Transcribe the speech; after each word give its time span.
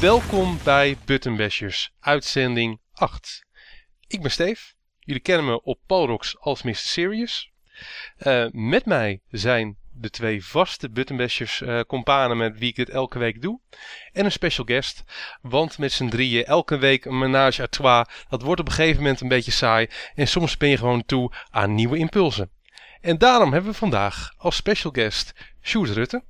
Welkom 0.00 0.58
bij 0.64 0.96
Buttonbashers, 1.04 1.92
uitzending 2.00 2.80
8. 2.92 3.44
Ik 4.06 4.22
ben 4.22 4.30
Steef. 4.30 4.74
Jullie 4.98 5.22
kennen 5.22 5.46
me 5.46 5.62
op 5.62 5.78
Palrox 5.86 6.38
als 6.38 6.62
Mr. 6.62 6.74
Serious. 6.74 7.50
Uh, 8.18 8.46
met 8.50 8.86
mij 8.86 9.20
zijn 9.30 9.76
de 9.92 10.10
twee 10.10 10.44
vaste 10.44 10.90
Buttonbashers 10.90 11.60
uh, 11.60 11.80
companen 11.80 12.36
met 12.36 12.58
wie 12.58 12.68
ik 12.68 12.76
dit 12.76 12.88
elke 12.88 13.18
week 13.18 13.42
doe. 13.42 13.60
En 14.12 14.24
een 14.24 14.32
special 14.32 14.66
guest, 14.66 15.04
want 15.42 15.78
met 15.78 15.92
z'n 15.92 16.08
drieën 16.08 16.44
elke 16.44 16.78
week 16.78 17.04
een 17.04 17.18
menage 17.18 17.62
à 17.62 17.66
trois. 17.66 18.06
Dat 18.28 18.42
wordt 18.42 18.60
op 18.60 18.66
een 18.66 18.72
gegeven 18.72 19.02
moment 19.02 19.20
een 19.20 19.28
beetje 19.28 19.50
saai 19.50 19.88
en 20.14 20.28
soms 20.28 20.56
ben 20.56 20.68
je 20.68 20.76
gewoon 20.76 21.04
toe 21.04 21.32
aan 21.50 21.74
nieuwe 21.74 21.98
impulsen. 21.98 22.50
En 23.00 23.18
daarom 23.18 23.52
hebben 23.52 23.70
we 23.70 23.76
vandaag 23.76 24.34
als 24.36 24.56
special 24.56 24.92
guest 24.92 25.32
Sjoerd 25.62 25.90
Rutte. 25.90 26.24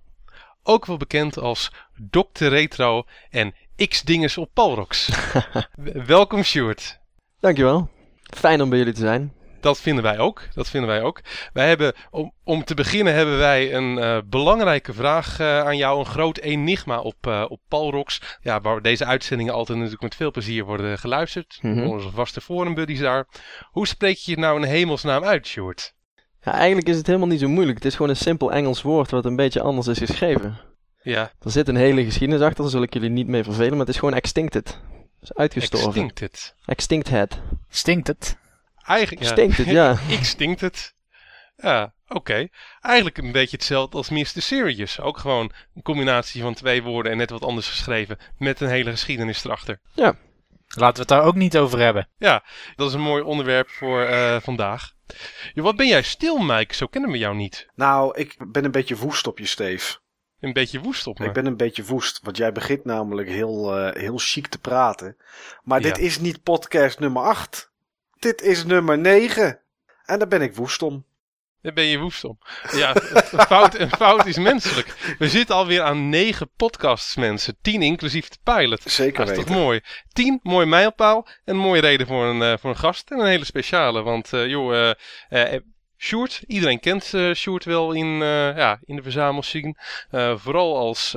Ook 0.63 0.87
wel 0.87 0.97
bekend 0.97 1.39
als 1.39 1.71
Dr. 2.11 2.45
Retro 2.45 3.07
en 3.31 3.55
X-Dinges 3.89 4.39
op 4.39 4.51
Palrox. 4.55 5.11
Welkom 6.07 6.43
Sjoerd. 6.43 7.01
Dankjewel. 7.41 7.89
Fijn 8.37 8.63
om 8.63 8.69
bij 8.69 8.79
jullie 8.79 8.93
te 8.93 9.01
zijn. 9.01 9.33
Dat 9.61 9.81
vinden 9.81 10.05
wij 10.05 10.19
ook. 10.19 10.43
Dat 10.55 10.69
vinden 10.69 10.91
wij 10.91 11.03
ook. 11.03 11.21
Wij 11.53 11.69
hebben, 11.69 11.95
om, 12.11 12.33
om 12.45 12.65
te 12.65 12.75
beginnen 12.75 13.15
hebben 13.15 13.39
wij 13.39 13.75
een 13.75 13.97
uh, 13.97 14.19
belangrijke 14.27 14.93
vraag 14.93 15.41
uh, 15.41 15.61
aan 15.61 15.77
jou. 15.77 15.99
Een 15.99 16.07
groot 16.07 16.39
enigma 16.39 17.01
op, 17.01 17.27
uh, 17.27 17.45
op 17.49 17.61
Palrox. 17.69 18.39
Ja, 18.43 18.61
waar 18.61 18.83
deze 18.83 19.05
uitzendingen 19.05 19.55
altijd 19.55 19.77
natuurlijk 19.77 20.03
met 20.03 20.15
veel 20.15 20.31
plezier 20.31 20.65
worden 20.65 20.99
geluisterd. 20.99 21.59
Mm 21.63 21.73
-hmm. 21.73 21.87
Onze 21.87 22.11
vaste 22.11 22.41
forumbuddies 22.41 23.01
daar. 23.01 23.27
Hoe 23.71 23.87
spreek 23.87 24.17
je 24.17 24.31
het 24.31 24.41
nou 24.41 24.63
in 24.63 24.69
hemelsnaam 24.69 25.25
uit, 25.25 25.47
Sjoerd? 25.47 25.95
Ja, 26.41 26.53
eigenlijk 26.53 26.89
is 26.89 26.97
het 26.97 27.07
helemaal 27.07 27.29
niet 27.29 27.41
zo 27.41 27.49
moeilijk. 27.49 27.77
Het 27.77 27.87
is 27.87 27.95
gewoon 27.95 28.11
een 28.11 28.17
simpel 28.17 28.53
Engels 28.53 28.83
woord 28.83 29.11
wat 29.11 29.25
een 29.25 29.37
beetje 29.37 29.63
anders 29.63 29.87
is 29.87 29.99
geschreven. 29.99 30.70
Ja. 31.03 31.33
Er 31.41 31.51
zit 31.51 31.69
een 31.69 31.77
hele 31.77 32.05
geschiedenis 32.05 32.43
achter, 32.43 32.63
daar 32.63 32.71
zul 32.71 32.83
ik 32.83 32.93
jullie 32.93 33.11
niet 33.11 33.27
mee 33.27 33.45
vervelen, 33.45 33.71
maar 33.71 33.81
het 33.81 33.89
is 33.89 33.99
gewoon 33.99 34.15
extincted. 34.15 34.81
Dus 35.21 35.35
uitgestorven. 35.35 35.89
Extincted. 35.89 36.55
Extincted. 36.65 37.41
Stinkt 37.69 38.39
Eigenlijk, 38.85 39.23
ja. 39.23 39.31
Stinkt 39.35 39.57
het, 39.57 39.67
ja. 39.67 39.99
Extincted. 40.09 40.95
Ja, 41.57 41.95
oké. 42.09 42.17
Okay. 42.17 42.51
Eigenlijk 42.81 43.19
een 43.19 43.33
beetje 43.33 43.57
hetzelfde 43.57 43.97
als 43.97 44.09
Mr. 44.09 44.25
Serious. 44.25 45.01
Ook 45.01 45.19
gewoon 45.19 45.53
een 45.75 45.83
combinatie 45.83 46.43
van 46.43 46.55
twee 46.55 46.83
woorden 46.83 47.13
en 47.13 47.19
net 47.19 47.31
wat 47.31 47.43
anders 47.43 47.69
geschreven. 47.69 48.19
Met 48.39 48.61
een 48.61 48.69
hele 48.69 48.91
geschiedenis 48.91 49.45
erachter. 49.45 49.81
Ja. 49.95 50.17
Laten 50.67 50.95
we 50.95 51.01
het 51.01 51.09
daar 51.09 51.23
ook 51.23 51.35
niet 51.35 51.57
over 51.57 51.79
hebben. 51.79 52.09
Ja, 52.19 52.45
dat 52.77 52.89
is 52.89 52.95
een 52.95 53.01
mooi 53.01 53.23
onderwerp 53.23 53.69
voor 53.69 54.03
uh, 54.03 54.37
vandaag. 54.41 54.93
Jo, 55.53 55.63
wat 55.63 55.77
ben 55.77 55.87
jij 55.87 56.03
stil, 56.03 56.39
Mike? 56.39 56.75
Zo 56.75 56.87
kennen 56.87 57.11
we 57.11 57.19
jou 57.19 57.37
niet. 57.37 57.69
Nou, 57.75 58.19
ik 58.19 58.37
ben 58.53 58.65
een 58.65 58.71
beetje 58.71 58.97
woest 58.97 59.27
op 59.27 59.39
je, 59.39 59.47
Steef. 59.47 60.01
Een 60.41 60.53
beetje 60.53 60.81
woest 60.81 61.07
op 61.07 61.19
me? 61.19 61.27
Ik 61.27 61.33
ben 61.33 61.47
een 61.47 61.57
beetje 61.57 61.85
woest, 61.85 62.21
want 62.23 62.37
jij 62.37 62.53
begint 62.53 62.85
namelijk 62.85 63.29
heel, 63.29 63.79
uh, 63.79 63.95
heel 63.95 64.19
chic 64.19 64.47
te 64.47 64.59
praten. 64.59 65.17
Maar 65.63 65.81
dit 65.81 65.99
is 65.99 66.19
niet 66.19 66.43
podcast 66.43 66.99
nummer 66.99 67.23
8. 67.23 67.71
Dit 68.19 68.43
is 68.43 68.65
nummer 68.65 68.99
9. 68.99 69.61
En 70.05 70.19
daar 70.19 70.29
ben 70.29 70.43
ik 70.43 70.55
woest 70.55 70.83
om. 70.83 71.05
Daar 71.63 71.73
ben 71.73 71.85
je 71.85 71.99
woest 71.99 72.25
om. 72.25 72.39
Ja, 72.73 72.95
een 72.95 73.41
fout, 73.41 73.79
een 73.79 73.91
fout 73.91 74.27
is 74.27 74.39
menselijk. 74.39 75.15
We 75.19 75.29
zitten 75.29 75.55
alweer 75.55 75.83
aan 75.83 76.09
negen 76.09 76.51
podcasts, 76.57 77.17
mensen. 77.17 77.57
Tien 77.63 77.83
inclusief 77.83 78.29
de 78.29 78.39
pilot. 78.43 78.83
Zeker 78.83 79.19
Dat 79.19 79.29
is 79.31 79.37
weten. 79.37 79.53
toch 79.53 79.63
mooi. 79.63 79.81
Tien, 80.13 80.41
mooi 80.43 80.67
mijlpaal. 80.67 81.27
En 81.45 81.55
een 81.55 81.61
mooie 81.61 81.81
reden 81.81 82.07
voor 82.07 82.25
een, 82.25 82.41
uh, 82.41 82.55
voor 82.59 82.71
een 82.71 82.77
gast. 82.77 83.11
En 83.11 83.19
een 83.19 83.27
hele 83.27 83.45
speciale. 83.45 84.03
Want, 84.03 84.33
uh, 84.33 84.47
joh, 84.49 84.95
uh, 85.31 85.55
Sjoerd. 86.03 86.43
Iedereen 86.47 86.81
kent 86.81 87.13
uh, 87.13 87.35
Sjoerd 87.35 87.65
wel 87.65 87.93
in, 87.93 88.07
uh, 88.07 88.57
ja, 88.57 88.79
in 88.85 88.97
de 88.97 89.03
verzamelscene. 89.03 89.75
Uh, 90.11 90.37
vooral 90.37 90.77
als 90.77 91.11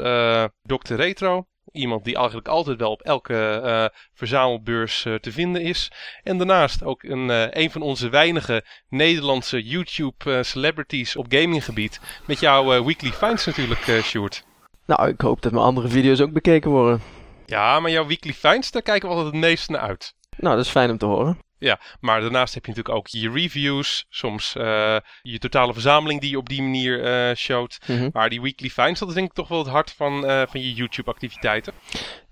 Dr. 0.64 0.94
Retro. 0.94 1.46
Iemand 1.72 2.04
die 2.04 2.16
eigenlijk 2.16 2.48
altijd 2.48 2.80
wel 2.80 2.92
op 2.92 3.02
elke 3.02 3.92
verzamelbeurs 4.14 5.02
te 5.02 5.32
vinden 5.32 5.62
is. 5.62 5.92
En 6.24 6.38
daarnaast 6.38 6.84
ook 6.84 7.04
een, 7.04 7.30
een 7.60 7.72
van 7.72 7.82
onze 7.82 8.10
weinige 8.10 8.66
Nederlandse 8.90 9.64
YouTube 9.64 10.44
celebrities 10.44 11.16
op 11.16 11.26
gaminggebied. 11.30 12.00
Met 12.28 12.40
jouw 12.40 12.84
weekly 12.84 13.12
finds 13.12 13.46
natuurlijk, 13.46 14.00
Sjoerd. 14.02 14.44
Nou, 14.86 15.08
ik 15.08 15.22
hoop 15.22 15.42
dat 15.42 15.52
mijn 15.52 15.64
andere 15.64 15.88
video's 15.88 16.22
ook 16.22 16.34
bekeken 16.34 16.72
worden. 16.72 17.02
Ja, 17.46 17.80
maar 17.80 17.92
jouw 17.92 18.08
weekly 18.08 18.34
finds, 18.34 18.72
daar 18.72 18.82
kijken 18.82 19.10
we 19.10 19.16
altijd 19.16 19.34
het 19.34 19.44
meest 19.44 19.70
naar 19.70 19.82
uit. 19.82 20.16
Nou, 20.38 20.56
dat 20.56 20.66
is 20.66 20.72
fijn 20.72 20.90
om 20.90 20.98
te 20.98 21.06
horen. 21.06 21.38
Ja, 21.64 21.80
maar 22.00 22.22
daarnaast 22.22 22.54
heb 22.54 22.66
je 22.66 22.72
natuurlijk 22.72 22.98
ook 22.98 23.08
je 23.08 23.32
reviews, 23.32 24.06
soms 24.10 24.56
uh, 24.58 24.98
je 25.22 25.40
totale 25.40 25.74
verzameling 25.74 26.22
die 26.22 26.30
je 26.30 26.38
op 26.38 26.50
die 26.50 26.62
manier 26.62 27.30
uh, 27.30 27.36
showt. 27.36 27.80
Mm 27.88 27.98
-hmm. 27.98 28.10
Maar 28.14 28.30
die 28.30 28.42
weekly 28.42 28.70
finds, 28.70 29.00
dat 29.00 29.10
is 29.10 29.16
denk 29.16 29.28
ik 29.28 29.34
toch 29.34 29.48
wel 29.48 29.58
het 29.58 29.68
hart 29.68 29.92
van, 29.92 30.14
uh, 30.26 30.42
van 30.48 30.62
je 30.62 30.74
YouTube 30.74 31.12
activiteiten. 31.12 31.74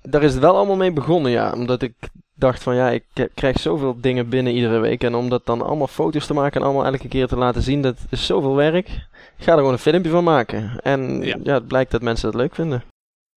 Daar 0.02 0.24
is 0.24 0.32
het 0.32 0.42
wel 0.42 0.56
allemaal 0.56 0.76
mee 0.76 0.92
begonnen, 0.92 1.32
ja. 1.32 1.52
Omdat 1.52 1.82
ik 1.82 1.94
dacht 2.36 2.64
van 2.64 2.76
ja, 2.76 2.90
ik 2.90 3.30
krijg 3.36 3.60
zoveel 3.60 4.02
dingen 4.02 4.30
binnen 4.30 4.54
iedere 4.54 4.80
week. 4.80 5.04
En 5.04 5.16
om 5.16 5.30
dat 5.30 5.46
dan 5.46 5.62
allemaal 5.62 5.88
foto's 5.88 6.26
te 6.26 6.34
maken 6.34 6.62
en 6.62 6.68
allemaal 6.68 6.86
elke 6.86 7.08
keer 7.08 7.28
te 7.28 7.38
laten 7.38 7.62
zien, 7.62 7.82
dat 7.82 7.98
is 8.10 8.26
zoveel 8.26 8.56
werk. 8.56 8.88
Ik 9.38 9.48
ga 9.48 9.52
er 9.52 9.58
gewoon 9.58 9.74
een 9.74 9.80
filmpje 9.80 10.12
van 10.12 10.24
maken. 10.24 10.80
En 10.84 11.22
ja, 11.24 11.38
ja 11.44 11.54
het 11.54 11.68
blijkt 11.68 11.92
dat 11.92 12.02
mensen 12.02 12.32
dat 12.32 12.42
leuk 12.42 12.56
vinden. 12.56 12.84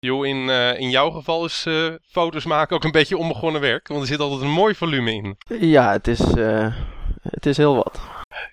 Jo, 0.04 0.22
in, 0.22 0.48
uh, 0.48 0.78
in 0.78 0.90
jouw 0.90 1.10
geval 1.10 1.44
is 1.44 1.64
uh, 1.68 1.94
foto's 2.10 2.44
maken 2.44 2.76
ook 2.76 2.84
een 2.84 2.90
beetje 2.90 3.16
onbegonnen 3.16 3.60
werk. 3.60 3.88
Want 3.88 4.00
er 4.00 4.06
zit 4.06 4.20
altijd 4.20 4.40
een 4.40 4.50
mooi 4.50 4.74
volume 4.74 5.12
in. 5.12 5.36
Ja, 5.60 5.92
het 5.92 6.08
is, 6.08 6.20
uh, 6.20 6.74
het 7.22 7.46
is 7.46 7.56
heel 7.56 7.74
wat. 7.74 8.00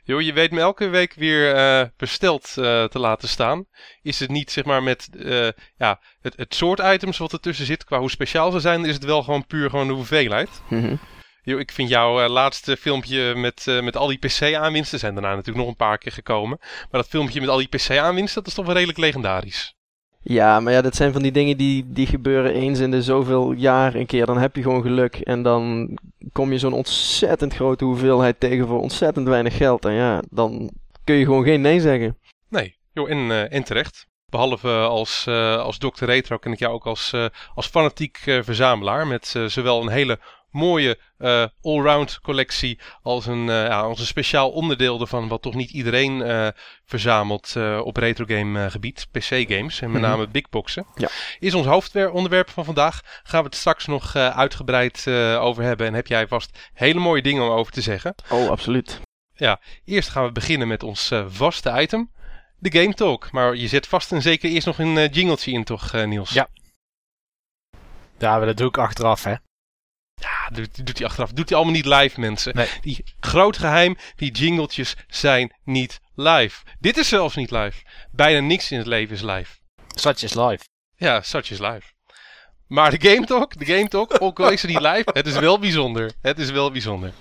Jo, 0.03 0.21
je 0.21 0.33
weet 0.33 0.51
me 0.51 0.59
elke 0.59 0.87
week 0.87 1.13
weer 1.13 1.53
besteld 1.97 2.53
te 2.53 2.99
laten 2.99 3.27
staan. 3.29 3.65
Is 4.01 4.19
het 4.19 4.29
niet 4.29 4.51
zeg 4.51 4.63
maar 4.63 4.83
met 4.83 5.09
ja, 5.77 5.99
het, 6.21 6.37
het 6.37 6.55
soort 6.55 6.79
items 6.79 7.17
wat 7.17 7.33
ertussen 7.33 7.65
zit, 7.65 7.83
qua 7.83 7.99
hoe 7.99 8.09
speciaal 8.09 8.51
ze 8.51 8.59
zijn, 8.59 8.85
is 8.85 8.93
het 8.93 9.05
wel 9.05 9.23
gewoon 9.23 9.45
puur 9.45 9.69
gewoon 9.69 9.87
de 9.87 9.93
hoeveelheid. 9.93 10.61
Mm 10.67 10.83
-hmm. 10.83 10.99
Yo, 11.41 11.57
ik 11.57 11.71
vind 11.71 11.89
jouw 11.89 12.27
laatste 12.27 12.77
filmpje 12.77 13.35
met, 13.35 13.65
met 13.81 13.97
al 13.97 14.07
die 14.07 14.19
PC-aanwinsten, 14.19 14.99
zijn 14.99 15.13
daarna 15.13 15.29
natuurlijk 15.29 15.57
nog 15.57 15.67
een 15.67 15.75
paar 15.75 15.97
keer 15.97 16.11
gekomen. 16.11 16.57
Maar 16.59 17.01
dat 17.01 17.07
filmpje 17.07 17.39
met 17.39 17.49
al 17.49 17.57
die 17.57 17.67
PC-aanwinsten, 17.67 18.41
dat 18.41 18.47
is 18.47 18.53
toch 18.53 18.65
wel 18.65 18.75
redelijk 18.75 18.99
legendarisch. 18.99 19.75
Ja, 20.23 20.59
maar 20.59 20.73
ja, 20.73 20.81
dat 20.81 20.95
zijn 20.95 21.11
van 21.11 21.21
die 21.21 21.31
dingen 21.31 21.57
die, 21.57 21.85
die 21.87 22.07
gebeuren 22.07 22.53
eens 22.53 22.79
in 22.79 22.91
de 22.91 23.01
zoveel 23.01 23.51
jaar 23.51 23.95
een 23.95 24.05
keer. 24.05 24.25
Dan 24.25 24.37
heb 24.37 24.55
je 24.55 24.61
gewoon 24.61 24.81
geluk 24.81 25.15
en 25.15 25.43
dan 25.43 25.89
kom 26.31 26.51
je 26.51 26.59
zo'n 26.59 26.73
ontzettend 26.73 27.53
grote 27.53 27.85
hoeveelheid 27.85 28.39
tegen 28.39 28.67
voor 28.67 28.81
ontzettend 28.81 29.27
weinig 29.27 29.57
geld. 29.57 29.85
En 29.85 29.93
ja, 29.93 30.21
dan 30.29 30.71
kun 31.03 31.15
je 31.15 31.25
gewoon 31.25 31.43
geen 31.43 31.61
nee 31.61 31.79
zeggen. 31.79 32.17
Nee, 32.49 32.75
joh, 32.93 33.09
en, 33.09 33.17
uh, 33.17 33.53
en 33.53 33.63
terecht. 33.63 34.07
Behalve 34.29 34.69
als, 34.69 35.25
uh, 35.29 35.57
als 35.57 35.77
Dr. 35.77 36.05
Retro 36.05 36.37
ken 36.37 36.51
ik 36.51 36.59
jou 36.59 36.73
ook 36.73 36.85
als, 36.85 37.13
als 37.55 37.67
fanatiek 37.67 38.17
verzamelaar. 38.17 39.07
Met 39.07 39.35
zowel 39.47 39.81
een 39.81 39.89
hele 39.89 40.19
mooie 40.51 40.99
uh, 41.19 41.45
allround 41.61 42.19
collectie 42.19 42.79
als 43.01 43.25
een, 43.25 43.47
uh, 43.47 43.65
ja, 43.65 43.81
als 43.81 43.99
een 43.99 44.05
speciaal 44.05 44.51
onderdeel 44.51 44.99
ervan 45.01 45.27
wat 45.27 45.41
toch 45.41 45.53
niet 45.53 45.71
iedereen 45.71 46.19
uh, 46.19 46.47
verzamelt 46.85 47.55
op 47.83 47.97
retrogame 47.97 48.69
gebied, 48.69 49.07
PC 49.11 49.51
games 49.51 49.81
en 49.81 49.91
met 49.91 50.01
name 50.01 50.27
big 50.27 50.49
boxen. 50.49 50.85
Ja. 50.95 51.09
Is 51.39 51.53
ons 51.53 51.65
hoofdonderwerp 51.65 52.49
van 52.49 52.65
vandaag. 52.65 53.01
Gaan 53.23 53.41
we 53.41 53.45
het 53.45 53.55
straks 53.55 53.85
nog 53.85 54.15
uitgebreid 54.15 55.07
over 55.39 55.63
hebben 55.63 55.87
en 55.87 55.93
heb 55.93 56.07
jij 56.07 56.27
vast 56.27 56.69
hele 56.73 56.99
mooie 56.99 57.21
dingen 57.21 57.43
om 57.43 57.49
over 57.49 57.73
te 57.73 57.81
zeggen. 57.81 58.15
Oh, 58.29 58.49
absoluut. 58.49 58.99
Ja, 59.33 59.59
eerst 59.85 60.09
gaan 60.09 60.25
we 60.25 60.31
beginnen 60.31 60.67
met 60.67 60.83
ons 60.83 61.11
vaste 61.27 61.81
item, 61.81 62.11
de 62.57 62.71
Game 62.79 62.93
Talk. 62.93 63.31
Maar 63.31 63.55
je 63.55 63.67
zet 63.67 63.87
vast 63.87 64.11
en 64.11 64.21
zeker 64.21 64.49
eerst 64.49 64.65
nog 64.65 64.79
een 64.79 65.07
jingletje 65.07 65.51
in 65.51 65.63
toch 65.63 66.05
Niels? 66.05 66.33
Ja. 66.33 66.47
Ja, 68.17 68.39
dat 68.39 68.57
doe 68.57 68.67
ik 68.67 68.77
achteraf 68.77 69.23
hè. 69.23 69.35
Ja, 70.21 70.55
doet, 70.55 70.85
doet 70.85 70.97
hij 70.97 71.07
achteraf. 71.07 71.31
Doet 71.31 71.49
hij 71.49 71.57
allemaal 71.57 71.75
niet 71.75 71.85
live, 71.85 72.19
mensen. 72.19 72.55
Nee. 72.55 72.67
Die 72.81 73.03
groot 73.19 73.57
geheim, 73.57 73.97
die 74.15 74.31
jingletjes 74.31 74.95
zijn 75.07 75.55
niet 75.63 75.99
live. 76.15 76.63
Dit 76.79 76.97
is 76.97 77.07
zelfs 77.07 77.35
niet 77.35 77.51
live. 77.51 77.81
Bijna 78.11 78.39
niks 78.39 78.71
in 78.71 78.77
het 78.77 78.87
leven 78.87 79.15
is 79.15 79.21
live. 79.21 79.53
Such 79.87 80.23
is 80.23 80.33
live. 80.33 80.63
Ja, 80.95 81.21
such 81.21 81.51
is 81.51 81.59
live. 81.59 81.83
Maar 82.67 82.97
de 82.97 83.09
Game 83.09 83.25
Talk, 83.25 83.59
de 83.59 83.65
Game 83.65 83.87
Talk, 83.87 84.21
ook 84.21 84.39
al 84.39 84.49
is 84.49 84.61
het 84.61 84.71
niet 84.71 84.81
live, 84.81 85.09
het 85.13 85.27
is 85.27 85.39
wel 85.39 85.59
bijzonder. 85.59 86.11
Het 86.21 86.39
is 86.39 86.51
wel 86.51 86.71
bijzonder. 86.71 87.13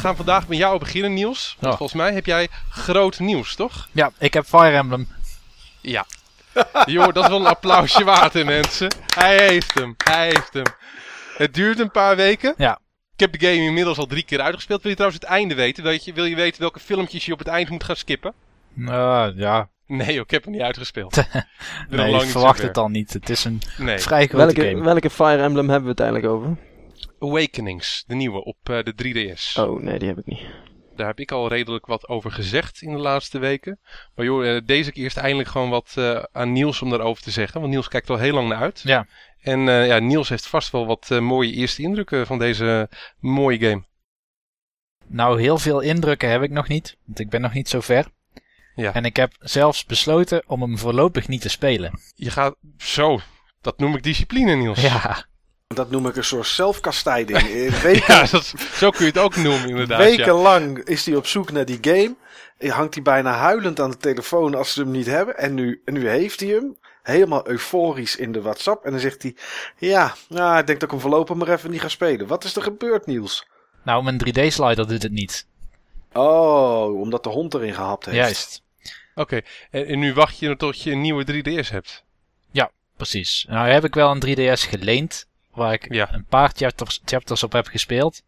Gaan 0.00 0.16
vandaag 0.16 0.48
met 0.48 0.58
jou 0.58 0.78
beginnen, 0.78 1.14
Niels. 1.14 1.56
Want 1.60 1.72
Oh. 1.72 1.78
volgens 1.78 1.98
mij 2.02 2.12
heb 2.12 2.26
jij 2.26 2.48
groot 2.70 3.18
nieuws, 3.18 3.54
toch? 3.54 3.88
Ja, 3.92 4.10
ik 4.18 4.34
heb 4.34 4.44
Fire 4.44 4.76
Emblem. 4.76 5.08
Ja. 5.80 6.06
Joh, 6.84 7.12
dat 7.12 7.22
is 7.24 7.28
wel 7.30 7.40
een 7.40 7.46
applausje 7.46 8.04
waard, 8.04 8.32
hè, 8.32 8.44
mensen. 8.44 8.94
Hij 9.14 9.36
heeft 9.48 9.74
hem. 9.74 9.94
Hij 10.04 10.24
heeft 10.26 10.52
hem. 10.52 10.64
Het 11.36 11.54
duurt 11.54 11.78
een 11.78 11.90
paar 11.90 12.16
weken. 12.16 12.54
Ja. 12.56 12.78
Ik 13.14 13.20
heb 13.30 13.40
de 13.40 13.46
game 13.46 13.62
inmiddels 13.66 13.98
al 13.98 14.06
drie 14.06 14.22
keer 14.22 14.40
uitgespeeld. 14.40 14.80
Wil 14.82 14.90
je 14.90 14.96
trouwens 14.96 15.22
het 15.22 15.32
einde 15.32 15.54
weten? 15.54 15.84
Weet 15.84 16.04
je, 16.04 16.12
wil 16.12 16.24
je 16.24 16.34
weten 16.34 16.60
welke 16.60 16.80
filmpjes 16.80 17.26
je 17.26 17.32
op 17.32 17.38
het 17.38 17.48
eind 17.48 17.68
moet 17.68 17.84
gaan 17.84 17.96
skippen? 17.96 18.32
Nou, 18.74 19.32
ja. 19.36 19.68
Nee, 19.86 20.12
joh, 20.12 20.22
ik 20.24 20.30
heb 20.30 20.44
hem 20.44 20.52
niet 20.52 20.62
uitgespeeld. 20.62 21.16
Nee, 21.88 22.14
ik 22.14 22.20
verwacht 22.30 22.62
het 22.62 22.74
dan 22.74 22.92
niet. 22.92 23.12
Het 23.12 23.30
is 23.30 23.44
een 23.44 23.62
Nee. 23.78 23.98
vrij 23.98 24.26
grote 24.26 24.44
Welke, 24.44 24.68
game. 24.70 24.82
welke 24.84 25.10
Fire 25.10 25.42
Emblem 25.42 25.68
hebben 25.68 25.84
we 25.84 25.90
het 25.90 26.00
eigenlijk 26.00 26.32
over? 26.32 26.56
Awakenings, 27.20 28.04
de 28.06 28.14
nieuwe 28.14 28.44
op 28.44 28.56
eh, 28.62 28.78
de 28.82 28.94
3DS. 28.94 29.60
Oh, 29.60 29.80
nee, 29.80 29.98
die 29.98 30.08
heb 30.08 30.18
ik 30.18 30.26
niet. 30.26 30.46
Daar 31.00 31.08
heb 31.08 31.20
ik 31.20 31.32
al 31.32 31.48
redelijk 31.48 31.86
wat 31.86 32.08
over 32.08 32.30
gezegd 32.30 32.82
in 32.82 32.92
de 32.92 32.98
laatste 32.98 33.38
weken. 33.38 33.78
Maar 34.14 34.24
joh, 34.24 34.56
eh, 34.56 34.62
deze 34.64 34.92
keer 34.92 35.04
is 35.04 35.14
het 35.14 35.22
eindelijk 35.22 35.48
gewoon 35.48 35.70
wat 35.70 35.92
eh, 35.94 36.22
aan 36.32 36.52
Niels 36.52 36.82
om 36.82 36.90
daarover 36.90 37.22
te 37.22 37.30
zeggen. 37.30 37.60
Want 37.60 37.72
Niels 37.72 37.88
kijkt 37.88 38.10
al 38.10 38.18
heel 38.18 38.34
lang 38.34 38.48
naar 38.48 38.60
uit. 38.60 38.80
Ja. 38.84 39.06
En 39.40 39.68
eh, 39.68 39.86
ja, 39.86 39.98
Niels 39.98 40.28
heeft 40.28 40.46
vast 40.46 40.70
wel 40.70 40.86
wat 40.86 41.08
mooie 41.08 41.52
eerste 41.52 41.82
indrukken 41.82 42.26
van 42.26 42.38
deze 42.38 42.88
mooie 43.18 43.58
game. 43.58 43.84
Nou, 45.06 45.40
heel 45.40 45.58
veel 45.58 45.80
indrukken 45.80 46.30
heb 46.30 46.42
ik 46.42 46.50
nog 46.50 46.68
niet. 46.68 46.96
Want 47.04 47.18
ik 47.18 47.30
ben 47.30 47.40
nog 47.40 47.52
niet 47.52 47.68
zo 47.68 47.80
ver. 47.80 48.06
Ja. 48.74 48.94
En 48.94 49.04
ik 49.04 49.16
heb 49.16 49.32
zelfs 49.38 49.84
besloten 49.84 50.42
om 50.46 50.62
hem 50.62 50.78
voorlopig 50.78 51.28
niet 51.28 51.40
te 51.40 51.48
spelen. 51.48 52.00
Je 52.14 52.30
gaat 52.30 52.56
zo, 52.78 53.20
dat 53.60 53.78
noem 53.78 53.96
ik 53.96 54.02
discipline 54.02 54.54
Niels. 54.54 54.80
Ja, 54.80 55.24
Dat 55.74 55.90
noem 55.90 56.06
ik 56.06 56.16
een 56.16 56.24
soort 56.24 56.46
zelfkastijding. 56.46 57.38
Eh, 57.48 57.82
Weken, 57.82 58.14
Ja, 58.14 58.24
dat, 58.30 58.52
zo 58.72 58.90
kun 58.90 59.00
je 59.04 59.10
het 59.10 59.18
ook 59.18 59.36
noemen 59.36 59.68
inderdaad. 59.68 59.98
ja. 60.00 60.04
wekenlang 60.16 60.78
is 60.78 61.06
hij 61.06 61.16
op 61.16 61.26
zoek 61.26 61.52
naar 61.52 61.64
die 61.64 61.78
game. 61.80 62.14
Eh, 62.58 62.72
Hangt 62.72 62.94
hij 62.94 63.02
bijna 63.02 63.32
huilend 63.32 63.80
aan 63.80 63.90
de 63.90 63.96
telefoon 63.96 64.54
als 64.54 64.72
ze 64.72 64.80
hem 64.80 64.90
niet 64.90 65.06
hebben. 65.06 65.38
En 65.38 65.54
nu, 65.54 65.82
en 65.84 65.92
nu 65.94 66.08
heeft 66.08 66.40
hij 66.40 66.48
hem. 66.48 66.76
Helemaal 67.02 67.48
euforisch 67.48 68.16
in 68.16 68.32
de 68.32 68.40
WhatsApp. 68.42 68.84
En 68.84 68.90
dan 68.90 69.00
zegt 69.00 69.22
hij: 69.22 69.36
Ja, 69.78 70.14
nou, 70.28 70.58
ik 70.58 70.66
denk 70.66 70.80
dat 70.80 70.82
ik 70.82 70.90
hem 70.90 71.00
voorlopig 71.00 71.36
maar 71.36 71.48
even 71.48 71.70
niet 71.70 71.80
ga 71.80 71.88
spelen. 71.88 72.26
Wat 72.26 72.44
is 72.44 72.56
er 72.56 72.62
gebeurd, 72.62 73.06
Niels? 73.06 73.46
nou, 73.84 74.02
mijn 74.02 74.20
3D-slider 74.28 74.88
doet 74.88 75.02
het 75.02 75.12
niet. 75.12 75.46
Oh, 76.12 77.00
omdat 77.00 77.22
de 77.24 77.28
hond 77.30 77.54
erin 77.54 77.74
gehapt 77.74 78.04
heeft. 78.04 78.16
Juist, 78.16 78.62
Oké, 79.14 79.40
en, 79.70 79.86
en 79.86 79.98
nu 79.98 80.14
wacht 80.14 80.38
je 80.38 80.56
tot 80.56 80.82
je 80.82 80.90
een 80.90 81.00
nieuwe 81.00 81.24
3DS 81.32 81.68
hebt. 81.70 82.04
precies. 82.96 83.46
Nou 83.48 83.68
heb 83.68 83.84
ik 83.84 83.94
wel 83.94 84.10
een 84.10 84.22
3DS 84.26 84.68
geleend. 84.68 85.28
Waar 85.54 85.72
ik 85.72 85.92
Ja. 85.94 86.14
een 86.14 86.24
paar 86.24 86.50
chapters, 86.56 87.00
chapters 87.04 87.42
op 87.42 87.52
heb 87.52 87.66
gespeeld. 87.66 88.22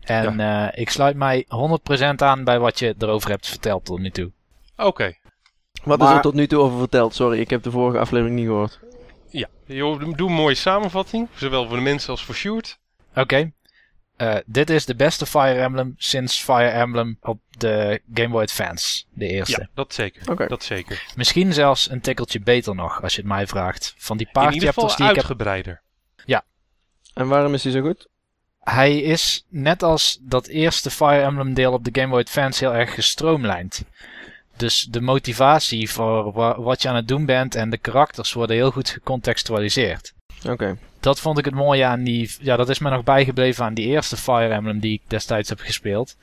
En 0.00 0.40
eh, 0.40 0.80
ik 0.80 0.90
sluit 0.90 1.16
mij 1.16 1.44
100% 1.48 2.22
aan 2.22 2.44
bij 2.44 2.58
wat 2.58 2.78
je 2.78 2.94
erover 2.98 3.30
hebt 3.30 3.46
verteld 3.48 3.84
tot 3.84 3.98
nu 3.98 4.10
toe. 4.10 4.30
Oké, 4.76 5.14
Wat 5.84 6.02
is 6.02 6.08
er 6.08 6.20
tot 6.20 6.34
nu 6.34 6.46
toe 6.46 6.60
over 6.60 6.78
verteld? 6.78 7.14
Sorry, 7.14 7.40
ik 7.40 7.50
heb 7.50 7.62
de 7.62 7.70
vorige 7.70 7.98
aflevering 7.98 8.36
niet 8.36 8.46
gehoord. 8.46 8.80
ja. 9.30 9.48
Joh, 9.66 10.00
doe 10.16 10.28
een 10.28 10.34
mooie 10.34 10.54
samenvatting, 10.54 11.28
zowel 11.34 11.66
voor 11.66 11.76
de 11.76 11.82
mensen 11.82 12.10
als 12.10 12.24
voor 12.24 12.34
Sjoerd. 12.34 12.78
Oké. 13.14 13.52
Eh, 14.16 14.36
dit 14.46 14.70
is 14.70 14.84
de 14.86 14.94
beste 14.94 15.26
Fire 15.26 15.60
Emblem 15.60 15.94
sinds 15.96 16.42
Fire 16.42 16.68
Emblem 16.68 17.18
op 17.20 17.40
de 17.50 18.00
Game 18.14 18.28
Boy 18.28 18.42
Advance. 18.42 19.04
De 19.10 19.26
eerste. 19.26 19.60
Ja, 19.60 19.68
dat 19.74 19.94
zeker. 19.94 20.30
Oké. 20.30 20.46
Dat 20.46 20.62
zeker. 20.64 21.04
Misschien 21.16 21.52
zelfs 21.52 21.90
een 21.90 22.00
tikkeltje 22.00 22.40
beter 22.40 22.74
nog, 22.74 23.02
als 23.02 23.12
je 23.14 23.20
het 23.20 23.28
mij 23.30 23.46
vraagt. 23.46 23.94
Van 23.96 24.16
die 24.16 24.28
paar 24.32 24.52
chapters 24.52 24.74
die 24.74 25.06
ik 25.06 25.14
heb. 25.14 25.16
uitgebreider. 25.16 25.82
En 27.18 27.28
waarom 27.28 27.54
is 27.54 27.62
hij 27.62 27.72
zo 27.72 27.80
goed? 27.80 28.08
Hij 28.60 28.98
is 29.00 29.44
net 29.48 29.82
als 29.82 30.18
dat 30.20 30.46
eerste 30.46 30.90
Fire 30.90 31.22
Emblem 31.22 31.54
deel 31.54 31.72
op 31.72 31.84
de 31.84 32.00
Game 32.00 32.08
Boy 32.12 32.20
Advance 32.20 32.64
heel 32.64 32.74
erg 32.74 32.94
gestroomlijnd. 32.94 33.82
Dus 34.56 34.86
de 34.90 35.00
motivatie 35.00 35.90
voor 35.90 36.32
wa- 36.32 36.60
wat 36.60 36.82
je 36.82 36.88
aan 36.88 36.96
het 36.96 37.08
doen 37.08 37.24
bent 37.24 37.54
en 37.54 37.70
de 37.70 37.78
karakters 37.78 38.32
worden 38.32 38.56
heel 38.56 38.70
goed 38.70 38.88
gecontextualiseerd. 38.88 40.12
Oké. 40.48 40.76
Dat 41.00 41.20
vond 41.20 41.38
ik 41.38 41.44
het 41.44 41.54
mooie 41.54 41.84
aan 41.84 42.02
die. 42.04 42.30
Ja, 42.40 42.56
dat 42.56 42.68
is 42.68 42.78
me 42.78 42.90
nog 42.90 43.04
bijgebleven 43.04 43.64
aan 43.64 43.74
die 43.74 43.86
eerste 43.86 44.16
Fire 44.16 44.52
Emblem 44.54 44.78
die 44.78 44.92
ik 44.92 45.02
destijds 45.06 45.48
heb 45.48 45.60
gespeeld. 45.60 46.16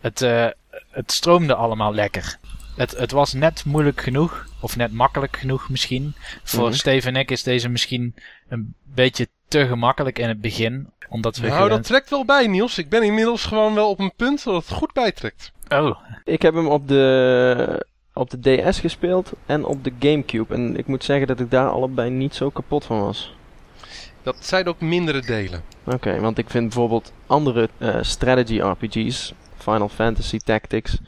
Het, 0.00 0.22
eh, 0.22 0.46
het 0.90 1.12
stroomde 1.12 1.54
allemaal 1.54 1.94
lekker. 1.94 2.38
Het, 2.76 2.90
het 2.98 3.10
was 3.10 3.32
net 3.32 3.64
moeilijk 3.64 4.00
genoeg, 4.00 4.46
of 4.60 4.76
net 4.76 4.92
makkelijk 4.92 5.36
genoeg 5.36 5.68
misschien. 5.68 6.14
Voor. 6.44 6.74
Steve 6.74 7.08
en 7.08 7.16
ik 7.16 7.30
is 7.30 7.42
deze 7.42 7.68
misschien 7.68 8.14
een 8.48 8.74
beetje 8.84 9.28
te 9.48 9.66
gemakkelijk 9.66 10.18
in 10.18 10.28
het 10.28 10.40
begin. 10.40 10.90
Omdat 11.08 11.36
we 11.36 11.48
Nou, 11.48 11.68
dat 11.68 11.84
trekt 11.84 12.10
wel 12.10 12.24
bij, 12.24 12.46
Niels. 12.46 12.78
Ik 12.78 12.88
ben 12.88 13.02
inmiddels 13.02 13.44
gewoon 13.44 13.74
wel 13.74 13.90
op 13.90 13.98
een 13.98 14.12
punt 14.16 14.44
dat 14.44 14.54
het 14.54 14.76
goed 14.76 14.92
bijtrekt. 14.92 15.52
Oh, 15.68 15.98
Ik 16.24 16.42
heb 16.42 16.54
hem 16.54 16.66
op 16.66 16.88
de, 16.88 17.86
op 18.12 18.30
de 18.30 18.62
DS 18.62 18.78
gespeeld 18.78 19.32
en 19.46 19.64
op 19.64 19.84
de 19.84 19.92
Gamecube. 19.98 20.54
En 20.54 20.76
ik 20.76 20.86
moet 20.86 21.04
zeggen 21.04 21.26
dat 21.26 21.40
ik 21.40 21.50
daar 21.50 21.68
allebei 21.68 22.10
niet 22.10 22.34
zo 22.34 22.50
kapot 22.50 22.84
van 22.84 23.00
was. 23.00 23.34
Dat 24.22 24.36
zijn 24.40 24.66
ook 24.68 24.80
mindere 24.80 25.20
delen. 25.20 25.62
Oké, 25.84 26.20
want 26.20 26.38
ik 26.38 26.50
vind 26.50 26.64
bijvoorbeeld 26.64 27.12
andere 27.26 27.68
eh, 27.78 27.96
strategy 28.00 28.60
RPG's, 28.60 29.32
Final 29.56 29.88
Fantasy 29.88 30.38
Tactics, 30.38 30.98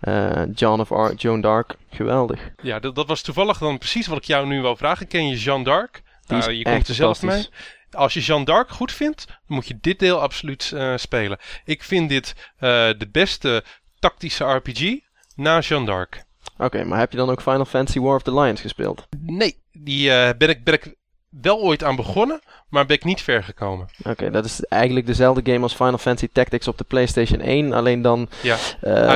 eh 0.00 0.42
John 0.54 0.80
of 0.80 0.92
Arc, 0.92 1.20
Joan 1.20 1.40
d'Arc, 1.40 1.74
geweldig. 1.90 2.50
Ja, 2.62 2.78
dat, 2.78 2.94
dat 2.94 3.06
was 3.06 3.22
toevallig 3.22 3.58
dan 3.58 3.78
precies 3.78 4.06
wat 4.06 4.18
ik 4.18 4.24
jou 4.24 4.46
nu 4.46 4.60
wou 4.60 4.76
vragen. 4.76 5.06
Ken 5.06 5.28
je 5.28 5.36
Jeanne 5.36 5.64
d'Arc? 5.64 6.02
Nou, 6.26 6.52
je 6.52 6.64
komt 6.64 6.88
er 6.88 6.94
zelf 6.94 7.22
mee. 7.22 7.46
Als 7.90 8.14
je 8.14 8.20
Jeanne 8.20 8.44
d'Arc 8.44 8.70
goed 8.70 8.92
vindt, 8.92 9.26
dan 9.26 9.36
moet 9.46 9.66
je 9.66 9.78
dit 9.80 9.98
deel 9.98 10.20
absoluut 10.20 10.72
eh, 10.74 10.96
spelen. 10.96 11.38
Ik 11.64 11.82
vind 11.82 12.08
dit 12.08 12.34
eh, 12.56 12.68
de 12.98 13.08
beste 13.12 13.64
tactische 13.98 14.44
RPG 14.44 14.98
na 15.34 15.60
Jeanne 15.60 15.86
d'Arc. 15.86 16.26
Oké, 16.58 16.84
maar 16.84 16.98
heb 16.98 17.10
je 17.10 17.16
dan 17.16 17.30
ook 17.30 17.42
Final 17.42 17.64
Fantasy 17.64 18.00
War 18.00 18.14
of 18.14 18.22
the 18.22 18.40
Lions 18.40 18.60
gespeeld? 18.60 19.06
Nee, 19.18 19.62
die 19.72 20.10
eh, 20.10 20.30
ben, 20.38 20.48
ik, 20.48 20.64
ben 20.64 20.74
ik 20.74 20.94
wel 21.28 21.60
ooit 21.60 21.84
aan 21.84 21.96
begonnen, 21.96 22.40
maar 22.68 22.86
ben 22.86 22.96
ik 22.96 23.04
niet 23.04 23.22
ver 23.22 23.44
gekomen. 23.44 23.88
Oké, 24.04 24.30
dat 24.30 24.44
is 24.44 24.64
eigenlijk 24.64 25.06
dezelfde 25.06 25.52
game 25.52 25.62
als 25.62 25.74
Final 25.74 25.98
Fantasy 25.98 26.28
Tactics 26.32 26.68
op 26.68 26.78
de 26.78 26.84
PlayStation 26.84 27.40
1, 27.40 27.72
alleen 27.72 28.02
dan 28.02 28.28
Ja, 28.42 28.56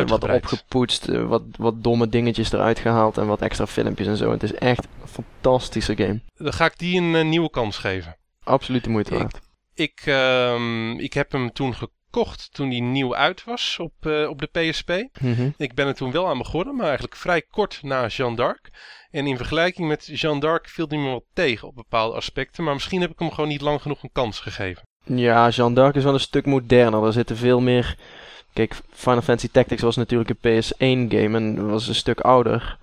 wat 0.04 0.28
opgepoetst, 0.28 1.06
wat, 1.06 1.42
wat 1.56 1.82
domme 1.82 2.08
dingetjes 2.08 2.52
eruit 2.52 2.78
gehaald 2.78 3.18
en 3.18 3.26
wat 3.26 3.40
extra 3.40 3.66
filmpjes 3.66 4.06
en 4.06 4.16
zo. 4.16 4.30
Het 4.30 4.42
is 4.42 4.54
echt 4.54 4.84
een 5.02 5.08
fantastische 5.08 5.96
game. 5.96 6.20
Dan 6.36 6.52
ga 6.52 6.64
ik 6.64 6.78
die 6.78 7.00
een 7.00 7.28
nieuwe 7.28 7.50
kans 7.50 7.78
geven. 7.78 8.16
Absoluut 8.44 8.84
de 8.84 8.90
moeite 8.90 9.14
Ik- 9.14 9.18
waard. 9.20 9.40
Ik, 9.74 10.02
ehm, 10.04 10.90
ik 10.98 11.12
heb 11.12 11.32
hem 11.32 11.52
toen 11.52 11.74
gekocht 11.74 12.48
toen 12.54 12.68
die 12.68 12.82
nieuw 12.82 13.14
uit 13.16 13.44
was 13.44 13.78
op, 13.80 13.92
eh, 14.00 14.28
op 14.28 14.40
de 14.40 14.46
PSP. 14.46 14.90
Mhm. 15.20 15.48
Ik 15.56 15.74
ben 15.74 15.86
er 15.86 15.94
toen 15.94 16.12
wel 16.12 16.28
aan 16.28 16.38
begonnen, 16.38 16.74
maar 16.76 16.84
eigenlijk 16.86 17.16
vrij 17.16 17.42
kort 17.42 17.78
na 17.82 18.06
Jeanne 18.06 18.36
d'Arc. 18.36 18.70
En 19.10 19.26
in 19.26 19.36
vergelijking 19.36 19.88
met 19.88 20.06
Jeanne 20.20 20.40
d'Arc 20.40 20.68
viel 20.68 20.88
die 20.88 20.98
me 20.98 21.10
wat 21.10 21.24
tegen 21.32 21.68
op 21.68 21.74
bepaalde 21.74 22.16
aspecten. 22.16 22.64
Maar 22.64 22.74
misschien 22.74 23.00
heb 23.00 23.10
ik 23.10 23.18
hem 23.18 23.30
gewoon 23.30 23.48
niet 23.48 23.60
lang 23.60 23.82
genoeg 23.82 24.02
een 24.02 24.12
kans 24.12 24.40
gegeven. 24.40 24.82
Ja, 25.04 25.48
Jeanne 25.48 25.74
d'Arc 25.74 25.94
is 25.94 26.04
wel 26.04 26.14
een 26.14 26.20
stuk 26.20 26.46
moderner. 26.46 27.04
Er 27.04 27.12
zitten 27.12 27.36
veel 27.36 27.60
meer... 27.60 27.96
Kijk, 28.52 28.76
Final 28.90 29.22
Fantasy 29.22 29.48
Tactics 29.52 29.82
was 29.82 29.96
natuurlijk 29.96 30.30
een 30.30 30.62
PS1 30.62 31.10
game 31.16 31.36
en 31.38 31.68
was 31.70 31.88
een 31.88 31.94
stuk 31.94 32.20
ouder. 32.20 32.78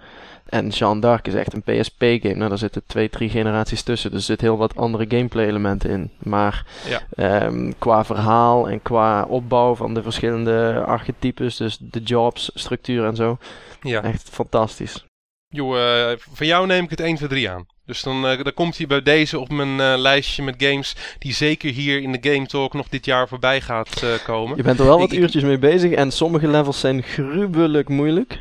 En 0.49 0.67
Jeanne 0.67 1.01
d'Arc 1.01 1.27
is 1.27 1.33
echt 1.33 1.53
een 1.53 1.61
PSP 1.63 1.99
game. 2.01 2.33
Nou, 2.35 2.49
daar 2.49 2.57
zitten 2.57 2.81
twee, 2.85 3.09
drie 3.09 3.29
generaties 3.29 3.81
tussen. 3.81 4.11
Dus 4.11 4.19
er 4.19 4.25
zit 4.25 4.41
heel 4.41 4.57
wat 4.57 4.75
andere 4.75 5.05
gameplay 5.07 5.45
elementen 5.47 5.89
in. 5.89 6.09
Maar 6.17 6.65
Ja. 6.87 7.01
ehm, 7.15 7.71
qua 7.77 8.05
verhaal 8.05 8.69
en 8.69 8.81
qua 8.81 9.23
opbouw 9.23 9.75
van 9.75 9.93
de 9.93 10.01
verschillende 10.03 10.83
archetypes, 10.85 11.57
dus 11.57 11.77
de 11.81 12.01
jobs, 12.01 12.51
structuur 12.53 13.05
en 13.05 13.15
zo. 13.15 13.37
Ja. 13.81 14.03
Echt 14.03 14.29
fantastisch. 14.31 15.05
Joh, 15.47 15.77
eh, 16.11 16.17
van 16.33 16.47
jou 16.47 16.67
neem 16.67 16.83
ik 16.83 16.89
het 16.89 16.99
1, 16.99 17.15
2, 17.15 17.29
3 17.29 17.49
aan. 17.49 17.65
Dus 17.85 18.03
dan, 18.03 18.27
eh, 18.27 18.43
dan 18.43 18.53
komt 18.53 18.77
hij 18.77 18.87
bij 18.87 19.01
deze 19.01 19.39
op 19.39 19.49
mijn 19.51 19.79
eh, 19.79 19.93
lijstje 19.97 20.43
met 20.43 20.55
games 20.57 20.95
die 21.19 21.33
zeker 21.33 21.71
hier 21.71 22.01
in 22.01 22.11
de 22.11 22.29
Game 22.31 22.45
Talk 22.45 22.73
nog 22.73 22.87
dit 22.89 23.05
jaar 23.05 23.27
voorbij 23.27 23.61
gaat 23.61 24.03
komen. 24.23 24.57
Je 24.57 24.63
bent 24.63 24.79
er 24.79 24.85
wel 24.85 24.99
wat 24.99 25.11
ik- 25.11 25.19
uurtjes 25.19 25.43
mee 25.43 25.57
bezig 25.59 25.91
en 25.91 26.11
sommige 26.11 26.47
levels 26.47 26.79
zijn 26.79 27.03
gruwelijk 27.03 27.89
moeilijk. 27.89 28.39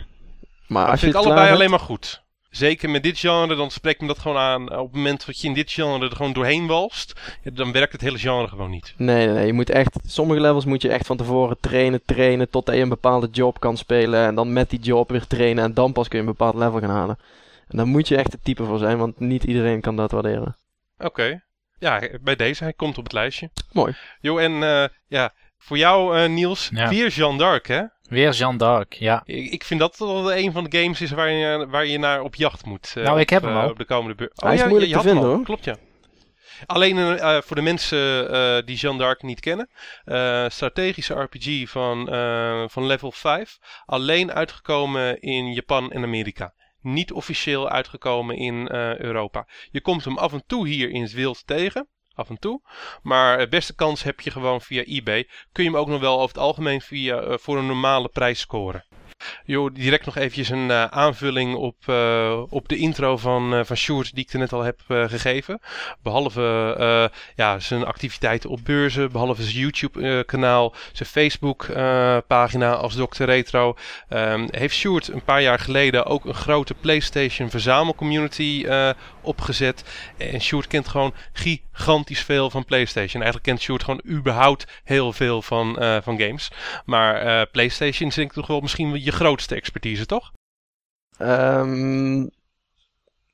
Maar 0.69 0.83
Maar 0.83 0.91
als 0.91 1.01
dat 1.01 1.01
je 1.01 1.07
vind 1.07 1.15
ik 1.15 1.21
het 1.21 1.31
allebei 1.39 1.55
alleen 1.55 1.71
maar 1.71 1.87
goed. 1.87 2.23
Zeker 2.51 2.91
met 2.91 3.03
dit 3.03 3.19
genre, 3.19 3.55
dan 3.57 3.71
spreekt 3.71 4.01
me 4.01 4.07
dat 4.07 4.19
gewoon 4.19 4.37
aan. 4.37 4.63
Op 4.79 4.87
het 4.87 4.95
moment 4.95 5.27
dat 5.27 5.41
je 5.41 5.47
in 5.49 5.55
dit 5.55 5.71
genre 5.73 6.09
er 6.09 6.17
gewoon 6.17 6.33
doorheen 6.33 6.67
walst, 6.67 7.13
dan 7.43 7.73
werkt 7.73 7.93
het 7.93 8.01
hele 8.01 8.19
genre 8.19 8.49
gewoon 8.49 8.71
niet. 8.71 8.95
Nee, 8.97 9.27
nee, 9.27 9.35
nee. 9.35 9.47
Je 9.47 9.53
moet 9.53 9.71
echt, 9.71 9.99
sommige 10.07 10.41
levels 10.41 10.65
moet 10.65 10.83
je 10.83 10.89
echt 10.89 11.07
van 11.07 11.17
tevoren 11.17 11.57
trainen, 11.61 12.03
trainen, 12.05 12.51
totdat 12.51 12.75
je 12.75 12.81
een 12.81 12.89
bepaalde 12.89 13.29
job 13.33 13.61
kan 13.61 13.77
spelen. 13.77 14.27
En 14.27 14.35
dan 14.35 14.53
met 14.53 14.71
die 14.71 14.81
job 14.81 15.11
weer 15.11 15.27
trainen 15.27 15.65
en 15.65 15.75
dan 15.75 15.93
pas 15.93 16.09
kun 16.09 16.19
je 16.19 16.25
een 16.25 16.31
bepaald 16.37 16.55
level 16.55 16.81
gaan 16.81 16.91
halen. 16.91 17.19
En 17.69 17.77
daar 17.77 17.87
moet 17.87 18.09
je 18.09 18.17
echt 18.17 18.33
het 18.33 18.45
type 18.45 18.65
voor 18.65 18.79
zijn, 18.79 18.99
want 18.99 19.21
niet 19.21 19.45
iedereen 19.45 19.81
kan 19.81 19.97
dat 19.97 20.11
waarderen. 20.11 20.57
Oké. 20.99 21.43
Ja, 21.79 22.03
bij 22.21 22.37
deze, 22.37 22.63
hij 22.63 22.73
komt 22.73 22.99
op 22.99 23.05
het 23.05 23.13
lijstje. 23.13 23.51
Mooi. 23.73 23.95
Jo, 24.21 24.39
en 24.39 24.63
eh, 24.63 24.85
ja, 25.07 25.33
voor 25.59 25.79
jou 25.79 26.19
eh, 26.19 26.29
Niels, 26.29 26.69
Ja. 26.73 26.89
weer 26.89 27.09
Jeanne 27.09 27.39
d'Arc 27.39 27.67
hè? 27.67 27.83
Weer 28.09 28.33
Jeanne 28.33 28.59
d'Arc, 28.59 28.93
ja. 28.93 29.23
Ik, 29.25 29.51
ik 29.53 29.65
vind 29.65 29.81
dat 29.81 29.97
wel 29.99 30.35
een 30.35 30.53
van 30.53 30.65
de 30.65 30.79
games 30.81 31.01
is 31.01 31.11
waar 31.11 31.31
je, 31.31 31.67
waar 31.69 31.87
je 31.87 31.99
naar 31.99 32.21
op 32.23 32.35
jacht 32.35 32.65
moet. 32.67 32.93
eh, 32.97 33.05
Nou, 33.05 33.17
ik 33.21 33.23
op, 33.23 33.31
heb 33.31 33.43
hem 33.43 33.57
eh, 33.57 33.63
al. 33.63 33.71
Op 33.71 33.79
de 33.79 33.85
komende 33.85 34.15
beurt. 34.15 34.41
Hij 34.43 34.55
is 34.55 34.65
moeilijk 34.65 34.91
te 34.91 34.97
had 34.97 35.05
hem 35.05 35.13
vinden, 35.13 35.31
al. 35.31 35.37
hoor. 35.37 35.45
Klopt, 35.45 35.65
ja. 35.65 35.77
Alleen 36.67 36.99
eh, 36.99 37.37
eh, 37.37 37.43
voor 37.43 37.57
de 37.57 37.63
mensen 37.63 38.31
eh, 38.33 38.57
die 38.67 38.77
Jeanne 38.77 38.99
d'Arc 38.99 39.23
niet 39.23 39.41
kennen. 39.41 39.71
eh, 40.05 40.45
strategische 40.49 41.15
RPG 41.15 41.71
van, 41.71 42.09
eh, 42.09 42.65
van 42.67 42.87
level 42.87 43.13
5. 43.13 43.59
Alleen 43.87 44.33
uitgekomen 44.33 45.21
in 45.21 45.53
Japan 45.53 45.93
en 45.93 46.03
Amerika. 46.03 46.55
Niet 46.81 47.13
officieel 47.13 47.69
uitgekomen 47.69 48.37
in 48.37 48.69
eh, 48.69 48.99
Europa. 48.99 49.47
Je 49.71 49.81
komt 49.81 50.05
hem 50.05 50.19
af 50.19 50.33
en 50.33 50.43
toe 50.47 50.69
hier 50.69 50.91
in 50.91 51.03
het 51.03 51.13
wild 51.13 51.47
tegen. 51.47 51.89
Af 52.19 52.29
en 52.29 52.39
toe. 52.39 52.61
Maar 53.03 53.39
de 53.39 53.49
beste 53.49 53.75
kans 53.75 54.03
heb 54.03 54.21
je 54.21 54.31
gewoon 54.31 54.61
via 54.61 54.83
eBay. 54.85 55.29
Kun 55.53 55.65
je 55.65 55.71
hem 55.71 55.79
ook 55.79 55.89
nog 55.89 56.01
wel 56.01 56.15
over 56.15 56.29
het 56.29 56.45
algemeen 56.45 56.81
via, 56.81 57.39
voor 57.39 57.59
een 57.59 57.67
normale 57.67 58.09
prijs 58.09 58.41
scoren. 58.41 58.85
Jo, 59.45 59.73
direct 59.73 60.05
nog 60.05 60.17
eventjes 60.17 60.49
een 60.49 60.69
uh, 60.69 60.85
aanvulling 60.85 61.55
op, 61.55 61.77
uh, 61.87 62.43
op 62.49 62.69
de 62.69 62.77
intro 62.77 63.17
van, 63.17 63.55
uh, 63.55 63.61
van 63.65 63.77
Sjoerd 63.77 64.15
die 64.15 64.25
ik 64.25 64.33
er 64.33 64.39
net 64.39 64.53
al 64.53 64.63
heb 64.63 64.81
gegeven. 64.87 65.61
Behalve 66.03 67.11
ja, 67.35 67.59
zijn 67.59 67.85
activiteiten 67.85 68.51
op 68.51 68.61
beurzen, 68.65 69.13
behalve 69.13 69.43
zijn 69.43 69.57
YouTube 69.57 70.25
kanaal, 70.27 70.75
zijn 70.93 71.09
Facebook 71.09 71.67
pagina 72.27 72.75
als 72.75 72.95
Dr. 72.95 73.25
Retro, 73.25 73.77
um, 74.09 74.49
heeft 74.51 74.75
Sjoerd 74.75 75.09
een 75.09 75.25
paar 75.25 75.43
jaar 75.43 75.59
geleden 75.59 76.07
ook 76.07 76.25
een 76.25 76.35
grote 76.35 76.75
PlayStation 76.75 77.51
verzamelcommunity 77.51 78.67
opgezet. 79.21 79.85
En 80.17 80.41
Sjoerd 80.41 80.67
kent 80.67 80.89
gewoon 80.89 81.15
gigantisch 81.33 82.23
veel 82.23 82.51
van 82.51 82.65
PlayStation. 82.65 83.23
Eigenlijk 83.23 83.45
kent 83.45 83.61
Sjoerd 83.61 83.85
gewoon 83.85 84.03
überhaupt 84.09 84.67
heel 84.85 85.13
veel 85.13 85.43
van, 85.43 85.75
van 86.03 86.21
games. 86.21 86.51
Maar 86.85 87.47
PlayStation 87.47 88.13
ik 88.17 88.33
toch 88.33 88.47
wel 88.47 88.61
misschien 88.61 88.93
je 89.09 89.17
grootste 89.17 89.55
expertise, 89.55 90.07
toch? 90.07 90.33
Um, 91.19 92.31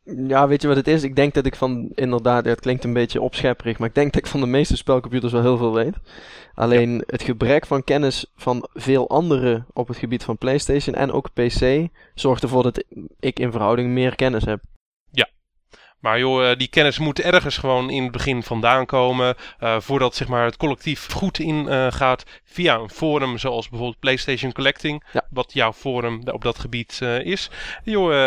ja, 0.04 0.48
weet 0.48 0.62
je 0.62 0.68
wat 0.68 0.76
het 0.76 0.88
is? 0.88 1.02
Ik 1.02 1.16
denk 1.16 1.34
dat 1.34 1.46
ik 1.46 1.56
van, 1.56 1.90
inderdaad, 1.94 2.44
het 2.44 2.60
klinkt 2.60 2.84
een 2.84 2.92
beetje 2.92 3.20
opschepperig, 3.20 3.78
maar 3.78 3.88
ik 3.88 3.94
denk 3.94 4.12
dat 4.12 4.22
ik 4.24 4.30
van 4.30 4.40
de 4.40 4.46
meeste 4.46 4.76
spelcomputers 4.76 5.32
wel 5.32 5.42
heel 5.42 5.56
veel 5.56 5.74
weet. 5.74 5.94
Alleen 6.54 7.02
het 7.06 7.22
gebrek 7.22 7.66
van 7.66 7.84
kennis 7.84 8.26
van 8.36 8.68
veel 8.72 9.08
anderen 9.08 9.66
op 9.72 9.88
het 9.88 9.96
gebied 9.96 10.24
van 10.24 10.38
PlayStation 10.38 10.94
en 10.94 11.12
ook 11.12 11.32
PC 11.32 11.88
zorgt 12.14 12.42
ervoor 12.42 12.62
dat 12.62 12.84
ik 13.20 13.38
in 13.38 13.50
verhouding 13.50 13.90
meer 13.90 14.14
kennis 14.14 14.44
heb. 14.44 14.62
Maar 16.04 16.18
joh, 16.18 16.50
eh, 16.50 16.58
die 16.58 16.68
kennis 16.68 16.98
moet 16.98 17.20
ergens 17.20 17.56
gewoon 17.56 17.90
in 17.90 18.02
het 18.02 18.12
begin 18.12 18.42
vandaan 18.42 18.86
komen. 18.86 19.34
Uh, 19.60 19.80
voordat 19.80 20.14
zeg 20.14 20.28
maar, 20.28 20.44
het 20.44 20.56
collectief 20.56 21.12
goed 21.12 21.38
in 21.38 21.66
uh, 21.68 21.92
gaat. 21.92 22.24
Via 22.44 22.74
een 22.74 22.90
forum 22.90 23.38
zoals 23.38 23.68
bijvoorbeeld 23.68 24.00
PlayStation 24.00 24.52
Collecting. 24.52 25.02
Wat 25.30 25.52
jouw 25.52 25.72
forum 25.72 26.22
op 26.28 26.42
dat 26.42 26.58
gebied 26.58 27.00
is. 27.22 27.50
Joh, 27.84 28.26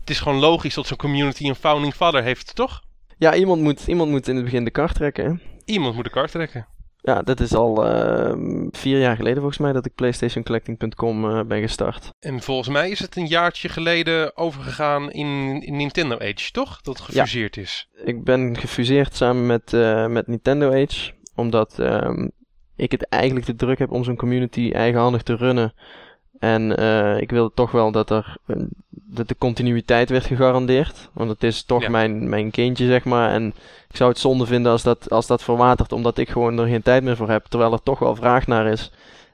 het 0.00 0.10
is 0.10 0.20
gewoon 0.20 0.38
logisch 0.38 0.74
dat 0.74 0.86
zo'n 0.86 0.96
community 0.96 1.48
een 1.48 1.54
founding 1.54 1.94
father 1.94 2.22
heeft, 2.22 2.54
toch? 2.54 2.82
Ja, 3.18 3.34
iemand 3.34 3.62
moet, 3.62 3.86
iemand 3.86 4.10
moet 4.10 4.28
in 4.28 4.36
het 4.36 4.44
begin 4.44 4.64
de 4.64 4.70
kar 4.70 4.92
trekken. 4.92 5.24
Hè? 5.24 5.32
Iemand 5.64 5.94
moet 5.94 6.04
de 6.04 6.10
kar 6.10 6.28
trekken. 6.28 6.66
Ja, 7.02 7.22
dat 7.22 7.40
is 7.40 7.54
al 7.54 7.86
uh, 7.86 8.32
vier 8.70 8.98
jaar 8.98 9.16
geleden 9.16 9.38
volgens 9.38 9.58
mij 9.58 9.72
dat 9.72 9.86
ik 9.86 9.94
PlayStationCollecting.com 9.94 11.24
uh, 11.24 11.42
ben 11.42 11.60
gestart. 11.60 12.12
En 12.18 12.40
volgens 12.40 12.68
mij 12.68 12.90
is 12.90 12.98
het 12.98 13.16
een 13.16 13.26
jaartje 13.26 13.68
geleden 13.68 14.36
overgegaan 14.36 15.10
in, 15.10 15.60
in 15.62 15.76
Nintendo 15.76 16.18
Age, 16.18 16.50
toch? 16.52 16.80
Dat 16.80 17.00
gefuseerd 17.00 17.54
ja. 17.54 17.62
is. 17.62 17.88
Ik 18.04 18.24
ben 18.24 18.58
gefuseerd 18.58 19.16
samen 19.16 19.46
met, 19.46 19.72
uh, 19.72 20.06
met 20.06 20.26
Nintendo 20.26 20.70
Age, 20.70 21.12
omdat 21.34 21.76
uh, 21.80 22.26
ik 22.76 22.90
het 22.90 23.08
eigenlijk 23.08 23.46
te 23.46 23.54
druk 23.54 23.78
heb 23.78 23.90
om 23.90 24.04
zo'n 24.04 24.16
community 24.16 24.70
eigenhandig 24.72 25.22
te 25.22 25.34
runnen. 25.34 25.74
En 26.40 26.80
uh, 26.80 27.20
ik 27.20 27.30
wilde 27.30 27.54
toch 27.54 27.70
wel 27.70 27.90
dat 27.90 28.10
er 28.10 28.36
dat 29.12 29.28
de 29.28 29.36
continuïteit 29.38 30.10
werd 30.10 30.24
gegarandeerd. 30.24 31.08
Want 31.12 31.30
het 31.30 31.42
is 31.42 31.62
toch 31.62 31.88
mijn, 31.88 32.28
mijn 32.28 32.50
kindje, 32.50 32.86
zeg 32.86 33.04
maar. 33.04 33.30
En 33.30 33.54
ik 33.88 33.96
zou 33.96 34.10
het 34.10 34.18
zonde 34.18 34.46
vinden 34.46 34.72
als 34.72 34.82
dat, 34.82 35.10
als 35.10 35.26
dat 35.26 35.42
verwatert, 35.42 35.92
omdat 35.92 36.18
ik 36.18 36.30
gewoon 36.30 36.58
er 36.58 36.66
geen 36.66 36.82
tijd 36.82 37.02
meer 37.02 37.16
voor 37.16 37.30
heb. 37.30 37.46
Terwijl 37.46 37.72
er 37.72 37.82
toch 37.82 37.98
wel 37.98 38.16
vraag 38.16 38.46
naar 38.46 38.66
is. 38.66 38.90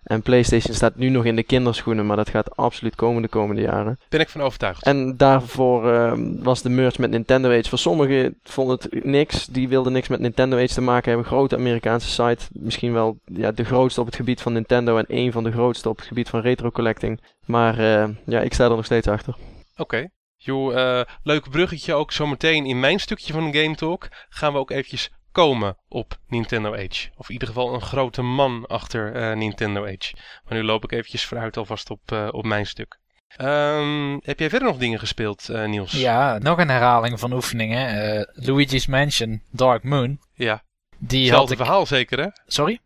En 0.06 0.22
PlayStation 0.22 0.74
staat 0.74 0.96
nu 0.96 1.08
nog 1.08 1.24
in 1.24 1.36
de 1.36 1.42
kinderschoenen, 1.42 2.06
maar 2.06 2.16
dat 2.16 2.28
gaat 2.28 2.56
absoluut 2.56 2.94
komen 2.94 3.22
de 3.22 3.28
komende 3.28 3.62
jaren. 3.62 3.98
Ben 4.08 4.20
ik 4.20 4.28
van 4.28 4.40
overtuigd. 4.40 4.82
En 4.82 5.16
daarvoor 5.16 5.92
uh, 5.92 6.12
was 6.42 6.62
de 6.62 6.68
merge 6.68 7.00
met 7.00 7.10
Nintendo 7.10 7.48
Age. 7.50 7.68
Voor 7.68 7.78
sommigen 7.78 8.38
vond 8.42 8.70
het 8.70 9.04
niks. 9.04 9.46
Die 9.46 9.68
wilden 9.68 9.92
niks 9.92 10.08
met 10.08 10.20
Nintendo 10.20 10.56
Age 10.56 10.74
te 10.74 10.80
maken 10.80 11.08
hebben. 11.08 11.26
Grote 11.26 11.56
Amerikaanse 11.56 12.08
site. 12.08 12.44
Misschien 12.52 12.92
wel 12.92 13.18
ja, 13.24 13.52
de 13.52 13.64
grootste 13.64 14.00
op 14.00 14.06
het 14.06 14.16
gebied 14.16 14.40
van 14.40 14.52
Nintendo 14.52 14.98
en 14.98 15.06
één 15.08 15.32
van 15.32 15.44
de 15.44 15.52
grootste 15.52 15.88
op 15.88 15.96
het 15.96 16.06
gebied 16.06 16.28
van 16.28 16.40
retro 16.40 16.70
collecting. 16.70 17.20
Maar 17.44 17.78
uh, 17.80 18.08
ja, 18.26 18.40
ik 18.40 18.54
sta 18.54 18.64
er 18.64 18.70
nog 18.76 18.84
steeds 18.84 19.08
achter. 19.08 19.34
Oké. 19.34 19.82
Okay. 19.82 20.10
Joh, 20.36 20.74
uh, 20.74 21.00
leuk 21.22 21.50
bruggetje 21.50 21.94
ook 21.94 22.12
zometeen 22.12 22.66
in 22.66 22.80
mijn 22.80 23.00
stukje 23.00 23.32
van 23.32 23.54
Game 23.54 23.74
Talk. 23.74 24.08
Gaan 24.28 24.52
we 24.52 24.58
ook 24.58 24.70
eventjes 24.70 25.10
komen 25.36 25.76
op 25.88 26.18
Nintendo 26.28 26.72
Age. 26.72 27.10
Of 27.16 27.26
in 27.26 27.32
ieder 27.32 27.48
geval 27.48 27.74
een 27.74 27.80
grote 27.80 28.22
man 28.22 28.66
achter 28.66 29.16
uh, 29.16 29.36
Nintendo 29.36 29.84
Age. 29.84 30.14
Maar 30.44 30.58
nu 30.58 30.62
loop 30.62 30.84
ik 30.84 30.92
eventjes 30.92 31.24
vooruit 31.24 31.56
alvast 31.56 31.90
op, 31.90 32.00
uh, 32.12 32.28
op 32.30 32.44
mijn 32.44 32.66
stuk. 32.66 32.98
Um, 33.40 34.20
heb 34.24 34.38
jij 34.38 34.50
verder 34.50 34.68
nog 34.68 34.78
dingen 34.78 34.98
gespeeld, 34.98 35.48
uh, 35.50 35.64
Niels? 35.64 35.92
Ja, 35.92 36.38
nog 36.38 36.58
een 36.58 36.68
herhaling 36.68 37.20
van 37.20 37.32
oefeningen. 37.32 38.28
Luigi's 38.32 38.86
Mansion 38.86 39.42
Dark 39.50 39.82
Moon. 39.82 40.18
Ja. 40.34 40.62
Die 40.98 41.20
Hetzelfde 41.20 41.52
ik... 41.52 41.58
verhaal 41.58 41.86
zeker, 41.86 42.20
hè? 42.20 42.28
Sorry? 42.46 42.78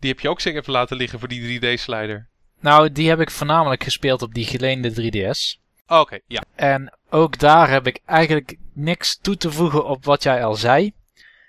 Die 0.00 0.10
heb 0.10 0.20
je 0.20 0.28
ook 0.28 0.40
zeker 0.40 0.60
even 0.60 0.72
laten 0.72 0.96
liggen 0.96 1.18
voor 1.18 1.28
die 1.28 1.60
3D-slider. 1.60 2.28
Nou, 2.60 2.92
die 2.92 3.08
heb 3.08 3.20
ik 3.20 3.30
voornamelijk 3.30 3.82
gespeeld 3.82 4.22
op 4.22 4.34
die 4.34 4.44
geleende 4.44 4.90
3DS. 4.90 5.62
Oké, 5.86 6.00
okay, 6.00 6.22
ja. 6.26 6.42
En 6.54 6.96
ook 7.10 7.38
daar 7.38 7.70
heb 7.70 7.86
ik 7.86 8.00
eigenlijk 8.04 8.56
niks 8.72 9.18
toe 9.18 9.36
te 9.36 9.52
voegen 9.52 9.86
op 9.86 10.04
wat 10.04 10.22
jij 10.22 10.44
al 10.44 10.54
zei. 10.54 10.92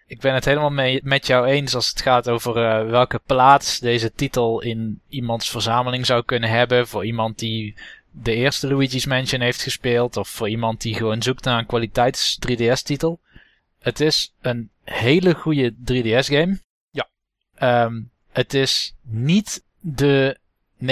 Ik 0.08 0.20
ben 0.20 0.34
het 0.34 0.46
helemaal 0.46 0.72
mee, 0.72 1.00
met 1.04 1.28
jou 1.28 1.48
eens 1.48 1.76
als 1.76 1.90
het 1.90 2.02
gaat 2.02 2.30
over 2.30 2.58
uh, 2.58 2.90
welke 2.90 3.20
plaats 3.26 3.80
deze 3.80 4.14
titel 4.14 4.62
in 4.62 5.02
iemands 5.08 5.50
verzameling 5.50 6.06
zou 6.06 6.24
kunnen 6.24 6.50
hebben. 6.50 6.88
Voor 6.88 7.06
iemand 7.06 7.40
die 7.40 7.76
de 8.12 8.34
eerste 8.34 8.68
Luigi's 8.68 9.06
Mansion 9.06 9.42
heeft 9.42 9.62
gespeeld. 9.62 10.18
Of 10.18 10.30
voor 10.30 10.50
iemand 10.50 10.82
die 10.82 10.96
gewoon 10.96 11.22
zoekt 11.22 11.44
naar 11.44 11.60
een 11.60 11.66
kwaliteits 11.66 12.40
3DS 12.50 12.82
titel. 12.84 13.20
Het 13.80 14.00
is 14.00 14.34
een 14.42 14.70
hele 14.84 15.34
goede 15.34 15.74
3DS 15.74 16.26
game. 16.26 16.60
Ja. 16.90 17.08
Um, 17.84 18.12
het 18.32 18.54
is 18.54 18.96
niet 19.02 19.64
de 19.80 20.38
9,5 20.82 20.88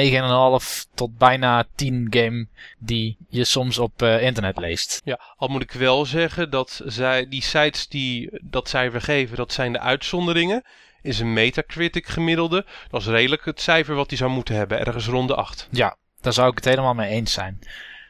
tot 0.94 1.18
bijna 1.18 1.66
10 1.76 2.08
game 2.10 2.48
die 2.80 3.18
je 3.30 3.44
soms 3.44 3.78
op 3.78 4.02
uh, 4.02 4.22
internet 4.22 4.58
leest. 4.58 5.02
Ja, 5.04 5.20
al 5.38 5.48
moet 5.48 5.62
ik 5.62 5.72
wel 5.72 6.06
zeggen 6.06 6.50
dat 6.50 6.82
zij, 6.86 7.28
die 7.28 7.42
sites 7.42 7.88
die 7.88 8.30
dat 8.42 8.70
cijfer 8.70 9.02
geven, 9.02 9.38
dat 9.38 9.54
zijn 9.54 9.72
de 9.72 9.80
uitzonderingen. 9.80 10.64
Is 11.02 11.20
een 11.20 11.34
Metacritic 11.34 12.08
gemiddelde. 12.08 12.66
Dat 12.90 13.02
is 13.02 13.08
redelijk 13.08 13.46
het 13.46 13.62
cijfer 13.62 13.96
wat 13.96 14.10
die 14.10 14.18
zou 14.18 14.32
moeten 14.32 14.56
hebben, 14.56 14.80
ergens 14.80 15.08
rond 15.08 15.28
de 15.28 15.36
8. 15.36 15.68
Ja, 15.72 15.98
daar 16.22 16.34
zou 16.34 16.50
ik 16.50 16.56
het 16.56 16.66
helemaal 16.66 16.94
mee 16.94 17.10
eens 17.10 17.34
zijn. 17.34 17.60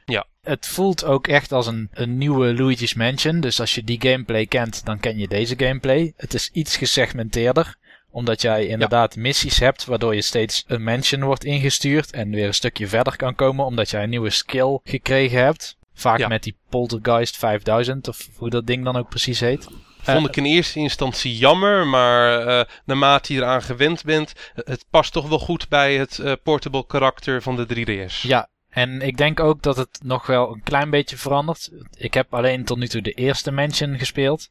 Ja. 0.06 0.26
Het 0.42 0.68
voelt 0.68 1.04
ook 1.04 1.28
echt 1.28 1.52
als 1.52 1.68
een, 1.68 1.90
een 1.94 2.18
nieuwe 2.18 2.56
Luigi's 2.56 2.94
Mansion. 2.94 3.40
Dus 3.40 3.60
als 3.60 3.76
je 3.76 3.84
die 3.84 4.02
gameplay 4.02 4.46
kent, 4.46 4.86
dan 4.86 5.00
ken 5.00 5.18
je 5.18 5.28
deze 5.28 5.54
gameplay. 5.58 6.14
Het 6.18 6.34
is 6.34 6.50
iets 6.54 6.78
gesegmenteerder 6.78 7.78
omdat 8.16 8.42
jij 8.42 8.68
inderdaad 8.68 9.16
missies 9.16 9.60
hebt 9.60 9.86
waardoor 9.86 10.16
je 10.16 10.22
steeds 10.22 10.64
een 10.68 10.84
mansion 10.84 11.24
wordt 11.24 11.44
ingestuurd 11.44 12.12
en 12.12 12.30
weer 12.30 12.48
een 12.48 12.54
stukje 12.54 12.88
verder 12.88 13.16
kan 13.16 13.36
komen 13.36 13.66
omdat 13.66 13.90
jij 13.90 14.04
een 14.04 14.10
nieuwe 14.10 14.30
skill 14.30 14.80
gekregen 14.84 15.40
hebt. 15.44 15.78
Vaak 15.94 16.28
met 16.28 16.44
die 16.44 16.58
Poltergeist 16.70 17.38
5000 17.38 18.08
of 18.08 18.28
hoe 18.36 18.50
dat 18.50 18.68
ding 18.68 18.84
dan 18.84 18.96
ook 18.96 19.10
precies 19.10 19.40
heet. 19.40 19.68
Vond 20.02 20.20
uh, 20.20 20.26
ik 20.26 20.36
in 20.36 20.46
eerste 20.46 20.80
instantie 20.80 21.38
jammer, 21.38 21.88
maar 21.88 22.48
uh, 22.48 22.64
naarmate 22.86 23.34
je 23.34 23.40
eraan 23.40 23.62
gewend 23.62 24.04
bent, 24.04 24.34
het 24.54 24.86
past 24.90 25.14
toch 25.14 25.30
wel 25.30 25.40
goed 25.40 25.70
bij 25.70 25.98
het 25.98 26.18
uh, 26.18 26.34
portable 26.44 26.86
karakter 26.86 27.42
van 27.42 27.56
de 27.56 27.86
3DS. 28.10 28.22
Ja, 28.22 28.50
en 28.70 29.02
ik 29.02 29.18
denk 29.18 29.40
ook 29.40 29.62
dat 29.62 29.78
het 29.78 30.00
nog 30.04 30.26
wel 30.26 30.54
een 30.54 30.64
klein 30.64 30.90
beetje 30.90 31.18
verandert. 31.18 31.72
Ik 31.98 32.14
heb 32.14 32.34
alleen 32.34 32.66
tot 32.66 32.78
nu 32.78 32.88
toe 32.88 33.02
de 33.02 33.12
eerste 33.12 33.52
Mansion 33.52 33.98
gespeeld. 33.98 34.50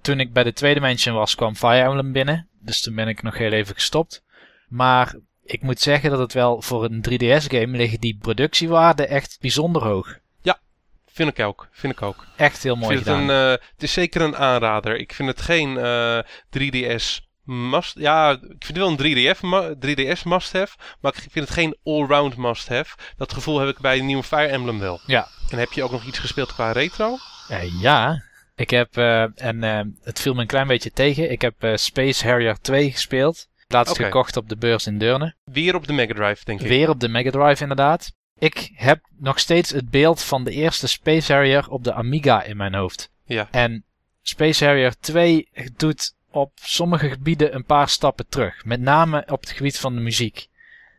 toen 0.00 0.20
ik 0.20 0.32
bij 0.32 0.44
de 0.44 0.52
tweede 0.52 0.80
Mansion 0.80 1.14
was, 1.14 1.34
kwam 1.34 1.56
Fire 1.56 1.82
Emblem 1.82 2.12
binnen. 2.12 2.49
Dus 2.60 2.82
toen 2.82 2.94
ben 2.94 3.08
ik 3.08 3.22
nog 3.22 3.38
heel 3.38 3.52
even 3.52 3.74
gestopt. 3.74 4.22
Maar 4.68 5.14
ik 5.44 5.62
moet 5.62 5.80
zeggen 5.80 6.10
dat 6.10 6.18
het 6.18 6.32
wel 6.32 6.62
voor 6.62 6.84
een 6.84 7.04
3DS-game 7.10 7.76
liggen 7.76 8.00
die 8.00 8.18
productiewaarden 8.20 9.08
echt 9.08 9.36
bijzonder 9.40 9.82
hoog. 9.82 10.18
Ja, 10.42 10.58
vind 11.06 11.38
ik 11.38 11.46
ook. 11.46 11.68
Vind 11.72 11.92
ik 11.92 12.02
ook. 12.02 12.26
Echt 12.36 12.62
heel 12.62 12.76
mooi 12.76 12.96
gedaan. 12.96 13.20
Het, 13.20 13.30
een, 13.30 13.36
uh, 13.36 13.50
het 13.50 13.82
is 13.82 13.92
zeker 13.92 14.20
een 14.20 14.36
aanrader. 14.36 14.96
Ik 14.96 15.12
vind 15.12 15.28
het 15.28 15.40
geen 15.40 15.70
uh, 15.74 16.18
eh, 16.18 16.24
3DS 16.58 17.28
must... 17.44 17.98
Ja, 17.98 18.30
ik 18.30 18.38
vind 18.40 18.66
het 18.66 18.76
wel 18.76 18.88
een 18.88 19.34
3DS, 19.36 19.40
ma 19.40 19.74
3DS 19.74 20.22
must-have. 20.24 20.76
Maar 21.00 21.12
ik 21.12 21.30
vind 21.30 21.48
het 21.48 21.50
geen 21.50 21.76
all-round 21.84 22.36
must-have. 22.36 22.96
Dat 23.16 23.32
gevoel 23.32 23.58
heb 23.58 23.68
ik 23.68 23.78
bij 23.78 23.96
de 23.96 24.02
nieuwe 24.02 24.22
Fire 24.22 24.46
Emblem 24.46 24.78
wel. 24.78 25.00
Ja. 25.06 25.28
En 25.50 25.58
heb 25.58 25.72
je 25.72 25.82
ook 25.82 25.90
nog 25.90 26.04
iets 26.04 26.18
gespeeld 26.18 26.54
qua 26.54 26.72
retro? 26.72 27.18
Uh, 27.50 27.80
ja, 27.80 28.22
ik 28.60 28.70
heb, 28.70 28.96
uh, 28.96 29.42
en 29.42 29.62
uh, 29.62 29.80
het 30.02 30.20
viel 30.20 30.34
me 30.34 30.40
een 30.40 30.46
klein 30.46 30.66
beetje 30.66 30.90
tegen, 30.90 31.30
ik 31.30 31.40
heb 31.40 31.64
uh, 31.64 31.76
Space 31.76 32.26
Harrier 32.26 32.58
2 32.60 32.90
gespeeld. 32.90 33.48
Laatst 33.68 33.92
okay. 33.92 34.04
gekocht 34.04 34.36
op 34.36 34.48
de 34.48 34.56
beurs 34.56 34.86
in 34.86 34.98
Deurne. 34.98 35.34
Weer 35.44 35.74
op 35.74 35.86
de 35.86 35.92
Mega 35.92 36.14
Drive, 36.14 36.44
denk 36.44 36.60
ik. 36.60 36.68
Weer 36.68 36.88
op 36.88 37.00
de 37.00 37.08
Mega 37.08 37.30
Drive, 37.30 37.62
inderdaad. 37.62 38.12
Ik 38.38 38.70
heb 38.74 39.00
nog 39.18 39.38
steeds 39.38 39.70
het 39.70 39.90
beeld 39.90 40.22
van 40.22 40.44
de 40.44 40.50
eerste 40.50 40.88
Space 40.88 41.32
Harrier 41.32 41.68
op 41.68 41.84
de 41.84 41.92
Amiga 41.92 42.42
in 42.42 42.56
mijn 42.56 42.74
hoofd. 42.74 43.10
Ja. 43.24 43.48
En 43.50 43.84
Space 44.22 44.64
Harrier 44.64 44.94
2 45.00 45.48
doet 45.76 46.14
op 46.30 46.52
sommige 46.54 47.08
gebieden 47.08 47.54
een 47.54 47.64
paar 47.64 47.88
stappen 47.88 48.28
terug. 48.28 48.64
Met 48.64 48.80
name 48.80 49.24
op 49.28 49.40
het 49.40 49.50
gebied 49.50 49.78
van 49.78 49.94
de 49.94 50.00
muziek. 50.00 50.46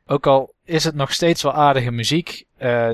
Ook 0.06 0.28
al 0.28 0.54
is 0.66 0.84
het 0.84 0.96
nog 0.96 1.14
steeds 1.14 1.42
wel 1.42 1.54
aardige 1.54 1.92
muziek, 1.92 2.46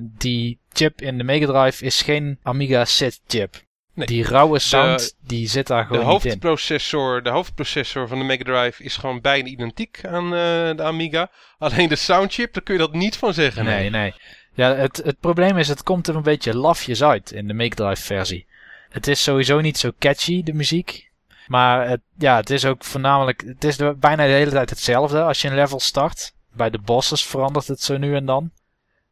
die 0.01 0.59
chip 0.73 1.01
in 1.01 1.17
de 1.17 1.23
Mega 1.23 1.45
Drive 1.45 1.85
is 1.85 2.01
geen 2.01 2.39
Amiga 2.43 2.85
SID 2.85 3.21
chip. 3.27 3.65
Nee. 3.97 4.07
Die 4.07 4.23
rauwe 4.23 4.59
sound, 4.59 5.15
die 5.27 5.47
zit 5.47 5.67
daar 5.67 5.87
De 5.87 5.95
gewoon 5.95 6.13
niet 6.13 6.23
in. 6.25 6.29
hoofdprocessor, 6.31 7.23
de 7.23 7.29
hoofdprocessor 7.29 8.07
van 8.07 8.19
de 8.19 8.25
Mega 8.25 8.43
Drive 8.43 8.83
is 8.83 8.97
gewoon 8.97 9.21
bijna 9.21 9.47
identiek 9.47 9.99
aan 10.05 10.23
eh, 10.25 10.31
de 10.75 10.83
Amiga. 10.83 11.29
Alleen 11.57 11.89
de 11.89 11.95
soundchip, 11.95 12.53
daar 12.53 12.63
kun 12.63 12.73
je 12.73 12.79
dat 12.79 12.93
niet 12.93 13.17
van 13.17 13.33
zeggen. 13.33 13.65
Nee, 13.65 13.89
nee. 13.89 14.13
Ja, 14.53 14.75
het, 14.75 15.01
het 15.05 15.19
probleem 15.19 15.57
is, 15.57 15.67
het 15.67 15.83
komt 15.83 16.07
er 16.07 16.15
een 16.15 16.21
beetje 16.23 16.55
lafjes 16.57 17.03
uit 17.03 17.31
in 17.31 17.47
de 17.47 17.53
Mega 17.53 17.75
Drive 17.75 18.01
versie. 18.01 18.45
Het 18.89 19.07
is 19.07 19.23
sowieso 19.23 19.59
niet 19.61 19.77
zo 19.77 19.91
catchy, 19.99 20.43
de 20.43 20.53
muziek. 20.53 21.09
Maar 21.47 21.87
het, 21.89 22.01
ja, 22.17 22.35
het 22.35 22.49
is 22.49 22.65
ook 22.65 22.83
voornamelijk, 22.83 23.43
het 23.45 23.63
is 23.63 23.77
de- 23.77 23.95
bijna 23.99 24.25
de 24.25 24.31
hele 24.31 24.51
tijd 24.51 24.69
hetzelfde 24.69 25.21
als 25.23 25.41
je 25.41 25.47
een 25.47 25.55
level 25.55 25.79
start. 25.79 26.33
Bij 26.53 26.69
de 26.69 26.79
bosses 26.79 27.25
verandert 27.25 27.67
het 27.67 27.81
zo 27.81 27.97
nu 27.97 28.15
en 28.15 28.25
dan. 28.25 28.51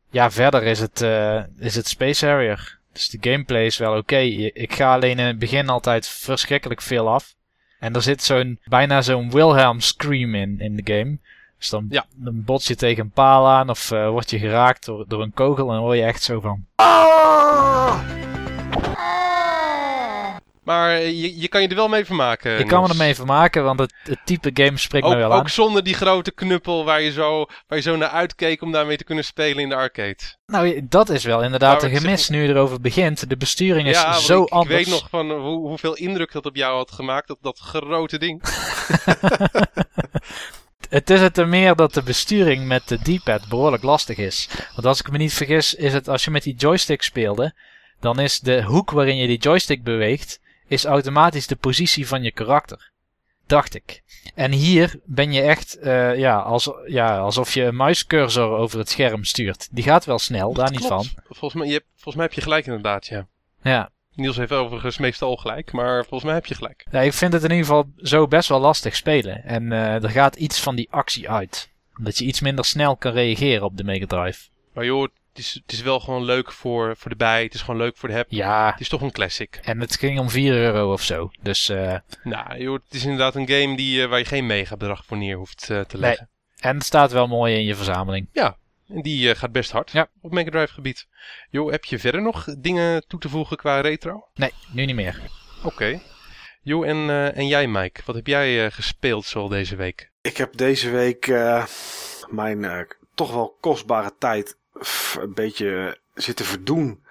Ja, 0.09 0.31
verder 0.31 0.63
is 0.63 0.79
het, 0.79 1.01
eh, 1.01 1.41
is 1.59 1.75
het 1.75 1.87
Space 1.87 2.25
Harrier. 2.27 2.79
Dus 2.95 3.09
de 3.09 3.17
gameplay 3.31 3.65
is 3.65 3.77
wel 3.77 3.97
oké. 3.97 4.17
Ik 4.17 4.73
ga 4.73 4.93
alleen 4.93 5.19
in 5.19 5.25
het 5.25 5.39
begin 5.39 5.69
altijd 5.69 6.07
verschrikkelijk 6.07 6.81
veel 6.81 7.09
af. 7.09 7.35
En 7.79 7.93
er 7.95 8.01
zit 8.01 8.23
zo'n, 8.23 8.59
bijna 8.65 9.01
zo'n 9.01 9.31
Wilhelm 9.31 9.79
scream 9.79 10.35
in, 10.35 10.59
in 10.59 10.75
de 10.75 10.93
game. 10.93 11.17
Dus 11.57 11.69
dan, 11.69 11.85
Ja. 11.89 12.05
dan 12.15 12.43
bots 12.43 12.67
je 12.67 12.75
tegen 12.75 13.03
een 13.03 13.11
paal 13.11 13.47
aan 13.47 13.69
of 13.69 13.91
eh, 13.91 14.09
word 14.09 14.29
je 14.29 14.39
geraakt 14.39 14.85
door, 14.85 15.05
door 15.07 15.21
een 15.21 15.33
kogel 15.33 15.67
en 15.67 15.73
dan 15.73 15.83
hoor 15.83 15.95
je 15.95 16.03
echt 16.03 16.23
zo 16.23 16.39
van... 16.39 16.65
Maar 20.65 20.99
je, 21.01 21.39
je 21.39 21.47
kan 21.47 21.61
je 21.61 21.67
er 21.67 21.75
wel 21.75 21.87
mee 21.87 22.05
vermaken. 22.05 22.59
Ik 22.59 22.67
kan 22.67 22.79
me 22.81 22.85
Niels. 22.85 22.99
ermee 22.99 23.15
vermaken, 23.15 23.63
want 23.63 23.79
het, 23.79 23.93
het 24.03 24.19
type 24.25 24.49
game 24.53 24.77
spreekt 24.77 25.07
me 25.07 25.15
wel 25.15 25.31
aan. 25.33 25.39
ook 25.39 25.49
zonder 25.49 25.83
die 25.83 25.93
grote 25.93 26.31
knuppel 26.31 26.85
waar 26.85 27.01
je, 27.01 27.11
zo, 27.11 27.45
waar 27.67 27.77
je 27.77 27.81
zo 27.83 27.95
naar 27.95 28.09
uitkeek 28.09 28.61
om 28.61 28.71
daarmee 28.71 28.97
te 28.97 29.03
kunnen 29.03 29.23
spelen 29.25 29.63
in 29.63 29.69
de 29.69 29.75
arcade. 29.75 30.17
Nou, 30.45 30.85
dat 30.89 31.09
is 31.09 31.23
wel 31.23 31.43
inderdaad 31.43 31.81
Nou, 31.81 31.85
een 31.85 31.91
zeg- 31.91 32.01
gemis 32.01 32.29
nu 32.29 32.41
je 32.43 32.49
erover 32.49 32.81
begint. 32.81 33.29
De 33.29 33.37
besturing 33.37 33.87
is 33.87 34.25
zo 34.25 34.43
ik, 34.43 34.49
anders. 34.49 34.79
Ik 34.79 34.85
weet 34.85 34.93
nog 34.99 35.09
van 35.09 35.31
hoe, 35.31 35.67
hoeveel 35.67 35.95
indruk 35.95 36.31
dat 36.31 36.45
op 36.45 36.55
jou 36.55 36.75
had 36.75 36.91
gemaakt, 36.91 37.27
dat, 37.27 37.37
dat 37.41 37.59
grote 37.59 38.17
ding. 38.17 38.41
Het 40.89 41.09
is 41.09 41.21
het 41.21 41.37
er 41.37 41.47
meer 41.47 41.75
dat 41.75 41.93
de 41.93 42.03
besturing 42.03 42.65
met 42.67 42.87
de 42.87 42.97
D-pad 43.17 43.47
behoorlijk 43.47 43.83
lastig 43.83 44.17
is. 44.17 44.49
Want 44.75 44.87
als 44.87 44.99
ik 44.99 45.11
me 45.11 45.17
niet 45.17 45.33
vergis, 45.33 45.73
is 45.73 45.93
het 45.93 46.07
als 46.09 46.23
je 46.25 46.31
met 46.31 46.43
die 46.43 46.55
joystick 46.55 47.01
speelde, 47.01 47.53
dan 47.99 48.19
is 48.19 48.39
de 48.39 48.63
hoek 48.63 48.91
waarin 48.91 49.17
je 49.17 49.27
die 49.27 49.37
joystick 49.37 49.83
beweegt, 49.83 50.39
is 50.67 50.85
automatisch 50.85 51.47
de 51.47 51.55
positie 51.55 52.07
van 52.07 52.23
je 52.23 52.31
karakter. 52.31 52.91
Dacht 53.47 53.75
ik. 53.75 54.03
En 54.35 54.51
hier 54.51 54.99
ben 55.03 55.33
je 55.33 55.41
echt, 55.41 55.77
eh, 55.77 56.17
ja, 56.17 56.37
als, 56.37 56.71
ja, 56.85 57.17
alsof 57.17 57.53
je 57.53 57.63
een 57.63 57.75
muiscursor 57.75 58.57
over 58.57 58.79
het 58.79 58.89
scherm 58.89 59.23
stuurt. 59.23 59.67
Die 59.71 59.83
gaat 59.83 60.05
wel 60.05 60.19
snel, 60.19 60.53
daar 60.53 60.71
niet 60.71 60.85
van. 60.85 61.05
Volgens 61.29 61.53
mij, 61.53 61.67
je 61.67 61.73
hebt, 61.73 61.85
volgens 61.93 62.15
mij 62.15 62.25
heb 62.25 62.33
je 62.33 62.41
gelijk 62.41 62.65
inderdaad, 62.65 63.07
ja. 63.07 63.27
Ja. 63.61 63.89
Niels 64.15 64.37
heeft 64.37 64.51
overigens 64.51 64.97
meestal 64.97 65.35
gelijk, 65.35 65.71
maar 65.71 66.01
volgens 66.01 66.23
mij 66.23 66.33
heb 66.33 66.45
je 66.45 66.55
gelijk. 66.55 66.85
Ja, 66.91 66.99
ik 67.01 67.13
vind 67.13 67.33
het 67.33 67.43
in 67.43 67.49
ieder 67.49 67.65
geval 67.65 67.89
zo 67.97 68.27
best 68.27 68.49
wel 68.49 68.59
lastig 68.59 68.95
spelen. 68.95 69.43
En 69.43 69.71
eh, 69.71 70.03
er 70.03 70.09
gaat 70.09 70.35
iets 70.35 70.59
van 70.59 70.75
die 70.75 70.87
actie 70.91 71.29
uit. 71.29 71.69
Dat 71.97 72.17
je 72.17 72.25
iets 72.25 72.39
minder 72.39 72.65
snel 72.65 72.95
kan 72.95 73.11
reageren 73.11 73.65
op 73.65 73.77
de 73.77 73.83
Mega 73.83 74.05
Drive. 74.05 74.49
Maar 74.73 74.85
joh, 74.85 75.07
is, 75.37 75.53
het 75.63 75.71
is 75.71 75.81
wel 75.81 75.99
gewoon 75.99 76.23
leuk 76.23 76.51
voor, 76.51 76.95
voor 76.97 77.09
de 77.09 77.17
bij, 77.17 77.43
het 77.43 77.53
is 77.53 77.61
gewoon 77.61 77.79
leuk 77.79 77.97
voor 77.97 78.09
de 78.09 78.15
heb. 78.15 78.25
Ja, 78.29 78.71
Het 78.71 78.79
is 78.79 78.89
toch 78.89 79.01
een 79.01 79.11
classic. 79.11 79.59
en 79.63 79.79
het 79.79 79.95
ging 79.97 80.19
om 80.19 80.29
4 80.29 80.53
euro 80.53 80.91
of 80.93 81.01
zo. 81.01 81.31
Dus, 81.41 81.69
eh, 81.69 81.95
Nou 82.23 82.57
joh, 82.61 82.73
het 82.85 82.93
is 82.93 83.03
inderdaad 83.03 83.35
een 83.35 83.47
game 83.49 83.75
die, 83.75 84.01
eh, 84.03 84.09
waar 84.09 84.19
je 84.19 84.25
geen 84.25 84.45
megabedrag 84.45 85.05
voor 85.05 85.17
neer 85.17 85.35
hoeft 85.37 85.69
eh, 85.69 85.81
te 85.81 85.97
leggen. 85.97 86.29
en 86.59 86.75
het 86.75 86.85
staat 86.85 87.11
wel 87.11 87.27
mooi 87.27 87.55
in 87.55 87.63
je 87.63 87.75
verzameling. 87.75 88.27
En 88.87 89.01
die 89.01 89.35
gaat 89.35 89.51
best 89.51 89.71
hard 89.71 89.91
Ja. 89.91 90.07
op 90.21 90.31
Mega 90.31 90.49
Drive 90.49 90.73
gebied. 90.73 91.07
Joh, 91.49 91.71
heb 91.71 91.85
je 91.85 91.99
verder 91.99 92.21
nog 92.21 92.45
dingen 92.57 93.07
toe 93.07 93.19
te 93.19 93.29
voegen 93.29 93.57
qua 93.57 93.79
retro? 93.81 94.27
Nee, 94.35 94.51
nu 94.71 94.85
niet 94.85 94.95
meer. 94.95 95.19
Oké. 95.63 95.99
Joh, 96.61 96.87
en, 96.87 97.09
eh, 97.09 97.37
en 97.37 97.47
jij 97.47 97.67
Mike, 97.67 98.01
wat 98.05 98.15
heb 98.15 98.27
jij 98.27 98.65
eh, 98.65 98.71
gespeeld 98.71 99.25
zo 99.25 99.47
deze 99.49 99.75
week? 99.75 100.11
Ik 100.21 100.37
heb 100.37 100.57
deze 100.57 100.89
week 100.89 101.27
eh, 101.27 101.65
mijn 102.29 102.63
eh, 102.65 102.79
toch 103.15 103.31
wel 103.33 103.57
kostbare 103.61 104.15
tijd 104.19 104.57
f- 104.83 105.17
een 105.21 105.33
beetje 105.33 105.97
zitten 106.13 106.45
verdoen 106.45 107.03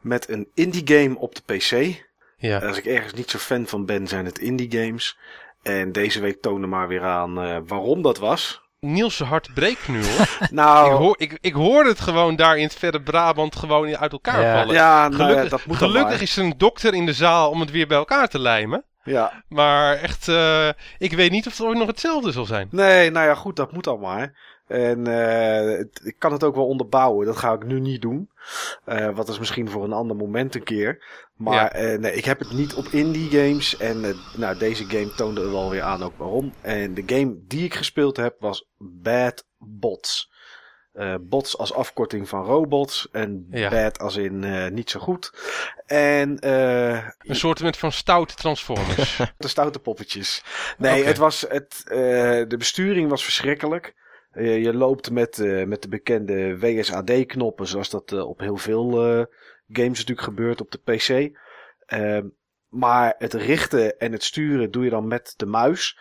met 0.00 0.28
een 0.28 0.48
indie 0.54 0.82
game 0.98 1.18
op 1.18 1.34
de 1.34 1.42
PC. 1.56 2.02
Ja. 2.36 2.58
Als 2.58 2.78
ik 2.78 2.84
ergens 2.84 3.12
niet 3.12 3.30
zo 3.30 3.38
fan 3.38 3.66
van 3.66 3.86
ben, 3.86 4.06
zijn 4.08 4.24
het 4.24 4.38
indie 4.38 4.80
games. 4.80 5.18
En 5.62 5.92
deze 5.92 6.20
week 6.20 6.40
toonde 6.42 6.66
maar 6.66 6.88
weer 6.88 7.02
aan 7.04 7.40
eh, 7.42 7.56
waarom 7.66 8.02
dat 8.02 8.18
was. 8.18 8.66
Niels' 8.80 9.18
hart 9.18 9.54
breekt 9.54 9.88
nu 9.88 10.04
hoor. 10.06 10.28
Nou, 10.50 10.90
ik, 10.92 10.96
hoor, 10.98 11.14
ik, 11.18 11.38
ik 11.40 11.52
hoorde 11.52 11.88
het 11.88 12.00
gewoon 12.00 12.36
daar 12.36 12.56
in 12.56 12.62
het 12.62 12.74
verre 12.74 13.02
Brabant 13.02 13.56
gewoon 13.56 13.96
uit 13.96 14.12
elkaar 14.12 14.40
Ja. 14.42 14.58
vallen. 14.58 14.74
ja, 14.74 15.08
nou 15.08 15.12
ja, 15.22 15.26
Gelukkig, 15.26 15.48
dat 15.50 15.64
moet 15.66 15.76
gelukkig 15.76 16.20
is 16.20 16.36
er 16.36 16.44
een 16.44 16.54
dokter 16.58 16.94
in 16.94 17.06
de 17.06 17.12
zaal 17.12 17.50
om 17.50 17.60
het 17.60 17.70
weer 17.70 17.86
bij 17.86 17.96
elkaar 17.98 18.28
te 18.28 18.38
lijmen. 18.38 18.84
Ja, 19.02 19.44
Maar 19.48 19.96
echt, 19.96 20.28
eh, 20.28 20.68
ik 20.98 21.12
weet 21.12 21.30
niet 21.30 21.46
of 21.46 21.58
het 21.58 21.66
ooit 21.66 21.78
nog 21.78 21.86
hetzelfde 21.86 22.32
zal 22.32 22.44
zijn. 22.44 22.68
nee, 22.70 23.10
nou 23.10 23.26
ja, 23.26 23.34
goed, 23.34 23.56
dat 23.56 23.72
moet 23.72 23.84
dan 23.84 24.00
maar. 24.00 24.36
En 24.68 25.06
eh, 25.06 25.78
het- 25.78 26.00
ik 26.04 26.14
kan 26.18 26.32
het 26.32 26.44
ook 26.44 26.54
wel 26.54 26.66
onderbouwen. 26.66 27.26
Dat 27.26 27.36
ga 27.36 27.52
ik 27.52 27.64
nu 27.64 27.80
niet 27.80 28.02
doen. 28.02 28.30
Eh, 28.84 29.14
wat 29.14 29.28
is 29.28 29.38
misschien 29.38 29.70
voor 29.70 29.84
een 29.84 29.92
ander 29.92 30.16
moment 30.16 30.54
een 30.54 30.62
keer. 30.64 31.04
Maar 31.36 31.54
Ja. 31.54 31.72
eh, 31.72 31.98
nee, 31.98 32.12
ik 32.14 32.24
heb 32.24 32.38
het 32.38 32.52
niet 32.52 32.74
op 32.74 32.86
indie 32.86 33.30
games. 33.30 33.76
En 33.76 34.16
nou, 34.36 34.58
deze 34.58 34.84
game 34.84 35.14
toonde 35.14 35.40
er 35.40 35.50
wel 35.52 35.70
weer 35.70 35.82
aan 35.82 36.02
ook 36.02 36.16
waarom. 36.18 36.52
En 36.60 36.94
de 36.94 37.02
game 37.06 37.34
die 37.46 37.64
ik 37.64 37.74
gespeeld 37.74 38.16
heb 38.16 38.36
was 38.38 38.68
Bad 38.78 39.44
Bots. 39.58 40.30
Bots 41.20 41.58
als 41.58 41.74
afkorting 41.74 42.28
van 42.28 42.44
robots. 42.44 43.08
En 43.12 43.46
Ja. 43.50 43.70
bad 43.70 43.98
als 43.98 44.16
in 44.16 44.74
niet 44.74 44.90
zo 44.90 45.00
goed. 45.00 45.32
En 45.86 46.48
Een 46.48 47.36
soort 47.36 47.76
van 47.76 47.92
stoute 47.92 48.34
Transformers. 48.34 49.20
de 49.38 49.48
stoute 49.48 49.78
poppetjes. 49.78 50.42
Nee, 50.78 51.04
het 51.04 51.16
was 51.18 51.40
het, 51.48 51.82
de 52.48 52.54
besturing 52.58 53.08
was 53.10 53.24
verschrikkelijk. 53.24 53.94
Eh, 54.38 54.62
je 54.62 54.74
loopt 54.74 55.10
met, 55.10 55.38
eh, 55.38 55.64
met 55.64 55.82
de 55.82 55.88
bekende 55.88 56.58
WSAD-knoppen, 56.58 57.66
zoals 57.66 57.90
dat 57.90 58.12
eh, 58.12 58.28
op 58.28 58.40
heel 58.40 58.56
veel 58.56 58.90
games 59.68 59.98
natuurlijk 59.98 60.20
gebeurt 60.20 60.60
op 60.60 60.70
de 60.70 60.78
PC. 60.78 61.36
Ehm, 61.86 62.28
maar 62.68 63.14
het 63.18 63.32
richten 63.34 63.98
en 63.98 64.12
het 64.12 64.22
sturen 64.22 64.70
doe 64.70 64.84
je 64.84 64.90
dan 64.90 65.06
met 65.06 65.34
de 65.36 65.46
muis. 65.46 65.98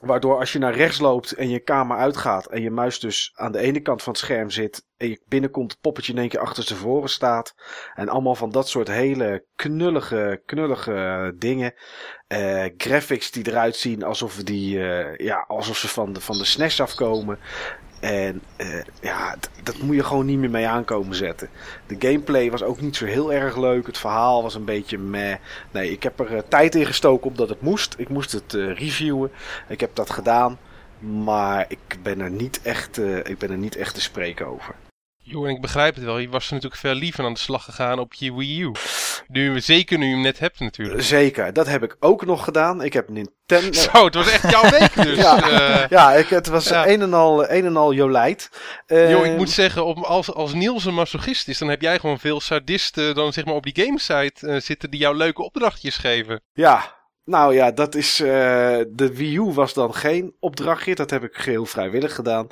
Waardoor 0.00 0.38
als 0.38 0.52
je 0.52 0.58
naar 0.58 0.74
rechts 0.74 0.98
loopt 0.98 1.32
en 1.32 1.48
je 1.48 1.60
kamer 1.60 1.96
uitgaat 1.96 2.46
en 2.46 2.62
je 2.62 2.70
muis 2.70 3.00
dus 3.00 3.32
aan 3.34 3.52
de 3.52 3.58
ene 3.58 3.80
kant 3.80 4.02
van 4.02 4.12
het 4.12 4.22
scherm 4.22 4.50
zit 4.50 4.86
en 4.96 5.08
je 5.08 5.20
binnenkomt 5.28 5.70
het 5.70 5.80
poppetje 5.80 6.12
in 6.12 6.18
één 6.18 6.28
keer 6.28 6.40
achter 6.40 6.64
tevoren 6.64 7.08
staat. 7.08 7.54
En 7.94 8.08
allemaal 8.08 8.34
van 8.34 8.50
dat 8.50 8.68
soort 8.68 8.88
hele 8.88 9.44
knullige, 9.56 10.42
knullige 10.46 11.34
dingen. 11.36 11.74
Eh, 12.26 12.64
graphics 12.76 13.30
die 13.30 13.48
eruit 13.48 13.76
zien 13.76 14.02
alsof, 14.02 14.34
die, 14.36 14.88
eh, 14.88 15.26
ja, 15.26 15.44
alsof 15.48 15.76
ze 15.76 15.88
van 15.88 16.12
de, 16.12 16.20
van 16.20 16.38
de 16.38 16.44
SNES 16.44 16.80
afkomen. 16.80 17.38
En 18.00 18.42
eh, 18.56 18.82
ja, 19.00 19.36
dat 19.62 19.78
moet 19.78 19.94
je 19.94 20.04
gewoon 20.04 20.26
niet 20.26 20.38
meer 20.38 20.50
mee 20.50 20.66
aankomen 20.66 21.16
zetten. 21.16 21.48
De 21.86 21.96
gameplay 21.98 22.50
was 22.50 22.62
ook 22.62 22.80
niet 22.80 22.96
zo 22.96 23.04
heel 23.04 23.32
erg 23.32 23.56
leuk. 23.56 23.86
Het 23.86 23.98
verhaal 23.98 24.42
was 24.42 24.54
een 24.54 24.64
beetje 24.64 24.98
meh. 24.98 25.36
Nee, 25.70 25.90
ik 25.90 26.02
heb 26.02 26.20
er 26.20 26.36
eh, 26.36 26.42
tijd 26.48 26.74
in 26.74 26.86
gestoken 26.86 27.30
omdat 27.30 27.48
het 27.48 27.60
moest. 27.60 27.94
Ik 27.98 28.08
moest 28.08 28.32
het 28.32 28.54
eh, 28.54 28.78
reviewen. 28.78 29.30
Ik 29.68 29.80
heb 29.80 29.94
dat 29.94 30.10
gedaan. 30.10 30.58
Maar 30.98 31.64
ik 31.68 31.98
ben 32.02 32.20
er 32.20 32.30
niet 32.30 32.62
echt, 32.62 32.98
ik 32.98 33.38
ben 33.38 33.50
er 33.50 33.58
niet 33.58 33.76
echt 33.76 33.94
te 33.94 34.00
spreken 34.00 34.46
over. 34.46 34.74
Jo, 35.22 35.44
en 35.44 35.54
ik 35.54 35.60
begrijp 35.60 35.94
het 35.94 36.04
wel. 36.04 36.18
Je 36.18 36.28
was 36.28 36.46
er 36.46 36.54
natuurlijk 36.54 36.80
veel 36.80 36.94
liever 36.94 37.24
aan 37.24 37.32
de 37.32 37.38
slag 37.38 37.64
gegaan 37.64 37.98
op 37.98 38.14
je 38.14 38.34
Wii 38.34 38.60
U. 38.60 38.72
Nu, 39.32 39.60
zeker 39.60 39.98
nu 39.98 40.06
je 40.06 40.12
hem 40.12 40.20
net 40.22 40.38
hebt 40.38 40.60
natuurlijk. 40.60 41.02
Zeker, 41.02 41.52
dat 41.52 41.66
heb 41.66 41.82
ik 41.82 41.96
ook 42.00 42.24
nog 42.24 42.44
gedaan. 42.44 42.82
Ik 42.82 42.92
heb 42.92 43.08
Nintendo. 43.08 43.72
Zo, 43.92 44.04
het 44.04 44.14
was 44.14 44.30
echt 44.32 44.50
jouw 44.50 44.70
week 44.70 44.94
dus. 44.94 45.16
Ja. 45.24 45.50
Eh, 45.50 45.88
Ja, 45.88 46.12
ik, 46.12 46.28
het 46.28 46.46
was 46.46 46.68
Ja. 46.68 46.86
een 46.88 47.00
en 47.02 47.14
al, 47.14 47.50
een 47.50 47.64
en 47.64 47.76
al 47.76 47.92
jolijt. 47.92 48.50
Jo, 48.86 49.22
ik 49.22 49.36
moet 49.36 49.50
zeggen, 49.50 49.84
op, 49.84 49.98
als, 49.98 50.32
als 50.34 50.52
Niels 50.54 50.84
een 50.84 50.94
masochist 50.94 51.48
is, 51.48 51.58
dan 51.58 51.68
heb 51.68 51.80
jij 51.80 51.98
gewoon 51.98 52.18
veel 52.20 52.40
sadisten 52.40 53.14
dan 53.14 53.32
zeg 53.32 53.44
maar 53.44 53.54
op 53.54 53.62
die 53.72 53.84
gamesite 53.84 54.46
eh, 54.46 54.60
zitten 54.60 54.90
die 54.90 55.00
jou 55.00 55.16
leuke 55.16 55.42
opdrachtjes 55.42 55.96
geven. 55.96 56.42
Ja, 56.52 56.98
nou 57.24 57.54
ja, 57.54 57.70
dat 57.70 57.94
is. 57.94 58.20
eh, 58.20 58.26
de 58.88 59.10
Wii 59.14 59.36
U 59.36 59.40
was 59.52 59.74
dan 59.74 59.94
geen 59.94 60.36
opdrachtje. 60.40 60.94
Dat 60.94 61.10
heb 61.10 61.22
ik 61.24 61.34
geheel 61.34 61.66
vrijwillig 61.66 62.14
gedaan. 62.14 62.46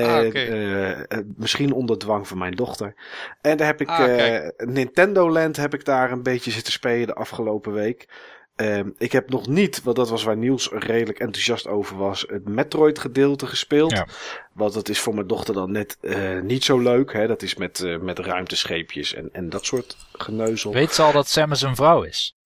Eh, 0.00 0.14
Ah, 0.14 0.34
eh, 0.34 0.90
eh, 1.00 1.18
misschien 1.36 1.72
onder 1.72 1.98
dwang 1.98 2.28
van 2.28 2.38
mijn 2.38 2.54
dochter. 2.54 2.94
En 3.40 3.56
daar 3.56 3.66
heb 3.66 3.80
ik. 3.80 3.88
Ah, 3.88 4.36
eh. 4.36 4.50
Nintendo 4.56 5.30
Land 5.30 5.56
heb 5.56 5.74
ik 5.74 5.84
daar 5.84 6.12
een 6.12 6.22
beetje 6.22 6.50
zitten 6.50 6.72
spelen 6.72 7.06
de 7.06 7.14
afgelopen 7.14 7.72
week. 7.72 8.08
Ehm, 8.56 8.90
ik 8.98 9.12
heb 9.12 9.30
nog 9.30 9.46
niet, 9.46 9.82
want 9.82 9.96
dat 9.96 10.08
was 10.08 10.22
waar 10.22 10.36
Niels 10.36 10.68
redelijk 10.72 11.18
enthousiast 11.18 11.66
over 11.66 11.96
was, 11.96 12.24
het 12.28 12.48
Metroid 12.48 12.98
gedeelte 12.98 13.46
gespeeld. 13.46 13.90
Ja. 13.90 14.06
Want 14.52 14.74
dat 14.74 14.88
is 14.88 15.00
voor 15.00 15.14
mijn 15.14 15.26
dochter 15.26 15.54
dan 15.54 15.72
net 15.72 15.98
eh, 16.00 16.40
niet 16.40 16.64
zo 16.64 16.78
leuk. 16.78 17.12
Hè? 17.12 17.26
Dat 17.26 17.42
is 17.42 17.54
met, 17.54 17.80
eh, 17.80 17.98
met 17.98 18.18
ruimtescheepjes 18.18 19.14
en, 19.14 19.28
en 19.32 19.48
dat 19.48 19.64
soort 19.64 19.96
geneuzel. 20.12 20.72
Weet 20.72 20.92
ze 20.92 21.02
al 21.02 21.12
dat 21.12 21.28
Samus 21.28 21.62
een 21.62 21.76
vrouw 21.76 22.02
is? 22.02 22.36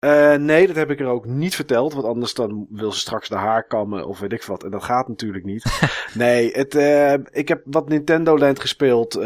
Uh, 0.00 0.34
nee, 0.34 0.66
dat 0.66 0.76
heb 0.76 0.90
ik 0.90 1.00
er 1.00 1.06
ook 1.06 1.24
niet 1.24 1.54
verteld. 1.54 1.92
Want 1.92 2.04
anders 2.04 2.34
dan 2.34 2.66
wil 2.70 2.92
ze 2.92 2.98
straks 2.98 3.28
de 3.28 3.34
haar 3.34 3.66
kammen 3.66 4.06
of 4.06 4.18
weet 4.18 4.32
ik 4.32 4.42
wat. 4.42 4.64
En 4.64 4.70
dat 4.70 4.84
gaat 4.84 5.08
natuurlijk 5.08 5.44
niet. 5.44 5.64
nee, 6.14 6.52
het, 6.52 6.74
uh, 6.74 7.12
ik 7.12 7.48
heb 7.48 7.62
wat 7.64 7.88
Nintendo 7.88 8.38
Land 8.38 8.60
gespeeld. 8.60 9.16
Uh, 9.16 9.22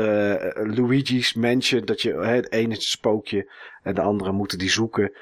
Luigi's 0.54 1.34
Mansion. 1.34 1.84
Dat 1.84 2.02
je 2.02 2.14
het 2.14 2.52
ene 2.52 2.70
is 2.70 2.76
een 2.76 2.82
spookje. 2.82 3.52
En 3.82 3.94
de 3.94 4.00
andere 4.00 4.32
moeten 4.32 4.58
die 4.58 4.70
zoeken. 4.70 5.12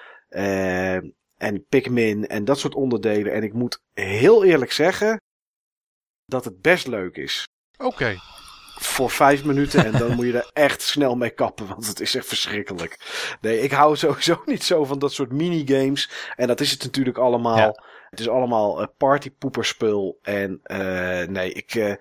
en 1.37 1.65
Pikmin 1.69 2.27
en 2.27 2.45
dat 2.45 2.59
soort 2.59 2.75
onderdelen. 2.75 3.33
En 3.33 3.43
ik 3.43 3.53
moet 3.53 3.83
heel 3.93 4.45
eerlijk 4.45 4.73
zeggen. 4.73 5.21
Dat 6.27 6.45
het 6.45 6.61
best 6.61 6.87
leuk 6.87 7.17
is. 7.17 7.49
Oké 7.79 8.17
voor 8.81 9.11
vijf 9.11 9.45
minuten 9.45 9.85
en 9.85 9.93
dan 9.93 10.15
moet 10.17 10.27
je 10.27 10.39
er 10.39 10.51
echt 10.53 10.83
snel 10.83 11.17
mee 11.17 11.31
kappen, 11.31 11.67
want 11.67 11.87
het 11.87 12.01
is 12.01 12.15
echt 12.15 12.27
verschrikkelijk. 12.27 12.99
Nee, 13.41 13.61
ik 13.61 13.71
hou 13.71 13.97
sowieso 13.97 14.43
niet 14.47 14.65
zo 14.65 14.85
van 14.85 14.99
dat 14.99 15.13
soort 15.13 15.33
minigames. 15.33 16.11
En 16.37 16.47
dat 16.47 16.61
is 16.61 16.71
het 16.71 16.83
natuurlijk 16.83 17.19
allemaal. 17.19 17.87
Het 18.11 18.21
is 18.21 18.29
allemaal 18.29 18.81
uh, 18.81 18.87
partypoeperspul. 18.97 20.19
En 20.23 20.61
uh, 20.65 21.23
nee, 21.23 21.53
ik, 21.53 21.75
uh, 21.75 21.95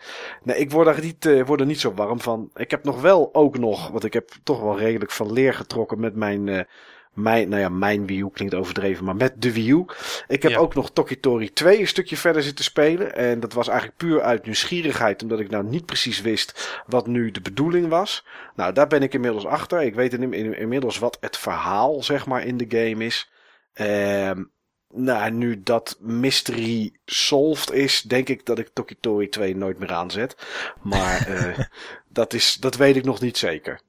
nee, 0.44 0.58
ik 0.58 0.72
word, 0.72 0.88
er 0.88 1.04
niet, 1.04 1.46
word 1.46 1.60
er 1.60 1.66
niet 1.66 1.80
zo 1.80 1.94
warm 1.94 2.22
van. 2.22 2.50
Ik 2.56 2.72
heb 2.72 2.84
nog 2.84 3.02
wel 3.02 3.30
ook 3.34 3.58
nog, 3.58 3.90
want 3.90 4.04
ik 4.04 4.14
heb 4.14 4.30
toch 4.44 4.62
wel 4.62 4.78
redelijk 4.78 5.12
van 5.12 5.34
leer 5.34 5.54
getrokken 5.54 6.00
met 6.00 6.16
mijn 6.16 6.68
mijn, 7.18 7.50
nou 7.50 7.62
ja, 7.62 7.70
mijn 7.70 8.06
Wii 8.06 8.20
U 8.20 8.30
klinkt 8.30 8.54
overdreven, 8.54 9.06
maar 9.06 9.16
met 9.16 9.42
de 9.42 9.54
Wii 9.54 9.72
U. 9.72 9.86
Ik 10.28 10.44
heb 10.44 10.56
ook 10.56 10.76
nog 10.76 10.92
Tokitori 10.92 11.54
2 11.54 11.80
een 11.80 11.88
stukje 11.88 12.18
verder 12.18 12.44
zitten 12.44 12.66
spelen. 12.66 13.16
En 13.16 13.40
dat 13.40 13.54
was 13.54 13.68
eigenlijk 13.68 13.98
puur 13.98 14.22
uit 14.22 14.44
nieuwsgierigheid, 14.44 15.24
omdat 15.24 15.40
ik 15.40 15.50
nou 15.50 15.64
niet 15.64 15.86
precies 15.86 16.22
wist 16.22 16.82
wat 16.88 17.08
nu 17.08 17.32
de 17.32 17.42
bedoeling 17.42 17.88
was. 17.88 18.26
Nou, 18.56 18.74
daar 18.74 18.88
ben 18.88 19.04
ik 19.04 19.14
inmiddels 19.14 19.46
achter. 19.46 19.82
Ik 19.82 19.96
weet 19.96 20.14
inmiddels 20.14 21.00
wat 21.00 21.18
het 21.20 21.38
verhaal, 21.38 22.04
zeg 22.04 22.26
maar, 22.26 22.46
in 22.46 22.58
de 22.58 22.66
game 22.70 23.06
is. 23.06 23.32
Ehm 23.74 24.44
nou, 24.90 25.32
nu 25.32 25.64
dat 25.64 25.98
mystery 26.00 26.92
solved 27.06 27.72
is, 27.72 28.02
denk 28.02 28.30
ik 28.30 28.46
dat 28.46 28.60
ik 28.60 28.70
Tokitori 28.74 29.30
2 29.30 29.56
nooit 29.56 29.80
meer 29.80 29.94
aanzet. 29.94 30.36
Maar 30.82 31.30
uh, 31.30 31.60
dat, 32.10 32.34
is, 32.34 32.54
dat 32.54 32.76
weet 32.76 32.96
ik 32.96 33.04
nog 33.04 33.22
niet 33.22 33.38
zeker. 33.38 33.82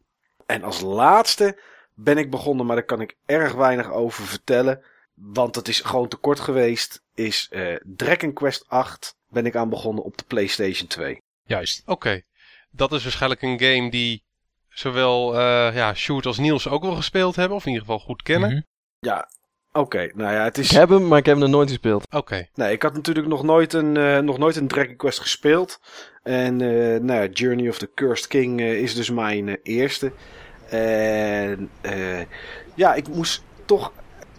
En 0.47 0.63
als 0.63 0.81
laatste 0.81 1.59
ben 2.01 2.19
ik 2.19 2.31
begonnen, 2.31 2.67
maar 2.67 2.77
daar 2.77 2.85
kan 2.85 3.01
ik 3.01 3.17
erg 3.27 3.53
weinig 3.53 3.91
over 3.91 4.25
vertellen. 4.25 4.85
Want 5.15 5.55
het 5.55 5.69
is 5.69 5.81
gewoon 5.81 6.09
te 6.09 6.17
kort 6.17 6.41
geweest. 6.41 7.03
Is 7.15 7.49
uh, 7.51 7.77
Dragon 7.97 8.33
Quest 8.33 8.65
8 8.69 9.17
ben 9.29 9.47
ik 9.47 9.57
aan 9.57 9.69
begonnen 9.69 10.05
op 10.05 10.19
de 10.19 10.25
PlayStation 10.25 10.89
2. 10.89 11.23
Juist. 11.45 11.83
Oké. 11.87 12.23
Dat 12.71 12.93
is 12.93 13.03
waarschijnlijk 13.03 13.43
een 13.43 13.61
game 13.61 13.91
die 13.91 14.23
zowel 14.69 15.35
uh, 15.35 15.75
ja, 15.75 15.95
Shoot 15.95 16.27
als 16.27 16.39
Niels 16.39 16.69
ook 16.69 16.83
wel 16.83 16.95
gespeeld 16.95 17.37
hebben. 17.37 17.57
Of 17.57 17.67
in 17.67 17.73
ieder 17.73 17.87
geval 17.87 18.01
goed 18.01 18.23
kennen. 18.23 18.51
Mm 18.51 18.65
Ja, 18.99 19.29
Oké, 19.73 20.11
nou 20.15 20.33
ja, 20.33 20.45
het 20.45 20.59
is... 20.59 20.71
Ik 20.71 20.77
heb 20.77 20.89
hem, 20.89 21.09
maar 21.09 21.19
ik 21.19 21.27
heb 21.27 21.35
hem 21.35 21.45
nog 21.45 21.55
nooit 21.55 21.69
gespeeld. 21.69 22.07
Oké. 22.11 22.49
Nee, 22.55 22.73
ik 22.73 22.83
had 22.83 22.95
natuurlijk 22.95 23.27
nog 23.27 23.43
nooit 23.43 23.73
een, 23.73 23.95
uh, 23.95 24.19
nog 24.19 24.39
nooit 24.39 24.57
een 24.57 24.69
Dragon 24.69 24.97
Quest 24.97 25.21
gespeeld. 25.21 25.81
En 26.23 26.61
uh, 26.61 27.01
nou 27.01 27.23
ja, 27.23 27.27
Journey 27.27 27.69
of 27.69 27.79
the 27.79 27.91
Cursed 27.95 28.27
King 28.27 28.61
uh, 28.61 28.81
is 28.81 28.95
dus 28.95 29.11
mijn 29.11 29.59
eerste. 29.63 30.13
En 30.69 31.71
uh, 31.83 32.21
ja, 32.75 32.95
ik 32.95 33.09
moest 33.09 33.43
toch 33.65 33.93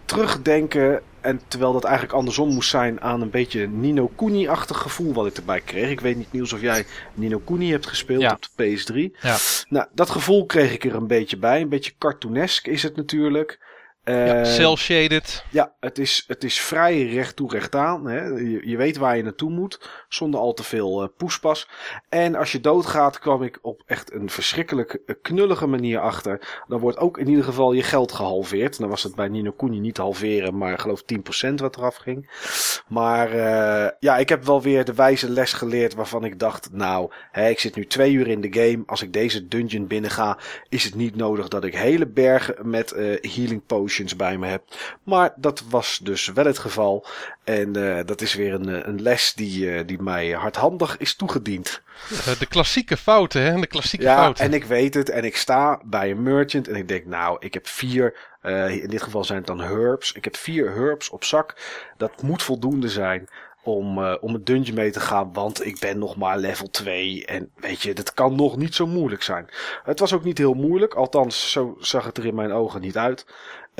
terugdenken. 0.04 1.02
En 1.20 1.40
terwijl 1.48 1.72
dat 1.72 1.84
eigenlijk 1.84 2.14
andersom 2.14 2.48
moest 2.48 2.70
zijn 2.70 3.00
aan 3.00 3.20
een 3.20 3.30
beetje 3.30 3.68
Nino 3.68 4.10
Kuni-achtig 4.16 4.76
gevoel 4.78 5.12
wat 5.12 5.26
ik 5.26 5.36
erbij 5.36 5.60
kreeg. 5.60 5.90
Ik 5.90 6.00
weet 6.00 6.16
niet, 6.16 6.32
Niels, 6.32 6.52
of 6.52 6.60
jij 6.60 6.84
Nino 7.14 7.38
Kuni 7.38 7.70
hebt 7.70 7.86
gespeeld 7.86 8.32
op 8.32 8.46
de 8.56 8.76
PS3. 8.78 9.20
Ja. 9.20 9.36
Nou, 9.68 9.86
dat 9.94 10.10
gevoel 10.10 10.46
kreeg 10.46 10.72
ik 10.72 10.84
er 10.84 10.94
een 10.94 11.06
beetje 11.06 11.36
bij. 11.36 11.60
Een 11.60 11.68
beetje 11.68 11.92
cartoonesk 11.98 12.66
is 12.66 12.82
het 12.82 12.96
natuurlijk. 12.96 13.58
Ja, 14.10 14.38
uh, 14.38 14.44
cel-shaded. 14.44 15.44
Ja, 15.50 15.72
het 15.80 15.98
is, 15.98 16.24
het 16.26 16.44
is 16.44 16.60
vrij 16.60 17.06
recht 17.06 17.36
toe 17.36 17.50
recht 17.50 17.74
aan. 17.74 18.06
Hè. 18.06 18.24
Je, 18.26 18.68
je 18.68 18.76
weet 18.76 18.96
waar 18.96 19.16
je 19.16 19.22
naartoe 19.22 19.50
moet, 19.50 19.80
zonder 20.08 20.40
al 20.40 20.52
te 20.52 20.62
veel 20.62 21.02
uh, 21.02 21.08
poespas. 21.16 21.68
En 22.08 22.34
als 22.34 22.52
je 22.52 22.60
doodgaat, 22.60 23.18
kwam 23.18 23.42
ik 23.42 23.58
op 23.62 23.82
echt 23.86 24.12
een 24.12 24.30
verschrikkelijk 24.30 24.98
uh, 25.06 25.16
knullige 25.22 25.66
manier 25.66 26.00
achter. 26.00 26.62
Dan 26.68 26.80
wordt 26.80 26.98
ook 26.98 27.18
in 27.18 27.28
ieder 27.28 27.44
geval 27.44 27.72
je 27.72 27.82
geld 27.82 28.12
gehalveerd. 28.12 28.78
Dan 28.78 28.88
was 28.88 29.02
het 29.02 29.14
bij 29.14 29.28
Nino 29.28 29.50
Kuni 29.50 29.80
niet 29.80 29.96
halveren, 29.96 30.58
maar 30.58 30.78
geloof 30.78 31.02
10% 31.50 31.54
wat 31.54 31.76
eraf 31.76 31.96
ging. 31.96 32.30
Maar 32.88 33.36
ja, 34.00 34.16
ik 34.16 34.28
heb 34.28 34.44
wel 34.44 34.62
weer 34.62 34.84
de 34.84 34.94
wijze 34.94 35.30
les 35.30 35.52
geleerd 35.52 35.94
waarvan 35.94 36.24
ik 36.24 36.38
dacht, 36.38 36.68
nou, 36.72 37.12
hè, 37.30 37.48
ik 37.48 37.58
zit 37.58 37.76
nu 37.76 37.86
twee 37.86 38.12
uur 38.12 38.28
in 38.28 38.40
de 38.40 38.52
game. 38.52 38.82
Als 38.86 39.02
ik 39.02 39.12
deze 39.12 39.48
dungeon 39.48 39.86
binnen 39.86 40.10
ga, 40.10 40.38
is 40.68 40.84
het 40.84 40.94
niet 40.94 41.16
nodig 41.16 41.48
dat 41.48 41.64
ik 41.64 41.74
hele 41.74 42.06
bergen 42.06 42.70
met 42.70 42.90
healing 43.20 43.66
potions 43.66 43.99
bij 44.16 44.38
me 44.38 44.46
heb. 44.46 44.62
Maar 45.02 45.32
dat 45.36 45.62
was 45.68 46.00
dus 46.02 46.26
wel 46.26 46.44
het 46.44 46.58
geval. 46.58 47.06
En 47.44 47.78
uh, 47.78 47.98
dat 48.04 48.20
is 48.20 48.34
weer 48.34 48.54
een, 48.54 48.88
een 48.88 49.02
les 49.02 49.32
die, 49.34 49.64
uh, 49.64 49.80
die 49.86 50.02
mij 50.02 50.30
hardhandig 50.30 50.96
is 50.96 51.16
toegediend. 51.16 51.82
De 52.38 52.46
klassieke 52.46 52.96
fouten, 52.96 53.42
hè? 53.42 53.60
De 53.60 53.66
klassieke 53.66 54.04
ja, 54.04 54.16
fouten. 54.16 54.44
en 54.44 54.52
ik 54.52 54.64
weet 54.64 54.94
het. 54.94 55.08
En 55.08 55.24
ik 55.24 55.36
sta 55.36 55.80
bij 55.84 56.10
een 56.10 56.22
merchant 56.22 56.68
en 56.68 56.74
ik 56.74 56.88
denk, 56.88 57.04
nou, 57.04 57.36
ik 57.40 57.54
heb 57.54 57.66
vier, 57.66 58.16
in 58.68 58.88
dit 58.88 59.02
geval 59.02 59.24
zijn 59.24 59.38
het 59.38 59.46
dan 59.46 59.60
herbs. 59.60 60.12
Ik 60.12 60.24
heb 60.24 60.36
vier 60.36 60.70
herbs 60.70 61.10
op 61.10 61.24
zak. 61.24 61.54
Dat 61.96 62.22
moet 62.22 62.42
voldoende 62.42 62.88
zijn 62.88 63.28
om, 63.62 63.98
uh, 63.98 64.14
om 64.20 64.34
een 64.34 64.44
dungeon 64.44 64.74
mee 64.74 64.90
te 64.90 65.00
gaan, 65.00 65.32
want 65.32 65.66
ik 65.66 65.78
ben 65.78 65.98
nog 65.98 66.16
maar 66.16 66.38
level 66.38 66.70
2 66.70 67.26
en 67.26 67.50
weet 67.56 67.82
je, 67.82 67.94
dat 67.94 68.14
kan 68.14 68.34
nog 68.34 68.56
niet 68.56 68.74
zo 68.74 68.86
moeilijk 68.86 69.22
zijn. 69.22 69.48
Het 69.82 69.98
was 69.98 70.12
ook 70.12 70.24
niet 70.24 70.38
heel 70.38 70.54
moeilijk, 70.54 70.94
althans 70.94 71.52
zo 71.52 71.76
zag 71.78 72.04
het 72.04 72.18
er 72.18 72.26
in 72.26 72.34
mijn 72.34 72.52
ogen 72.52 72.80
niet 72.80 72.96
uit. 72.96 73.26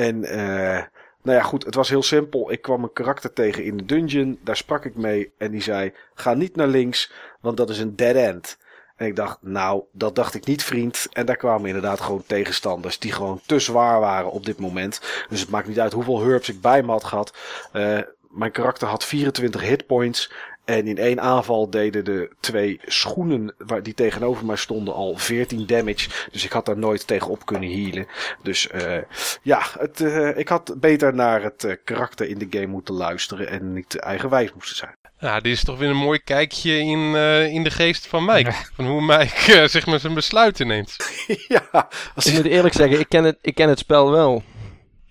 En 0.00 0.16
uh, 0.24 0.82
nou 1.22 1.38
ja, 1.38 1.42
goed, 1.42 1.64
het 1.64 1.74
was 1.74 1.88
heel 1.88 2.02
simpel. 2.02 2.52
Ik 2.52 2.62
kwam 2.62 2.82
een 2.82 2.92
karakter 2.92 3.32
tegen 3.32 3.64
in 3.64 3.76
de 3.76 3.84
dungeon, 3.84 4.38
daar 4.44 4.56
sprak 4.56 4.84
ik 4.84 4.94
mee 4.94 5.32
en 5.38 5.50
die 5.50 5.62
zei, 5.62 5.92
ga 6.14 6.34
niet 6.34 6.56
naar 6.56 6.66
links, 6.66 7.12
want 7.40 7.56
dat 7.56 7.70
is 7.70 7.78
een 7.78 7.96
dead 7.96 8.14
end. 8.14 8.58
En 8.96 9.06
ik 9.06 9.16
dacht, 9.16 9.38
nou, 9.40 9.82
dat 9.92 10.14
dacht 10.14 10.34
ik 10.34 10.46
niet, 10.46 10.64
vriend. 10.64 11.06
En 11.12 11.26
daar 11.26 11.36
kwamen 11.36 11.66
inderdaad 11.66 12.00
gewoon 12.00 12.24
tegenstanders 12.26 12.98
die 12.98 13.12
gewoon 13.12 13.40
te 13.46 13.58
zwaar 13.58 14.00
waren 14.00 14.30
op 14.30 14.44
dit 14.44 14.58
moment. 14.58 15.00
Dus 15.28 15.40
het 15.40 15.50
maakt 15.50 15.68
niet 15.68 15.80
uit 15.80 15.92
hoeveel 15.92 16.20
herbs 16.20 16.48
ik 16.48 16.60
bij 16.60 16.82
me 16.82 16.90
had 16.90 17.04
gehad. 17.04 17.36
Uh, 17.72 17.98
mijn 18.30 18.50
karakter 18.52 18.88
had 18.88 19.04
24 19.04 19.60
hitpoints. 19.60 20.32
En 20.70 20.86
in 20.86 20.98
één 20.98 21.20
aanval 21.20 21.70
deden 21.70 22.04
de 22.04 22.30
twee 22.40 22.80
schoenen 22.84 23.54
die 23.82 23.94
tegenover 23.94 24.46
mij 24.46 24.56
stonden 24.56 24.94
al 24.94 25.16
14 25.16 25.66
damage. 25.66 26.08
Dus 26.32 26.44
ik 26.44 26.52
had 26.52 26.66
daar 26.66 26.78
nooit 26.78 27.06
tegen 27.06 27.28
op 27.28 27.46
kunnen 27.46 27.70
healen. 27.70 28.06
Dus 28.42 28.68
uh, 28.74 28.96
ja, 29.42 29.62
het, 29.78 30.00
uh, 30.00 30.38
ik 30.38 30.48
had 30.48 30.74
beter 30.76 31.14
naar 31.14 31.42
het 31.42 31.64
uh, 31.64 31.74
karakter 31.84 32.28
in 32.28 32.38
de 32.38 32.46
game 32.50 32.66
moeten 32.66 32.94
luisteren 32.94 33.48
en 33.48 33.72
niet 33.72 33.98
eigenwijs 33.98 34.52
moesten 34.54 34.76
zijn. 34.76 34.94
Ja, 35.18 35.40
dit 35.40 35.52
is 35.52 35.64
toch 35.64 35.78
weer 35.78 35.88
een 35.90 35.96
mooi 35.96 36.18
kijkje 36.18 36.78
in, 36.78 37.14
in 37.50 37.62
de 37.62 37.70
geest 37.70 38.06
van 38.06 38.24
Mike. 38.24 38.52
Van 38.74 38.86
hoe 38.86 39.02
Mike 39.02 39.66
zeg 39.68 39.86
maar 39.86 40.00
zijn 40.00 40.14
besluiten 40.14 40.66
neemt. 40.66 40.96
ja, 41.48 41.88
als 42.14 42.26
ik 42.26 42.34
moet 42.34 42.46
eerlijk 42.46 42.74
zeggen, 42.74 43.00
ik 43.00 43.08
ken, 43.08 43.24
het, 43.24 43.38
ik 43.40 43.54
ken 43.54 43.68
het 43.68 43.78
spel 43.78 44.10
wel. 44.10 44.42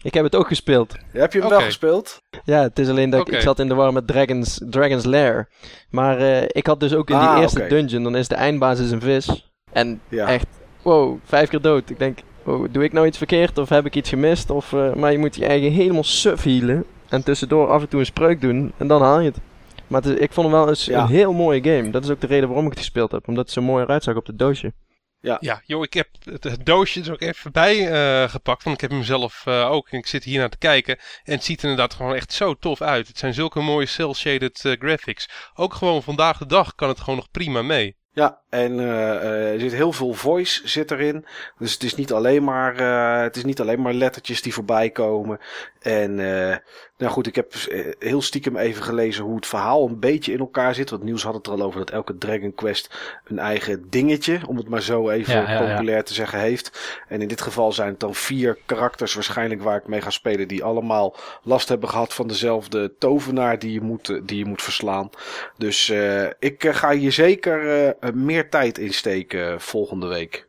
Ik 0.01 0.13
heb 0.13 0.23
het 0.23 0.35
ook 0.35 0.47
gespeeld. 0.47 0.95
Ja, 1.13 1.19
heb 1.19 1.33
je 1.33 1.38
hem 1.38 1.47
okay. 1.47 1.59
wel 1.59 1.67
gespeeld? 1.67 2.21
Ja, 2.43 2.62
het 2.62 2.79
is 2.79 2.89
alleen 2.89 3.09
dat 3.09 3.19
okay. 3.19 3.33
ik, 3.33 3.39
ik 3.39 3.45
zat 3.45 3.59
in 3.59 3.67
de 3.67 3.73
war 3.73 3.93
met 3.93 4.07
Dragon's, 4.07 4.62
Dragon's 4.69 5.05
Lair. 5.05 5.49
Maar 5.89 6.19
uh, 6.19 6.41
ik 6.41 6.67
had 6.67 6.79
dus 6.79 6.93
ook 6.93 7.09
in 7.09 7.15
ah, 7.15 7.33
die 7.33 7.41
eerste 7.41 7.57
okay. 7.57 7.69
dungeon, 7.69 8.03
dan 8.03 8.15
is 8.15 8.27
de 8.27 8.35
eindbasis 8.35 8.91
een 8.91 9.01
vis. 9.01 9.51
En 9.71 10.01
ja. 10.09 10.27
echt, 10.27 10.47
wow, 10.81 11.17
vijf 11.23 11.49
keer 11.49 11.62
dood. 11.62 11.89
Ik 11.89 11.99
denk, 11.99 12.19
wow, 12.43 12.67
doe 12.71 12.83
ik 12.83 12.93
nou 12.93 13.07
iets 13.07 13.17
verkeerd 13.17 13.57
of 13.57 13.69
heb 13.69 13.85
ik 13.85 13.95
iets 13.95 14.09
gemist? 14.09 14.49
Of, 14.49 14.71
uh, 14.71 14.93
maar 14.93 15.12
je 15.12 15.17
moet 15.17 15.35
je 15.35 15.45
eigen 15.45 15.71
helemaal 15.71 16.03
suf 16.03 16.43
healen. 16.43 16.85
En 17.09 17.23
tussendoor 17.23 17.67
af 17.67 17.81
en 17.81 17.88
toe 17.88 17.99
een 17.99 18.05
spreuk 18.05 18.41
doen 18.41 18.71
en 18.77 18.88
dan 18.88 19.01
haal 19.01 19.19
je 19.19 19.29
het. 19.29 19.39
Maar 19.88 20.01
het 20.01 20.12
is, 20.12 20.19
ik 20.19 20.33
vond 20.33 20.47
hem 20.47 20.55
wel 20.55 20.69
eens 20.69 20.85
ja. 20.85 21.01
een 21.01 21.07
heel 21.07 21.33
mooie 21.33 21.63
game. 21.63 21.89
Dat 21.89 22.03
is 22.03 22.09
ook 22.09 22.21
de 22.21 22.27
reden 22.27 22.47
waarom 22.47 22.65
ik 22.65 22.71
het 22.71 22.79
gespeeld 22.79 23.12
heb. 23.12 23.27
Omdat 23.27 23.43
het 23.43 23.53
zo 23.53 23.62
mooi 23.62 23.83
eruit 23.83 24.03
zag 24.03 24.15
op 24.15 24.25
het 24.25 24.39
doosje. 24.39 24.73
Ja. 25.21 25.38
ja, 25.39 25.62
joh, 25.65 25.84
ik 25.84 25.93
heb 25.93 26.08
het, 26.23 26.43
het 26.43 26.65
doosje 26.65 27.01
er 27.01 27.12
ook 27.12 27.21
even 27.21 27.51
bij 27.51 27.91
uh, 27.91 28.29
gepakt. 28.29 28.63
Want 28.63 28.75
ik 28.75 28.82
heb 28.82 28.91
hem 28.91 29.03
zelf 29.03 29.43
uh, 29.47 29.71
ook. 29.71 29.89
En 29.89 29.97
ik 29.97 30.08
zit 30.08 30.23
hier 30.23 30.39
naar 30.39 30.49
te 30.49 30.58
kijken. 30.58 30.97
En 31.23 31.34
het 31.34 31.43
ziet 31.43 31.62
er 31.62 31.69
inderdaad 31.69 31.93
gewoon 31.93 32.15
echt 32.15 32.34
zo 32.34 32.53
tof 32.53 32.82
uit. 32.82 33.08
Het 33.08 33.17
zijn 33.17 33.34
zulke 33.34 33.60
mooie 33.60 33.86
cel-shaded 33.86 34.63
uh, 34.63 34.73
graphics. 34.79 35.29
Ook 35.53 35.73
gewoon 35.73 36.03
vandaag 36.03 36.38
de 36.38 36.45
dag 36.45 36.75
kan 36.75 36.89
het 36.89 36.99
gewoon 36.99 37.15
nog 37.15 37.32
prima 37.32 37.62
mee. 37.62 37.97
Ja, 38.12 38.41
en 38.49 38.79
uh, 38.79 39.51
er 39.51 39.60
zit 39.60 39.73
heel 39.73 39.91
veel 39.91 40.13
voice 40.13 40.67
zit 40.67 40.91
erin. 40.91 41.25
Dus 41.58 41.73
het 41.73 41.84
is 41.84 41.95
niet 41.95 42.12
alleen 42.12 42.43
maar, 42.43 42.82
uh, 42.82 43.21
het 43.21 43.36
is 43.36 43.43
niet 43.43 43.60
alleen 43.60 43.82
maar 43.82 43.93
lettertjes 43.93 44.41
die 44.41 44.53
voorbij 44.53 44.89
komen. 44.89 45.39
En 45.79 46.17
uh, 46.17 46.55
nou 46.99 47.12
goed, 47.12 47.27
ik 47.27 47.35
heb 47.35 47.53
heel 47.99 48.21
stiekem 48.21 48.57
even 48.57 48.83
gelezen 48.83 49.23
hoe 49.23 49.35
het 49.35 49.47
verhaal 49.47 49.88
een 49.88 49.99
beetje 49.99 50.31
in 50.31 50.39
elkaar 50.39 50.75
zit. 50.75 50.89
Want 50.89 51.03
Nieuws 51.03 51.23
had 51.23 51.33
het 51.33 51.47
er 51.47 51.53
al 51.53 51.62
over 51.62 51.79
dat 51.79 51.89
elke 51.89 52.17
Dragon 52.17 52.53
Quest 52.55 52.89
een 53.25 53.39
eigen 53.39 53.89
dingetje, 53.89 54.39
om 54.47 54.57
het 54.57 54.69
maar 54.69 54.81
zo 54.81 55.09
even 55.09 55.33
ja, 55.33 55.51
ja, 55.51 55.59
populair 55.59 55.97
ja. 55.97 56.03
te 56.03 56.13
zeggen, 56.13 56.39
heeft. 56.39 56.99
En 57.07 57.21
in 57.21 57.27
dit 57.27 57.41
geval 57.41 57.71
zijn 57.71 57.89
het 57.89 57.99
dan 57.99 58.15
vier 58.15 58.57
karakters 58.65 59.13
waarschijnlijk 59.13 59.62
waar 59.62 59.77
ik 59.77 59.88
mee 59.88 60.01
ga 60.01 60.09
spelen. 60.09 60.47
Die 60.47 60.63
allemaal 60.63 61.15
last 61.43 61.69
hebben 61.69 61.89
gehad 61.89 62.13
van 62.13 62.27
dezelfde 62.27 62.93
tovenaar 62.97 63.59
die 63.59 63.73
je 63.73 63.81
moet, 63.81 64.19
die 64.23 64.38
je 64.38 64.45
moet 64.45 64.62
verslaan. 64.62 65.09
Dus 65.57 65.93
ik 66.39 66.67
ga 66.71 66.91
hier 66.91 67.12
zeker 67.12 67.95
meer 68.13 68.49
tijd 68.49 68.77
insteken 68.77 69.62
volgende 69.62 70.07
week. 70.07 70.47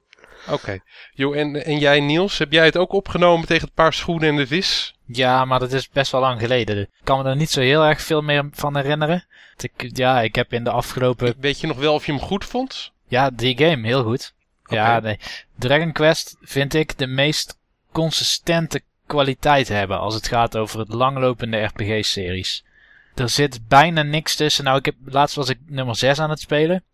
Oké. 0.53 0.79
Jo, 1.13 1.33
en, 1.33 1.65
en 1.65 1.79
jij 1.79 2.01
Niels, 2.01 2.39
heb 2.39 2.53
jij 2.53 2.65
het 2.65 2.77
ook 2.77 2.93
opgenomen 2.93 3.47
tegen 3.47 3.65
het 3.65 3.75
paar 3.75 3.93
schoenen 3.93 4.29
en 4.29 4.37
de 4.37 4.47
vis? 4.47 4.95
Ja, 5.07 5.45
maar 5.45 5.59
dat 5.59 5.73
is 5.73 5.89
best 5.89 6.13
wel 6.13 6.21
lang 6.21 6.41
geleden. 6.41 6.79
Ik 6.79 6.89
kan 7.05 7.23
me 7.23 7.29
er 7.29 7.37
niet 7.37 7.51
zo 7.51 7.61
heel 7.61 7.85
erg 7.85 8.03
veel 8.03 8.23
meer 8.23 8.49
van 8.53 8.77
herinneren. 8.77 9.25
Ik, 9.57 9.97
ja, 9.97 10.21
ik 10.21 10.35
heb 10.35 10.53
in 10.53 10.65
de 10.65 10.71
afgelopen... 10.71 11.35
Weet 11.39 11.61
je 11.61 11.67
nog 11.67 11.79
wel 11.79 11.95
of 11.95 12.07
je 12.07 12.13
hem 12.13 12.21
goed 12.21 12.45
vond? 12.45 12.93
Ja, 13.09 13.31
die 13.31 13.59
game, 13.59 13.87
heel 13.87 14.03
goed. 14.03 14.35
Ja, 14.67 15.01
nee. 15.01 15.19
Dragon 15.59 15.93
Quest 15.93 16.37
vind 16.41 16.75
ik 16.75 16.99
de 16.99 17.07
meest 17.07 17.59
consistente 17.93 18.83
kwaliteit 19.07 19.69
hebben 19.69 19.99
als 19.99 20.15
het 20.15 20.29
gaat 20.29 20.57
over 20.57 20.79
het 20.79 20.89
langlopende 20.89 21.63
RPG-series. 21.63 22.65
Er 23.15 23.29
zit 23.29 23.69
bijna 23.69 24.03
niks 24.03 24.37
tussen. 24.37 24.65
Nou, 24.65 24.79
ik 24.79 24.85
heb, 24.85 24.95
laatst 25.05 25.37
was 25.37 25.49
ik 25.49 25.59
nummer 25.67 25.97
6 25.97 26.19
aan 26.19 26.31
het 26.31 26.41
spelen. 26.41 26.85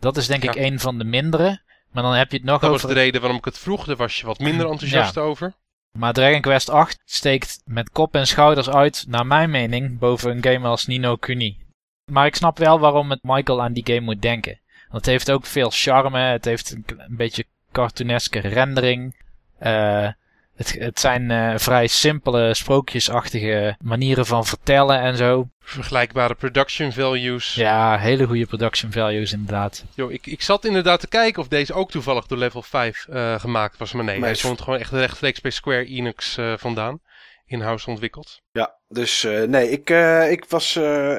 Dat 0.00 0.16
is 0.16 0.26
denk 0.26 0.42
ik 0.44 0.54
een 0.54 0.80
van 0.80 0.98
de 0.98 1.04
mindere. 1.04 1.60
Maar 1.90 2.02
dan 2.02 2.14
heb 2.14 2.30
je 2.30 2.36
het 2.36 2.46
nog 2.46 2.60
Dat 2.60 2.70
was 2.70 2.84
over... 2.84 2.94
de 2.94 3.00
reden 3.00 3.20
waarom 3.20 3.38
ik 3.38 3.44
het 3.44 3.58
vroeg. 3.58 3.84
Daar 3.84 3.96
was 3.96 4.20
je 4.20 4.26
wat 4.26 4.38
minder 4.38 4.70
enthousiast 4.70 5.18
over. 5.18 5.54
Maar 5.98 6.12
Dragon 6.12 6.40
Quest 6.40 6.70
8 6.70 7.02
steekt 7.04 7.60
met 7.64 7.90
kop 7.90 8.14
en 8.14 8.26
schouders 8.26 8.70
uit, 8.70 9.04
naar 9.08 9.26
mijn 9.26 9.50
mening, 9.50 9.98
boven 9.98 10.30
een 10.30 10.42
game 10.42 10.68
als 10.68 10.86
Nino 10.86 11.16
Kuni. 11.16 11.58
Maar 12.10 12.26
ik 12.26 12.36
snap 12.36 12.58
wel 12.58 12.78
waarom 12.78 13.10
het 13.10 13.22
Michael 13.22 13.62
aan 13.62 13.72
die 13.72 13.86
game 13.86 14.00
moet 14.00 14.22
denken. 14.22 14.60
Want 14.88 15.04
het 15.04 15.06
heeft 15.06 15.30
ook 15.30 15.46
veel 15.46 15.70
charme, 15.70 16.18
het 16.18 16.44
heeft 16.44 16.70
een 16.70 17.16
beetje 17.16 17.44
cartooneske 17.72 18.38
rendering. 18.38 19.16
Eh, 19.58 20.08
het, 20.58 20.76
het 20.78 21.00
zijn 21.00 21.30
eh, 21.30 21.54
vrij 21.56 21.86
simpele, 21.86 22.54
sprookjesachtige 22.54 23.76
manieren 23.82 24.26
van 24.26 24.46
vertellen 24.46 25.00
en 25.00 25.16
zo. 25.16 25.48
Vergelijkbare 25.60 26.34
production 26.34 26.92
values. 26.92 27.54
Ja, 27.54 27.98
hele 27.98 28.26
goede 28.26 28.46
production 28.46 28.92
values 28.92 29.32
inderdaad. 29.32 29.84
Yo, 29.94 30.08
ik, 30.08 30.26
ik 30.26 30.42
zat 30.42 30.64
inderdaad 30.64 31.00
te 31.00 31.08
kijken 31.08 31.42
of 31.42 31.48
deze 31.48 31.72
ook 31.74 31.90
toevallig 31.90 32.26
door 32.26 32.38
Level 32.38 32.62
5 32.62 33.06
eh, 33.08 33.40
gemaakt 33.40 33.78
was. 33.78 33.92
Maar 33.92 34.04
nee, 34.04 34.18
Maar 34.18 34.28
hij 34.28 34.36
stond 34.38 34.60
gewoon 34.60 34.78
echt 34.78 34.92
rechtstreeks 34.92 35.40
bij 35.40 35.50
Square 35.50 35.84
Enix 35.84 36.36
eh, 36.36 36.52
vandaan. 36.56 37.00
In-house 37.46 37.90
ontwikkeld. 37.90 38.40
Ja, 38.52 38.74
dus 38.88 39.24
eh, 39.24 39.42
nee, 39.42 39.70
ik, 39.70 39.90
eh, 39.90 40.30
ik 40.30 40.44
was. 40.48 40.76
eh, 40.76 41.18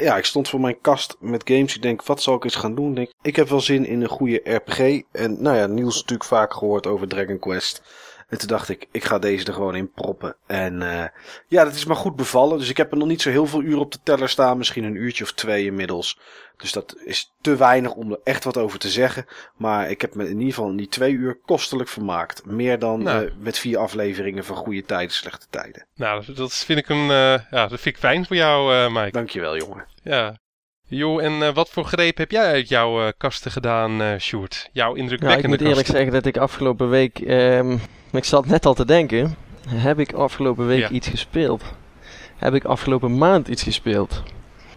ja, 0.00 0.16
ik 0.16 0.24
stond 0.24 0.48
voor 0.48 0.60
mijn 0.60 0.80
kast 0.80 1.16
met 1.20 1.42
games. 1.44 1.76
Ik 1.76 1.82
denk, 1.82 2.02
wat 2.04 2.22
zal 2.22 2.34
ik 2.34 2.44
eens 2.44 2.56
gaan 2.56 2.74
doen? 2.74 2.88
Ik 2.90 2.94
Denk, 2.96 3.10
ik 3.22 3.36
heb 3.36 3.48
wel 3.48 3.60
zin 3.60 3.86
in 3.86 4.02
een 4.02 4.08
goede 4.08 4.40
RPG. 4.44 5.00
En 5.12 5.42
nou 5.42 5.56
ja, 5.56 5.66
Niels 5.66 5.94
natuurlijk 6.00 6.28
vaak 6.28 6.52
gehoord 6.54 6.86
over 6.86 7.08
Dragon 7.08 7.38
Quest. 7.38 7.82
En 8.30 8.38
toen 8.38 8.48
dacht 8.48 8.68
ik, 8.68 8.86
ik 8.90 9.04
ga 9.04 9.18
deze 9.18 9.46
er 9.46 9.52
gewoon 9.52 9.74
in 9.76 9.90
proppen. 9.92 10.36
En 10.46 10.82
eh, 10.82 11.04
ja, 11.48 11.64
dat 11.64 11.74
is 11.74 11.84
maar 11.84 11.96
goed 11.96 12.16
bevallen. 12.16 12.58
Dus 12.58 12.68
ik 12.68 12.76
heb 12.76 12.92
er 12.92 12.98
nog 12.98 13.08
niet 13.08 13.22
zo 13.22 13.30
heel 13.30 13.46
veel 13.46 13.62
uur 13.62 13.78
op 13.78 13.92
de 13.92 13.98
teller 14.02 14.28
staan. 14.28 14.58
Misschien 14.58 14.84
een 14.84 14.94
uurtje 14.94 15.24
of 15.24 15.32
twee 15.32 15.64
inmiddels. 15.64 16.18
Dus 16.56 16.72
dat 16.72 16.96
is 17.04 17.32
te 17.40 17.56
weinig 17.56 17.92
om 17.92 18.12
er 18.12 18.20
echt 18.24 18.44
wat 18.44 18.56
over 18.56 18.78
te 18.78 18.88
zeggen. 18.90 19.26
Maar 19.56 19.90
ik 19.90 20.00
heb 20.00 20.14
me 20.14 20.24
in 20.24 20.38
ieder 20.38 20.54
geval 20.54 20.70
in 20.70 20.76
die 20.76 20.88
twee 20.88 21.12
uur 21.12 21.38
kostelijk 21.46 21.88
vermaakt. 21.88 22.46
Meer 22.46 22.78
dan 22.78 23.02
Nou. 23.02 23.26
eh, 23.26 23.32
met 23.38 23.58
vier 23.58 23.78
afleveringen 23.78 24.44
van 24.44 24.56
goede 24.56 24.84
tijden, 24.84 25.14
slechte 25.14 25.46
tijden. 25.50 25.86
Nou, 25.94 26.32
dat, 26.34 26.54
vind 26.54 26.78
ik 26.78 26.88
een, 26.88 27.10
eh, 27.10 27.38
ja, 27.50 27.66
dat 27.66 27.80
vind 27.80 27.84
ik 27.94 27.98
fijn 27.98 28.26
voor 28.26 28.36
jou, 28.36 28.90
Mike. 28.90 29.10
Dankjewel, 29.10 29.56
jongen. 29.56 29.86
Ja. 30.02 30.38
Jo, 30.92 31.18
en 31.18 31.42
eh, 31.42 31.54
wat 31.54 31.70
voor 31.70 31.84
greep 31.84 32.16
heb 32.16 32.30
jij 32.30 32.44
uit 32.52 32.68
jouw 32.68 33.00
eh, 33.06 33.12
kasten 33.16 33.50
gedaan, 33.50 34.00
eh 34.02 34.18
Sjoerd? 34.18 34.68
Jouw 34.72 34.88
Ja, 34.88 34.94
ik 34.94 35.00
indrukwekkende 35.00 35.48
moet 35.48 35.60
eerlijk 35.68 35.86
zeggen 35.86 36.12
dat 36.12 36.26
ik 36.26 36.36
afgelopen 36.36 36.88
week... 36.88 37.18
ehm, 37.18 37.76
ik 38.12 38.24
zat 38.24 38.46
net 38.46 38.66
al 38.66 38.74
te 38.74 38.84
denken. 38.84 39.34
Heb 39.68 39.98
ik 39.98 40.12
afgelopen 40.12 40.66
week 40.66 40.80
Ja. 40.80 40.88
iets 40.88 41.08
gespeeld? 41.08 41.64
Heb 42.36 42.54
ik 42.54 42.64
afgelopen 42.64 43.18
maand 43.18 43.48
iets 43.48 43.62
gespeeld? 43.62 44.22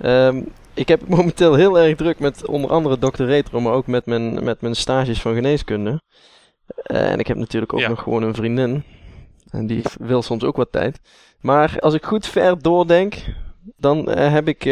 Ehm, 0.02 0.42
ik 0.74 0.88
heb 0.88 1.08
momenteel 1.18 1.54
heel 1.54 1.80
erg 1.80 1.96
druk 1.96 2.20
met 2.20 2.46
onder 2.48 2.70
andere 2.72 2.98
Dr. 2.98 3.24
Retro, 3.24 3.60
maar 3.60 3.74
ook 3.74 3.88
met 3.88 4.06
mijn, 4.06 4.44
met 4.44 4.62
mijn 4.62 4.76
stages 4.76 5.22
van 5.22 5.34
geneeskunde. 5.34 6.02
En 6.84 7.20
ik 7.20 7.28
heb 7.28 7.38
natuurlijk 7.38 7.74
ook 7.74 7.80
Ja. 7.80 7.90
nog 7.90 8.02
gewoon 8.02 8.24
een 8.24 8.36
vriendin. 8.36 8.84
En 9.50 9.68
die 9.68 9.82
wil 10.00 10.22
soms 10.22 10.44
ook 10.44 10.56
wat 10.56 10.72
tijd. 10.72 11.00
Maar 11.40 11.76
als 11.80 11.94
ik 11.94 12.04
goed 12.06 12.28
ver 12.28 12.62
doordenk, 12.62 13.16
dan 13.78 14.10
heb 14.10 14.48
ik 14.48 14.66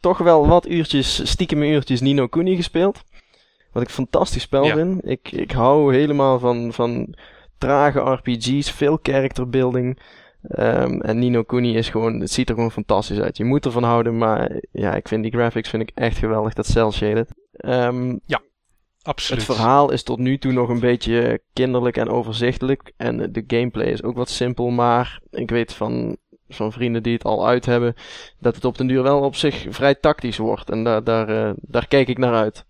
toch 0.00 0.18
wel 0.18 0.46
wat 0.46 0.68
uurtjes, 0.68 1.30
stiekem 1.30 1.62
uurtjes 1.62 2.00
Nino 2.00 2.26
Kuni 2.26 2.56
gespeeld. 2.56 3.02
Wat 3.72 3.82
ik 3.82 3.88
fantastisch 3.90 4.42
spel 4.42 4.64
Ja. 4.64 4.74
vind. 4.74 5.08
Ik, 5.08 5.32
ik 5.32 5.50
hou 5.50 5.94
helemaal 5.94 6.38
van, 6.38 6.72
van 6.72 7.14
trage 7.58 7.98
RPG's, 8.00 8.70
veel 8.70 8.98
character 9.02 9.48
building. 9.48 9.98
Ehm, 10.42 11.00
en 11.00 11.18
Nino 11.18 11.42
Kuni 11.42 11.76
is 11.76 11.88
gewoon, 11.88 12.20
het 12.20 12.30
ziet 12.30 12.48
er 12.48 12.54
gewoon 12.54 12.70
fantastisch 12.70 13.18
uit. 13.20 13.36
Je 13.36 13.44
moet 13.44 13.64
ervan 13.64 13.82
houden, 13.82 14.18
maar 14.18 14.60
ja, 14.72 14.94
ik 14.94 15.08
vind 15.08 15.22
die 15.22 15.32
graphics 15.32 15.68
vind 15.68 15.82
ik 15.82 15.90
echt 15.94 16.18
geweldig, 16.18 16.52
dat 16.54 16.66
cel 16.66 16.92
shaded. 16.92 17.30
Ehm, 17.52 18.16
Absoluut. 19.02 19.46
het 19.46 19.56
verhaal 19.56 19.90
is 19.92 20.02
tot 20.02 20.18
nu 20.18 20.38
toe 20.38 20.52
nog 20.52 20.68
een 20.68 20.80
beetje 20.80 21.40
kinderlijk 21.52 21.96
en 21.96 22.08
overzichtelijk. 22.08 22.92
En 22.96 23.32
de 23.32 23.44
gameplay 23.46 23.86
is 23.86 24.02
ook 24.02 24.16
wat 24.16 24.30
simpel, 24.30 24.70
maar 24.70 25.20
ik 25.30 25.50
weet 25.50 25.72
van, 25.74 26.16
van 26.50 26.72
vrienden 26.72 27.02
die 27.02 27.12
het 27.12 27.24
al 27.24 27.46
uit 27.46 27.66
hebben, 27.66 27.94
dat 28.38 28.54
het 28.54 28.64
op 28.64 28.78
den 28.78 28.86
duur 28.86 29.02
wel 29.02 29.20
op 29.20 29.36
zich 29.36 29.66
vrij 29.68 29.94
tactisch 29.94 30.36
wordt. 30.38 30.70
En 30.70 30.84
daar, 30.84 31.04
daar, 31.04 31.28
eh, 31.28 31.50
daar 31.56 31.86
kijk 31.88 32.08
ik 32.08 32.18
naar 32.18 32.34
uit. 32.34 32.64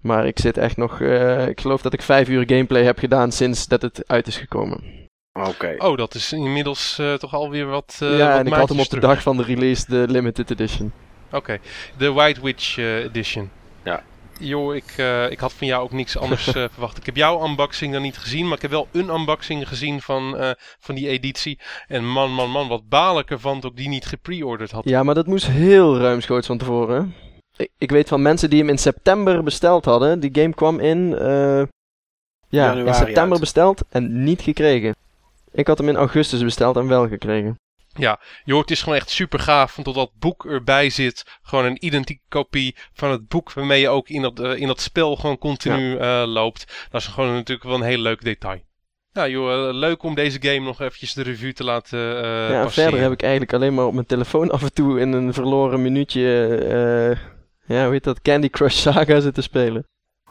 Maar 0.00 0.26
ik 0.26 0.38
zit 0.38 0.56
echt 0.58 0.76
nog, 0.76 1.00
eh, 1.00 1.46
ik 1.48 1.60
geloof 1.60 1.82
dat 1.82 1.92
ik 1.92 2.02
vijf 2.02 2.28
uur 2.28 2.44
gameplay 2.46 2.82
heb 2.82 2.98
gedaan 2.98 3.32
sinds 3.32 3.66
dat 3.66 3.82
het 3.82 4.02
uit 4.06 4.26
is 4.26 4.36
gekomen. 4.36 5.02
Oké. 5.32 5.74
Oh, 5.78 5.96
dat 5.96 6.14
is 6.14 6.32
inmiddels 6.32 6.98
eh, 6.98 7.14
toch 7.14 7.34
alweer 7.34 7.66
wat. 7.66 7.98
eh, 8.02 8.18
ja, 8.18 8.28
wat 8.30 8.38
en 8.38 8.46
ik 8.46 8.52
had 8.52 8.68
hem 8.68 8.80
op 8.80 8.88
de 8.90 9.00
dag 9.00 9.22
van 9.22 9.36
de 9.36 9.42
release, 9.42 9.84
de 9.88 10.04
limited 10.08 10.50
edition. 10.50 10.92
Oké, 11.32 11.58
de 11.98 12.12
White 12.12 12.40
Witch 12.42 12.78
eh, 12.78 12.96
Edition. 13.04 13.50
Ja. 13.84 14.02
Joh, 14.38 14.74
ik, 14.74 14.94
eh, 14.96 15.30
ik 15.30 15.40
had 15.40 15.52
van 15.52 15.66
jou 15.66 15.82
ook 15.82 15.92
niks 15.92 16.18
anders 16.18 16.46
eh, 16.54 16.64
verwacht. 16.70 16.96
Ik 16.96 17.06
heb 17.06 17.16
jouw 17.16 17.46
unboxing 17.46 17.92
dan 17.92 18.02
niet 18.02 18.18
gezien, 18.18 18.44
maar 18.44 18.56
ik 18.56 18.62
heb 18.62 18.70
wel 18.70 18.88
een 18.92 19.08
unboxing 19.08 19.68
gezien 19.68 20.02
van, 20.02 20.36
eh, 20.36 20.50
van 20.78 20.94
die 20.94 21.08
editie. 21.08 21.58
En 21.86 22.08
man, 22.08 22.32
man, 22.32 22.50
man, 22.50 22.68
wat 22.68 22.88
baal 22.88 23.18
ik 23.18 23.30
ervan 23.30 23.60
dat 23.60 23.70
ik 23.70 23.76
die 23.76 23.88
niet 23.88 24.06
gepreorderd 24.06 24.70
had. 24.70 24.84
Ja, 24.84 25.02
maar 25.02 25.14
dat 25.14 25.26
moest 25.26 25.46
heel 25.46 25.98
ruimschoots 25.98 26.46
van 26.46 26.58
tevoren. 26.58 27.14
Ik, 27.56 27.70
ik 27.78 27.90
weet 27.90 28.08
van 28.08 28.22
mensen 28.22 28.50
die 28.50 28.58
hem 28.58 28.68
in 28.68 28.78
september 28.78 29.42
besteld 29.42 29.84
hadden. 29.84 30.20
Die 30.20 30.30
game 30.32 30.54
kwam 30.54 30.80
in, 30.80 31.18
eh, 31.18 31.62
ja, 32.48 32.72
in 32.72 32.94
september 32.94 33.30
uit. 33.30 33.40
besteld 33.40 33.82
en 33.88 34.24
niet 34.24 34.40
gekregen. 34.40 34.94
Ik 35.52 35.66
had 35.66 35.78
hem 35.78 35.88
in 35.88 35.96
augustus 35.96 36.42
besteld 36.42 36.76
en 36.76 36.86
wel 36.86 37.08
gekregen. 37.08 37.58
Joh, 38.44 38.60
het 38.60 38.70
is 38.70 38.82
gewoon 38.82 38.98
echt 38.98 39.10
super 39.10 39.38
gaaf, 39.38 39.76
want 39.76 39.96
dat 39.96 40.10
boek 40.18 40.44
erbij 40.46 40.90
zit. 40.90 41.24
Gewoon 41.42 41.64
een 41.64 41.84
identieke 41.84 42.22
kopie 42.28 42.76
van 42.92 43.10
het 43.10 43.28
boek 43.28 43.52
waarmee 43.52 43.80
je 43.80 43.88
ook 43.88 44.08
in 44.08 44.22
dat, 44.22 44.40
eh, 44.40 44.56
in 44.56 44.66
dat 44.66 44.80
spel 44.80 45.16
gewoon 45.16 45.38
continu 45.38 45.96
eh, 45.96 46.22
loopt. 46.26 46.88
Dat 46.90 47.00
is 47.00 47.06
gewoon 47.06 47.32
natuurlijk 47.32 47.68
wel 47.68 47.74
een 47.74 47.82
heel 47.82 47.98
leuk 47.98 48.24
detail. 48.24 48.60
Ja, 49.12 49.28
joh, 49.28 49.68
eh, 49.68 49.74
leuk 49.74 50.02
om 50.02 50.14
deze 50.14 50.42
game 50.42 50.60
nog 50.60 50.80
eventjes 50.80 51.12
de 51.12 51.22
revue 51.22 51.52
te 51.52 51.64
laten 51.64 51.98
eh 51.98 52.50
ja, 52.50 52.62
passeren. 52.62 52.72
verder 52.72 53.00
heb 53.00 53.12
ik 53.12 53.22
eigenlijk 53.22 53.52
alleen 53.52 53.74
maar 53.74 53.86
op 53.86 53.94
mijn 53.94 54.06
telefoon 54.06 54.50
af 54.50 54.62
en 54.62 54.72
toe 54.72 55.00
in 55.00 55.12
een 55.12 55.32
verloren 55.32 55.82
minuutje, 55.82 56.20
ja, 57.66 57.84
hoe 57.84 57.92
heet 57.92 58.04
dat, 58.04 58.22
Candy 58.22 58.50
Crush 58.50 58.76
Saga 58.76 59.20
zitten 59.20 59.42
spelen. 59.42 59.86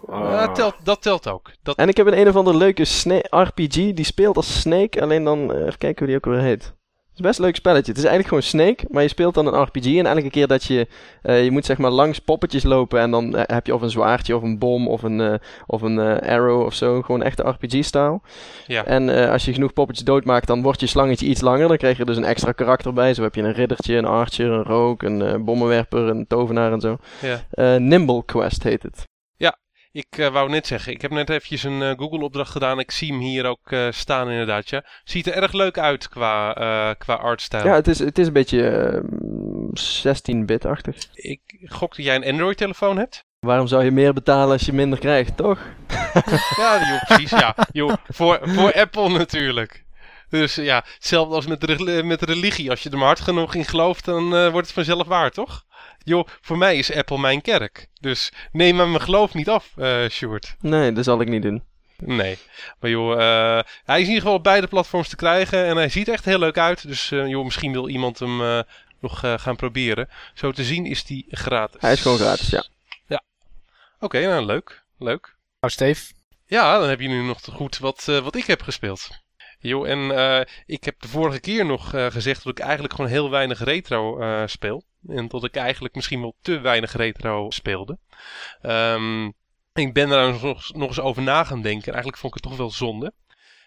Ja, 0.07 0.51
telt, 0.51 0.75
dat 0.83 1.01
telt 1.01 1.27
ook. 1.27 1.51
Dat, 1.61 1.77
En 1.77 1.87
ik 1.87 1.97
heb 1.97 2.07
een 2.07 2.19
een 2.19 2.27
of 2.27 2.35
andere 2.35 2.57
leuke 2.57 2.83
RPG, 3.29 3.73
die 3.73 4.03
speelt 4.05 4.35
als 4.35 4.59
Snake, 4.59 5.01
alleen 5.01 5.23
dan, 5.23 5.51
even 5.51 5.77
kijken 5.77 5.97
hoe 5.97 6.07
die 6.07 6.15
ook 6.15 6.25
weer 6.25 6.43
heet. 6.43 6.73
Het 7.13 7.21
is 7.21 7.27
best 7.27 7.39
een 7.39 7.45
leuk 7.45 7.55
spelletje. 7.55 7.91
Het 7.91 8.01
is 8.01 8.07
eigenlijk 8.07 8.27
gewoon 8.27 8.43
Snake, 8.43 8.85
maar 8.89 9.01
je 9.01 9.07
speelt 9.07 9.33
dan 9.33 9.47
een 9.47 9.61
RPG. 9.61 9.97
En 9.97 10.05
elke 10.05 10.29
keer 10.29 10.47
dat 10.47 10.63
je, 10.63 10.87
eh, 11.21 11.43
je 11.43 11.51
moet 11.51 11.65
zeg 11.65 11.77
maar 11.77 11.91
langs 11.91 12.19
poppetjes 12.19 12.63
lopen 12.63 12.99
en 12.99 13.11
dan 13.11 13.35
eh, 13.35 13.55
heb 13.55 13.65
je 13.65 13.75
of 13.75 13.81
een 13.81 13.89
zwaardje 13.89 14.35
of 14.35 14.43
een 14.43 14.59
bom 14.59 14.87
of 14.87 15.03
een, 15.03 15.21
eh, 15.21 15.33
of 15.65 15.81
een 15.81 15.99
arrow 16.21 16.65
of 16.65 16.73
zo. 16.73 17.01
Gewoon 17.01 17.23
echte 17.23 17.43
RPG-stijl. 17.43 18.21
Ja. 18.67 18.85
En 18.85 19.29
als 19.29 19.45
je 19.45 19.53
genoeg 19.53 19.73
poppetjes 19.73 20.05
doodmaakt, 20.05 20.47
dan 20.47 20.61
wordt 20.61 20.79
je 20.79 20.87
slangetje 20.87 21.25
iets 21.25 21.41
langer. 21.41 21.67
Dan 21.67 21.77
krijg 21.77 21.97
je 21.97 22.05
dus 22.05 22.17
een 22.17 22.25
extra 22.25 22.51
karakter 22.51 22.93
bij. 22.93 23.13
Zo 23.13 23.23
heb 23.23 23.35
je 23.35 23.41
een 23.41 23.53
riddertje, 23.53 23.95
een 23.95 24.05
archer, 24.05 24.51
een 24.51 24.63
rook, 24.63 25.03
een 25.03 25.45
bommenwerper, 25.45 26.07
een 26.07 26.27
tovenaar 26.27 26.71
en 26.71 26.81
zo. 26.81 26.97
ja. 27.21 27.77
Nimble 27.77 28.25
Quest 28.25 28.63
heet 28.63 28.83
het. 28.83 29.11
Ik 29.93 30.17
eh, 30.17 30.27
wou 30.27 30.49
net 30.49 30.67
zeggen, 30.67 30.93
ik 30.93 31.01
heb 31.01 31.11
net 31.11 31.29
eventjes 31.29 31.63
een 31.63 31.81
eh, 31.81 31.91
Google-opdracht 31.97 32.51
gedaan. 32.51 32.79
Ik 32.79 32.91
zie 32.91 33.11
hem 33.11 33.19
hier 33.19 33.45
ook 33.45 33.71
eh, 33.71 33.87
staan 33.91 34.29
inderdaad, 34.29 34.69
ja. 34.69 34.83
Ziet 35.03 35.27
er 35.27 35.33
erg 35.33 35.51
leuk 35.51 35.77
uit 35.77 36.09
qua, 36.09 36.55
eh, 36.55 36.95
qua 36.97 37.13
artstijl. 37.13 37.65
Ja, 37.65 37.73
het 37.73 37.87
is, 37.87 37.99
het 37.99 38.17
is 38.17 38.27
een 38.27 38.33
beetje 38.33 38.67
eh, 38.67 39.01
16-bit-achtig. 39.73 40.95
Ik 41.13 41.41
gok 41.65 41.95
dat 41.95 42.05
jij 42.05 42.15
een 42.15 42.25
Android-telefoon 42.25 42.97
hebt. 42.97 43.25
Waarom 43.39 43.67
zou 43.67 43.83
je 43.83 43.91
meer 43.91 44.13
betalen 44.13 44.51
als 44.51 44.65
je 44.65 44.73
minder 44.73 44.99
krijgt, 44.99 45.37
toch? 45.37 45.59
Ja, 46.57 46.89
joh, 46.89 47.03
precies, 47.03 47.29
ja. 47.29 47.55
Joh, 47.71 47.93
voor, 48.07 48.39
voor 48.43 48.73
Apple 48.73 49.09
natuurlijk. 49.09 49.83
Dus 50.29 50.55
ja, 50.55 50.83
hetzelfde 50.93 51.35
als 51.35 51.47
met, 51.47 52.03
met 52.03 52.21
religie. 52.21 52.69
Als 52.69 52.83
je 52.83 52.89
er 52.89 52.97
maar 52.97 53.05
hard 53.05 53.19
genoeg 53.19 53.55
in 53.55 53.65
gelooft, 53.65 54.05
dan 54.05 54.35
eh, 54.35 54.49
wordt 54.49 54.67
het 54.67 54.75
vanzelf 54.75 55.07
waar, 55.07 55.31
toch? 55.31 55.65
Joh, 56.03 56.27
voor 56.41 56.57
mij 56.57 56.77
is 56.77 56.93
Apple 56.93 57.17
mijn 57.17 57.41
kerk. 57.41 57.87
Dus 57.99 58.31
neem 58.51 58.75
me 58.75 58.85
mijn 58.85 59.01
geloof 59.01 59.33
niet 59.33 59.49
af, 59.49 59.69
eh 59.77 60.09
Sjoerd. 60.09 60.55
Nee, 60.59 60.91
dat 60.91 61.03
zal 61.03 61.21
ik 61.21 61.27
niet 61.27 61.41
doen. 61.41 61.63
Nee. 61.97 62.37
Maar 62.79 62.89
joh, 62.89 63.11
eh, 63.11 63.63
hij 63.85 63.99
is 63.99 64.07
in 64.07 64.13
ieder 64.13 64.21
geval 64.21 64.33
op 64.33 64.43
beide 64.43 64.67
platforms 64.67 65.09
te 65.09 65.15
krijgen. 65.15 65.65
En 65.65 65.75
hij 65.75 65.89
ziet 65.89 66.07
er 66.07 66.13
echt 66.13 66.25
heel 66.25 66.39
leuk 66.39 66.57
uit. 66.57 66.87
Dus 66.87 67.11
eh, 67.11 67.27
joh, 67.27 67.43
misschien 67.43 67.71
wil 67.71 67.89
iemand 67.89 68.19
hem 68.19 68.41
eh, 68.41 68.59
nog 68.99 69.23
eh, 69.23 69.33
gaan 69.37 69.55
proberen. 69.55 70.09
Zo 70.33 70.51
te 70.51 70.63
zien 70.63 70.85
is 70.85 71.03
die 71.03 71.25
gratis. 71.29 71.81
Hij 71.81 71.93
is 71.93 72.01
gewoon 72.01 72.17
gratis, 72.17 72.49
ja. 72.49 72.63
Oké, 74.03 74.27
nou 74.27 74.45
leuk. 74.45 74.83
Leuk. 74.97 75.35
Nou, 75.59 75.73
Steve, 75.73 76.13
Ja, 76.45 76.79
dan 76.79 76.89
heb 76.89 76.99
je 76.99 77.07
nu 77.07 77.23
nog 77.23 77.41
te 77.41 77.51
goed 77.51 77.77
wat, 77.77 78.07
eh, 78.07 78.19
wat 78.19 78.35
ik 78.35 78.45
heb 78.45 78.61
gespeeld. 78.61 79.09
Jo, 79.65 79.83
en 79.83 80.11
eh, 80.11 80.41
ik 80.65 80.83
heb 80.83 81.01
de 81.01 81.07
vorige 81.07 81.39
keer 81.39 81.65
nog 81.65 81.93
eh, 81.93 82.05
gezegd 82.05 82.43
dat 82.43 82.57
ik 82.57 82.63
eigenlijk 82.63 82.93
gewoon 82.93 83.09
heel 83.09 83.29
weinig 83.29 83.63
retro 83.63 84.19
eh, 84.19 84.43
speel. 84.45 84.83
En 85.07 85.27
dat 85.27 85.43
ik 85.43 85.55
eigenlijk 85.55 85.95
misschien 85.95 86.21
wel 86.21 86.35
te 86.41 86.59
weinig 86.59 86.93
retro 86.93 87.49
speelde. 87.49 87.97
Ehm, 88.61 89.25
ik 89.73 89.93
ben 89.93 90.09
daar 90.09 90.31
nog, 90.31 90.73
nog 90.73 90.87
eens 90.87 90.99
over 90.99 91.21
na 91.21 91.43
gaan 91.43 91.61
denken. 91.61 91.87
En 91.87 91.93
eigenlijk 91.93 92.17
vond 92.17 92.35
ik 92.35 92.41
het 92.41 92.51
toch 92.51 92.59
wel 92.59 92.71
zonde. 92.71 93.13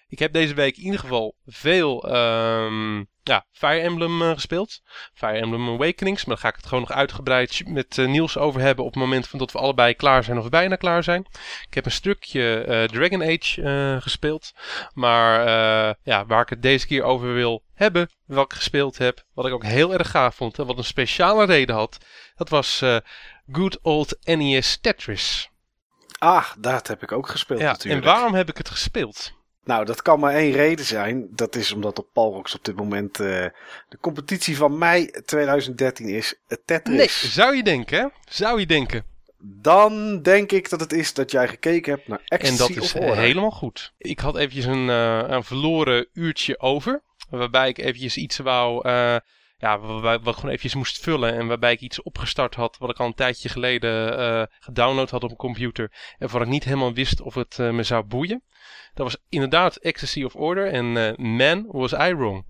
Ik 0.08 0.18
heb 0.18 0.32
deze 0.32 0.54
week 0.54 0.76
in 0.76 0.84
ieder 0.84 1.00
geval 1.00 1.34
veel 1.46 2.08
ehm, 2.08 3.02
ja, 3.28 3.46
Fire 3.52 3.80
Emblem 3.80 4.22
eh, 4.22 4.30
gespeeld. 4.30 4.80
Fire 5.14 5.38
Emblem 5.38 5.68
Awakenings. 5.68 6.24
Maar 6.24 6.34
daar 6.34 6.44
ga 6.44 6.48
ik 6.48 6.56
het 6.56 6.66
gewoon 6.66 6.84
nog 6.88 6.92
uitgebreid 6.92 7.62
met 7.66 7.98
eh, 7.98 8.06
Niels 8.06 8.38
over 8.38 8.60
hebben 8.60 8.84
op 8.84 8.90
het 8.90 9.00
moment 9.00 9.28
van 9.28 9.38
dat 9.38 9.52
we 9.52 9.58
allebei 9.58 9.94
klaar 9.94 10.24
zijn 10.24 10.38
of 10.38 10.48
bijna 10.48 10.76
klaar 10.76 11.02
zijn. 11.02 11.26
Ik 11.66 11.74
heb 11.74 11.84
een 11.84 11.90
stukje 11.90 12.60
eh, 12.60 12.84
Dragon 12.84 13.22
Age 13.22 13.98
gespeeld. 14.00 14.52
Maar 14.94 15.44
ja, 16.02 16.26
waar 16.26 16.42
ik 16.42 16.48
het 16.48 16.62
deze 16.62 16.86
keer 16.86 17.02
over 17.02 17.34
wil 17.34 17.62
hebben, 17.74 18.10
wat 18.26 18.44
ik 18.44 18.52
gespeeld 18.52 18.98
heb, 18.98 19.24
wat 19.34 19.46
ik 19.46 19.52
ook 19.52 19.64
heel 19.64 19.92
erg 19.92 20.10
gaaf 20.10 20.34
vond 20.34 20.58
en 20.58 20.66
wat 20.66 20.78
een 20.78 20.84
speciale 20.84 21.44
reden 21.44 21.74
had, 21.74 21.98
dat 22.36 22.48
was 22.48 22.82
Good 23.52 23.78
Old 23.82 24.18
NES 24.24 24.78
Tetris. 24.80 25.50
Ah, 26.18 26.50
dat 26.58 26.86
heb 26.86 27.02
ik 27.02 27.12
ook 27.12 27.28
gespeeld 27.28 27.60
Ja, 27.60 27.66
en 27.66 27.72
natuurlijk. 27.72 28.04
waarom 28.04 28.34
heb 28.34 28.48
ik 28.48 28.56
het 28.56 28.68
gespeeld? 28.68 29.32
Nou, 29.66 29.84
dat 29.84 30.02
kan 30.02 30.20
maar 30.20 30.34
één 30.34 30.52
reden 30.52 30.84
zijn. 30.84 31.26
Dat 31.30 31.56
is 31.56 31.72
omdat 31.72 31.98
op 31.98 32.06
Palrox 32.12 32.54
op 32.54 32.64
dit 32.64 32.76
moment 32.76 33.20
eh, 33.20 33.26
de 33.88 33.98
competitie 34.00 34.56
van 34.56 34.78
mei 34.78 35.10
2013 35.24 36.08
is. 36.08 36.34
Het 36.48 36.60
Tetris. 36.64 36.96
Nee, 36.96 37.30
zou 37.30 37.56
je 37.56 37.62
denken, 37.62 37.98
hè? 37.98 38.06
Zou 38.28 38.60
je 38.60 38.66
denken. 38.66 39.04
Dan 39.38 40.22
denk 40.22 40.52
ik 40.52 40.68
dat 40.70 40.80
het 40.80 40.92
is 40.92 41.14
dat 41.14 41.30
jij 41.30 41.48
gekeken 41.48 41.92
hebt 41.92 42.08
naar 42.08 42.20
En 42.24 42.38
Ecstasy 42.38 42.74
dat 42.74 42.82
is 42.82 42.92
helemaal 42.92 43.50
goed. 43.50 43.92
Ik 43.98 44.18
had 44.18 44.36
eventjes 44.36 44.64
een, 44.64 44.90
eh, 44.90 45.22
een 45.26 45.44
verloren 45.44 46.06
uurtje 46.12 46.60
over. 46.60 47.02
Waarbij 47.30 47.68
ik 47.68 47.78
eventjes 47.78 48.16
iets 48.16 48.36
wou... 48.36 48.88
ja, 49.58 49.78
wat 49.78 50.14
ik 50.14 50.22
gewoon 50.22 50.46
eventjes 50.46 50.74
moest 50.74 51.02
vullen. 51.02 51.34
En 51.34 51.46
waarbij 51.46 51.72
ik 51.72 51.80
iets 51.80 52.02
opgestart 52.02 52.54
had. 52.54 52.78
Wat 52.78 52.90
ik 52.90 52.98
al 52.98 53.06
een 53.06 53.14
tijdje 53.14 53.48
geleden 53.48 54.18
eh, 54.18 54.42
gedownload 54.60 55.10
had 55.10 55.24
op 55.24 55.30
een 55.30 55.36
computer. 55.36 55.90
En 55.92 56.16
waarvan 56.18 56.42
ik 56.42 56.48
niet 56.48 56.64
helemaal 56.64 56.92
wist 56.92 57.20
of 57.20 57.34
het 57.34 57.58
eh, 57.58 57.70
me 57.70 57.82
zou 57.82 58.04
boeien. 58.04 58.42
Dat 58.94 59.06
was 59.06 59.16
inderdaad 59.28 59.76
Ecstasy 59.76 60.22
of 60.22 60.34
Order. 60.34 60.72
En 60.72 60.96
eh, 60.96 61.16
man, 61.16 61.66
was 61.68 61.92
I 61.92 62.14
wrong. 62.14 62.44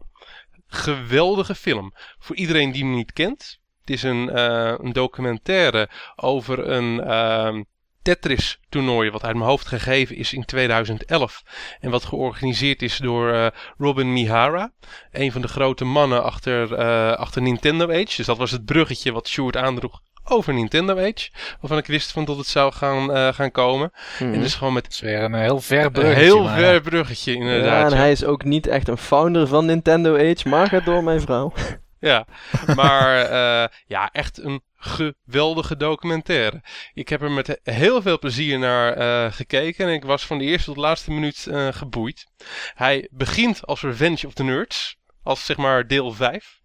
Geweldige 0.66 1.54
film. 1.54 1.94
Voor 2.18 2.36
iedereen 2.36 2.72
die 2.72 2.82
hem 2.82 2.94
niet 2.94 3.12
kent. 3.12 3.60
Het 3.80 3.90
is 3.90 4.02
een, 4.02 4.38
een 4.84 4.92
documentaire 4.92 5.88
over 6.16 6.68
een 6.68 7.00
ehm, 7.00 7.62
Tetris 8.06 8.60
toernooi. 8.68 9.10
Wat 9.10 9.24
uit 9.24 9.36
mijn 9.36 9.48
hoofd 9.48 9.66
gegeven 9.66 10.16
is 10.16 10.32
in 10.32 10.44
2011. 10.44 11.42
En 11.80 11.90
wat 11.90 12.04
georganiseerd 12.04 12.82
is 12.82 12.96
door 12.96 13.32
eh, 13.32 13.46
Robin 13.78 14.12
Mihara. 14.12 14.72
Een 15.12 15.32
van 15.32 15.40
de 15.40 15.48
grote 15.48 15.84
mannen 15.84 16.22
achter, 16.22 16.74
eh, 16.74 17.12
achter 17.12 17.42
Nintendo 17.42 17.88
Age. 17.88 18.16
Dus 18.16 18.26
dat 18.26 18.36
was 18.36 18.50
het 18.50 18.64
bruggetje 18.64 19.12
wat 19.12 19.28
Sjoerd 19.28 19.56
aandroeg 19.56 20.00
over 20.24 20.54
Nintendo 20.54 20.92
Age. 20.92 21.30
Waarvan 21.60 21.78
ik 21.78 21.86
wist 21.86 22.12
van 22.12 22.24
dat 22.24 22.36
het 22.36 22.46
zou 22.46 22.72
gaan, 22.72 23.12
eh, 23.12 23.32
gaan 23.32 23.50
komen. 23.50 23.92
En 24.18 24.40
dus 24.40 24.54
gewoon 24.54 24.72
met 24.72 24.82
Dat 24.82 24.92
is 24.92 25.00
weer 25.00 25.22
een 25.22 25.34
heel 25.34 25.60
ver 25.60 25.84
een 25.84 25.92
bruggetje. 25.92 26.22
heel 26.22 26.42
maar 26.42 26.58
ver 26.58 26.80
bruggetje 26.80 27.32
ja, 27.32 27.38
inderdaad. 27.38 27.84
en 27.84 27.96
ja. 27.96 28.02
hij 28.02 28.12
is 28.12 28.24
ook 28.24 28.44
niet 28.44 28.66
echt 28.66 28.88
een 28.88 28.98
founder 28.98 29.46
van 29.46 29.66
Nintendo 29.66 30.14
Age, 30.14 30.48
maar 30.48 30.68
gaat 30.68 30.84
door 30.84 31.04
mijn 31.04 31.20
vrouw. 31.20 31.52
Ja, 31.98 32.26
maar 32.74 33.20
eh, 33.20 33.68
ja, 33.86 34.08
echt 34.12 34.42
een 34.42 34.62
geweldige 34.86 35.76
documentaire. 35.76 36.62
Ik 36.94 37.08
heb 37.08 37.22
er 37.22 37.30
met 37.30 37.60
heel 37.62 38.02
veel 38.02 38.18
plezier 38.18 38.58
naar 38.58 38.92
eh, 38.92 39.32
gekeken 39.32 39.86
en 39.86 39.92
ik 39.92 40.04
was 40.04 40.26
van 40.26 40.38
de 40.38 40.44
eerste 40.44 40.64
tot 40.64 40.74
de 40.74 40.80
laatste 40.80 41.10
minuut 41.10 41.46
eh, 41.46 41.68
geboeid. 41.70 42.26
Hij 42.74 43.08
begint 43.10 43.66
als 43.66 43.82
Revenge 43.82 44.26
of 44.26 44.32
the 44.32 44.42
Nerds, 44.42 44.96
als 45.22 45.44
zeg 45.44 45.56
maar 45.56 45.86
deel 45.86 46.12
5. 46.12 46.60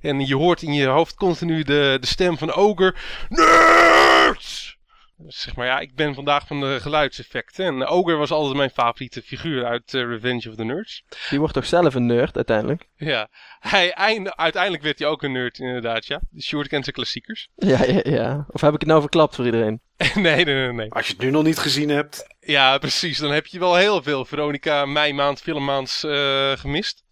En 0.00 0.26
je 0.26 0.36
hoort 0.36 0.62
in 0.62 0.72
je 0.72 0.86
hoofd 0.86 1.14
continu 1.14 1.62
de, 1.62 1.96
de 2.00 2.06
stem 2.06 2.38
van 2.38 2.52
Ogre. 2.52 2.94
Nerds! 3.28 4.73
Dus 5.16 5.40
zeg 5.40 5.56
maar, 5.56 5.66
ja, 5.66 5.78
ik 5.78 5.94
ben 5.94 6.14
vandaag 6.14 6.46
van 6.46 6.60
de 6.60 6.78
geluidseffecten. 6.80 7.64
En 7.64 7.86
Ogre 7.86 8.14
was 8.14 8.30
altijd 8.30 8.56
mijn 8.56 8.70
favoriete 8.70 9.22
figuur 9.22 9.64
uit 9.64 9.94
eh, 9.94 10.00
Revenge 10.06 10.48
of 10.48 10.54
the 10.56 10.64
Nerds. 10.64 11.04
Die 11.30 11.38
wordt 11.38 11.54
toch 11.54 11.66
zelf 11.66 11.94
een 11.94 12.06
nerd 12.06 12.36
uiteindelijk? 12.36 12.88
Ja, 12.96 13.28
hij 13.60 13.92
einde, 13.92 14.36
uiteindelijk 14.36 14.82
werd 14.82 14.98
hij 14.98 15.08
ook 15.08 15.22
een 15.22 15.32
nerd 15.32 15.58
inderdaad, 15.58 16.06
ja. 16.06 16.20
Short 16.40 16.68
kent 16.68 16.84
zijn 16.84 16.96
klassiekers. 16.96 17.48
Ja, 17.74 17.84
ja, 17.84 18.00
ja. 18.02 18.46
Of 18.50 18.60
heb 18.60 18.74
ik 18.74 18.80
het 18.80 18.88
nou 18.88 19.00
verklapt 19.00 19.34
voor 19.34 19.44
iedereen? 19.44 19.80
nee, 20.14 20.44
nee, 20.44 20.44
nee, 20.44 20.72
nee. 20.72 20.92
Als 20.92 21.06
je 21.06 21.12
het 21.12 21.22
nu 21.22 21.30
nog 21.30 21.42
niet 21.42 21.58
gezien 21.58 21.88
hebt. 21.88 22.26
Ja, 22.40 22.78
precies. 22.78 23.18
Dan 23.18 23.32
heb 23.32 23.46
je 23.46 23.58
wel 23.58 23.76
heel 23.76 24.02
veel 24.02 24.24
Veronica 24.24 24.86
mei 24.86 25.12
maand 25.12 25.40
filmmaands 25.40 26.04
eh 26.04 26.52
gemist. 26.52 27.02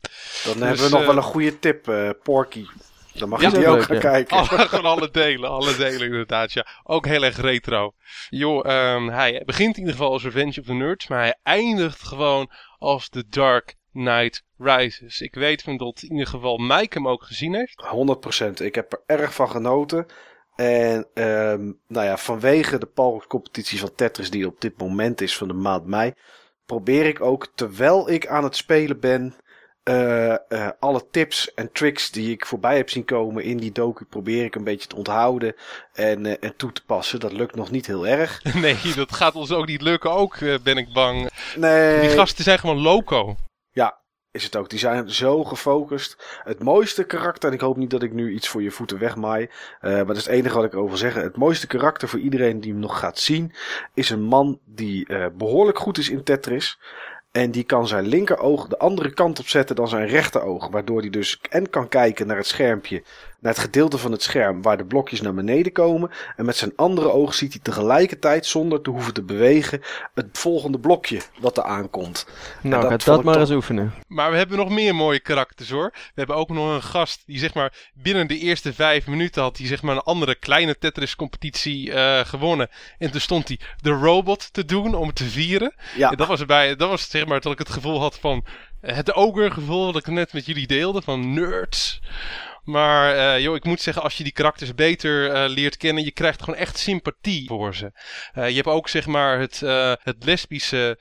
Dan 0.45 0.59
Dus, 0.59 0.63
hebben 0.63 0.85
we 0.85 0.91
nog 0.91 1.01
eh, 1.01 1.07
wel 1.07 1.17
een 1.17 1.23
goede 1.23 1.59
tip, 1.59 1.89
eh, 1.89 2.11
Porky. 2.23 2.67
Dan 3.15 3.29
mag 3.29 3.41
Ja, 3.41 3.49
je 3.49 3.59
die 3.59 3.67
ook 3.67 3.83
gaan 3.83 3.95
ja. 3.95 4.01
kijken. 4.01 4.37
Alle, 4.37 4.49
gewoon 4.69 4.85
alle 4.85 5.11
delen, 5.11 5.51
alle 5.51 5.77
delen 5.77 6.07
inderdaad, 6.07 6.53
ja. 6.53 6.67
Ook 6.83 7.07
heel 7.07 7.23
erg 7.23 7.41
retro. 7.41 7.95
Joh, 8.29 8.67
ehm, 8.67 9.09
hij 9.09 9.43
begint 9.45 9.75
in 9.75 9.81
ieder 9.81 9.95
geval 9.95 10.13
als 10.13 10.23
Revenge 10.23 10.61
of 10.61 10.67
the 10.67 10.73
Nerds, 10.73 11.09
maar 11.09 11.21
hij 11.21 11.39
eindigt 11.43 12.03
gewoon 12.03 12.51
als 12.79 13.09
The 13.09 13.25
Dark 13.29 13.75
Knight 13.93 14.45
Rises. 14.59 15.21
Ik 15.21 15.35
weet 15.35 15.63
van 15.63 15.77
dat 15.77 16.03
in 16.03 16.13
ieder 16.13 16.27
geval 16.27 16.59
Mike 16.59 16.99
hem 16.99 17.09
ook 17.09 17.23
gezien 17.23 17.55
heeft. 17.55 17.85
100%. 18.41 18.65
Ik 18.65 18.75
heb 18.75 18.93
er 18.93 19.19
erg 19.19 19.35
van 19.35 19.51
genoten. 19.51 20.07
En 20.57 21.09
ehm, 21.15 21.73
nou 21.89 22.07
ja, 22.07 22.17
vanwege 22.17 22.79
de 22.79 22.87
Palrox-competitie 22.87 23.79
van 23.79 23.95
Tetris 23.95 24.31
die 24.31 24.47
op 24.47 24.61
dit 24.61 24.79
moment 24.79 25.21
is 25.21 25.37
van 25.37 25.49
de 25.49 25.55
maand 25.55 25.87
mei, 25.87 26.13
probeer 26.67 27.07
ik 27.07 27.21
ook 27.21 27.53
terwijl 27.55 28.11
ik 28.11 28.27
aan 28.27 28.45
het 28.45 28.57
spelen 28.57 29.01
ben, 29.01 29.35
eh, 29.83 30.33
eh, 30.33 30.71
alle 30.79 31.07
tips 31.11 31.55
en 31.55 31.73
tricks 31.73 32.11
die 32.11 32.31
ik 32.31 32.47
voorbij 32.47 32.77
heb 32.77 32.91
zien 32.91 33.05
komen 33.05 33.45
in 33.45 33.57
die 33.57 33.73
docu, 33.73 34.05
probeer 34.05 34.45
ik 34.45 34.55
een 34.55 34.65
beetje 34.65 34.89
te 34.89 34.97
onthouden 34.97 35.55
en, 35.93 36.27
eh, 36.27 36.37
en 36.41 36.57
toe 36.57 36.73
te 36.73 36.85
passen. 36.85 37.21
Dat 37.21 37.33
lukt 37.33 37.55
nog 37.55 37.71
niet 37.71 37.87
heel 37.87 38.07
erg. 38.07 38.43
Nee, 38.55 38.77
dat 38.97 39.13
gaat 39.13 39.35
ons 39.35 39.53
ook 39.53 39.67
niet 39.67 39.83
lukken, 39.83 40.11
ook 40.11 40.39
ben 40.63 40.77
ik 40.77 40.93
bang. 40.93 41.31
Nee. 41.57 42.01
Die 42.01 42.11
gasten 42.11 42.45
zijn 42.45 42.59
gewoon 42.59 42.81
loco. 42.81 43.37
Ja, 43.71 44.03
is 44.33 44.45
het 44.45 44.57
ook. 44.57 44.71
Die 44.71 44.79
zijn 44.79 45.11
zo 45.11 45.45
gefocust. 45.45 46.41
Het 46.45 46.63
mooiste 46.63 47.05
karakter, 47.05 47.49
en 47.49 47.55
ik 47.55 47.61
hoop 47.61 47.77
niet 47.77 47.91
dat 47.91 48.03
ik 48.03 48.13
nu 48.13 48.33
iets 48.33 48.49
voor 48.49 48.63
je 48.63 48.71
voeten 48.71 48.99
wegmaai, 48.99 49.49
eh, 49.81 49.93
maar 49.93 50.07
dat 50.07 50.17
is 50.17 50.25
het 50.25 50.35
enige 50.35 50.55
wat 50.55 50.65
ik 50.65 50.75
over 50.75 50.89
wil 50.89 50.97
zeggen. 50.97 51.23
Het 51.23 51.37
mooiste 51.37 51.67
karakter 51.67 52.09
voor 52.09 52.19
iedereen 52.19 52.61
die 52.61 52.71
hem 52.73 52.81
nog 52.81 52.99
gaat 52.99 53.19
zien, 53.19 53.53
is 53.95 54.11
een 54.11 54.23
man 54.23 54.61
die 54.65 55.07
eh, 55.07 55.27
behoorlijk 55.37 55.79
goed 55.79 55.99
is 55.99 56.11
in 56.11 56.23
Tetris. 56.23 56.79
En 57.33 57.51
die 57.51 57.65
kan 57.65 57.89
zijn 57.89 58.07
linkeroog 58.07 58.69
de 58.69 58.79
andere 58.79 59.11
kant 59.15 59.39
op 59.39 59.49
zetten 59.49 59.77
dan 59.77 59.89
zijn 59.89 60.07
rechteroog. 60.07 60.69
Waardoor 60.69 61.01
hij 61.01 61.11
dus 61.11 61.41
en 61.51 61.71
kan 61.71 61.89
kijken 61.89 62.27
naar 62.27 62.37
het 62.37 62.47
schermpje, 62.47 63.03
naar 63.43 63.53
het 63.53 63.63
gedeelte 63.63 63.99
van 63.99 64.13
het 64.13 64.23
scherm 64.23 64.63
waar 64.63 64.77
de 64.77 64.85
blokjes 64.85 65.21
naar 65.21 65.35
beneden 65.35 65.73
komen. 65.73 66.11
En 66.37 66.45
met 66.45 66.57
zijn 66.57 66.73
andere 66.77 67.13
oog 67.13 67.35
ziet 67.35 67.53
hij 67.53 67.63
tegelijkertijd, 67.63 68.47
zonder 68.47 68.81
te 68.81 68.91
hoeven 68.91 69.15
te 69.15 69.23
bewegen, 69.23 69.81
het 70.15 70.29
volgende 70.33 70.79
blokje 70.79 71.21
wat 71.41 71.57
er 71.57 71.65
aankomt. 71.65 72.27
Nou, 72.61 72.89
dat 72.89 73.03
dat 73.03 73.25
maar 73.25 73.41
eens 73.41 73.51
oefenen. 73.51 73.93
Maar 74.07 74.31
we 74.31 74.37
hebben 74.37 74.57
nog 74.57 74.69
meer 74.69 74.95
mooie 74.95 75.21
karakters 75.21 75.71
hoor. 75.71 75.91
We 75.93 76.13
hebben 76.15 76.37
ook 76.37 76.49
nog 76.49 76.75
een 76.75 76.83
gast 76.83 77.23
die 77.27 77.39
zeg 77.39 77.55
maar 77.55 77.91
binnen 77.95 78.29
de 78.29 78.39
eerste 78.39 78.73
vijf 78.73 79.07
minuten 79.07 79.43
had 79.43 79.57
hij 79.57 79.67
zeg 79.67 79.83
maar 79.83 79.95
een 79.95 80.03
andere 80.03 80.35
kleine 80.35 80.79
Tetris 80.79 81.17
competitie 81.17 81.93
eh, 81.93 82.25
gewonnen. 82.25 82.69
En 82.99 83.11
toen 83.11 83.21
stond 83.21 83.49
hij 83.49 83.59
de 83.81 83.91
robot 83.91 84.53
te 84.53 84.65
doen 84.65 84.95
om 84.95 85.07
het 85.07 85.17
te 85.17 85.25
vieren. 85.25 85.75
Ja, 85.97 86.11
En 86.11 86.17
dat 86.17 86.27
was 86.27 86.41
erbij, 86.41 86.77
dat 86.77 86.89
was 86.89 87.11
zeg 87.11 87.27
maar 87.27 87.41
dat 87.41 87.53
ik 87.53 87.59
het 87.59 87.71
gevoel 87.71 88.01
had 88.01 88.19
van 88.19 88.45
eh, 88.81 88.97
het 88.97 89.15
ogre 89.15 89.51
gevoel 89.51 89.93
dat 89.93 90.07
ik 90.07 90.13
net 90.13 90.33
met 90.33 90.47
jullie 90.47 90.67
deelde 90.67 91.03
van 91.03 91.35
nerds. 91.35 92.01
Maar 92.63 93.15
eh, 93.15 93.43
joh, 93.43 93.57
ik 93.57 93.65
moet 93.65 93.81
zeggen, 93.81 94.03
als 94.03 94.17
je 94.17 94.23
die 94.23 94.33
karakters 94.33 94.75
beter 94.75 95.33
eh, 95.33 95.49
leert 95.49 95.77
kennen, 95.77 96.05
je 96.05 96.13
krijgt 96.13 96.43
gewoon 96.43 96.59
echt 96.61 96.79
sympathie 96.79 97.49
voor 97.49 97.75
ze. 97.75 97.93
Eh, 98.33 98.49
je 98.49 98.55
hebt 98.55 98.67
ook 98.67 98.89
zeg 98.89 99.07
maar 99.07 99.39
het, 99.39 99.61
het 100.03 100.25
lesbische 100.25 100.99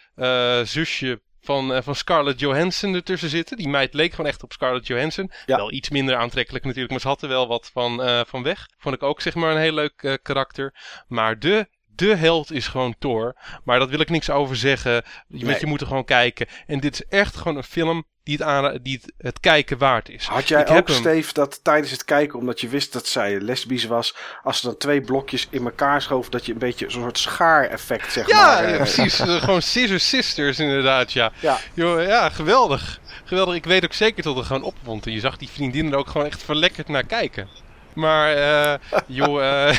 zusje 0.63 1.21
van, 1.41 1.83
van 1.83 1.95
Scarlett 1.95 2.39
Johansson 2.39 2.95
ertussen 2.95 3.29
zitten. 3.29 3.57
Die 3.57 3.67
meid 3.67 3.93
leek 3.93 4.11
gewoon 4.11 4.31
echt 4.31 4.43
op 4.43 4.53
Scarlett 4.53 4.87
Johansson. 4.87 5.31
Ja. 5.45 5.55
Wel 5.55 5.71
iets 5.71 5.89
minder 5.89 6.15
aantrekkelijk 6.15 6.63
natuurlijk, 6.63 6.91
maar 6.91 7.01
ze 7.01 7.07
had 7.07 7.21
er 7.21 7.29
wel 7.29 7.47
wat 7.47 7.69
van, 7.73 8.25
van 8.27 8.43
weg. 8.43 8.67
Vond 8.77 8.95
ik 8.95 9.03
ook 9.03 9.21
zeg 9.21 9.35
maar 9.35 9.51
een 9.51 9.61
heel 9.61 9.73
leuk 9.73 10.19
karakter. 10.21 10.75
Maar 11.07 11.39
de, 11.39 11.67
de 11.85 12.15
held 12.15 12.51
is 12.51 12.67
gewoon 12.67 12.95
Thor. 12.99 13.35
Maar 13.63 13.79
dat 13.79 13.89
wil 13.89 13.99
ik 13.99 14.09
niks 14.09 14.29
over 14.29 14.55
zeggen. 14.55 15.03
Je, 15.27 15.45
Nee. 15.45 15.59
je 15.59 15.65
moet 15.65 15.81
er 15.81 15.87
gewoon 15.87 16.05
kijken. 16.05 16.47
En 16.67 16.79
dit 16.79 16.93
is 16.93 17.05
echt 17.05 17.35
gewoon 17.35 17.57
een 17.57 17.63
film 17.63 18.05
die 18.23 18.37
het, 18.37 18.47
aan, 18.47 18.79
die 18.81 18.99
het, 19.01 19.13
het 19.17 19.39
kijken 19.39 19.77
waard 19.77 20.09
is. 20.09 20.25
Had 20.25 20.47
jij 20.47 20.61
Ik 20.61 20.69
ook. 20.69 20.89
Steve, 20.89 21.33
dat 21.33 21.59
tijdens 21.63 21.91
het 21.91 22.05
kijken, 22.05 22.39
omdat 22.39 22.61
je 22.61 22.67
wist 22.67 22.93
dat 22.93 23.07
zij 23.07 23.39
lesbisch 23.39 23.85
was, 23.85 24.15
als 24.43 24.59
ze 24.59 24.65
dan 24.65 24.77
twee 24.77 25.01
blokjes 25.01 25.47
in 25.49 25.63
elkaar 25.63 26.01
schoof, 26.01 26.29
dat 26.29 26.45
je 26.45 26.51
een 26.51 26.57
beetje 26.57 26.89
zo'n 26.89 27.01
soort 27.01 27.17
schaar-effect, 27.17 28.11
zeg 28.11 28.27
Ja, 28.27 28.45
maar. 28.45 28.63
ja, 28.63 28.69
eh, 28.69 28.75
precies. 28.75 29.19
Eh, 29.31 29.41
gewoon 29.43 29.61
Scissor 29.61 29.99
Sisters 29.99 30.59
inderdaad, 30.59 31.13
ja. 31.13 31.31
Ja. 31.39 31.57
Ja, 31.73 32.29
geweldig. 32.29 32.99
Geweldig. 33.23 33.55
Ik 33.55 33.65
weet 33.65 33.83
ook 33.83 33.93
zeker 33.93 34.23
dat 34.23 34.35
het 34.35 34.45
gewoon 34.45 34.63
opvond. 34.63 35.05
En 35.05 35.11
je 35.11 35.19
zag 35.19 35.37
die 35.37 35.49
vriendinnen 35.49 35.93
er 35.93 35.99
ook 35.99 36.07
gewoon 36.07 36.27
echt 36.27 36.43
verlekkerd 36.43 36.87
naar 36.87 37.05
kijken. 37.05 37.47
Maar, 37.93 38.33
eh 38.33 38.73
joh, 39.07 39.69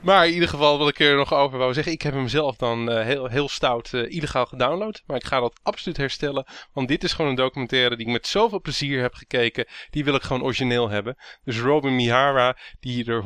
Maar 0.00 0.26
in 0.26 0.32
ieder 0.32 0.48
geval 0.48 0.78
wat 0.78 0.88
ik 0.88 0.98
er 1.00 1.16
nog 1.16 1.34
over 1.34 1.58
wou 1.58 1.72
zeggen. 1.72 1.92
Ik 1.92 2.02
heb 2.02 2.14
hem 2.14 2.28
zelf 2.28 2.56
dan 2.56 2.90
eh, 2.90 3.04
heel, 3.04 3.26
heel 3.26 3.48
stout 3.48 3.92
eh, 3.92 4.10
illegaal 4.10 4.46
gedownload. 4.46 5.02
Maar 5.06 5.16
ik 5.16 5.24
ga 5.24 5.40
dat 5.40 5.60
absoluut 5.62 5.96
herstellen. 5.96 6.46
Want 6.72 6.88
dit 6.88 7.04
is 7.04 7.12
gewoon 7.12 7.30
een 7.30 7.36
documentaire 7.36 7.96
die 7.96 8.06
ik 8.06 8.12
met 8.12 8.26
zoveel 8.26 8.60
plezier 8.60 9.00
heb 9.00 9.14
gekeken. 9.14 9.66
Die 9.90 10.04
wil 10.04 10.14
ik 10.14 10.22
gewoon 10.22 10.42
origineel 10.42 10.88
hebben. 10.88 11.16
Dus 11.44 11.58
Robin 11.58 11.96
Mihara, 11.96 12.56
die 12.80 13.04
er 13.06 13.22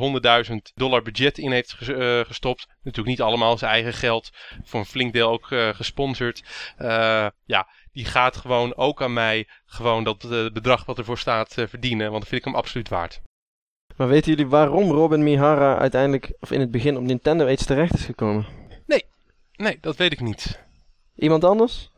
100.000 0.47 0.57
dollar 0.75 1.03
budget 1.03 1.39
in 1.39 1.53
heeft 1.53 1.77
eh, 1.81 2.21
gestopt. 2.21 2.67
Natuurlijk 2.83 3.17
niet 3.17 3.27
allemaal 3.27 3.59
zijn 3.59 3.73
eigen 3.73 3.93
geld. 3.93 4.31
Voor 4.65 4.81
een 4.81 4.87
flink 4.87 5.13
deel 5.13 5.31
ook 5.31 5.47
gesponsord. 5.73 6.43
Ja, 7.47 7.69
die 7.93 8.05
gaat 8.05 8.37
gewoon 8.37 8.77
ook 8.77 9.03
aan 9.03 9.13
mij 9.13 9.49
gewoon 9.67 10.05
dat 10.05 10.19
bedrag 10.53 10.85
wat 10.85 10.99
ervoor 10.99 11.19
staat 11.19 11.55
verdienen. 11.55 12.11
Want 12.11 12.21
dan 12.21 12.29
vind 12.29 12.41
ik 12.41 12.45
hem 12.45 12.55
absoluut 12.55 12.89
waard. 12.89 13.21
Maar 13.97 14.09
weten 14.09 14.31
jullie 14.31 14.47
waarom 14.47 14.91
Robin 14.91 15.23
Mihara 15.23 15.79
uiteindelijk, 15.79 16.33
of 16.41 16.51
in 16.51 16.61
het 16.61 16.71
begin, 16.71 16.97
op 16.97 17.03
Nintendo 17.03 17.45
Age 17.47 17.65
terecht 17.65 17.95
is 17.95 18.05
gekomen? 18.05 18.47
Nee, 19.63 19.79
dat 19.81 19.97
weet 19.97 20.13
ik 20.13 20.21
niet. 20.21 20.59
Iemand 21.17 21.45
anders? 21.45 21.91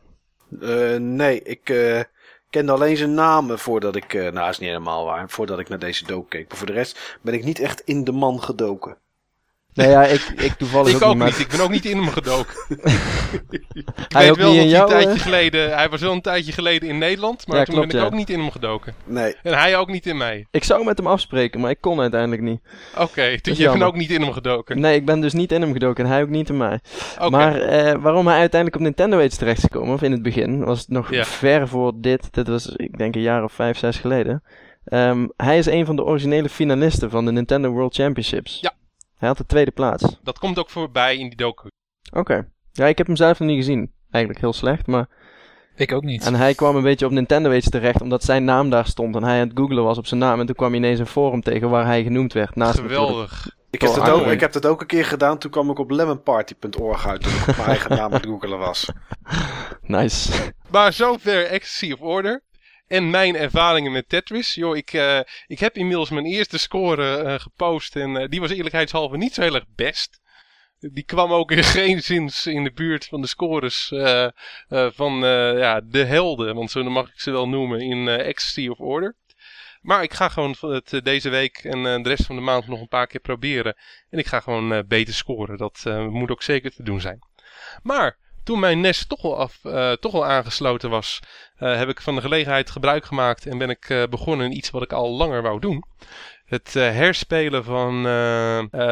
Eh, 0.61 0.95
nee, 0.95 1.41
ik 1.41 1.69
eh, 1.69 2.01
kende 2.49 2.71
alleen 2.71 2.97
zijn 2.97 3.13
namen 3.13 3.59
voordat 3.59 3.95
ik... 3.95 4.13
eh 4.13 4.31
nou, 4.31 4.49
is 4.49 4.59
niet 4.59 4.69
helemaal 4.69 5.05
waar. 5.05 5.29
Voordat 5.29 5.59
ik 5.59 5.69
naar 5.69 5.79
deze 5.79 6.05
dook 6.05 6.29
keek. 6.29 6.47
Maar 6.47 6.57
voor 6.57 6.67
de 6.67 6.73
rest 6.73 7.17
ben 7.21 7.33
ik 7.33 7.43
niet 7.43 7.59
echt 7.59 7.81
in 7.81 8.03
de 8.03 8.11
man 8.11 8.41
gedoken. 8.43 8.97
Nou 9.75 9.89
ja, 9.89 10.03
ik, 10.05 10.21
ik 10.37 10.53
toevallig 10.53 10.89
Ik 10.89 10.95
ook, 10.95 11.01
ook 11.01 11.09
niet. 11.09 11.17
maar- 11.17 11.27
niet. 11.27 11.39
Ik 11.39 11.47
ben 11.47 11.59
ook 11.59 11.69
niet 11.69 11.85
in 11.85 11.97
hem 11.97 12.07
gedoken. 12.09 12.53
ik 13.49 13.63
Hij 14.07 14.21
weet 14.21 14.29
ook 14.31 14.37
wel 14.37 14.51
niet 14.51 14.57
dat 14.57 14.65
in 14.65 14.71
hij 14.71 14.79
een 14.81 14.87
tijdje 14.87 15.09
eh? 15.09 15.19
geleden... 15.21 15.73
Hij 15.75 15.89
was 15.89 16.01
wel 16.01 16.11
een 16.11 16.21
tijdje 16.21 16.51
geleden 16.51 16.89
in 16.89 16.97
Nederland. 16.97 17.47
Maar 17.47 17.57
Ja, 17.57 17.63
toen 17.63 17.73
klopt, 17.73 17.87
ben 17.91 17.97
ik 17.97 18.05
ja. 18.05 18.11
ook 18.11 18.17
niet 18.19 18.29
in 18.29 18.39
hem 18.39 18.51
gedoken. 18.51 18.93
Nee. 19.05 19.35
En 19.43 19.53
hij 19.53 19.77
ook 19.77 19.89
niet 19.89 20.05
in 20.05 20.17
mij. 20.17 20.47
Ik 20.51 20.63
zou 20.63 20.85
met 20.85 20.97
hem 20.97 21.07
afspreken, 21.07 21.59
maar 21.59 21.69
ik 21.69 21.77
kon 21.81 21.99
uiteindelijk 21.99 22.41
niet. 22.41 22.59
Oké, 22.97 23.41
toen 23.41 23.53
is 23.53 23.59
je 23.59 23.69
bent 23.69 23.83
ook 23.83 23.95
niet 23.95 24.09
in 24.11 24.21
hem 24.21 24.31
gedoken. 24.31 24.79
Nee, 24.79 24.95
ik 24.95 25.05
ben 25.05 25.21
dus 25.21 25.33
niet 25.33 25.51
in 25.51 25.61
hem 25.61 25.73
gedoken 25.73 26.03
en 26.05 26.09
hij 26.11 26.21
ook 26.21 26.29
niet 26.29 26.49
in 26.49 26.57
mij. 26.57 26.79
Oké. 27.19 27.29
Maar 27.29 27.59
eh, 27.61 27.95
waarom 28.01 28.27
hij 28.27 28.39
uiteindelijk 28.39 28.75
op 28.81 28.87
Nintendo 28.87 29.17
Age 29.17 29.29
terecht 29.37 29.57
is 29.57 29.63
gekomen, 29.63 29.93
of 29.93 30.01
in 30.01 30.11
het 30.11 30.21
begin, 30.23 30.63
was 30.65 30.79
het 30.79 30.89
nog 30.89 31.11
Ja. 31.13 31.23
ver 31.25 31.67
voor 31.67 31.91
dit. 31.95 32.33
Dit 32.33 32.47
was, 32.47 32.67
ik 32.75 32.97
denk, 32.97 33.15
een 33.15 33.21
jaar 33.21 33.43
of 33.43 33.51
vijf, 33.53 33.77
zes 33.77 33.97
geleden. 33.97 34.43
Ehm, 34.85 35.27
hij 35.37 35.57
is 35.57 35.65
een 35.65 35.85
van 35.85 35.95
de 35.95 36.03
originele 36.03 36.49
finalisten 36.49 37.09
van 37.09 37.25
de 37.25 37.31
Nintendo 37.31 37.69
World 37.69 37.95
Championships. 37.95 38.57
Ja. 38.61 38.73
Hij 39.17 39.27
had 39.27 39.37
de 39.37 39.45
tweede 39.45 39.71
plaats. 39.71 40.19
Dat 40.23 40.39
komt 40.39 40.59
ook 40.59 40.69
voorbij 40.69 41.17
in 41.17 41.27
die 41.27 41.37
docu. 41.37 41.67
Oké. 42.13 42.47
Ja, 42.71 42.85
ik 42.85 42.97
heb 42.97 43.07
hem 43.07 43.15
zelf 43.15 43.39
nog 43.39 43.47
niet 43.49 43.57
gezien. 43.57 43.91
Eigenlijk 44.11 44.43
heel 44.43 44.53
slecht, 44.53 44.87
maar... 44.87 45.07
Ik 45.75 45.91
ook 45.91 46.03
niet. 46.03 46.25
En 46.25 46.35
hij 46.35 46.53
kwam 46.53 46.75
een 46.75 46.83
beetje 46.83 47.05
op 47.05 47.11
Nintendo 47.11 47.49
Age 47.49 47.69
terecht, 47.69 48.01
omdat 48.01 48.23
zijn 48.23 48.43
naam 48.43 48.69
daar 48.69 48.85
stond. 48.85 49.15
En 49.15 49.23
hij 49.23 49.41
aan 49.41 49.47
het 49.47 49.57
googlen 49.57 49.83
was 49.83 49.97
op 49.97 50.05
zijn 50.05 50.19
naam. 50.19 50.39
En 50.39 50.45
toen 50.45 50.55
kwam 50.55 50.69
hij 50.69 50.77
ineens 50.77 50.99
een 50.99 51.07
forum 51.07 51.41
tegen 51.41 51.69
waar 51.69 51.85
hij 51.85 52.03
genoemd 52.03 52.33
werd. 52.33 52.55
Naast 52.55 52.79
Geweldig. 52.79 53.47
Ik 53.69 53.81
heb, 53.81 53.93
dat 53.93 54.09
ook, 54.09 54.25
ik 54.25 54.39
heb 54.39 54.51
dat 54.51 54.65
ook 54.65 54.81
een 54.81 54.87
keer 54.87 55.05
gedaan. 55.05 55.37
Toen 55.37 55.51
kwam 55.51 55.69
ik 55.69 55.79
op 55.79 55.91
lemonparty.org 55.91 57.07
uit. 57.07 57.21
Toen 57.21 57.33
ik 57.33 57.45
mijn 57.45 57.67
eigen 57.67 57.89
naam 57.89 57.99
aan 57.99 58.13
het 58.13 58.25
googelen 58.25 58.57
was. 58.57 58.89
Nice. 59.81 60.53
Maar 60.69 60.93
zover 60.93 61.45
Ecstasy 61.45 61.91
of 61.91 62.01
Order. 62.01 62.43
En 62.87 63.09
mijn 63.09 63.35
ervaringen 63.35 63.91
met 63.91 64.09
Tetris. 64.09 64.55
Joh, 64.55 64.77
ik, 64.77 64.93
eh, 64.93 65.19
ik 65.47 65.59
heb 65.59 65.77
inmiddels 65.77 66.09
mijn 66.09 66.25
eerste 66.25 66.57
score 66.57 67.17
eh, 67.17 67.39
gepost. 67.39 67.95
En 67.95 68.17
eh, 68.17 68.29
die 68.29 68.39
was 68.39 68.51
eerlijkheidshalve 68.51 69.17
niet 69.17 69.33
zo 69.33 69.41
heel 69.41 69.55
erg 69.55 69.65
best. 69.75 70.19
Die 70.79 71.03
kwam 71.03 71.33
ook 71.33 71.51
in 71.51 71.63
geen 71.77 72.01
zins 72.01 72.45
in 72.45 72.63
de 72.63 72.71
buurt 72.71 73.05
van 73.05 73.21
de 73.21 73.27
scores 73.27 73.87
van 74.69 75.13
ja, 75.57 75.81
de 75.81 76.05
helden. 76.05 76.55
Want 76.55 76.71
zo 76.71 76.83
mag 76.83 77.07
ik 77.07 77.19
ze 77.19 77.31
wel 77.31 77.47
noemen 77.47 77.79
in 77.79 78.07
Ecstasy 78.07 78.67
of 78.67 78.79
Order. 78.79 79.15
Maar 79.81 80.03
ik 80.03 80.13
ga 80.13 80.29
gewoon 80.29 80.55
het, 80.59 80.99
deze 81.03 81.29
week 81.29 81.57
en 81.57 82.03
de 82.03 82.09
rest 82.09 82.25
van 82.25 82.35
de 82.35 82.41
maand 82.41 82.67
nog 82.67 82.81
een 82.81 82.87
paar 82.87 83.07
keer 83.07 83.19
proberen. 83.19 83.75
En 84.09 84.19
ik 84.19 84.27
ga 84.27 84.39
gewoon 84.39 84.87
beter 84.87 85.13
scoren. 85.13 85.57
Dat 85.57 85.83
moet 86.09 86.31
ook 86.31 86.43
zeker 86.43 86.71
te 86.71 86.83
doen 86.83 87.01
zijn. 87.01 87.19
Maar 87.83 88.17
toen 88.45 88.59
mijn 88.59 88.79
NES 88.79 89.07
toch 89.07 89.23
al, 89.23 89.37
af, 89.37 89.59
eh, 89.63 89.91
toch 89.91 90.21
aangesloten 90.21 90.89
was, 90.89 91.19
eh, 91.55 91.77
heb 91.77 91.89
ik 91.89 92.01
van 92.01 92.15
de 92.15 92.21
gelegenheid 92.21 92.69
gebruik 92.69 93.05
gemaakt 93.05 93.45
en 93.45 93.57
ben 93.57 93.69
ik 93.69 93.89
eh, 93.89 94.03
begonnen 94.09 94.45
in 94.45 94.57
iets 94.57 94.69
wat 94.69 94.81
ik 94.81 94.93
al 94.93 95.09
langer 95.09 95.41
wou 95.41 95.59
doen. 95.59 95.83
Het 96.45 96.73
herspelen 96.73 97.63
van 97.63 98.01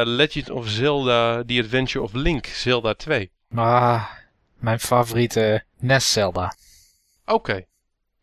Legend 0.04 0.50
of 0.50 0.68
Zelda 0.68 1.44
The 1.44 1.60
Adventure 1.62 2.04
of 2.04 2.12
Link, 2.12 2.46
Zelda 2.46 2.94
2. 2.94 3.32
Ah, 3.54 4.04
mijn 4.58 4.80
favoriete 4.80 5.64
NES 5.78 6.12
Zelda. 6.12 6.54
Oké, 7.24 7.64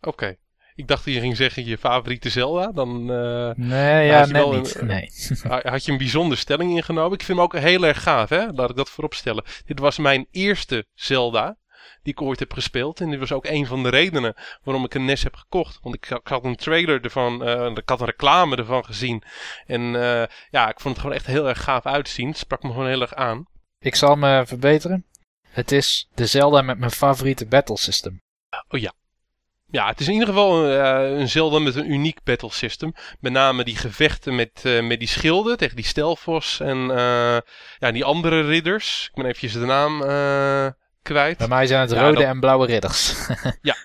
oké. 0.02 0.36
Ik 0.76 0.88
dacht 0.88 1.06
dat 1.06 1.14
je 1.14 1.20
ging 1.20 1.36
zeggen 1.36 1.66
je 1.66 1.78
favoriete 1.78 2.30
Zelda. 2.30 2.72
Dan 2.72 3.12
eh, 3.12 3.52
Nee, 3.56 4.06
Ja, 4.06 4.20
net 4.20 4.32
wel 4.32 4.54
een- 4.54 4.62
niet. 4.62 4.82
Nee. 4.82 5.10
had 5.72 5.86
je 5.86 5.92
een 5.92 5.98
bijzondere 5.98 6.40
stelling 6.42 6.76
ingenomen. 6.76 7.14
Ik 7.14 7.24
vind 7.24 7.38
hem 7.38 7.48
ook 7.48 7.58
heel 7.58 7.86
erg 7.86 8.04
gaaf, 8.04 8.30
hè? 8.30 8.46
laat 8.52 8.70
ik 8.70 8.76
dat 8.76 8.90
voorop 8.90 9.14
stellen. 9.14 9.44
Dit 9.66 9.80
was 9.80 9.98
mijn 9.98 10.28
eerste 10.32 10.86
Zelda 10.94 11.58
die 12.04 12.14
ik 12.14 12.22
ooit 12.22 12.40
heb 12.40 12.54
gespeeld. 12.54 13.02
En 13.02 13.10
dit 13.10 13.20
was 13.20 13.32
ook 13.32 13.46
een 13.46 13.66
van 13.66 13.84
de 13.84 13.90
redenen 13.90 14.34
waarom 14.64 14.86
ik 14.86 14.94
een 14.94 15.06
NES 15.06 15.24
heb 15.24 15.36
gekocht. 15.36 15.80
Want 15.82 15.96
ik, 15.96 16.10
ik 16.10 16.28
had 16.28 16.44
een 16.44 16.56
trailer 16.56 17.02
ervan, 17.02 17.44
eh, 17.46 17.66
ik 17.76 17.90
had 17.90 18.00
een 18.00 18.06
reclame 18.06 18.56
ervan 18.56 18.86
gezien. 18.86 19.24
En 19.66 19.82
eh, 19.96 20.24
ja, 20.50 20.70
ik 20.70 20.80
vond 20.80 20.94
het 20.96 21.00
gewoon 21.00 21.16
echt 21.16 21.26
heel 21.26 21.48
erg 21.48 21.64
gaaf 21.64 21.86
uitzien. 21.86 22.28
Het 22.28 22.38
sprak 22.38 22.64
me 22.64 22.70
gewoon 22.70 22.88
heel 22.88 23.02
erg 23.02 23.14
aan. 23.14 23.46
Ik 23.80 23.96
zal 23.96 24.16
me 24.16 24.44
verbeteren. 24.46 25.06
Het 25.48 25.72
is 25.72 26.10
de 26.14 26.26
Zelda 26.26 26.62
met 26.62 26.78
mijn 26.78 26.92
favoriete 26.92 27.46
battle 27.46 27.78
system. 27.78 28.22
Ja, 28.70 28.94
het 29.72 30.00
is 30.00 30.08
in 30.08 30.14
ieder 30.14 30.28
geval 30.28 30.66
eh, 30.70 31.20
een 31.20 31.30
Zelda 31.30 31.60
met 31.60 31.76
een 31.76 31.92
uniek 31.92 32.24
battle 32.24 32.52
system. 32.52 32.94
Met 33.20 33.32
name 33.32 33.64
die 33.64 33.76
gevechten 33.76 34.36
met, 34.36 34.62
eh, 34.64 34.82
met 34.84 35.00
die 35.00 35.08
schilden 35.08 35.58
tegen 35.58 35.76
die 35.76 35.86
Stelvos 35.86 36.60
en 36.60 36.92
eh, 36.92 37.38
ja, 37.80 37.92
die 37.92 38.04
andere 38.06 38.42
ridders. 38.42 39.06
Ik 39.10 39.16
ben 39.16 39.26
eventjes 39.26 39.54
de 39.54 39.60
naam 39.60 40.00
kwijt. 41.02 41.38
Bij 41.38 41.48
mij 41.48 41.68
zijn 41.68 41.82
het 41.82 41.92
Ja, 41.92 42.02
rode 42.02 42.14
dat- 42.14 42.24
en 42.24 42.40
blauwe 42.40 42.66
ridders. 42.66 43.14
Ja, 43.62 43.76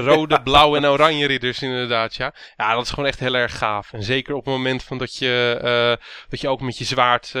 rode, 0.00 0.42
blauwe 0.42 0.76
en 0.76 0.86
oranje 0.86 1.26
ridders 1.26 1.62
inderdaad, 1.62 2.14
ja. 2.14 2.34
Ja, 2.56 2.74
dat 2.74 2.84
is 2.84 2.90
gewoon 2.90 3.06
echt 3.08 3.20
heel 3.20 3.34
erg 3.34 3.58
gaaf. 3.58 3.92
En 3.92 4.02
zeker 4.02 4.34
op 4.34 4.44
het 4.44 4.54
moment 4.54 4.82
van 4.82 4.98
dat 4.98 5.16
je, 5.16 5.98
dat 6.28 6.40
je 6.40 6.48
ook 6.48 6.60
met 6.60 6.78
je 6.78 6.84
zwaard 6.84 7.32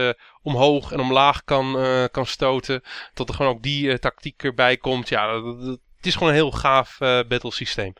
omhoog 0.42 0.92
en 0.92 1.00
omlaag 1.00 1.44
kan, 1.44 1.78
kan 2.10 2.26
stoten. 2.26 2.82
Dat 3.14 3.28
er 3.28 3.34
gewoon 3.34 3.52
ook 3.54 3.62
die 3.62 3.98
tactiek 3.98 4.42
erbij 4.42 4.76
komt. 4.76 5.08
Ja, 5.08 5.32
dat- 5.32 5.60
dat- 5.64 5.78
het 6.02 6.10
is 6.10 6.18
gewoon 6.18 6.28
een 6.28 6.38
heel 6.38 6.50
gaaf 6.50 6.96
eh 7.00 7.20
battle 7.28 7.52
systeem. 7.52 7.92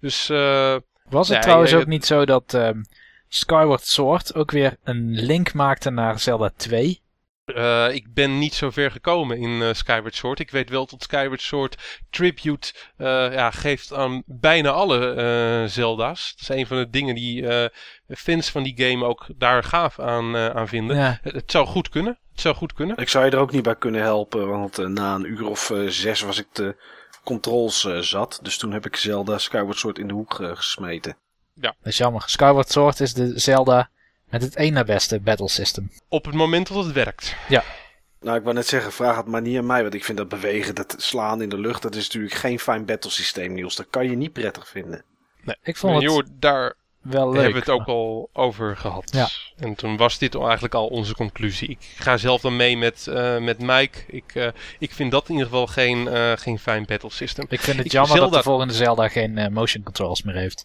Dus 0.00 0.28
eh, 0.28 0.76
Was 1.08 1.28
het 1.28 1.36
Ja, 1.36 1.42
trouwens 1.42 1.74
ook 1.74 1.86
niet 1.86 2.06
zo 2.06 2.24
dat 2.24 2.54
ehm, 2.54 2.82
Skyward 3.28 3.86
Sword 3.86 4.34
ook 4.34 4.50
weer 4.50 4.76
een 4.84 5.10
link 5.10 5.52
maakte 5.52 5.90
naar 5.90 6.18
Zelda 6.18 6.50
2? 6.56 7.02
eh, 7.44 7.94
ik 7.94 8.14
ben 8.14 8.38
niet 8.38 8.54
zo 8.54 8.70
ver 8.70 8.90
gekomen 8.90 9.38
in 9.38 9.62
eh, 9.62 9.68
Skyward 9.72 10.14
Sword. 10.14 10.38
Ik 10.38 10.50
weet 10.50 10.70
wel 10.70 10.86
dat 10.86 11.02
Skyward 11.02 11.40
Sword 11.42 12.00
tribute 12.10 12.72
eh, 12.96 13.32
ja, 13.32 13.50
geeft 13.50 13.92
aan 13.92 14.22
bijna 14.26 14.70
alle 14.70 15.12
eh, 15.14 15.68
Zelda's. 15.70 16.30
Dat 16.36 16.40
is 16.50 16.56
een 16.56 16.66
van 16.66 16.76
de 16.76 16.90
dingen 16.90 17.14
die 17.14 17.46
eh, 17.48 17.68
fans 18.08 18.50
van 18.50 18.62
die 18.62 18.74
game 18.76 19.04
ook 19.04 19.26
daar 19.36 19.62
gaaf 19.64 20.00
aan, 20.00 20.36
eh, 20.36 20.48
aan 20.48 20.68
vinden. 20.68 20.96
Ja. 20.96 21.18
Het, 21.22 21.32
het 21.34 21.50
zou 21.50 21.66
goed 21.66 21.88
kunnen. 21.88 22.18
Het 22.32 22.40
zou 22.40 22.54
goed 22.54 22.72
kunnen. 22.72 22.96
Ik 22.96 23.08
zou 23.08 23.24
je 23.24 23.30
er 23.30 23.38
ook 23.38 23.52
niet 23.52 23.62
bij 23.62 23.76
kunnen 23.76 24.02
helpen. 24.02 24.48
Want 24.48 24.76
na 24.88 25.14
een 25.14 25.30
uur 25.30 25.46
of 25.46 25.70
eh, 25.70 25.78
zes 25.86 26.20
was 26.20 26.38
ik 26.38 26.46
de 26.52 26.76
controls 27.24 27.84
eh, 27.84 27.98
zat. 27.98 28.38
Dus 28.42 28.56
toen 28.56 28.72
heb 28.72 28.86
ik 28.86 28.96
Zelda 28.96 29.38
Skyward 29.38 29.78
Sword 29.78 29.98
in 29.98 30.08
de 30.08 30.14
hoek 30.14 30.40
eh, 30.40 30.50
gesmeten. 30.54 31.16
Dat 31.54 31.74
is 31.82 31.96
jammer. 31.96 32.22
Skyward 32.26 32.70
Sword 32.70 33.00
is 33.00 33.14
de 33.14 33.38
Zelda 33.38 33.90
met 34.30 34.42
het 34.42 34.56
één 34.56 34.72
na 34.72 34.84
beste 34.84 35.20
battle 35.20 35.48
system. 35.48 35.90
Op 36.08 36.24
het 36.24 36.34
moment 36.34 36.68
dat 36.68 36.84
het 36.84 36.92
werkt. 36.92 37.36
Nou, 38.20 38.36
ik 38.36 38.42
wou 38.42 38.54
net 38.54 38.66
zeggen, 38.66 38.92
vraag 38.92 39.16
het 39.16 39.26
maar 39.26 39.40
niet 39.40 39.58
aan 39.58 39.66
mij. 39.66 39.82
Want 39.82 39.94
ik 39.94 40.04
vind 40.04 40.18
dat 40.18 40.28
bewegen, 40.28 40.74
dat 40.74 40.94
slaan 40.98 41.42
in 41.42 41.48
de 41.48 41.58
lucht, 41.58 41.82
dat 41.82 41.94
is 41.94 42.04
natuurlijk 42.04 42.34
geen 42.34 42.58
fijn 42.58 42.84
battlesysteem, 42.84 43.52
Niels. 43.52 43.76
Dat 43.76 43.86
kan 43.90 44.10
je 44.10 44.16
niet 44.16 44.32
prettig 44.32 44.68
vinden. 44.68 45.04
Ik 45.62 45.76
vond 45.76 45.94
het 45.94 46.02
joh, 46.02 46.24
daar 46.32 46.74
wel 47.04 47.24
leuk. 47.32 47.34
hebben 47.42 47.52
we 47.52 47.58
het 47.72 47.80
ook 47.80 47.86
al 47.86 48.28
over 48.32 48.76
gehad. 48.76 49.10
Ja. 49.14 49.28
En 49.56 49.74
toen 49.74 49.96
was 49.96 50.18
dit 50.18 50.34
eigenlijk 50.34 50.74
al 50.74 50.86
onze 50.86 51.14
conclusie. 51.14 51.68
Ik 51.68 51.78
ga 51.98 52.16
zelf 52.16 52.40
dan 52.40 52.56
mee 52.56 52.76
met, 52.76 53.06
eh, 53.06 53.38
met 53.38 53.58
Mike. 53.58 53.98
Ik, 54.06 54.34
eh, 54.34 54.48
ik 54.78 54.92
vind 54.92 55.10
dat 55.10 55.24
in 55.28 55.32
ieder 55.34 55.46
geval 55.48 55.66
geen, 55.66 56.08
eh, 56.08 56.32
geen 56.34 56.58
fijn 56.58 56.84
battle 56.84 57.10
system. 57.10 57.46
Ik 57.48 57.60
vind 57.60 57.76
het 57.76 57.86
Ik- 57.86 57.92
jammer 57.92 58.18
dat 58.18 58.32
de 58.32 58.42
volgende 58.42 58.74
Zelda 58.74 59.08
geen 59.08 59.52
motion 59.52 59.82
controls 59.82 60.22
meer 60.22 60.34
heeft. 60.34 60.64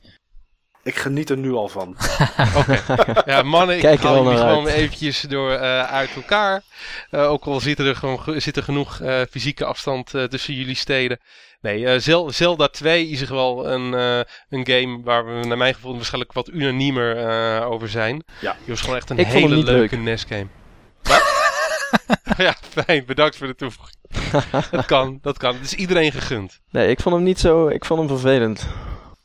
Ik 0.84 0.96
geniet 0.96 1.30
er 1.30 1.38
nu 1.38 1.52
al 1.54 1.68
van. 1.70 1.90
Oké. 2.58 2.84
Ja, 3.26 3.42
mannen, 3.42 3.76
ik 3.76 3.82
Kijk 3.82 4.00
haal 4.00 4.16
al 4.16 4.24
jullie 4.24 4.38
gewoon 4.38 4.66
uit. 4.68 4.76
eventjes 4.76 5.22
door 5.22 5.52
eh, 5.52 5.84
uit 5.92 6.10
elkaar. 6.16 6.62
Eh, 7.10 7.30
ook 7.32 7.44
al 7.46 7.60
zit 7.60 7.80
er, 7.80 7.96
gewoon, 7.96 8.20
ge- 8.20 8.40
zit 8.40 8.58
er 8.58 8.64
genoeg 8.64 9.00
eh, 9.00 9.22
fysieke 9.30 9.66
afstand 9.66 10.14
eh, 10.14 10.24
tussen 10.24 10.54
jullie 10.54 10.76
steden. 10.76 11.20
Nee, 11.62 11.86
eh, 11.88 11.99
Zel- 11.99 12.32
Zelda 12.32 12.68
2 12.68 13.07
is 13.07 13.30
wel 13.30 13.68
een, 13.70 13.93
eh, 13.93 14.20
een 14.49 14.68
game 14.68 15.01
waar 15.03 15.26
we 15.26 15.47
naar 15.47 15.57
mijn 15.57 15.74
gevoel 15.74 15.95
waarschijnlijk 15.95 16.34
wat 16.34 16.47
unaniemer 16.49 17.18
eh, 17.18 17.70
over 17.72 17.89
zijn. 17.89 18.24
Ja. 18.41 18.51
Die 18.60 18.68
was 18.68 18.82
gewoon 18.82 18.95
echt 18.95 19.10
een 19.10 19.18
Ik 19.18 19.26
hele 19.26 19.55
leuke 19.57 19.95
leuk. 19.95 20.03
NES-game. 20.03 20.47
Wat? 21.03 21.38
ja, 22.45 22.55
fijn. 22.70 23.05
Bedankt 23.05 23.38
voor 23.38 23.47
de 23.47 23.55
toevoeging. 23.55 23.95
dat 24.72 24.86
kan, 24.86 25.20
dat 25.22 25.38
kan. 25.38 25.53
Het 25.55 25.64
is 25.64 25.74
iedereen 25.74 26.12
gegund. 26.12 26.60
Nee, 26.72 26.89
ik 26.89 26.99
vond 26.99 27.16
hem 27.16 27.24
niet 27.24 27.39
zo... 27.39 27.68
Ik 27.68 27.86
vond 27.86 27.99
hem 27.99 28.10
vervelend. 28.10 28.68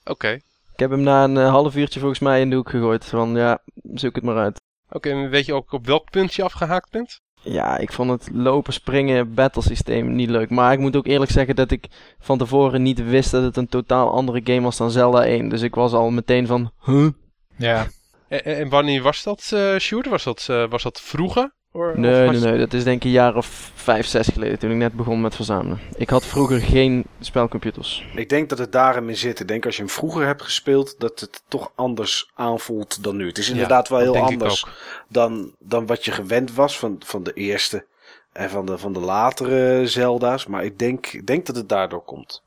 Oké. 0.05 0.29
Ik 0.73 0.81
heb 0.81 0.91
hem 0.91 1.01
na 1.03 1.25
een 1.25 1.37
half 1.37 1.77
uurtje 1.77 2.01
volgens 2.01 2.21
mij 2.21 2.41
in 2.41 2.51
de 2.51 2.57
hoek 2.57 2.71
gegooid. 2.71 3.05
Van 3.05 3.37
ja, 3.37 3.59
zoek 3.95 4.15
het 4.15 4.25
maar 4.25 4.37
uit. 4.37 4.61
Oké, 4.91 5.11
en 5.11 5.31
weet 5.31 5.47
je 5.47 5.55
ook 5.55 5.73
op 5.73 5.87
welk 5.87 6.11
punt 6.11 6.35
je 6.35 6.43
afgehaakt 6.43 6.91
bent? 6.91 7.21
Ja, 7.45 7.79
ik 7.79 7.93
vond 7.93 8.11
het 8.11 8.29
lopen, 8.33 8.73
springen, 8.73 9.35
battle 9.35 9.63
systeem 9.63 10.15
niet 10.15 10.29
leuk. 10.31 10.51
Maar 10.51 10.73
ik 10.73 10.79
moet 10.79 10.97
ook 10.97 11.07
eerlijk 11.07 11.31
zeggen 11.31 11.57
dat 11.57 11.71
ik 11.71 11.87
van 12.19 12.39
tevoren 12.39 12.83
niet 12.83 13.05
wist 13.05 13.31
dat 13.31 13.43
het 13.43 13.57
een 13.57 13.69
totaal 13.69 14.11
andere 14.11 14.41
game 14.45 14.61
was 14.61 14.77
dan 14.77 14.91
Zelda 14.91 15.25
1. 15.25 15.49
Dus 15.49 15.63
ik 15.63 15.75
was 15.75 15.93
al 15.93 16.11
meteen 16.11 16.47
van, 16.47 16.73
huh? 16.85 17.09
Ja, 17.57 17.87
En, 18.29 18.69
wanneer 18.69 19.03
was 19.03 19.23
dat, 19.23 19.55
Sjoerd? 19.79 20.07
Was 20.07 20.25
dat, 20.25 20.47
eh, 20.51 20.69
was 20.69 20.83
dat 20.83 21.01
vroeger? 21.01 21.55
Or- 21.77 21.99
Nee, 22.01 22.29
nee, 22.29 22.41
nee. 22.41 22.59
Dat 22.59 22.73
is 22.73 22.85
denk 22.85 22.97
ik 22.97 23.05
een 23.05 23.11
jaar 23.11 23.37
of 23.37 23.73
vijf, 23.75 24.07
zes 24.07 24.29
geleden 24.29 24.59
toen 24.59 24.71
ik 24.71 24.77
net 24.77 24.93
begon 24.93 25.21
met 25.21 25.35
verzamelen. 25.35 25.81
Ik 25.97 26.11
had 26.11 26.27
vroeger 26.27 26.61
geen 26.61 27.05
spelcomputers. 27.21 28.07
Ik 28.15 28.29
denk 28.29 28.49
dat 28.49 28.59
het 28.59 28.73
daarin 28.73 29.09
in 29.09 29.17
zit. 29.17 29.41
Ik 29.41 29.49
denk 29.49 29.67
als 29.67 29.77
je 29.77 29.83
hem 29.83 29.91
vroeger 29.91 30.27
hebt 30.27 30.43
gespeeld, 30.43 30.95
dat 31.01 31.21
het 31.21 31.43
toch 31.49 31.73
anders 31.75 32.31
aanvoelt 32.35 33.03
dan 33.03 33.17
nu. 33.17 33.27
Het 33.27 33.39
is 33.39 33.47
Ja, 33.47 33.53
inderdaad 33.53 33.89
wel 33.89 33.99
heel 33.99 34.13
denk 34.13 34.27
ik 34.27 34.33
anders 34.33 34.65
ook. 34.67 34.73
dan, 35.09 35.55
dan 35.59 35.87
wat 35.87 36.05
je 36.05 36.11
gewend 36.13 36.53
was 36.55 36.79
van, 36.79 36.97
van 37.05 37.23
de 37.23 37.33
eerste 37.33 37.87
en 38.33 38.51
van 38.51 38.67
de, 38.67 38.79
van 38.79 38.93
de 38.93 39.01
latere 39.01 39.87
Zelda's. 39.87 40.47
Maar 40.47 40.65
ik 40.65 40.79
denk, 40.79 41.07
ik 41.07 41.27
denk 41.27 41.47
dat 41.47 41.57
het 41.57 41.69
daardoor 41.69 42.05
komt. 42.05 42.43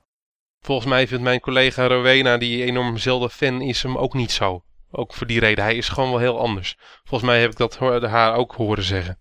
Volgens 0.62 0.88
mij 0.88 1.08
vindt 1.08 1.24
mijn 1.24 1.40
collega 1.40 1.88
Rowena, 1.88 2.38
die 2.38 2.64
enorm 2.64 2.98
Zelda-fan 2.98 3.62
is, 3.62 3.84
hem 3.84 3.98
ook 3.98 4.14
niet 4.14 4.32
zo. 4.32 4.62
Ook 4.98 5.14
voor 5.14 5.28
die 5.28 5.40
reden. 5.40 5.64
Hij 5.64 5.76
is 5.76 5.90
gewoon 5.90 6.10
wel 6.10 6.20
heel 6.20 6.40
anders. 6.40 6.78
Volgens 7.04 7.30
mij 7.30 7.42
heb 7.42 7.52
ik 7.52 7.58
dat 7.58 7.78
haar 8.02 8.36
ook 8.36 8.56
horen 8.56 8.84
zeggen. 8.84 9.18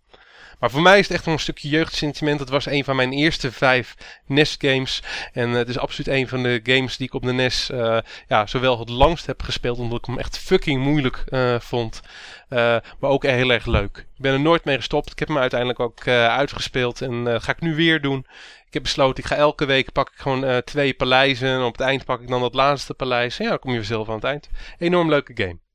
Maar 0.59 0.70
voor 0.70 0.83
mij 0.83 0.99
is 0.99 1.09
het 1.09 1.16
echt 1.16 1.24
nog 1.24 1.35
een 1.35 1.41
stukje 1.41 1.68
jeugdsentiment. 1.68 2.41
Het 2.41 2.49
was 2.49 2.66
een 2.66 2.85
van 2.85 2.97
mijn 2.97 3.12
eerste 3.12 3.53
vijf 3.53 3.95
NES-games. 4.27 5.03
En 5.33 5.51
eh, 5.51 5.57
het 5.57 5.68
is 5.68 5.79
absoluut 5.79 6.09
een 6.09 6.29
van 6.29 6.43
de 6.43 6.61
games 6.62 6.97
die 6.97 7.07
ik 7.07 7.14
op 7.14 7.22
de 7.22 7.33
NES 7.33 7.70
eh, 7.70 7.99
ja, 8.29 8.47
zowel 8.47 8.79
het 8.79 8.89
langst 8.89 9.27
heb 9.27 9.43
gespeeld, 9.43 9.79
omdat 9.79 9.99
ik 9.99 10.05
hem 10.05 10.18
echt 10.18 10.39
fucking 10.39 10.83
moeilijk 10.83 11.24
eh, 11.29 11.61
vond. 11.61 12.01
maar 12.49 13.11
ook 13.11 13.22
heel 13.22 13.51
erg 13.51 13.66
leuk. 13.66 13.99
Ik 13.99 14.22
ben 14.22 14.33
er 14.33 14.41
nooit 14.41 14.64
mee 14.64 14.77
gestopt. 14.77 15.11
Ik 15.11 15.18
heb 15.18 15.29
hem 15.29 15.39
uiteindelijk 15.39 15.81
ook 15.81 16.09
uitgespeeld. 16.09 17.01
En 17.03 17.24
dat 17.24 17.43
ga 17.43 17.53
ik 17.53 17.61
nu 17.61 17.74
weer 17.74 18.01
doen. 18.01 18.27
Ik 18.66 18.74
heb 18.74 18.83
besloten, 18.83 19.22
ik 19.22 19.29
ga 19.29 19.37
elke 19.37 19.64
week 19.64 19.93
pak 19.93 20.09
ik 20.09 20.18
gewoon 20.18 20.62
twee 20.64 20.95
paleizen. 20.95 21.49
En 21.49 21.62
op 21.62 21.72
het 21.72 21.87
eind 21.87 22.05
pak 22.05 22.20
ik 22.20 22.29
dan 22.29 22.41
dat 22.41 22.55
laatste 22.55 22.95
paleis. 22.95 23.39
En 23.39 23.45
ja, 23.45 23.51
dan 23.51 23.59
kom 23.59 23.72
je 23.72 23.83
zelf 23.83 24.09
aan 24.09 24.14
het 24.14 24.24
eind. 24.24 24.49
Enorm 24.79 25.09
leuke 25.09 25.33
game. 25.35 25.66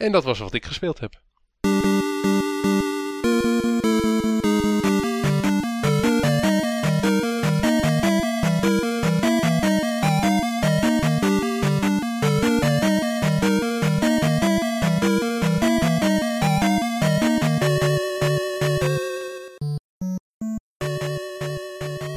En 0.00 0.12
dat 0.12 0.24
was 0.24 0.38
wat 0.38 0.54
ik 0.54 0.64
gespeeld 0.64 1.00
heb. 1.00 1.20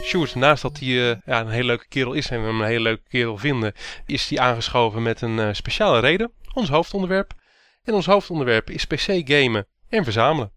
Sjoerd, 0.03 0.35
naast 0.35 0.61
dat 0.61 0.79
hij 0.79 1.11
eh, 1.11 1.17
ja, 1.25 1.39
een 1.39 1.49
hele 1.49 1.65
leuke 1.65 1.87
kerel 1.87 2.13
is 2.13 2.29
en 2.29 2.41
we 2.41 2.47
hem 2.47 2.61
een 2.61 2.67
hele 2.67 2.79
leuke 2.79 3.07
kerel 3.09 3.37
vinden, 3.37 3.73
is 4.05 4.29
hij 4.29 4.39
aangeschoven 4.39 5.03
met 5.03 5.21
een 5.21 5.39
eh, 5.39 5.53
speciale 5.53 5.99
reden. 5.99 6.31
Ons 6.53 6.69
hoofdonderwerp. 6.69 7.33
En 7.83 7.93
ons 7.93 8.05
hoofdonderwerp 8.05 8.69
is 8.69 8.85
PC 8.85 9.21
gamen 9.25 9.65
en 9.89 10.03
verzamelen. 10.03 10.51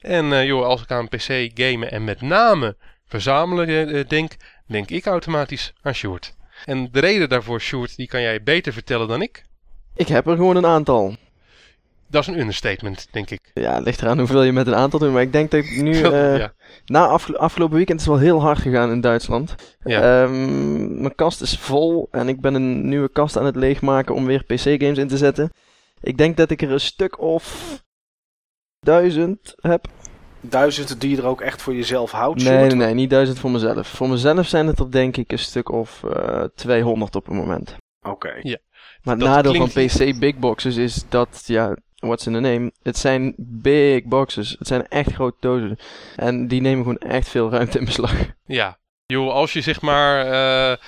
En 0.00 0.32
eh, 0.32 0.44
joh, 0.46 0.64
als 0.64 0.82
ik 0.82 0.90
aan 0.90 1.08
PC 1.08 1.50
gamen 1.54 1.90
en 1.90 2.04
met 2.04 2.20
name 2.20 2.76
verzamelen 3.06 3.68
eh, 3.68 4.00
eh, 4.00 4.08
denk, 4.08 4.32
denk 4.66 4.90
ik 4.90 5.06
automatisch 5.06 5.72
aan 5.82 5.94
Sjoerd. 5.94 6.34
En 6.64 6.88
de 6.92 7.00
reden 7.00 7.28
daarvoor, 7.28 7.60
Sjoerd, 7.60 7.96
die 7.96 8.06
kan 8.06 8.20
jij 8.20 8.42
beter 8.42 8.72
vertellen 8.72 9.08
dan 9.08 9.22
ik. 9.22 9.44
Ik 9.94 10.08
heb 10.08 10.26
er 10.26 10.36
gewoon 10.36 10.56
een 10.56 10.66
aantal. 10.66 11.16
Dat 12.06 12.22
is 12.22 12.28
een 12.28 12.38
understatement, 12.40 13.08
denk 13.10 13.30
ik. 13.30 13.50
Ja, 13.54 13.74
het 13.74 13.84
ligt 13.84 14.02
eraan 14.02 14.18
hoeveel 14.18 14.42
je 14.42 14.52
met 14.52 14.66
een 14.66 14.74
aantal 14.74 14.98
doet. 14.98 15.12
Maar 15.12 15.22
ik 15.22 15.32
denk 15.32 15.50
dat 15.50 15.64
ik 15.64 15.82
nu... 15.82 15.96
ja. 16.38 16.52
Na 16.86 17.06
afge- 17.06 17.38
afgelopen 17.38 17.76
weekend 17.76 18.00
is 18.00 18.06
het 18.06 18.14
wel 18.14 18.24
heel 18.24 18.40
hard 18.40 18.58
gegaan 18.58 18.90
in 18.90 19.00
Duitsland. 19.00 19.54
Ja. 19.84 20.22
Ehm, 20.22 21.00
mijn 21.00 21.14
kast 21.14 21.40
is 21.40 21.58
vol 21.58 22.08
en 22.10 22.28
ik 22.28 22.40
ben 22.40 22.54
een 22.54 22.88
nieuwe 22.88 23.08
kast 23.08 23.36
aan 23.36 23.44
het 23.46 23.56
leegmaken 23.56 24.14
om 24.14 24.26
weer 24.26 24.44
PC-games 24.44 24.98
in 24.98 25.08
te 25.08 25.16
zetten. 25.16 25.52
Ik 26.04 26.18
denk 26.18 26.36
dat 26.36 26.50
ik 26.50 26.62
er 26.62 26.70
een 26.70 26.80
stuk 26.80 27.18
of 27.20 27.78
duizend 28.80 29.54
heb. 29.56 29.86
Duizenden 30.40 30.98
die 30.98 31.10
je 31.10 31.16
er 31.16 31.26
ook 31.26 31.40
echt 31.40 31.62
voor 31.62 31.74
jezelf 31.74 32.10
houdt. 32.10 32.42
Nee, 32.42 32.66
nee, 32.66 32.74
nee, 32.74 32.94
niet 32.94 33.10
duizend 33.10 33.38
voor 33.38 33.50
mezelf. 33.50 33.88
Voor 33.88 34.08
mezelf 34.08 34.46
zijn 34.46 34.66
het 34.66 34.78
er 34.78 34.90
denk 34.90 35.16
ik 35.16 35.32
een 35.32 35.38
stuk 35.38 35.68
of 35.68 36.02
eh 36.04 36.44
200 36.54 37.16
op 37.16 37.26
het 37.26 37.34
moment. 37.34 37.76
Oké. 38.02 38.32
Maar 39.02 39.14
het 39.14 39.24
Dat 39.24 39.28
nadeel 39.28 39.54
van 39.54 39.68
PC 39.68 40.18
big 40.18 40.38
boxes 40.38 40.76
is 40.76 41.04
dat, 41.08 41.42
ja, 41.46 41.76
what's 41.94 42.26
in 42.26 42.32
the 42.32 42.40
name? 42.40 42.72
Het 42.82 42.98
zijn 42.98 43.34
big 43.38 44.04
boxes. 44.04 44.56
Het 44.58 44.66
zijn 44.66 44.88
echt 44.88 45.12
grote 45.12 45.36
dozen. 45.40 45.76
En 46.16 46.48
die 46.48 46.60
nemen 46.60 46.82
gewoon 46.82 46.98
echt 46.98 47.28
veel 47.28 47.50
ruimte 47.50 47.78
in 47.78 47.84
beslag. 47.84 48.14
Ja. 48.44 48.78
Joh, 49.06 49.32
als 49.32 49.52
je 49.52 49.60
zeg 49.60 49.80
maar, 49.80 50.26
eh, 50.26 50.72
eh, 50.72 50.78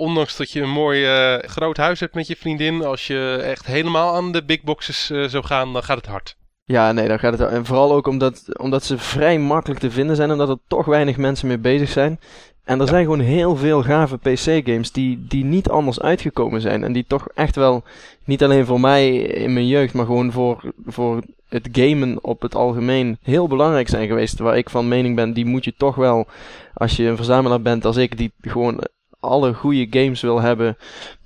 ondanks 0.00 0.36
dat 0.36 0.50
je 0.50 0.60
een 0.60 0.70
mooi 0.70 1.04
eh, 1.04 1.48
groot 1.48 1.76
huis 1.76 2.00
hebt 2.00 2.14
met 2.14 2.26
je 2.26 2.36
vriendin, 2.36 2.84
als 2.84 3.06
je 3.06 3.40
echt 3.44 3.66
helemaal 3.66 4.14
aan 4.14 4.32
de 4.32 4.44
big 4.44 4.62
boxes 4.62 5.06
zou 5.06 5.44
gaan, 5.44 5.72
dan 5.72 5.82
gaat 5.82 5.96
het 5.96 6.06
hard. 6.06 6.36
Ja, 6.64 6.92
nee, 6.92 7.08
dan 7.08 7.18
gaat 7.18 7.38
het. 7.38 7.50
En 7.50 7.66
vooral 7.66 7.92
ook 7.92 8.06
omdat, 8.06 8.58
omdat 8.58 8.84
ze 8.84 8.98
vrij 8.98 9.38
makkelijk 9.38 9.80
te 9.80 9.90
vinden 9.90 10.16
zijn, 10.16 10.32
omdat 10.32 10.48
er 10.48 10.58
toch 10.68 10.86
weinig 10.86 11.16
mensen 11.16 11.48
mee 11.48 11.58
bezig 11.58 11.88
zijn. 11.88 12.20
En 12.64 12.74
er 12.78 12.84
Ja. 12.84 12.90
zijn 12.90 13.04
gewoon 13.04 13.20
heel 13.20 13.56
veel 13.56 13.82
gave 13.82 14.16
PC-games 14.18 14.92
die, 14.92 15.24
die 15.28 15.44
niet 15.44 15.68
anders 15.68 16.00
uitgekomen 16.00 16.60
zijn. 16.60 16.84
En 16.84 16.92
die 16.92 17.04
toch 17.08 17.28
echt 17.34 17.56
wel, 17.56 17.82
niet 18.24 18.42
alleen 18.42 18.66
voor 18.66 18.80
mij 18.80 19.16
in 19.16 19.52
mijn 19.52 19.66
jeugd, 19.66 19.94
maar 19.94 20.06
gewoon 20.06 20.32
voor, 20.32 20.72
voor 20.86 21.22
het 21.52 21.68
gamen 21.72 22.24
op 22.24 22.42
het 22.42 22.54
algemeen 22.54 23.18
heel 23.22 23.46
belangrijk 23.46 23.88
zijn 23.88 24.06
geweest. 24.06 24.38
Waar 24.38 24.56
ik 24.56 24.70
van 24.70 24.88
mening 24.88 25.16
ben, 25.16 25.32
die 25.32 25.46
moet 25.46 25.64
je 25.64 25.74
toch 25.76 25.94
wel, 25.94 26.26
als 26.74 26.96
je 26.96 27.04
een 27.04 27.16
verzamelaar 27.16 27.62
bent 27.62 27.84
als 27.84 27.96
ik, 27.96 28.18
die 28.18 28.32
gewoon 28.40 28.80
alle 29.20 29.54
goede 29.54 29.86
games 29.90 30.20
wil 30.20 30.40
hebben 30.40 30.76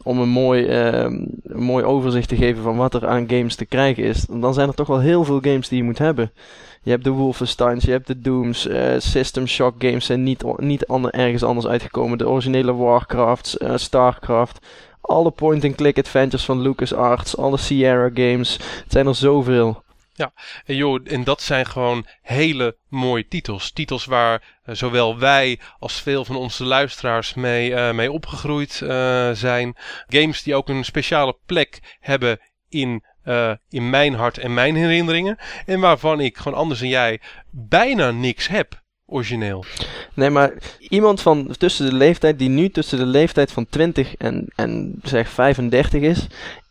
om 0.02 0.20
een 0.20 0.28
mooi, 0.28 0.66
ehm, 0.66 1.24
een 1.42 1.62
mooi 1.62 1.84
overzicht 1.84 2.28
te 2.28 2.36
geven 2.36 2.62
van 2.62 2.76
wat 2.76 2.94
er 2.94 3.06
aan 3.06 3.28
games 3.28 3.54
te 3.54 3.64
krijgen 3.64 4.04
is, 4.04 4.26
dan 4.30 4.54
zijn 4.54 4.68
er 4.68 4.74
toch 4.74 4.86
wel 4.86 5.00
heel 5.00 5.24
veel 5.24 5.40
games 5.40 5.68
die 5.68 5.78
je 5.78 5.84
moet 5.84 5.98
hebben. 5.98 6.32
Je 6.82 6.90
hebt 6.90 7.04
de 7.04 7.10
Wolfensteins, 7.10 7.84
je 7.84 7.90
hebt 7.90 8.06
de 8.06 8.20
Dooms, 8.20 8.66
eh, 8.66 8.94
System 8.98 9.46
Shock 9.46 9.74
games 9.78 10.06
zijn 10.06 10.22
niet, 10.22 10.44
niet 10.56 10.86
ander, 10.86 11.10
ergens 11.10 11.42
anders 11.42 11.66
uitgekomen. 11.66 12.18
De 12.18 12.28
originele 12.28 12.74
Warcrafts, 12.74 13.58
eh, 13.58 13.76
Starcraft, 13.76 14.66
alle 15.00 15.30
point-and-click 15.30 15.98
adventures 15.98 16.44
van 16.44 16.60
LucasArts, 16.60 17.36
alle 17.36 17.56
Sierra 17.56 18.10
games. 18.14 18.52
Het 18.52 18.92
zijn 18.92 19.06
er 19.06 19.14
zoveel. 19.14 19.84
En 20.64 20.76
joh, 20.76 21.00
en 21.04 21.24
dat 21.24 21.42
zijn 21.42 21.66
gewoon 21.66 22.06
hele 22.22 22.76
mooie 22.88 23.28
titels. 23.28 23.70
Titels 23.70 24.04
waar 24.04 24.58
eh, 24.64 24.74
zowel 24.74 25.18
wij 25.18 25.60
als 25.78 26.00
veel 26.02 26.24
van 26.24 26.36
onze 26.36 26.64
luisteraars 26.64 27.34
mee, 27.34 27.74
eh, 27.74 27.94
mee 27.94 28.12
opgegroeid 28.12 28.80
eh, 28.82 29.30
zijn. 29.32 29.76
Games 30.08 30.42
die 30.42 30.54
ook 30.54 30.68
een 30.68 30.84
speciale 30.84 31.36
plek 31.46 31.96
hebben 32.00 32.40
in, 32.68 33.04
in 33.68 33.90
mijn 33.90 34.14
hart 34.14 34.38
en 34.38 34.54
mijn 34.54 34.74
herinneringen. 34.74 35.38
En 35.66 35.80
waarvan 35.80 36.20
ik 36.20 36.36
gewoon 36.36 36.58
anders 36.58 36.80
dan 36.80 36.88
jij 36.88 37.20
bijna 37.50 38.10
niks 38.10 38.48
heb. 38.48 38.84
Origineel. 39.08 39.64
Nee, 40.14 40.30
maar 40.30 40.52
iemand 40.78 41.22
van 41.22 41.54
tussen 41.58 41.86
de 41.86 41.94
leeftijd, 41.94 42.38
die 42.38 42.48
nu 42.48 42.70
tussen 42.70 42.98
de 42.98 43.06
leeftijd 43.06 43.52
van 43.52 43.66
20 43.68 44.16
en, 44.16 44.46
en 44.54 45.00
zeg 45.02 45.28
35 45.28 46.02
is. 46.02 46.26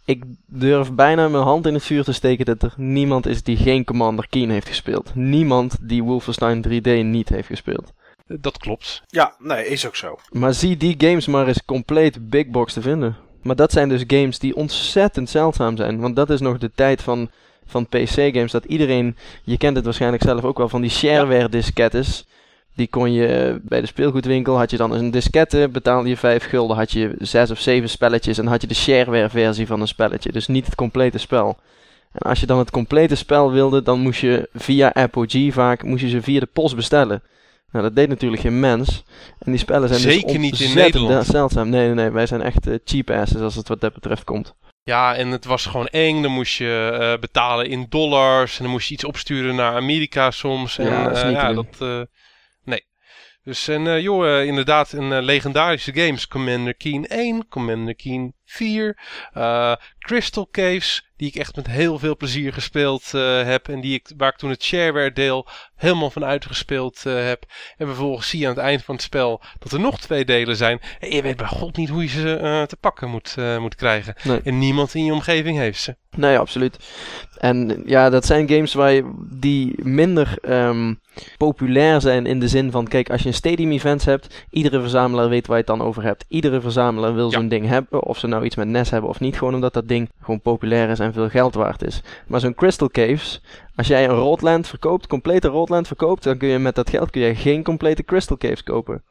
Ik 0.06 0.24
durf 0.45 0.93
bijna 0.93 1.28
mijn 1.28 1.43
hand 1.43 1.66
in 1.66 1.74
het 1.74 1.84
vuur 1.84 2.03
te 2.03 2.14
steken 2.14 2.45
dat 2.45 2.62
er 2.62 2.74
niemand 2.78 3.26
is 3.26 3.43
die 3.43 3.58
geen 3.58 3.84
Commander 3.84 4.28
Keen 4.30 4.49
heeft 4.49 4.68
gespeeld. 4.68 5.16
Niemand 5.16 5.78
die 5.82 6.03
Wolfenstein 6.03 6.66
3D 6.68 7.06
niet 7.06 7.30
heeft 7.30 7.47
gespeeld. 7.47 7.93
Dat 8.28 8.58
klopt. 8.58 9.03
Ja, 9.08 9.36
nee, 9.39 9.68
is 9.68 9.88
ook 9.88 9.95
zo. 9.95 10.18
Maar 10.32 10.53
zie 10.53 10.78
die 10.78 10.95
games 10.97 11.28
maar 11.28 11.47
eens 11.47 11.66
compleet 11.66 12.30
big 12.30 12.47
box 12.47 12.74
te 12.74 12.82
vinden. 12.82 13.16
Maar 13.41 13.56
dat 13.56 13.72
zijn 13.72 13.89
dus 13.89 14.03
games 14.08 14.39
die 14.39 14.56
ontzettend 14.56 15.30
zeldzaam 15.30 15.78
zijn. 15.78 15.99
Want 15.99 16.16
dat 16.16 16.30
is 16.30 16.39
nog 16.39 16.58
de 16.58 16.72
tijd 16.76 17.01
van, 17.01 17.30
van 17.66 17.88
PC-games. 17.88 18.51
Dat 18.51 18.66
iedereen, 18.66 19.18
je 19.43 19.58
kent 19.58 19.76
het 19.76 19.86
waarschijnlijk 19.86 20.24
zelf 20.24 20.43
ook 20.43 20.58
wel, 20.58 20.70
van 20.70 20.82
die 20.82 20.89
shareware 20.89 21.49
diskettes. 21.49 22.26
Die 22.76 22.88
kon 22.88 23.13
je 23.13 23.59
bij 23.61 23.82
de 23.82 23.88
speelgoedwinkel, 23.88 24.57
had 24.57 24.71
je 24.71 24.78
dan 24.78 24.91
een 24.91 25.11
diskette, 25.11 25.69
betaalde 25.71 26.09
je 26.09 26.17
5 26.17 26.45
gulden, 26.45 26.78
had 26.78 26.91
je 26.91 27.15
6 27.19 27.51
of 27.51 27.59
7 27.59 27.89
spelletjes 27.89 28.38
en 28.38 28.47
had 28.47 28.61
je 28.61 28.67
de 28.67 28.73
shareware 28.73 29.30
versie 29.30 29.67
van 29.67 29.82
een 29.82 29.88
spelletje. 29.88 30.32
Dus 30.32 30.47
niet 30.47 30.65
het 30.65 30.76
complete 30.76 31.17
spel. 31.17 31.57
En 32.11 32.30
als 32.30 32.39
je 32.39 32.45
dan 32.45 32.59
het 32.59 32.71
complete 32.71 33.15
spel 33.15 33.51
wilde, 33.51 33.82
dan 33.82 33.99
moest 33.99 34.21
je 34.21 34.49
via 34.53 34.93
Apogee 34.93 35.53
vaak, 35.53 35.84
moest 35.84 36.01
je 36.01 36.09
ze 36.09 36.21
via 36.21 36.39
de 36.39 36.49
post 36.53 36.76
bestellen. 36.76 37.23
Nou, 37.71 37.88
dat 37.88 37.95
deed 37.95 38.09
natuurlijk 38.09 38.41
geen 38.41 38.59
mens. 38.59 39.03
En 39.39 39.51
die 39.51 39.59
spellen 39.59 39.88
zijn 39.88 39.99
Zeker 39.99 40.28
dus 40.28 40.38
niet 40.38 40.59
in 40.59 40.76
Nederland. 40.76 41.26
zeldzaam. 41.26 41.69
Nee, 41.69 41.86
nee, 41.86 41.93
nee. 41.93 42.09
Wij 42.09 42.26
zijn 42.26 42.41
echt 42.41 42.67
eh, 42.67 42.76
cheap 42.86 43.09
asses 43.09 43.41
als 43.41 43.55
het 43.55 43.67
wat 43.67 43.82
dat 43.82 43.93
betreft 43.93 44.23
komt. 44.23 44.55
Ja, 44.84 45.15
en 45.15 45.28
het 45.28 45.45
was 45.45 45.65
gewoon 45.65 45.88
eng. 45.88 46.21
Dan 46.21 46.32
moest 46.32 46.57
je 46.57 46.97
eh, 46.99 47.19
betalen 47.19 47.69
in 47.69 47.86
dollars. 47.89 48.57
En 48.57 48.63
dan 48.63 48.71
moest 48.71 48.88
je 48.88 48.93
iets 48.93 49.03
opsturen 49.03 49.55
naar 49.55 49.76
Amerika 49.76 50.32
soms. 50.32 50.78
En, 50.78 50.86
Ja, 50.86 51.03
dat 51.03 51.15
is 51.15 51.21
eh, 51.21 51.28
niet 51.28 51.39
te 51.39 51.45
ja, 51.45 51.53
dat. 51.53 52.07
Dus 53.46 53.68
en 53.68 53.88
eh, 53.88 54.02
joh, 54.02 54.28
eh, 54.28 54.46
inderdaad 54.46 54.91
een 54.91 55.12
eh, 55.12 55.22
legendarische 55.22 55.93
games. 55.93 56.28
Commander 56.28 56.76
Keen 56.76 57.06
1, 57.06 57.48
Commander 57.48 57.96
Keen 57.96 58.34
4, 58.56 58.97
eh, 59.34 59.76
Crystal 59.99 60.47
Caves, 60.51 61.10
die 61.18 61.28
ik 61.28 61.36
echt 61.36 61.56
met 61.56 61.68
heel 61.68 61.99
veel 61.99 62.18
plezier 62.18 62.53
gespeeld 62.53 63.14
eh, 63.14 63.43
heb. 63.43 63.68
En 63.68 63.82
die 63.82 63.93
ik, 63.93 64.12
waar 64.18 64.30
ik 64.32 64.38
toen 64.38 64.49
het 64.49 64.64
shareware 64.64 65.12
deel 65.12 65.47
helemaal 65.76 66.10
van 66.10 66.26
uitgespeeld 66.26 67.06
eh, 67.06 67.14
heb. 67.14 67.43
En 67.78 67.88
vervolgens 67.88 68.30
zie 68.30 68.39
je 68.39 68.47
aan 68.47 68.53
het 68.53 68.64
eind 68.64 68.84
van 68.84 68.95
het 68.95 69.03
spel 69.03 69.41
dat 69.60 69.72
er 69.72 69.80
nog 69.80 69.99
twee 69.99 70.26
delen 70.26 70.56
zijn. 70.56 70.82
En 70.99 71.12
je 71.12 71.22
weet 71.22 71.38
bij 71.38 71.47
god 71.47 71.78
niet 71.78 71.89
hoe 71.89 72.01
je 72.03 72.10
ze 72.10 72.64
te 72.68 72.76
pakken 72.76 73.10
moet, 73.10 73.36
moet 73.60 73.76
krijgen. 73.76 74.16
Nee. 74.24 74.41
En 74.43 74.60
niemand 74.60 74.93
in 74.93 75.06
je 75.06 75.14
omgeving 75.14 75.58
heeft 75.58 75.82
ze. 75.82 75.95
Nee, 76.16 76.38
absoluut. 76.38 76.78
En 77.38 77.84
ja, 77.86 78.10
dat 78.10 78.26
zijn 78.26 78.49
games 78.49 78.74
waar 78.74 78.91
je, 78.91 79.14
die 79.30 79.76
minder 79.84 80.38
ehm, 80.41 80.93
populair 81.38 82.01
zijn 82.01 82.26
in 82.26 82.39
de 82.39 82.47
zin 82.47 82.72
van, 82.72 82.88
kijk, 82.88 83.10
als 83.10 83.22
je 83.22 83.28
een 83.28 83.34
stadium 83.34 83.72
event 83.72 84.06
hebt, 84.06 84.45
iedere 84.49 84.82
verzamelaar 84.82 85.30
weet 85.30 85.47
waar 85.47 85.58
je 85.58 85.64
het 85.68 85.78
dan 85.78 85.88
over 85.88 86.03
hebt. 86.03 86.26
Iedere 86.28 86.62
verzamelaar 86.62 87.14
wil 87.16 87.32
Ja. 87.32 87.38
zo'n 87.38 87.47
ding 87.47 87.68
hebben, 87.68 88.03
of 88.03 88.18
ze 88.18 88.28
nou 88.28 88.45
iets 88.46 88.56
met 88.56 88.68
NES 88.68 88.89
hebben 88.89 89.10
of 89.10 89.20
niet, 89.20 89.38
gewoon 89.38 89.54
omdat 89.54 89.74
dat 89.74 89.88
ding 89.88 90.10
gewoon 90.22 90.41
populair 90.41 90.89
is 90.89 91.00
en 91.00 91.14
veel 91.14 91.30
geld 91.30 91.54
waard 91.54 91.84
is. 91.84 92.02
Maar 92.28 92.39
zo'n 92.39 92.56
Crystal 92.56 92.89
Caves, 92.89 93.41
als 93.76 93.88
jij 93.88 94.04
een 94.04 94.16
Roadland 94.16 94.68
verkoopt, 94.68 95.08
complete 95.08 95.48
Roadland 95.48 95.88
verkoopt, 95.88 96.24
dan 96.24 96.38
kun 96.38 96.48
je 96.48 96.60
met 96.60 96.76
dat 96.76 96.89
geld 96.89 97.10
kun 97.10 97.22
je 97.22 97.36
geen 97.36 97.64
complete 97.64 98.04
Crystal 98.04 98.38
Caves 98.38 98.64
kopen. 98.64 99.04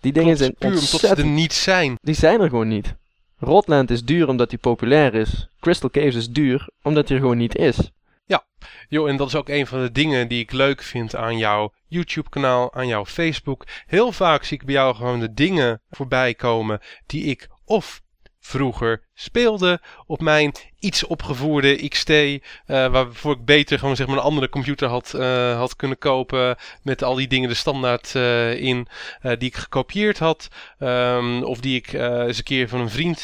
Die 0.00 0.12
dingen 0.12 0.36
zijn 0.36 0.54
puur 0.58 0.68
omdat 0.68 0.82
ze 0.88 1.08
er 1.08 1.26
niet 1.26 1.52
zijn. 1.52 1.98
die 2.00 2.14
zijn 2.14 2.40
er 2.40 2.48
gewoon 2.48 2.68
niet. 2.68 2.94
Rotland 3.38 3.90
is 3.90 4.04
duur 4.04 4.28
omdat 4.28 4.50
hij 4.50 4.58
populair 4.58 5.14
is. 5.14 5.48
Crystal 5.60 5.90
Caves 5.90 6.14
is 6.14 6.28
duur 6.28 6.68
omdat 6.82 7.08
hij 7.08 7.16
er 7.16 7.22
gewoon 7.22 7.38
niet 7.38 7.56
is. 7.56 7.92
Jo, 8.88 9.06
en 9.06 9.16
dat 9.16 9.28
is 9.28 9.34
ook 9.34 9.48
een 9.48 9.66
van 9.66 9.80
de 9.82 9.92
dingen 9.92 10.28
die 10.28 10.40
ik 10.40 10.52
leuk 10.52 10.82
vind 10.82 11.16
aan 11.16 11.38
jouw 11.38 11.72
YouTube-kanaal, 11.88 12.74
aan 12.74 12.86
jouw 12.86 13.04
Facebook. 13.04 13.66
Heel 13.86 14.12
vaak 14.12 14.44
zie 14.44 14.58
ik 14.58 14.64
bij 14.64 14.74
jou 14.74 14.94
gewoon 14.94 15.20
de 15.20 15.32
dingen 15.32 15.80
voorbij 15.90 16.34
komen 16.34 16.80
die 17.06 17.24
ik 17.24 17.48
of 17.64 18.02
vroeger 18.44 19.02
speelde 19.14 19.80
op 20.06 20.20
mijn 20.20 20.52
iets 20.78 21.04
opgevoerde 21.04 21.88
XT, 21.88 22.10
eh, 22.10 22.40
waarvoor 22.66 23.32
ik 23.32 23.44
beter 23.44 23.78
gewoon 23.78 23.96
zeg 23.96 24.06
maar 24.06 24.16
een 24.16 24.22
andere 24.22 24.48
computer 24.48 24.88
had, 24.88 25.14
eh, 25.14 25.56
had 25.56 25.76
kunnen 25.76 25.98
kopen 25.98 26.56
met 26.82 27.02
al 27.02 27.14
die 27.14 27.28
dingen 27.28 27.48
de 27.48 27.54
standaard 27.54 28.14
eh, 28.14 28.60
in, 28.60 28.86
die 29.22 29.48
ik 29.48 29.56
gekopieerd 29.56 30.18
had, 30.18 30.48
ehm, 30.78 31.42
of 31.42 31.60
die 31.60 31.76
ik 31.76 31.92
eens 31.92 32.38
een 32.38 32.44
keer 32.44 32.68
van 32.68 32.80
een 32.80 32.90
vriend 32.90 33.20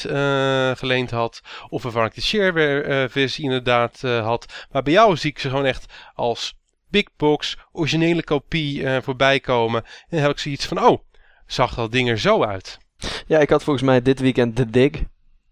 geleend 0.79 1.11
had, 1.11 1.41
of 1.69 1.83
waarvan 1.83 2.05
ik 2.05 2.14
de 2.14 2.21
shareware 2.21 3.09
versie 3.09 3.45
inderdaad 3.45 4.01
had. 4.01 4.66
Maar 4.71 4.83
bij 4.83 4.93
jou 4.93 5.16
zie 5.16 5.31
ik 5.31 5.39
ze 5.39 5.49
gewoon 5.49 5.64
echt 5.64 5.93
als 6.14 6.55
big 6.91 7.07
box, 7.16 7.57
originele 7.73 8.23
kopie 8.23 9.01
voorbij 9.01 9.41
komen. 9.41 9.83
En 9.85 10.07
dan 10.09 10.21
heb 10.21 10.31
ik 10.31 10.39
zoiets 10.39 10.66
van, 10.66 10.85
oh, 10.85 10.99
zag 11.47 11.75
dat 11.75 11.93
ding 11.93 12.09
er 12.09 12.19
zo 12.19 12.45
uit? 12.45 12.79
Ja, 13.27 13.39
ik 13.39 13.51
had 13.51 13.65
volgens 13.65 13.85
mij 13.85 14.03
dit 14.03 14.21
weekend 14.21 14.57
The 14.57 14.71
Dig, 14.71 14.91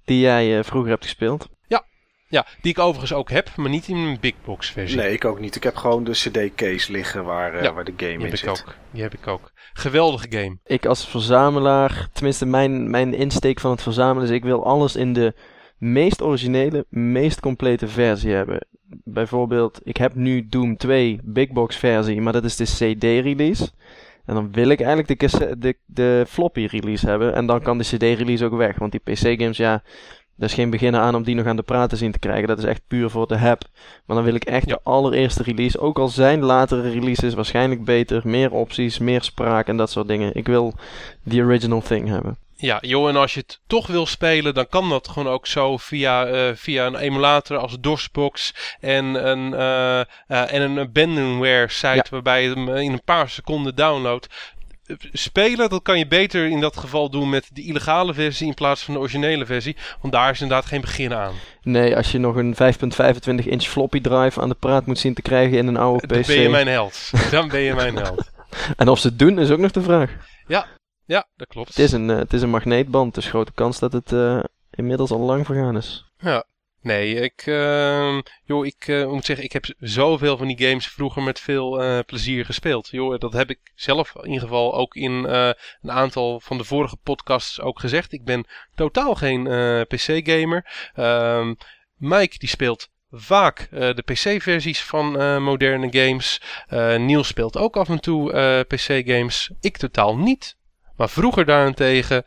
die 0.05 0.21
jij 0.21 0.59
eh, 0.59 0.65
vroeger 0.65 0.91
hebt 0.91 1.05
gespeeld. 1.05 1.49
Ja, 2.29 2.47
die 2.61 2.73
ik 2.73 2.79
overigens 2.79 3.13
ook 3.13 3.31
heb, 3.31 3.57
maar 3.57 3.71
niet 3.71 3.89
in 3.89 3.97
een 3.97 4.21
big 4.21 4.35
box 4.45 4.71
versie. 4.71 4.99
Nee, 4.99 5.13
ik 5.13 5.25
ook 5.25 5.41
niet. 5.41 5.57
Ik 5.57 5.63
heb 5.63 5.77
gewoon 5.77 6.05
de 6.05 6.11
CD-case 6.11 6.93
liggen 6.93 7.25
waar, 7.25 7.55
eh, 7.55 7.63
Ja, 7.63 7.73
waar 7.73 7.85
de 7.85 7.93
game 7.97 8.11
die 8.11 8.27
in 8.27 8.31
heb 8.31 8.35
ik 8.35 8.49
ook. 8.49 8.75
Die 8.91 9.03
heb 9.03 9.15
ik 9.15 9.27
ook. 9.27 9.53
Geweldige 9.73 10.27
game. 10.31 10.59
Ik 10.65 10.87
als 10.87 11.09
verzamelaar, 11.09 12.09
tenminste 12.13 12.47
mijn, 12.47 12.91
mijn 12.91 13.15
insteek 13.15 13.61
van 13.61 13.71
het 13.71 13.83
verzamelen 13.83 14.29
is, 14.29 14.35
ik 14.35 14.45
wil 14.45 14.65
alles 14.65 14.97
in 14.97 15.13
de 15.13 15.35
meest 15.79 16.23
originele, 16.23 16.87
meest 16.89 17.41
complete 17.41 17.89
versie 17.89 18.33
hebben. 18.33 18.67
Bijvoorbeeld, 19.05 19.81
ik 19.85 19.97
heb 19.97 20.15
nu 20.15 20.47
Doom 20.49 20.77
2 20.77 21.21
Big 21.23 21.53
Box 21.53 21.77
versie, 21.77 22.21
maar 22.21 22.33
dat 22.33 22.45
is 22.45 22.57
de 22.57 22.65
CD-release. 22.65 23.71
En 24.27 24.35
dan 24.35 24.53
wil 24.53 24.69
ik 24.69 24.79
eigenlijk 24.79 25.09
de, 25.09 25.17
cassette- 25.17 25.59
de, 25.59 25.77
de 25.87 26.25
floppy 26.29 26.67
release 26.71 27.07
hebben. 27.09 27.35
En 27.35 27.47
dan 27.47 27.63
kan 27.63 27.79
de 27.79 27.85
CD-release 27.85 28.45
ook 28.45 28.55
weg. 28.57 28.79
Want 28.79 28.93
die 28.93 29.01
PC-games, 29.01 29.57
ja, 29.57 29.83
daar 30.37 30.49
is 30.49 30.55
geen 30.55 30.71
beginnen 30.71 31.01
aan 31.01 31.15
om 31.15 31.23
die 31.23 31.35
nog 31.35 31.47
aan 31.47 31.57
de 31.57 31.63
praat 31.63 31.89
te 31.89 31.97
zien 31.97 32.13
te 32.13 32.19
krijgen. 32.19 32.49
Dat 32.49 32.59
is 32.59 32.65
echt 32.65 32.83
puur 32.89 33.11
voor 33.11 33.27
de 33.27 33.37
heb. 33.37 33.63
Maar 34.07 34.17
dan 34.17 34.25
wil 34.25 34.35
ik 34.35 34.45
echt 34.45 34.67
Ja. 34.69 34.75
de 34.75 34.81
allereerste 34.83 35.43
release. 35.43 35.79
Ook 35.79 35.99
al 35.99 36.09
zijn 36.09 36.43
latere 36.43 36.91
releases 36.91 37.35
waarschijnlijk 37.35 37.85
beter. 37.85 38.21
Meer 38.25 38.51
opties, 38.53 38.99
meer 38.99 39.23
spraak 39.23 39.67
en 39.67 39.77
dat 39.77 39.91
soort 39.91 40.09
dingen. 40.09 40.35
Ik 40.35 40.47
wil 40.47 40.75
the 41.29 41.43
original 41.43 41.81
thing 41.81 42.09
hebben. 42.09 42.37
Ja, 42.59 42.79
joh, 42.81 43.09
en 43.09 43.17
als 43.17 43.35
je 43.35 43.41
het 43.41 43.61
toch 43.67 43.87
wil 43.87 44.07
spelen, 44.07 44.55
dan 44.55 44.69
kan 44.69 44.89
dat 44.89 45.09
gewoon 45.09 45.33
ook 45.33 45.47
zo 45.47 45.77
via, 45.77 46.27
eh, 46.27 46.51
via 46.55 46.87
een 46.87 46.97
emulator 46.97 47.57
als 47.57 47.77
DOSBox 47.81 48.55
en 48.81 49.05
een, 49.29 49.55
eh, 49.55 49.99
en 50.55 50.63
een 50.63 50.79
abandonware 50.79 51.69
site 51.69 51.87
Ja. 51.95 52.05
waarbij 52.11 52.43
je 52.43 52.49
hem 52.49 52.69
in 52.69 52.93
een 52.93 53.05
paar 53.05 53.29
seconden 53.29 53.75
downloadt. 53.75 54.27
Spelen, 55.13 55.69
dat 55.69 55.83
kan 55.83 55.99
je 55.99 56.07
beter 56.07 56.47
in 56.47 56.61
dat 56.61 56.77
geval 56.77 57.11
doen 57.11 57.29
met 57.29 57.51
de 57.53 57.63
illegale 57.63 58.15
versie 58.15 58.47
in 58.47 58.55
plaats 58.55 58.83
van 58.83 58.95
de 58.95 59.01
originele 59.01 59.47
versie. 59.47 59.77
Want 60.01 60.13
daar 60.13 60.31
is 60.31 60.41
inderdaad 60.41 60.67
geen 60.67 60.81
begin 60.81 61.15
aan. 61.15 61.35
Nee, 61.63 61.97
als 61.97 62.13
je 62.13 62.19
nog 62.19 62.37
een 62.37 62.55
5.25 62.55 63.47
inch 63.47 63.63
floppy 63.65 64.01
drive 64.01 64.41
aan 64.41 64.49
de 64.49 64.55
praat 64.55 64.87
moet 64.87 64.99
zien 64.99 65.15
te 65.15 65.23
krijgen 65.23 65.59
in 65.59 65.67
een 65.67 65.77
oude 65.77 66.07
Dan 66.07 66.21
PC. 66.21 66.27
ben 66.27 66.41
je 66.41 66.49
mijn 66.49 66.67
held. 66.69 67.11
Dan 67.31 67.49
ben 67.49 67.61
je 67.61 67.75
mijn 67.75 67.97
held. 67.97 68.31
En 68.77 68.89
of 68.89 68.99
ze 68.99 69.07
het 69.09 69.19
doen 69.19 69.39
is 69.39 69.51
ook 69.51 69.59
nog 69.59 69.71
de 69.71 69.83
vraag. 69.83 70.11
Ja, 70.47 70.67
dat 71.37 71.49
klopt. 71.49 71.69
Het 71.69 71.79
is 71.79 71.93
een, 71.93 72.11
eh, 72.11 72.17
het 72.17 72.33
is 72.33 72.43
een 72.43 72.51
magneetband, 72.51 73.15
dus 73.15 73.27
grote 73.27 73.53
kans 73.53 73.79
dat 73.79 73.93
het 73.93 74.13
eh, 74.13 74.45
inmiddels 74.71 75.11
al 75.11 75.19
lang 75.19 75.47
vergaan 75.47 75.77
is. 75.77 76.05
Ja. 76.19 76.45
Nee, 76.81 77.15
ik, 77.15 77.43
ehm, 77.47 78.21
joh, 78.45 78.67
ik 78.67 78.89
eh, 78.89 79.07
moet 79.07 79.25
zeggen, 79.25 79.45
ik 79.45 79.53
heb 79.53 79.65
zoveel 79.79 80.37
van 80.37 80.47
die 80.47 80.67
games 80.67 80.87
vroeger 80.87 81.23
met 81.23 81.41
veel 81.41 82.05
plezier 82.05 82.45
gespeeld. 82.45 82.89
Joh, 82.89 83.19
dat 83.19 83.33
heb 83.33 83.51
ik 83.51 83.59
zelf 83.75 84.15
in 84.15 84.27
ieder 84.27 84.43
geval 84.49 84.75
ook 84.75 84.95
in 84.95 85.13
een 85.13 85.91
aantal 85.91 86.41
van 86.41 86.59
de 86.59 86.65
vorige 86.65 86.97
podcasts 86.97 87.61
ook 87.61 87.81
gezegd. 87.81 88.13
Ik 88.13 88.25
ben 88.25 88.47
totaal 88.75 89.15
geen 89.15 89.45
PC-gamer. 89.87 90.91
Ehm, 90.95 91.55
Mike 91.97 92.39
die 92.39 92.49
speelt 92.49 92.89
vaak 93.11 93.69
de 93.71 94.03
PC-versies 94.05 94.83
van 94.83 95.43
moderne 95.43 95.89
games. 95.91 96.41
Eh, 96.67 96.97
Niels 96.97 97.29
speelt 97.29 97.57
ook 97.57 97.77
af 97.77 97.89
en 97.89 98.01
toe 98.01 98.65
PC-games. 98.69 99.51
Ik 99.61 99.77
totaal 99.77 100.17
niet. 100.17 100.56
Maar 100.97 101.09
vroeger 101.09 101.45
daarentegen 101.45 102.25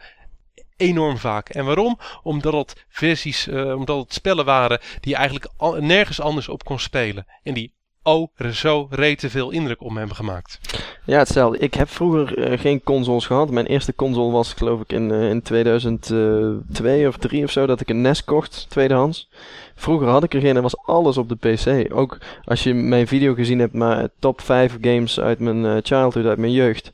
enorm 0.78 1.18
vaak. 1.18 1.50
En 1.50 1.66
waarom? 1.66 2.00
Omdat 2.24 2.54
het 2.54 2.86
versies, 2.90 3.48
eh, 3.48 3.76
omdat 3.76 3.98
het 4.04 4.14
spellen 4.14 4.46
waren 4.46 4.80
die 5.00 5.12
je 5.12 5.18
eigenlijk 5.18 5.52
nergens 5.80 6.22
anders 6.22 6.50
op 6.50 6.64
kon 6.64 6.80
spelen. 6.80 7.26
En 7.44 7.54
die 7.54 7.74
oh, 8.04 8.28
zo 8.52 8.88
rete 8.90 9.30
veel 9.30 9.52
indruk 9.52 9.82
me 9.82 9.98
hebben 9.98 10.16
gemaakt. 10.16 10.60
Ja, 11.06 11.18
hetzelfde. 11.18 11.58
Ik 11.58 11.74
heb 11.74 11.90
vroeger 11.90 12.38
eh, 12.38 12.60
geen 12.60 12.84
consoles 12.84 13.26
gehad. 13.26 13.52
Mijn 13.52 13.66
eerste 13.66 13.96
console 13.96 14.32
was 14.32 14.54
geloof 14.54 14.82
ik 14.82 14.92
in, 14.92 15.12
eh, 15.12 15.30
in 15.30 15.42
2002 15.42 17.08
of 17.08 17.18
3 17.18 17.44
of 17.44 17.52
zo 17.52 17.66
dat 17.66 17.82
ik 17.82 17.90
een 17.90 18.02
NES 18.02 18.24
kocht, 18.24 18.66
tweedehands. 18.70 19.30
Vroeger 19.76 20.08
had 20.08 20.24
ik 20.24 20.34
er 20.34 20.42
geen 20.42 20.56
en 20.56 20.62
was 20.62 20.78
alles 20.86 21.18
op 21.18 21.30
de 21.30 21.36
PC. 21.36 21.94
Ook 21.94 22.18
als 22.44 22.64
je 22.64 22.74
mijn 22.74 23.08
video 23.08 23.34
gezien 23.34 23.60
hebt, 23.60 23.74
maar 23.74 24.08
top 24.20 24.42
5 24.42 24.78
games 24.82 25.20
uit 25.20 25.40
mijn 25.40 25.82
childhood, 25.84 26.26
uit 26.26 26.38
mijn 26.38 26.52
jeugd. 26.52 26.92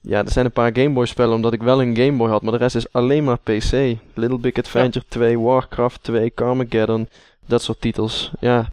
Ja, 0.00 0.24
er 0.24 0.30
zijn 0.30 0.44
een 0.44 0.52
paar 0.52 0.70
Game 0.74 0.90
Boy 0.90 1.06
spellen 1.06 1.34
omdat 1.34 1.52
ik 1.52 1.62
wel 1.62 1.82
een 1.82 1.96
Game 1.96 2.16
Boy 2.16 2.28
had, 2.28 2.42
maar 2.42 2.52
de 2.52 2.58
rest 2.58 2.76
is 2.76 2.92
alleen 2.92 3.24
maar 3.24 3.38
PC. 3.38 3.96
Little 4.14 4.38
Big 4.38 4.54
Adventure 4.54 5.04
2, 5.08 5.38
Warcraft 5.40 6.02
2, 6.02 6.32
Carmageddon, 6.34 7.08
dat 7.46 7.62
soort 7.62 7.80
titels. 7.80 8.30
Ja, 8.40 8.68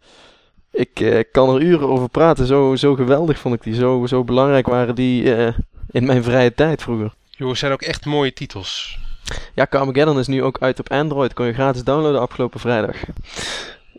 ik 0.70 1.00
eh, 1.00 1.24
kan 1.32 1.54
er 1.54 1.60
uren 1.62 1.88
over 1.88 2.08
praten. 2.08 2.46
Zo, 2.46 2.76
zo 2.76 2.94
geweldig 2.94 3.38
vond 3.38 3.54
ik 3.54 3.62
die. 3.62 3.74
Zo, 3.74 4.06
zo 4.06 4.24
belangrijk 4.24 4.66
waren 4.66 4.94
die 4.94 5.34
eh, 5.34 5.54
in 5.90 6.06
mijn 6.06 6.22
vrije 6.22 6.54
tijd 6.54 6.82
vroeger. 6.82 7.14
Joh, 7.30 7.54
zijn 7.54 7.72
ook 7.72 7.82
echt 7.82 8.04
mooie 8.04 8.32
titels. 8.32 8.98
Ja, 9.54 9.66
Carmageddon 9.70 10.18
is 10.18 10.26
nu 10.26 10.42
ook 10.42 10.58
uit 10.60 10.78
op 10.78 10.90
Android. 10.90 11.32
Kon 11.34 11.46
je 11.46 11.52
gratis 11.52 11.84
downloaden 11.84 12.20
afgelopen 12.20 12.60
vrijdag. 12.60 12.96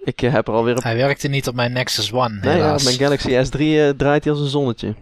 Ik 0.03 0.21
eh, 0.21 0.31
heb 0.31 0.47
er 0.47 0.53
alweer 0.53 0.75
op... 0.77 0.83
Hij 0.83 0.95
werkte 0.95 1.27
niet 1.27 1.47
op 1.47 1.55
mijn 1.55 1.71
Nexus 1.71 2.13
One, 2.13 2.29
Nee, 2.29 2.57
ja, 2.57 2.63
helaas. 2.63 2.83
mijn 2.83 2.95
Galaxy 2.97 3.29
S3 3.29 3.59
eh, 3.59 3.89
draait 3.89 4.23
hij 4.23 4.33
als 4.33 4.41
een 4.41 4.47
zonnetje. 4.49 4.95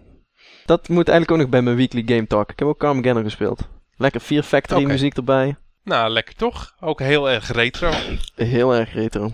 Dat 0.68 0.88
moet 0.88 1.08
eigenlijk 1.10 1.32
ook 1.32 1.38
nog 1.38 1.50
bij 1.50 1.62
mijn 1.62 1.76
weekly 1.76 2.04
game 2.06 2.28
talk. 2.28 2.52
Ik 2.52 2.60
heb 2.60 2.68
ook 2.68 2.80
Carmageddon 2.80 3.24
gespeeld. 3.24 3.60
Lekker 3.96 4.22
Fear 4.22 4.44
Factory 4.44 4.84
muziek 4.84 5.16
erbij. 5.18 5.56
Nou, 5.84 6.10
lekker 6.10 6.36
toch? 6.36 6.76
Ook 6.80 7.00
heel 7.00 7.30
erg 7.30 7.52
retro. 7.52 7.92
Heel 8.36 8.76
erg 8.76 8.94
retro. 8.94 9.32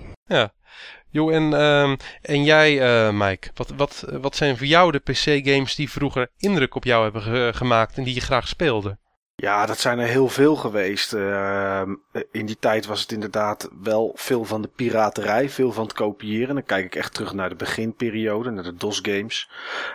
Joh, 1.09 1.34
en, 1.36 1.53
ehm, 1.53 1.95
en 2.21 2.43
jij, 2.43 2.81
eh, 2.81 3.13
Mike, 3.13 3.49
wat, 3.53 3.73
wat, 3.77 4.05
wat 4.21 4.36
zijn 4.36 4.57
voor 4.57 4.65
jou 4.65 4.91
de 4.91 4.99
PC-games 4.99 5.75
die 5.75 5.89
vroeger 5.91 6.27
indruk 6.38 6.75
op 6.75 6.84
jou 6.84 7.03
hebben 7.03 7.21
ge- 7.21 7.51
gemaakt 7.55 7.97
en 7.97 8.03
die 8.03 8.13
je 8.13 8.21
graag 8.21 8.47
speelde? 8.47 8.97
Ja, 9.36 9.65
dat 9.65 9.79
zijn 9.79 9.99
er 9.99 10.07
heel 10.07 10.27
veel 10.29 10.55
geweest. 10.55 11.13
Ehm, 11.13 11.89
in 12.31 12.45
die 12.45 12.57
tijd 12.59 12.86
was 12.86 13.01
het 13.01 13.11
inderdaad 13.11 13.69
wel 13.81 14.11
veel 14.15 14.43
van 14.45 14.61
de 14.61 14.67
piraterij, 14.75 15.49
veel 15.49 15.71
van 15.71 15.84
het 15.84 15.93
kopiëren. 15.93 16.55
Dan 16.55 16.63
kijk 16.65 16.86
ik 16.86 16.95
echt 16.95 17.13
terug 17.13 17.34
naar 17.34 17.49
de 17.49 17.55
beginperiode, 17.55 18.49
naar 18.49 18.63
de 18.63 18.75
DOS-games. 18.75 19.49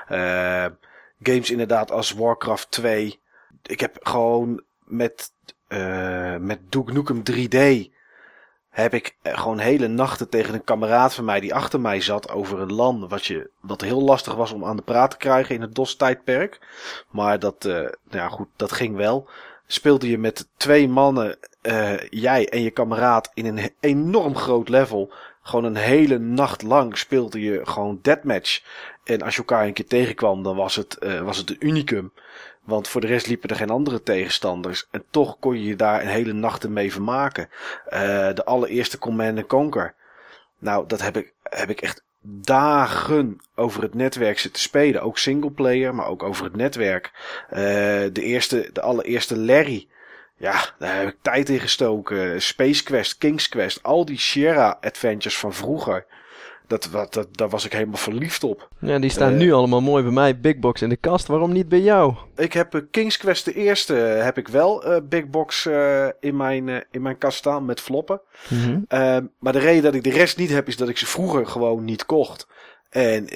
Ehm, 0.09 0.71
games 1.23 1.51
inderdaad 1.51 1.91
als 1.91 2.13
Warcraft 2.13 2.71
2. 2.71 3.21
Ik 3.63 3.81
heb 3.81 3.97
gewoon 4.01 4.63
met, 4.85 5.33
eh 5.67 6.37
met 6.37 6.59
Duke 6.73 6.93
Nukem 6.93 7.23
3D 7.31 7.89
heb 8.79 8.95
ik 8.95 9.17
eh, 9.23 9.39
gewoon 9.39 9.59
hele 9.59 9.89
nachten 9.89 10.29
tegen 10.29 10.55
een 10.55 10.65
kameraad 10.65 11.15
van 11.15 11.25
mij 11.25 11.41
die 11.41 11.55
achter 11.55 11.81
mij 11.81 12.01
zat 12.01 12.31
over 12.31 12.61
een 12.61 12.73
LAN. 12.73 13.09
Wat, 13.09 13.27
je, 13.27 13.51
wat 13.61 13.81
heel 13.81 14.03
lastig 14.03 14.35
was 14.35 14.53
om 14.53 14.65
aan 14.65 14.77
de 14.77 14.83
praat 14.83 15.11
te 15.11 15.17
krijgen 15.17 15.55
in 15.55 15.61
het 15.61 15.75
DOS-tijdperk. 15.75 16.61
Maar 17.11 17.39
dat, 17.39 17.65
uh, 17.65 17.73
nou 17.75 17.91
ja, 18.11 18.29
goed, 18.29 18.49
dat 18.57 18.73
ging 18.73 18.97
wel. 18.97 19.29
Speelde 19.67 20.11
je 20.11 20.19
met 20.19 20.49
twee 20.57 20.89
mannen, 20.89 21.39
uh, 21.63 21.99
jij 22.11 22.49
en 22.49 22.63
je 22.63 22.71
kameraad, 22.71 23.31
in 23.35 23.47
een 23.47 23.71
enorm 23.81 24.37
groot 24.37 24.69
level. 24.69 25.13
Gewoon 25.49 25.65
een 25.65 25.77
hele 25.77 26.19
nacht 26.19 26.63
lang 26.63 26.99
speelde 26.99 27.41
je 27.41 27.61
gewoon 27.67 27.99
deathmatch. 28.03 28.63
En 29.05 29.23
als 29.23 29.33
je 29.33 29.39
elkaar 29.39 29.67
een 29.67 29.73
keer 29.73 29.87
tegenkwam, 29.87 30.43
dan 30.43 30.57
was 30.57 30.77
het, 30.77 30.97
uh, 31.01 31.21
was 31.21 31.37
het 31.37 31.51
een 31.51 31.67
unicum. 31.67 32.13
Want 32.65 32.89
voor 32.89 33.01
de 33.01 33.07
rest 33.07 33.27
liepen 33.27 33.49
er 33.49 33.57
geen 33.57 33.71
andere 33.71 34.03
tegenstanders. 34.03 34.87
En 34.91 35.05
toch 35.11 35.37
kon 35.39 35.59
je 35.59 35.65
je 35.65 35.77
daar 35.77 36.01
een 36.01 36.09
hele 36.09 36.33
nacht 36.33 36.69
mee 36.69 36.93
vermaken. 36.93 37.49
Uh, 37.91 38.01
de 38.35 38.45
allereerste 38.45 38.99
Command 38.99 39.47
Conquer. 39.47 39.95
Nou, 40.59 40.87
dat 40.87 41.03
heb 41.03 41.17
ik, 41.17 41.33
heb 41.43 41.71
ik 41.71 41.81
echt 41.81 42.03
dagen 42.21 43.41
over 43.55 43.83
het 43.83 43.95
netwerk 43.95 44.39
zitten 44.39 44.63
spelen. 44.63 45.03
Ook 45.03 45.19
singleplayer, 45.19 45.95
maar 45.95 46.07
ook 46.07 46.23
over 46.23 46.45
het 46.45 46.57
netwerk. 46.57 47.13
Uh, 47.51 47.57
de, 48.13 48.23
eerste, 48.23 48.71
de 48.73 48.81
allereerste 48.81 49.39
Larry. 49.39 49.89
Ja, 50.39 50.65
daar 50.79 50.99
heb 50.99 51.09
ik 51.09 51.17
tijd 51.23 51.49
in 51.49 51.61
gestoken. 51.61 52.43
Space 52.43 52.83
Quest, 52.83 53.19
King's 53.19 53.49
Quest, 53.49 53.83
al 53.83 54.05
die 54.05 54.19
Sierra 54.19 54.79
Adventures 54.81 55.39
van 55.39 55.55
vroeger. 55.55 56.07
Dat, 56.67 56.89
dat, 56.93 57.13
dat, 57.13 57.37
daar 57.37 57.49
was 57.49 57.65
ik 57.65 57.73
helemaal 57.73 57.97
verliefd 57.97 58.45
op. 58.45 58.69
Ja, 58.81 58.99
die 58.99 59.11
staan 59.11 59.33
uh, 59.33 59.39
nu 59.39 59.53
allemaal 59.53 59.81
mooi 59.81 60.03
bij 60.03 60.13
mij, 60.13 60.41
Big 60.41 60.59
Box 60.59 60.83
in 60.83 60.89
de 60.89 60.97
kast. 60.97 61.27
Waarom 61.27 61.53
niet 61.53 61.69
bij 61.69 61.81
jou? 61.81 62.15
Ik 62.37 62.53
heb 62.53 62.75
uh, 62.75 62.83
King's 62.91 63.17
Quest 63.17 63.45
de 63.45 63.53
eerste, 63.53 63.95
heb 63.95 64.39
ik 64.39 64.49
wel 64.49 64.87
uh, 64.87 64.97
Big 65.03 65.27
Box 65.27 65.67
in, 66.21 66.37
mijn, 66.37 66.85
in 66.91 67.03
mijn 67.03 67.19
kast 67.19 67.39
staan 67.39 67.65
met 67.65 67.81
floppen. 67.81 68.21
Mm 68.49 68.59
-hmm. 68.89 69.31
maar 69.39 69.53
de 69.53 69.59
reden 69.59 69.83
dat 69.83 69.95
ik 69.95 70.05
de 70.05 70.11
rest 70.11 70.37
niet 70.37 70.51
heb, 70.51 70.69
is 70.69 70.77
dat 70.77 70.89
ik 70.89 70.99
ze 70.99 71.07
vroeger 71.07 71.47
gewoon 71.47 71.85
niet 71.85 72.07
kocht. 72.07 72.47
En, 72.91 73.29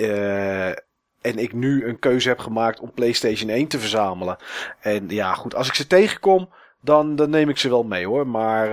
en 1.20 1.38
ik 1.38 1.52
nu 1.52 1.86
een 1.86 1.98
keuze 1.98 2.28
heb 2.28 2.38
gemaakt 2.38 2.80
om 2.80 2.92
PlayStation 2.92 3.50
1 3.50 3.66
te 3.66 3.78
verzamelen. 3.78 4.36
En 4.80 5.08
ja, 5.08 5.34
goed, 5.34 5.54
als 5.54 5.68
ik 5.68 5.74
ze 5.74 5.86
tegenkom, 5.86 6.48
dan, 6.82 7.16
dan 7.16 7.30
neem 7.30 7.48
ik 7.48 7.58
ze 7.58 7.68
wel 7.68 7.84
mee 7.84 8.06
hoor. 8.06 8.26
Maar 8.26 8.70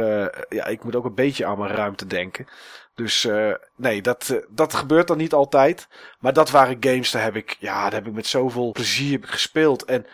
ja, 0.49 0.65
ik 0.65 0.83
moet 0.83 0.95
ook 0.95 1.05
een 1.05 1.13
beetje 1.15 1.45
aan 1.45 1.57
mijn 1.57 1.75
ruimte 1.75 2.07
denken. 2.07 2.45
Dus 2.99 3.25
uh, 3.25 3.53
nee, 3.75 4.01
dat, 4.01 4.29
uh, 4.31 4.37
dat 4.49 4.73
gebeurt 4.73 5.07
dan 5.07 5.17
niet 5.17 5.33
altijd. 5.33 5.87
Maar 6.19 6.33
dat 6.33 6.49
waren 6.49 6.77
games, 6.79 7.11
daar 7.11 7.23
heb 7.23 7.35
ik, 7.35 7.57
ja, 7.59 7.83
daar 7.83 7.93
heb 7.93 8.07
ik 8.07 8.13
met 8.13 8.27
zoveel 8.27 8.71
plezier 8.71 9.19
gespeeld. 9.21 9.85
En 9.85 10.05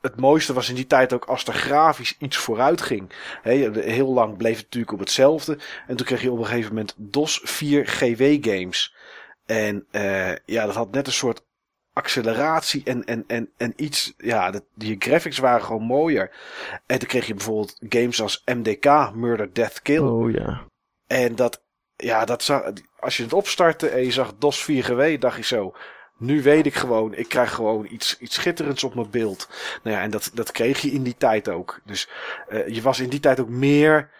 het 0.00 0.20
mooiste 0.20 0.52
was 0.52 0.68
in 0.68 0.74
die 0.74 0.86
tijd 0.86 1.12
ook 1.12 1.24
als 1.24 1.44
er 1.44 1.54
grafisch 1.54 2.16
iets 2.18 2.36
vooruit 2.36 2.82
ging. 2.82 3.12
He, 3.42 3.70
heel 3.72 4.12
lang 4.12 4.36
bleef 4.36 4.56
het 4.56 4.64
natuurlijk 4.64 4.92
op 4.92 4.98
hetzelfde. 4.98 5.58
En 5.86 5.96
toen 5.96 6.06
kreeg 6.06 6.22
je 6.22 6.32
op 6.32 6.38
een 6.38 6.46
gegeven 6.46 6.68
moment 6.68 6.94
DOS 6.96 7.40
4 7.44 7.86
GW 7.86 8.36
games. 8.40 8.94
En 9.46 9.86
ja, 10.44 10.66
dat 10.66 10.74
had 10.74 10.90
net 10.90 11.06
een 11.06 11.12
soort 11.12 11.42
acceleratie 11.96 12.82
en, 12.84 13.04
en, 13.04 13.24
en, 13.26 13.50
en 13.56 13.72
iets. 13.76 14.14
Ja, 14.16 14.52
die 14.74 14.96
graphics 14.98 15.38
waren 15.38 15.64
gewoon 15.64 15.82
mooier. 15.82 16.30
En 16.86 16.98
toen 16.98 17.08
kreeg 17.08 17.26
je 17.26 17.34
bijvoorbeeld 17.34 17.76
games 17.88 18.22
als 18.22 18.42
MDK, 18.44 19.14
Murder, 19.14 19.52
Death, 19.52 19.82
Kill. 19.82 19.98
Oh 19.98 20.30
ja. 20.30 20.62
En 21.06 21.34
dat 21.34 21.64
ja, 21.96 22.24
dat 22.24 22.42
zag, 22.42 22.72
als 22.98 23.16
je 23.16 23.22
het 23.22 23.32
opstartte 23.32 23.88
en 23.88 24.04
je 24.04 24.12
zag 24.12 24.34
DOS 24.38 24.64
4 24.64 24.84
GW, 24.84 25.20
dacht 25.20 25.36
je 25.36 25.42
zo. 25.42 25.74
Nu 26.18 26.42
weet 26.42 26.66
ik 26.66 26.74
gewoon, 26.74 27.14
ik 27.14 27.28
krijg 27.28 27.54
gewoon 27.54 27.86
iets, 27.90 28.18
iets 28.18 28.34
schitterends 28.34 28.84
op 28.84 28.94
mijn 28.94 29.10
beeld. 29.10 29.48
Nou 29.82 29.96
ja, 29.96 30.02
en 30.02 30.10
dat, 30.10 30.30
dat 30.34 30.52
kreeg 30.52 30.80
je 30.80 30.90
in 30.90 31.02
die 31.02 31.16
tijd 31.16 31.48
ook. 31.48 31.80
Dus 31.84 32.08
uh, 32.48 32.68
je 32.68 32.82
was 32.82 33.00
in 33.00 33.08
die 33.08 33.20
tijd 33.20 33.40
ook 33.40 33.48
meer 33.48 34.10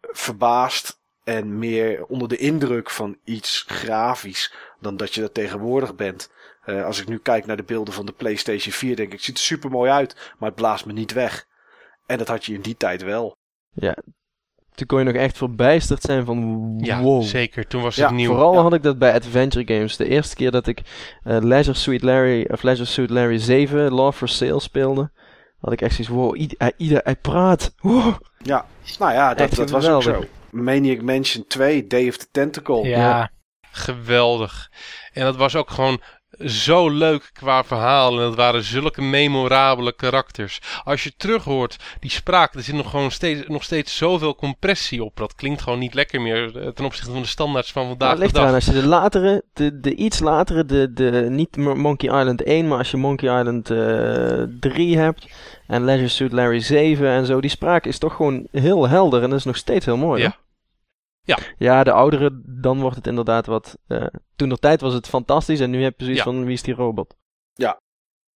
verbaasd 0.00 1.00
en 1.24 1.58
meer 1.58 2.04
onder 2.04 2.28
de 2.28 2.36
indruk 2.36 2.90
van 2.90 3.18
iets 3.24 3.64
grafisch 3.68 4.54
dan 4.80 4.96
dat 4.96 5.14
je 5.14 5.20
dat 5.20 5.34
tegenwoordig 5.34 5.94
bent. 5.94 6.30
Uh, 6.66 6.84
als 6.84 7.00
ik 7.00 7.08
nu 7.08 7.18
kijk 7.18 7.46
naar 7.46 7.56
de 7.56 7.62
beelden 7.62 7.94
van 7.94 8.06
de 8.06 8.12
PlayStation 8.12 8.72
4, 8.72 8.96
denk 8.96 9.08
ik, 9.08 9.14
het 9.14 9.24
ziet 9.24 9.36
er 9.36 9.42
super 9.42 9.70
mooi 9.70 9.90
uit, 9.90 10.34
maar 10.38 10.48
het 10.48 10.58
blaast 10.58 10.86
me 10.86 10.92
niet 10.92 11.12
weg. 11.12 11.46
En 12.06 12.18
dat 12.18 12.28
had 12.28 12.44
je 12.44 12.54
in 12.54 12.60
die 12.60 12.76
tijd 12.76 13.02
wel. 13.02 13.36
Ja, 13.70 13.96
toen 14.80 14.86
kon 14.86 14.98
je 14.98 15.04
nog 15.04 15.14
echt 15.22 15.36
verbijsterd 15.36 16.02
zijn 16.02 16.24
van 16.24 16.74
ja, 16.78 17.02
wow. 17.02 17.22
zeker. 17.22 17.66
Toen 17.66 17.82
was 17.82 17.96
het 17.96 18.04
ja, 18.04 18.10
nieuw. 18.10 18.30
Vooral 18.30 18.54
ja. 18.54 18.60
had 18.60 18.74
ik 18.74 18.82
dat 18.82 18.98
bij 18.98 19.14
Adventure 19.14 19.74
Games. 19.74 19.96
De 19.96 20.08
eerste 20.08 20.36
keer 20.36 20.50
dat 20.50 20.66
ik 20.66 20.80
uh, 21.24 21.38
Leisure 21.40 21.76
Suit 21.76 22.02
Larry 22.02 22.46
of 22.50 22.62
Leisure 22.62 22.88
Suit 22.88 23.10
Larry 23.10 23.38
7 23.38 23.92
Love 23.92 24.18
for 24.18 24.28
Sale 24.28 24.60
speelde, 24.60 25.10
had 25.58 25.72
ik 25.72 25.80
echt 25.80 25.94
zoiets 25.94 26.14
wow, 26.14 26.36
ieder, 26.36 26.58
hij, 26.58 26.72
ieder, 26.76 27.00
hij 27.04 27.16
praat. 27.16 27.74
Wow. 27.80 28.14
Ja, 28.38 28.66
nou 28.98 29.12
ja, 29.12 29.34
dat, 29.34 29.54
dat 29.54 29.70
was 29.70 29.88
ook 29.88 30.02
zo. 30.02 30.24
Maniac 30.50 31.02
Mansion 31.02 31.44
2, 31.46 31.86
Day 31.86 32.08
of 32.08 32.16
the 32.16 32.26
Tentacle. 32.30 32.88
Ja. 32.88 32.98
ja. 32.98 33.30
Geweldig. 33.70 34.70
En 35.12 35.24
dat 35.24 35.36
was 35.36 35.56
ook 35.56 35.70
gewoon 35.70 36.00
zo 36.38 36.90
leuk 36.90 37.30
qua 37.32 37.64
verhaal. 37.64 38.12
En 38.12 38.18
dat 38.18 38.34
waren 38.34 38.62
zulke 38.62 39.02
memorabele 39.02 39.92
karakters. 39.92 40.60
Als 40.84 41.04
je 41.04 41.12
terughoort, 41.16 41.76
die 42.00 42.10
spraak, 42.10 42.54
er 42.54 42.62
zit 42.62 42.74
nog 42.74 42.90
gewoon 42.90 43.10
steeds, 43.10 43.48
nog 43.48 43.62
steeds 43.62 43.96
zoveel 43.96 44.34
compressie 44.34 45.04
op. 45.04 45.16
Dat 45.16 45.34
klinkt 45.34 45.62
gewoon 45.62 45.78
niet 45.78 45.94
lekker 45.94 46.20
meer 46.20 46.72
ten 46.74 46.84
opzichte 46.84 47.12
van 47.12 47.22
de 47.22 47.28
standaards 47.28 47.72
van 47.72 47.86
vandaag 47.86 48.18
de 48.18 48.32
dag. 48.32 48.42
Eraan, 48.42 48.54
als 48.54 48.64
je 48.64 48.72
de 48.72 48.86
latere, 48.86 49.44
de, 49.52 49.80
de 49.80 49.94
iets 49.94 50.18
latere, 50.18 50.64
de, 50.64 50.92
de, 50.92 51.26
niet 51.30 51.56
Monkey 51.56 52.20
Island 52.20 52.42
1, 52.42 52.68
maar 52.68 52.78
als 52.78 52.90
je 52.90 52.96
Monkey 52.96 53.38
Island 53.38 53.70
uh, 53.70 54.42
3 54.60 54.98
hebt. 54.98 55.26
En 55.66 55.84
Leisure 55.84 56.08
Suit 56.08 56.32
Larry 56.32 56.60
7 56.60 57.08
en 57.08 57.26
zo. 57.26 57.40
Die 57.40 57.50
spraak 57.50 57.86
is 57.86 57.98
toch 57.98 58.14
gewoon 58.14 58.46
heel 58.52 58.88
helder 58.88 59.22
en 59.22 59.30
dat 59.30 59.38
is 59.38 59.44
nog 59.44 59.56
steeds 59.56 59.84
heel 59.86 59.96
mooi. 59.96 60.22
Ja. 60.22 60.36
Ja. 61.24 61.38
ja, 61.58 61.84
de 61.84 61.92
oudere, 61.92 62.40
dan 62.44 62.80
wordt 62.80 62.96
het 62.96 63.06
inderdaad 63.06 63.46
wat... 63.46 63.78
Uh, 63.88 64.06
toen 64.40 64.48
de 64.48 64.58
tijd 64.58 64.80
was 64.80 64.94
het 64.94 65.08
fantastisch 65.08 65.60
en 65.60 65.70
nu 65.70 65.82
heb 65.82 65.94
je 65.96 66.04
zoiets 66.04 66.24
ja. 66.24 66.30
van, 66.30 66.44
wie 66.44 66.54
is 66.54 66.62
die 66.62 66.74
robot? 66.74 67.16
Ja. 67.54 67.80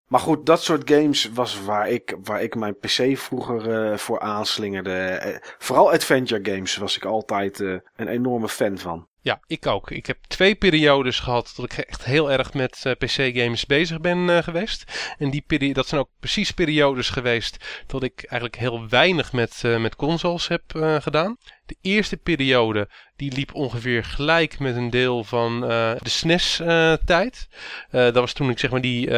Maar 0.05 0.19
goed, 0.19 0.45
dat 0.45 0.63
soort 0.63 0.89
games 0.89 1.29
was 1.31 1.61
waar 1.61 1.89
ik, 1.89 2.15
waar 2.23 2.41
ik 2.41 2.55
mijn 2.55 2.77
PC 2.77 3.17
vroeger 3.17 3.91
uh, 3.91 3.97
voor 3.97 4.19
aanslingerde. 4.19 5.21
Uh, 5.25 5.35
vooral 5.57 5.91
adventure 5.91 6.51
games 6.51 6.75
was 6.75 6.95
ik 6.95 7.05
altijd 7.05 7.59
een 7.59 8.07
enorme 8.07 8.49
fan 8.49 8.77
van. 8.77 9.07
Ja, 9.25 9.39
ik 9.47 9.67
ook. 9.67 9.91
Ik 9.91 10.05
heb 10.05 10.17
twee 10.27 10.55
periodes 10.55 11.19
gehad 11.19 11.53
dat 11.55 11.65
ik 11.65 11.77
echt 11.77 12.03
heel 12.03 12.31
erg 12.31 12.53
met 12.53 12.83
uh, 12.87 12.93
PC-games 12.93 13.65
bezig 13.65 14.01
ben 14.01 14.17
uh, 14.17 14.37
geweest. 14.37 15.13
En 15.17 15.29
die 15.29 15.43
peri 15.47 15.73
dat 15.73 15.87
zijn 15.87 16.01
ook 16.01 16.09
precies 16.19 16.51
periodes 16.51 17.09
geweest 17.09 17.83
dat 17.87 18.03
ik 18.03 18.23
eigenlijk 18.23 18.61
heel 18.61 18.89
weinig 18.89 19.33
met, 19.33 19.61
uh, 19.65 19.81
met 19.81 19.95
consoles 19.95 20.47
heb 20.47 20.63
gedaan. 20.99 21.37
De 21.65 21.75
eerste 21.81 22.17
periode 22.17 22.89
die 23.15 23.31
liep 23.31 23.53
ongeveer 23.53 24.03
gelijk 24.03 24.59
met 24.59 24.75
een 24.75 24.89
deel 24.89 25.23
van 25.23 25.59
de 25.59 25.99
SNES-tijd. 26.03 27.47
dat 27.91 28.15
was 28.15 28.33
toen 28.33 28.49
ik 28.49 28.59
zeg 28.59 28.71
maar 28.71 28.81
die, 28.81 29.09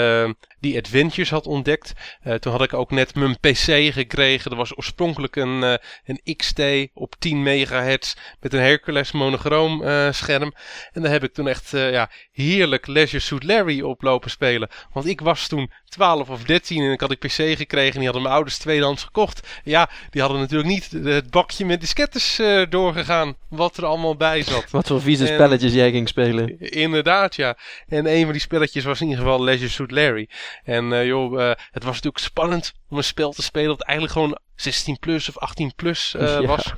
die 0.60 0.78
adventures 0.78 1.30
had 1.30 1.45
ontdekt. 1.45 1.93
toen 2.39 2.52
had 2.52 2.64
ik 2.64 2.74
ook 2.74 2.91
net 2.91 3.16
mijn 3.16 3.39
PC 3.39 3.93
gekregen. 3.93 4.50
Dat 4.50 4.60
was 4.60 4.78
oorspronkelijk 4.78 5.36
een, 5.36 5.80
een 6.06 6.36
XT 6.36 6.62
op 6.93 7.16
10 7.20 7.43
megahertz 7.43 8.16
met 8.39 8.54
een 8.54 8.60
Hercules 8.60 9.12
monochroom 9.12 9.84
scherm. 10.14 10.54
En 10.91 11.02
daar 11.02 11.12
heb 11.12 11.24
ik 11.24 11.34
toen 11.34 11.48
echt 11.48 11.70
ja, 11.70 12.12
heerlijk 12.32 12.88
Leisure 12.88 13.24
Suit 13.24 13.43
Larry 13.43 13.82
op 13.82 14.02
lopen 14.02 14.30
spelen. 14.30 14.70
Want 14.93 15.06
ik 15.06 15.22
was 15.22 15.48
toen 15.48 15.72
12 15.89 16.30
of 16.30 16.43
13 16.43 16.84
en 16.84 16.91
ik 16.91 17.00
had 17.00 17.12
ik 17.12 17.20
PC 17.20 17.58
gekregen 17.58 17.93
en 17.93 17.98
die 17.98 18.04
hadden 18.04 18.22
mijn 18.22 18.34
ouders 18.34 18.58
tweedehands 18.58 19.04
gekocht. 19.04 19.48
Ja, 19.64 19.89
die 20.10 20.22
hadden 20.22 20.39
natuurlijk 20.39 20.70
niet 20.70 20.91
het 20.91 21.30
bakje 21.30 21.66
met 21.66 21.82
diskettes 21.82 22.37
uh, 22.40 22.66
doorgegaan 22.70 23.36
wat 23.50 23.78
er 23.78 23.86
allemaal 23.86 24.16
bij 24.16 24.44
zat. 24.44 24.70
Wat 24.70 24.88
voor 24.88 25.02
vieze 25.02 25.28
en, 25.28 25.34
spelletjes 25.34 25.74
jij 25.74 25.92
ging 25.92 26.08
spelen. 26.08 26.60
Inderdaad, 26.60 27.36
ja. 27.36 27.58
En 27.88 28.06
een 28.08 28.24
van 28.24 28.32
die 28.32 28.42
spelletjes 28.42 28.84
was 28.84 29.02
in 29.02 29.08
ieder 29.08 29.24
geval 29.24 29.44
Leisure 29.44 29.70
Suit 29.70 29.92
Larry. 29.92 30.30
En 30.64 31.06
joh, 31.06 31.38
het 31.72 31.84
was 31.84 31.94
natuurlijk 31.96 32.24
spannend 32.24 32.74
om 32.90 32.98
een 32.98 33.04
spel 33.04 33.32
te 33.32 33.44
spelen 33.44 33.68
dat 33.68 33.82
eigenlijk 33.82 34.18
gewoon 34.18 34.38
16 34.56 35.00
plus 35.00 35.30
of 35.30 35.38
18 35.38 35.76
plus 35.76 36.16
ja. 36.20 36.42
was. 36.42 36.74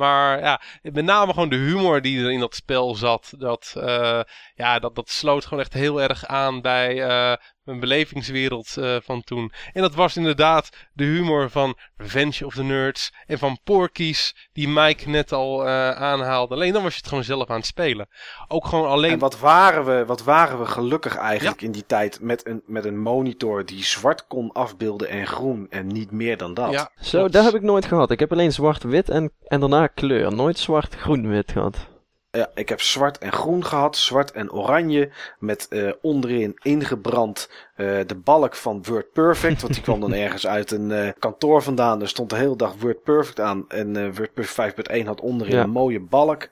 Maar 0.00 0.40
ja, 0.40 0.60
met 0.82 1.04
name 1.04 1.32
gewoon 1.32 1.48
de 1.48 1.56
humor 1.56 2.02
die 2.02 2.24
er 2.24 2.30
in 2.30 2.40
dat 2.40 2.54
spel 2.54 2.94
zat. 2.94 3.32
Dat, 3.38 3.74
uh, 3.76 4.20
ja, 4.54 4.78
dat, 4.78 4.94
dat 4.94 5.10
sloot 5.10 5.44
gewoon 5.44 5.60
echt 5.60 5.72
heel 5.72 6.02
erg 6.02 6.26
aan 6.26 6.60
bij 6.60 6.94
uh, 6.94 7.36
mijn 7.70 7.88
belevingswereld 7.88 8.74
uh, 8.78 8.96
van 9.02 9.22
toen. 9.22 9.52
En 9.72 9.82
dat 9.82 9.94
was 9.94 10.16
inderdaad 10.16 10.68
de 10.92 11.04
humor 11.04 11.50
van 11.50 11.78
Revenge 11.96 12.46
of 12.46 12.54
the 12.54 12.62
Nerds 12.62 13.12
en 13.26 13.38
van 13.38 13.58
Porky's, 13.64 14.48
die 14.52 14.68
Mike 14.68 15.08
net 15.08 15.32
al 15.32 15.68
aanhaalde. 15.68 16.54
Alleen 16.54 16.72
dan 16.72 16.82
was 16.82 16.92
je 16.92 16.98
het 16.98 17.08
gewoon 17.08 17.24
zelf 17.24 17.48
aan 17.48 17.56
het 17.56 17.66
spelen. 17.66 18.08
Ook 18.48 18.66
gewoon 18.66 18.88
alleen... 18.88 19.12
En 19.12 19.18
wat 19.18 19.38
waren 19.38 19.84
we, 19.84 20.04
wat 20.06 20.22
waren 20.22 20.58
we 20.58 20.66
gelukkig 20.66 21.16
eigenlijk 21.16 21.60
ja. 21.60 21.66
in 21.66 21.72
die 21.72 21.86
tijd 21.86 22.20
met 22.20 22.46
een, 22.46 22.62
met 22.66 22.84
een 22.84 22.98
monitor 22.98 23.64
die 23.64 23.84
zwart 23.84 24.26
kon 24.26 24.52
afbeelden 24.52 25.08
en 25.08 25.26
groen 25.26 25.66
en 25.70 25.86
niet 25.86 26.10
meer 26.10 26.36
dan 26.36 26.54
dat. 26.54 26.72
Ja, 26.72 26.90
Zo, 27.00 27.28
dat 27.28 27.44
heb 27.44 27.54
ik 27.54 27.62
nooit 27.62 27.84
gehad. 27.84 28.10
Ik 28.10 28.20
heb 28.20 28.32
alleen 28.32 28.52
zwart-wit 28.52 29.08
en, 29.08 29.32
en 29.46 29.60
daarna 29.60 29.86
kleur. 29.86 30.34
Nooit 30.34 30.58
zwart-groen-wit 30.58 31.52
gehad. 31.52 31.89
Ja, 32.32 32.50
ik 32.54 32.68
heb 32.68 32.80
zwart 32.80 33.18
en 33.18 33.32
groen 33.32 33.64
gehad, 33.64 33.96
zwart 33.96 34.32
en 34.32 34.52
oranje, 34.52 35.10
met 35.38 35.68
eh, 35.68 35.90
onderin 36.02 36.58
ingebrand 36.62 37.50
eh, 37.76 37.86
de 38.06 38.14
balk 38.14 38.54
van 38.56 38.82
Word 38.82 39.12
Perfect, 39.12 39.60
want 39.62 39.74
die 39.74 39.82
kwam 39.82 40.00
dan 40.00 40.14
ergens 40.24 40.46
uit 40.46 40.70
een 40.70 40.90
eh, 40.90 41.08
kantoor 41.18 41.62
vandaan. 41.62 42.00
Er 42.00 42.08
stond 42.08 42.30
de 42.30 42.36
hele 42.36 42.56
dag 42.56 42.74
Word 42.80 43.02
Perfect 43.02 43.40
aan 43.40 43.64
en 43.68 44.14
Word 44.14 44.34
Perfect 44.34 44.90
5.1 45.00 45.04
had 45.04 45.20
onderin 45.20 45.54
Ja. 45.56 45.62
een 45.62 45.70
mooie 45.70 46.00
balk. 46.00 46.48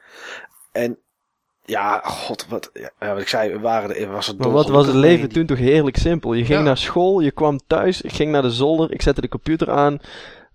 En 0.73 0.99
ja, 1.65 2.01
god, 2.05 2.47
wat, 2.49 2.71
ja, 2.73 2.91
wat 2.99 3.21
ik 3.21 3.29
zei, 3.29 3.59
waren 3.59 3.97
er, 3.97 4.11
was 4.11 4.27
het 4.27 4.39
Maar 4.39 4.51
wat 4.51 4.69
was 4.69 4.87
het 4.87 4.95
leven 4.97 5.29
toen 5.29 5.47
toch 5.47 5.59
heerlijk 5.59 5.97
simpel. 5.97 6.33
Je 6.33 6.45
ging 6.45 6.59
Ja. 6.59 6.65
naar 6.65 6.77
school, 6.79 7.21
je 7.21 7.31
kwam 7.31 7.61
thuis, 7.67 8.03
ik 8.03 8.13
ging 8.13 8.31
naar 8.33 8.43
de 8.43 8.51
zolder, 8.51 8.93
ik 8.93 9.03
zette 9.03 9.21
de 9.21 9.29
computer 9.29 9.71
aan. 9.71 9.99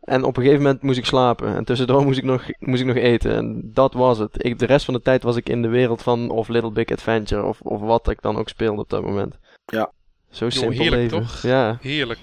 En 0.03 0.23
op 0.23 0.37
een 0.37 0.43
gegeven 0.43 0.63
moment 0.63 0.81
moest 0.81 0.97
ik 0.97 1.05
slapen. 1.05 1.55
En 1.55 1.63
tussendoor 1.63 2.03
moest 2.03 2.17
ik 2.17 2.23
nog, 2.23 2.45
moest 2.59 2.81
ik 2.81 2.87
nog 2.87 2.95
eten. 2.95 3.35
En 3.35 3.61
dat 3.73 3.93
was 3.93 4.17
het. 4.17 4.45
Ik, 4.45 4.59
de 4.59 4.65
rest 4.65 4.85
van 4.85 4.93
de 4.93 5.01
tijd 5.01 5.23
was 5.23 5.35
ik 5.35 5.49
in 5.49 5.61
de 5.61 5.67
wereld 5.67 6.01
van 6.01 6.29
of 6.29 6.47
Little 6.47 6.71
Big 6.71 6.91
Adventure. 6.91 7.43
Of, 7.43 7.61
of 7.61 7.81
wat 7.81 8.09
ik 8.09 8.21
dan 8.21 8.37
ook 8.37 8.49
speelde 8.49 8.81
op 8.81 8.89
dat 8.89 9.03
moment. 9.03 9.37
Ja. 9.65 9.91
Zo 10.29 10.49
simpel 10.49 10.71
heerlijk, 10.71 11.01
leven. 11.01 11.17
toch? 11.17 11.41
Ja. 11.41 11.77
Heerlijk. 11.81 12.19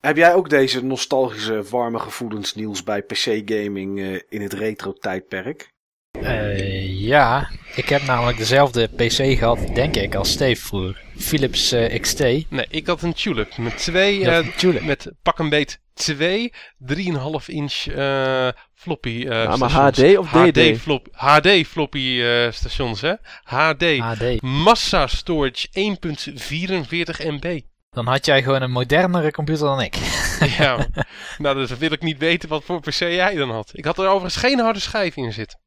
Heb 0.00 0.16
jij 0.16 0.34
ook 0.34 0.50
deze 0.50 0.84
nostalgische, 0.84 1.62
warme 1.70 1.98
gevoelens, 1.98 2.54
Niels, 2.54 2.82
bij 2.82 3.02
PC-gaming 3.02 4.00
eh, 4.00 4.20
in 4.28 4.42
het 4.42 4.52
retro-tijdperk? 4.52 5.74
Eh, 6.22 7.00
ja, 7.00 7.50
ik 7.74 7.88
heb 7.88 8.02
namelijk 8.02 8.38
dezelfde 8.38 8.88
PC 8.96 9.38
gehad, 9.38 9.58
denk 9.74 9.96
ik, 9.96 10.14
als 10.14 10.30
Steve 10.30 10.66
vroeger. 10.66 11.02
Philips 11.16 11.72
eh, 11.72 12.00
XT. 12.00 12.20
Nee, 12.20 12.66
ik 12.70 12.86
had 12.86 13.02
een 13.02 13.12
tulip 13.12 13.56
met 13.56 13.76
twee, 13.76 14.24
eh, 14.24 14.44
natuurlijk. 14.44 14.84
met 14.84 15.12
pak 15.22 15.38
een 15.38 15.48
beet 15.48 15.80
twee 15.96 16.52
3,5 16.78 17.46
inch 17.46 17.86
eh, 17.86 18.48
floppy 18.74 19.26
eh 19.28 19.42
Ja, 19.42 19.56
maar 19.56 19.70
stations. 19.70 19.98
HD 19.98 20.18
of 20.18 20.28
DD? 20.30 20.56
HD, 20.56 20.78
flop, 20.80 21.08
HD 21.12 21.48
floppy 21.66 22.20
eh, 22.22 22.50
stations, 22.52 23.00
hè? 23.00 23.12
HD. 23.44 23.98
HD. 23.98 24.42
Massa 24.42 25.06
storage 25.06 25.68
1.44 25.68 27.26
MB. 27.26 27.60
Dan 27.90 28.06
had 28.06 28.26
jij 28.26 28.42
gewoon 28.42 28.62
een 28.62 28.70
modernere 28.70 29.30
computer 29.30 29.66
dan 29.66 29.80
ik. 29.80 29.94
ja, 30.58 30.86
nou 31.38 31.56
dus 31.56 31.78
wil 31.78 31.92
ik 31.92 32.02
niet 32.02 32.18
weten 32.18 32.48
wat 32.48 32.64
voor 32.64 32.80
PC 32.80 32.98
jij 32.98 33.34
dan 33.34 33.50
had. 33.50 33.70
Ik 33.72 33.84
had 33.84 33.98
er 33.98 34.06
overigens 34.06 34.36
geen 34.36 34.58
harde 34.58 34.80
schijf 34.80 35.16
in 35.16 35.32
zitten. 35.32 35.58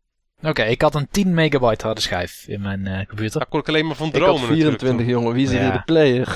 Oké, 0.42 0.64
ik 0.64 0.82
had 0.82 0.96
een 0.96 1.08
10 1.12 1.34
megabyte 1.34 1.86
harde 1.86 2.02
schijf 2.02 2.44
in 2.48 2.62
mijn 2.62 2.88
eh, 2.88 3.06
computer. 3.08 3.40
Daar 3.40 3.50
kon 3.50 3.60
ik 3.60 3.68
alleen 3.68 3.86
maar 3.88 3.96
van 3.96 4.08
Ik 4.08 4.14
dromen 4.14 4.40
had 4.40 4.48
24 4.50 4.82
natuurlijk. 4.82 5.10
jongen, 5.10 5.34
wie 5.34 5.44
is 5.46 5.50
er 5.52 5.56
Ja. 5.56 5.62
hier 5.62 5.72
de 5.72 5.82
player? 5.86 6.36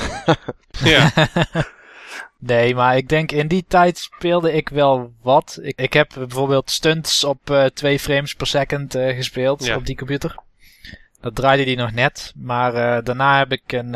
Ja, 0.83 1.11
Nee, 2.45 2.75
maar 2.75 2.97
ik 2.97 3.09
denk 3.09 3.31
in 3.31 3.47
die 3.47 3.65
tijd 3.67 3.97
speelde 3.97 4.53
ik 4.53 4.69
wel 4.69 5.13
wat. 5.21 5.59
Ik, 5.61 5.79
ik 5.79 5.93
heb 5.93 6.11
bijvoorbeeld 6.13 6.69
stunts 6.71 7.23
op 7.23 7.49
eh 7.49 7.65
2 7.65 7.99
frames 7.99 8.35
per 8.35 8.47
second 8.47 8.95
eh, 8.95 9.15
gespeeld 9.15 9.65
Ja. 9.65 9.75
op 9.75 9.85
die 9.85 9.97
computer. 9.97 10.35
Dat 11.21 11.35
draaide 11.35 11.63
die 11.63 11.77
nog 11.77 11.91
net. 11.91 12.33
Maar 12.35 12.73
eh, 12.73 13.03
daarna 13.03 13.37
heb 13.37 13.51
ik 13.51 13.71
een... 13.71 13.89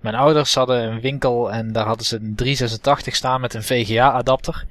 mijn 0.00 0.14
ouders 0.14 0.54
hadden 0.54 0.82
een 0.82 1.00
winkel 1.00 1.52
en 1.52 1.72
daar 1.72 1.86
hadden 1.86 2.06
ze 2.06 2.16
een 2.16 2.34
386 2.34 3.14
staan 3.16 3.40
met 3.40 3.54
een 3.54 3.62
VGA 3.62 4.10
adapter. 4.12 4.64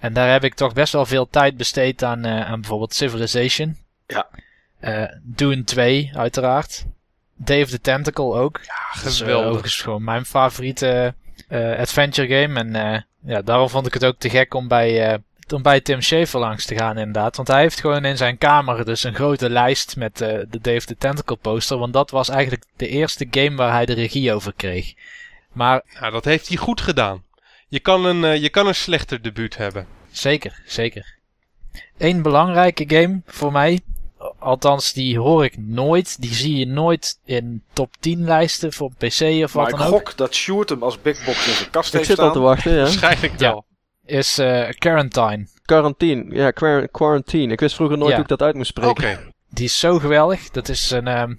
En 0.00 0.12
daar 0.12 0.30
heb 0.32 0.44
ik 0.44 0.54
toch 0.54 0.72
best 0.72 0.92
wel 0.92 1.06
veel 1.06 1.28
tijd 1.30 1.56
besteed 1.56 2.02
aan, 2.02 2.26
aan 2.26 2.60
bijvoorbeeld 2.60 2.94
Civilization. 2.94 3.76
Ja. 4.06 4.28
Dune 5.22 5.64
2 5.64 6.10
uiteraard. 6.14 6.84
Of 7.40 7.68
the 7.70 7.80
Tentacle 7.80 8.34
ook. 8.34 8.60
Dat 8.94 9.04
is, 9.04 9.20
eh, 9.20 9.26
geweldig. 9.26 9.46
overigens 9.48 9.80
gewoon 9.80 10.04
mijn 10.04 10.24
favoriete 10.24 11.14
adventure 11.50 12.28
game. 12.28 12.60
En 12.60 12.74
eh, 12.74 13.00
ja, 13.26 13.42
daarom 13.42 13.68
vond 13.68 13.86
ik 13.86 13.94
het 13.94 14.04
ook 14.04 14.18
te 14.18 14.30
gek 14.30 14.54
om 14.54 14.68
bij, 14.68 15.08
eh, 15.08 15.18
om 15.54 15.62
bij 15.62 15.80
Tim 15.80 16.00
Schafer 16.00 16.40
langs 16.40 16.64
te 16.64 16.74
gaan 16.74 16.98
inderdaad. 16.98 17.36
Want 17.36 17.48
hij 17.48 17.60
heeft 17.60 17.80
gewoon 17.80 18.04
in 18.04 18.16
zijn 18.16 18.38
kamer 18.38 18.84
dus 18.84 19.04
een 19.04 19.14
grote 19.14 19.50
lijst 19.50 19.96
met 19.96 20.20
eh, 20.20 20.38
de 20.60 20.74
of 20.76 20.84
the 20.84 20.96
Tentacle 20.96 21.36
poster. 21.36 21.78
Want 21.78 21.92
dat 21.92 22.10
was 22.10 22.28
eigenlijk 22.28 22.64
de 22.76 22.88
eerste 22.88 23.26
game 23.30 23.56
waar 23.56 23.72
hij 23.72 23.86
de 23.86 23.92
regie 23.92 24.32
over 24.32 24.52
kreeg. 24.56 24.94
Maar 25.52 25.82
Nou, 26.00 26.12
dat 26.12 26.24
heeft 26.24 26.48
hij 26.48 26.56
goed 26.56 26.80
gedaan. 26.80 27.24
Je 27.68 27.80
kan 27.80 28.04
een, 28.04 28.24
eh, 28.24 28.42
je 28.42 28.48
kan 28.48 28.66
een 28.66 28.74
slechter 28.74 29.22
debuut 29.22 29.56
hebben. 29.56 29.86
zeker, 30.10 30.62
zeker. 30.66 31.14
Eén 31.98 32.22
belangrijke 32.22 32.84
game 32.86 33.20
voor 33.26 33.52
mij. 33.52 33.80
Althans, 34.46 34.92
die 34.92 35.18
hoor 35.18 35.44
ik 35.44 35.54
nooit. 35.58 36.20
Die 36.20 36.34
zie 36.34 36.56
je 36.56 36.66
nooit 36.66 37.18
in 37.24 37.62
top 37.72 37.94
10 38.00 38.24
lijsten 38.24 38.72
voor 38.72 38.90
PC 38.98 39.20
of 39.44 39.54
Maar 39.54 39.64
wat 39.64 39.68
ik 39.68 39.78
dan 39.78 39.86
ook. 39.86 39.92
gok 39.92 40.16
dat 40.16 40.34
Sjoerd 40.34 40.68
hem 40.68 40.82
als 40.82 41.00
big 41.02 41.24
box 41.24 41.46
in 41.46 41.52
zijn 41.54 41.70
kast 41.70 41.88
Ik 41.88 41.94
heeft 41.94 42.06
zit 42.06 42.18
al 42.18 42.32
te 42.32 42.38
wachten, 42.38 42.72
ja. 42.72 42.78
Waarschijnlijk 42.82 43.40
Ja. 43.40 43.50
wel. 43.50 43.64
Is 44.04 44.38
eh 44.38 44.68
Quarantine. 44.78 45.46
Quarantine, 45.64 46.34
ja, 46.34 46.50
quar- 46.50 46.88
quarantine. 46.88 47.52
Ik 47.52 47.60
wist 47.60 47.74
vroeger 47.74 47.96
nooit 47.98 48.08
Ja. 48.10 48.14
hoe 48.14 48.24
ik 48.24 48.30
dat 48.30 48.42
uit 48.42 48.54
moest 48.54 48.68
spreken. 48.68 48.90
Oké. 48.90 49.32
Die 49.50 49.64
is 49.64 49.78
zo 49.78 49.98
geweldig. 49.98 50.50
Dat 50.50 50.68
is 50.68 50.90
een. 50.90 51.06
ehm, 51.06 51.34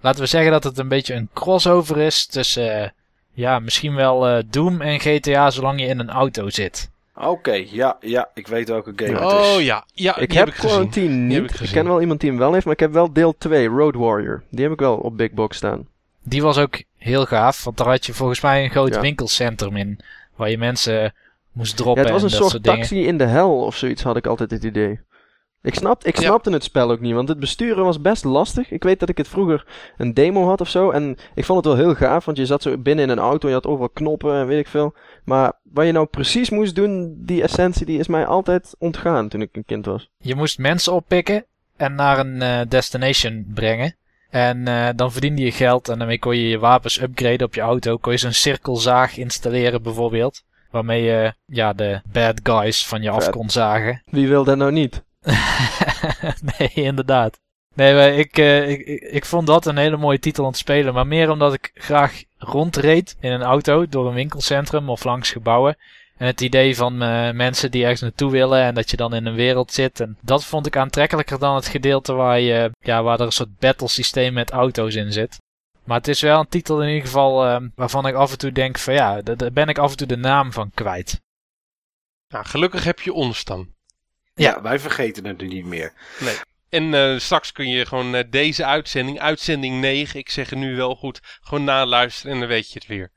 laten 0.00 0.20
we 0.20 0.26
zeggen 0.26 0.50
dat 0.52 0.64
het 0.64 0.78
een 0.78 0.88
beetje 0.88 1.14
een 1.14 1.30
crossover 1.34 1.98
is 1.98 2.26
tussen. 2.26 2.94
ja, 3.32 3.58
misschien 3.58 3.94
wel 3.94 4.28
eh, 4.28 4.42
Doom 4.50 4.80
en 4.80 5.00
GTA 5.00 5.50
zolang 5.50 5.80
je 5.80 5.86
in 5.86 5.98
een 5.98 6.10
auto 6.10 6.48
zit. 6.50 6.90
Oké, 7.20 7.64
ja, 7.70 7.96
ja, 8.00 8.30
ik 8.34 8.46
weet 8.46 8.68
welke 8.68 8.92
game 8.96 9.18
het 9.18 9.40
is. 9.40 9.54
Oh 9.54 9.62
ja, 9.62 9.84
ja 9.92 10.16
Ik 10.18 10.28
die 10.28 10.38
heb, 10.38 10.46
heb 10.46 10.54
ik. 10.56 10.60
Quarantine 10.60 11.14
niet. 11.14 11.36
heb 11.36 11.60
ik 11.60 11.72
ken 11.72 11.84
wel 11.86 12.00
iemand 12.00 12.20
die 12.20 12.30
hem 12.30 12.38
wel 12.38 12.52
heeft, 12.52 12.64
maar 12.64 12.74
ik 12.74 12.80
heb 12.80 12.92
wel 12.92 13.12
deel 13.12 13.34
2, 13.38 13.66
Road 13.66 13.94
Warrior. 13.94 14.42
Die 14.50 14.62
heb 14.64 14.72
ik 14.72 14.80
wel 14.80 14.96
op 14.96 15.16
Big 15.16 15.30
Box 15.32 15.56
staan. 15.56 15.86
Die 16.22 16.42
was 16.42 16.58
ook 16.58 16.82
heel 16.96 17.26
gaaf, 17.26 17.64
want 17.64 17.76
daar 17.76 17.86
had 17.86 18.06
je 18.06 18.14
volgens 18.14 18.40
mij 18.40 18.64
een 18.64 18.70
groot 18.70 18.94
Ja. 18.94 19.00
winkelcentrum 19.00 19.76
in. 19.76 19.98
Waar 20.36 20.50
je 20.50 20.58
mensen 20.58 21.14
moest 21.52 21.70
Ja, 21.70 21.76
droppen 21.76 22.02
het 22.04 22.12
was 22.12 22.20
en 22.22 22.26
een 22.26 22.32
dat 22.32 22.40
soort 22.40 22.50
soort 22.52 22.64
dingen. 22.64 22.78
taxi 22.78 23.06
in 23.06 23.18
de 23.18 23.24
hel 23.24 23.60
of 23.64 23.76
zoiets, 23.76 24.02
had 24.02 24.16
ik 24.16 24.26
altijd 24.26 24.50
het 24.50 24.64
idee. 24.64 25.00
Ik, 25.62 25.74
snap, 25.74 26.04
ik 26.04 26.16
Ja. 26.18 26.22
snapte 26.22 26.50
het 26.50 26.64
spel 26.64 26.90
ook 26.90 27.00
niet, 27.00 27.14
want 27.14 27.28
het 27.28 27.38
besturen 27.40 27.84
was 27.84 28.00
best 28.00 28.24
lastig. 28.24 28.70
Ik 28.70 28.82
weet 28.82 29.00
dat 29.00 29.08
ik 29.08 29.16
het 29.16 29.28
vroeger 29.28 29.66
een 29.96 30.14
demo 30.14 30.46
had 30.46 30.60
of 30.60 30.68
zo. 30.68 30.90
En 30.90 31.16
ik 31.34 31.44
vond 31.44 31.64
het 31.64 31.74
wel 31.74 31.84
heel 31.84 31.94
gaaf, 31.94 32.24
want 32.24 32.36
je 32.36 32.46
zat 32.46 32.62
zo 32.62 32.78
binnen 32.78 33.04
in 33.04 33.10
een 33.10 33.18
auto, 33.18 33.48
je 33.48 33.54
had 33.54 33.66
overal 33.66 33.88
knoppen 33.88 34.34
en 34.34 34.46
weet 34.46 34.58
ik 34.58 34.68
veel. 34.68 34.94
Maar 35.24 35.52
wat 35.62 35.86
je 35.86 35.92
nou 35.92 36.06
precies 36.06 36.50
moest 36.50 36.74
doen, 36.74 37.14
die 37.18 37.42
essentie, 37.42 37.86
die 37.86 37.98
is 37.98 38.06
mij 38.06 38.26
altijd 38.26 38.74
ontgaan 38.78 39.28
toen 39.28 39.42
ik 39.42 39.48
een 39.52 39.64
kind 39.64 39.86
was. 39.86 40.10
Je 40.18 40.34
moest 40.34 40.58
mensen 40.58 40.92
oppikken 40.92 41.44
en 41.76 41.94
naar 41.94 42.18
een 42.18 42.42
eh, 42.42 42.60
destination 42.68 43.46
brengen. 43.54 43.94
En 44.30 44.68
eh, 44.68 44.88
dan 44.96 45.12
verdiende 45.12 45.42
je 45.42 45.52
geld 45.52 45.88
en 45.88 45.98
daarmee 45.98 46.18
kon 46.18 46.36
je 46.36 46.48
je 46.48 46.58
wapens 46.58 47.00
upgraden 47.00 47.46
op 47.46 47.54
je 47.54 47.60
auto. 47.60 47.96
Kon 47.96 48.12
je 48.12 48.18
zo'n 48.18 48.32
cirkelzaag 48.32 49.16
installeren 49.16 49.82
bijvoorbeeld. 49.82 50.42
Waarmee 50.70 51.02
je 51.02 51.32
ja, 51.46 51.72
de 51.72 52.00
bad 52.12 52.40
guys 52.42 52.86
van 52.86 53.02
je 53.02 53.10
af 53.10 53.30
kon 53.30 53.50
zagen. 53.50 54.02
Wie 54.10 54.28
wil 54.28 54.44
dat 54.44 54.56
nou 54.56 54.72
niet? 54.72 55.02
nee, 56.58 56.70
inderdaad. 56.72 57.40
Nee, 57.74 58.16
ik, 58.16 58.38
eh, 58.38 58.68
ik, 58.68 58.86
ik, 58.86 59.00
ik 59.00 59.24
vond 59.24 59.46
dat 59.46 59.66
een 59.66 59.76
hele 59.76 59.96
mooie 59.96 60.18
titel 60.18 60.44
om 60.44 60.52
te 60.52 60.58
spelen. 60.58 60.94
Maar 60.94 61.06
meer 61.06 61.30
omdat 61.30 61.52
ik 61.52 61.70
graag 61.74 62.22
rondreed 62.38 63.16
in 63.20 63.32
een 63.32 63.42
auto 63.42 63.86
door 63.86 64.06
een 64.06 64.14
winkelcentrum 64.14 64.90
of 64.90 65.04
langs 65.04 65.30
gebouwen. 65.30 65.76
En 66.16 66.26
het 66.26 66.40
idee 66.40 66.76
van 66.76 67.02
eh, 67.02 67.30
mensen 67.30 67.70
die 67.70 67.82
ergens 67.82 68.00
naartoe 68.00 68.30
willen 68.30 68.62
en 68.62 68.74
dat 68.74 68.90
je 68.90 68.96
dan 68.96 69.14
in 69.14 69.26
een 69.26 69.34
wereld 69.34 69.72
zit. 69.72 70.00
En 70.00 70.18
dat 70.20 70.44
vond 70.44 70.66
ik 70.66 70.76
aantrekkelijker 70.76 71.38
dan 71.38 71.54
het 71.54 71.66
gedeelte 71.66 72.12
waar, 72.12 72.40
je, 72.40 72.70
ja, 72.78 73.02
waar 73.02 73.20
er 73.20 73.26
een 73.26 73.32
soort 73.32 73.58
battle 73.58 73.88
systeem 73.88 74.32
met 74.32 74.50
auto's 74.50 74.94
in 74.94 75.12
zit. 75.12 75.38
Maar 75.84 75.96
het 75.96 76.08
is 76.08 76.20
wel 76.20 76.40
een 76.40 76.48
titel 76.48 76.82
in 76.82 76.88
ieder 76.88 77.04
geval 77.04 77.46
eh, 77.46 77.60
waarvan 77.74 78.06
ik 78.06 78.14
af 78.14 78.32
en 78.32 78.38
toe 78.38 78.52
denk 78.52 78.78
van 78.78 78.94
ja, 78.94 79.22
daar 79.22 79.52
ben 79.52 79.68
ik 79.68 79.78
af 79.78 79.90
en 79.90 79.96
toe 79.96 80.06
de 80.06 80.16
naam 80.16 80.52
van 80.52 80.70
kwijt. 80.74 81.20
Nou, 82.28 82.44
gelukkig 82.44 82.84
heb 82.84 83.00
je 83.00 83.12
ons 83.12 83.44
dan. 83.44 83.68
Ja. 84.40 84.62
Wij 84.62 84.78
vergeten 84.78 85.24
het 85.26 85.40
nu 85.40 85.46
niet 85.46 85.64
meer. 85.64 85.92
En 86.68 86.94
eh, 86.94 87.18
straks 87.18 87.52
kun 87.52 87.68
je 87.68 87.86
gewoon 87.86 88.14
eh, 88.14 88.24
deze 88.30 88.64
uitzending, 88.64 89.20
uitzending 89.20 89.80
9, 89.80 90.18
ik 90.18 90.30
zeg 90.30 90.50
het 90.50 90.58
nu 90.58 90.76
wel 90.76 90.94
goed, 90.96 91.20
gewoon 91.40 91.64
naluisteren 91.64 92.32
en 92.32 92.38
dan 92.40 92.48
weet 92.48 92.72
je 92.72 92.78
het 92.78 92.88
weer. 92.88 93.10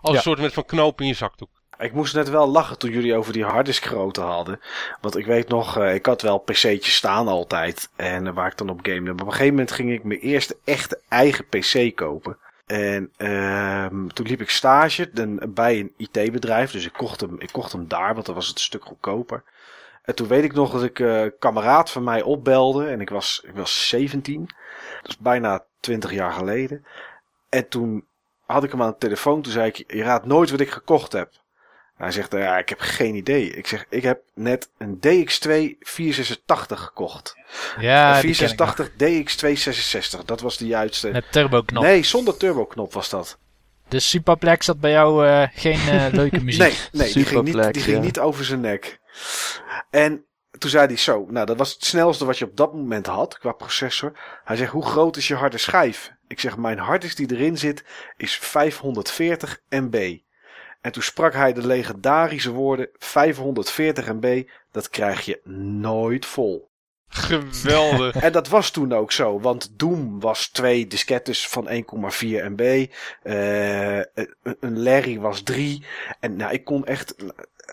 Als 0.00 0.10
Ja. 0.10 0.16
een 0.16 0.22
soort 0.22 0.40
met 0.40 0.52
van 0.52 0.64
knoop 0.64 1.00
in 1.00 1.06
je 1.06 1.14
zakdoek. 1.14 1.50
Ik 1.78 1.92
moest 1.92 2.14
net 2.14 2.28
wel 2.28 2.48
lachen 2.48 2.78
toen 2.78 2.90
jullie 2.90 3.14
over 3.14 3.32
die 3.32 3.44
harddisk 3.44 3.84
grootte 3.84 4.20
hadden. 4.20 4.60
Want 5.00 5.16
ik 5.16 5.26
weet 5.26 5.48
nog, 5.48 5.78
eh, 5.78 5.94
ik 5.94 6.06
had 6.06 6.22
wel 6.22 6.38
pc'tjes 6.38 6.94
staan 6.94 7.28
altijd. 7.28 7.88
En 7.96 8.34
waar 8.34 8.50
ik 8.50 8.56
dan 8.58 8.70
op 8.70 8.78
gamede. 8.82 9.00
Maar 9.12 9.12
op 9.12 9.20
een 9.20 9.30
gegeven 9.32 9.50
moment 9.54 9.72
ging 9.72 9.92
ik 9.92 10.04
mijn 10.04 10.20
eerste 10.20 10.56
echte 10.64 11.00
eigen 11.08 11.46
pc 11.48 11.96
kopen. 11.96 12.38
En 12.66 13.12
ehm, 13.16 14.06
toen 14.08 14.26
liep 14.26 14.40
ik 14.40 14.50
stage 14.50 15.10
bij 15.48 15.78
een 15.80 15.92
IT-bedrijf. 15.96 16.70
Dus 16.70 16.84
ik 16.84 16.92
kocht, 16.92 17.20
hem, 17.20 17.40
ik 17.40 17.52
kocht 17.52 17.72
hem 17.72 17.88
daar, 17.88 18.14
want 18.14 18.26
dan 18.26 18.34
was 18.34 18.46
het 18.46 18.56
een 18.56 18.62
stuk 18.64 18.84
goedkoper. 18.84 19.42
En 20.04 20.14
toen 20.14 20.28
weet 20.28 20.44
ik 20.44 20.52
nog 20.52 20.72
dat 20.72 20.82
ik 20.82 21.00
eh, 21.00 21.22
een 21.22 21.38
kameraad 21.38 21.90
van 21.90 22.04
mij 22.04 22.22
opbelde. 22.22 22.86
En 22.86 23.00
ik 23.00 23.10
was, 23.10 23.40
ik 23.44 23.54
was 23.54 23.88
17. 23.88 24.50
Dat 25.02 25.10
is 25.10 25.18
bijna 25.18 25.64
20 25.80 26.12
jaar 26.12 26.32
geleden. 26.32 26.84
En 27.48 27.68
toen 27.68 28.06
had 28.46 28.64
ik 28.64 28.70
hem 28.70 28.82
aan 28.82 28.90
de 28.90 28.98
telefoon. 28.98 29.42
Toen 29.42 29.52
zei 29.52 29.68
ik, 29.68 29.92
je 29.92 30.02
raadt 30.02 30.26
nooit 30.26 30.50
wat 30.50 30.60
ik 30.60 30.70
gekocht 30.70 31.12
heb. 31.12 31.30
Hij 31.96 32.10
zegt, 32.10 32.34
eh, 32.34 32.40
ja, 32.40 32.58
ik 32.58 32.68
heb 32.68 32.80
geen 32.80 33.14
idee. 33.14 33.50
Ik 33.50 33.66
zeg, 33.66 33.86
ik 33.88 34.02
heb 34.02 34.22
net 34.34 34.70
een 34.78 34.96
DX2 34.96 35.76
486 35.80 36.80
gekocht. 36.80 37.36
Ja, 37.78 38.16
een 38.16 38.22
die 38.22 38.36
ken 38.36 38.50
ik 38.50 38.58
nog. 38.58 38.74
486 38.74 38.90
DX266, 40.20 40.24
dat 40.24 40.40
was 40.40 40.56
de 40.56 40.66
juiste. 40.66 41.10
Met 41.10 41.32
turboknop. 41.32 41.82
Nee, 41.82 42.02
zonder 42.02 42.36
turboknop 42.36 42.92
was 42.92 43.10
dat. 43.10 43.38
De 43.88 44.00
Superplex 44.00 44.66
had 44.66 44.80
bij 44.80 44.90
jou 44.90 45.26
eh, 45.26 45.48
geen 45.52 45.88
eh, 45.88 46.12
leuke 46.20 46.40
muziek. 46.40 46.60
Nee, 46.60 46.74
nee 46.92 47.12
die 47.12 47.24
ging, 47.24 47.42
niet, 47.42 47.48
Superplex, 47.48 47.72
die 47.72 47.82
ging 47.82 47.96
ja. 47.96 48.02
niet 48.02 48.18
over 48.18 48.44
zijn 48.44 48.60
nek. 48.60 49.00
En 49.90 50.24
toen 50.58 50.64
toen 50.64 50.72
zei 50.72 50.86
hij 50.86 50.96
zo, 50.96 51.26
nou 51.28 51.46
dat 51.46 51.56
was 51.56 51.72
het 51.72 51.84
snelste 51.84 52.24
wat 52.24 52.38
je 52.38 52.44
op 52.44 52.56
dat 52.56 52.74
moment 52.74 53.06
had 53.06 53.38
qua 53.38 53.52
processor. 53.52 54.12
Hij 54.44 54.56
zegt, 54.56 54.72
hoe 54.72 54.86
groot 54.86 55.16
is 55.16 55.28
je 55.28 55.34
harde 55.34 55.58
schijf? 55.58 56.12
Ik 56.26 56.40
zeg, 56.40 56.56
mijn 56.56 56.78
harddisk 56.78 57.16
die 57.16 57.32
erin 57.32 57.58
zit 57.58 57.84
is 58.16 58.36
540 58.36 59.60
MB. 59.68 60.18
En 60.80 60.92
toen 60.92 61.02
sprak 61.02 61.32
hij 61.32 61.52
de 61.52 61.66
legendarische 61.66 62.50
woorden, 62.50 62.88
540 62.92 64.06
MB, 64.06 64.48
dat 64.72 64.88
krijg 64.88 65.24
je 65.24 65.40
nooit 65.80 66.26
vol. 66.26 66.70
Geweldig. 67.14 68.16
En 68.16 68.32
dat 68.32 68.48
was 68.48 68.70
toen 68.70 68.92
ook 68.92 69.12
zo, 69.12 69.40
want 69.40 69.72
Doom 69.76 70.20
was 70.20 70.48
twee 70.48 70.86
diskettes 70.86 71.48
van 71.48 71.68
1,4 71.68 71.74
MB. 72.20 72.86
Eh, 73.22 73.98
een 74.60 74.82
Larry 74.82 75.20
was 75.20 75.42
drie. 75.42 75.84
En 76.20 76.36
nou, 76.36 76.52
ik 76.52 76.64
kon 76.64 76.86
echt 76.86 77.14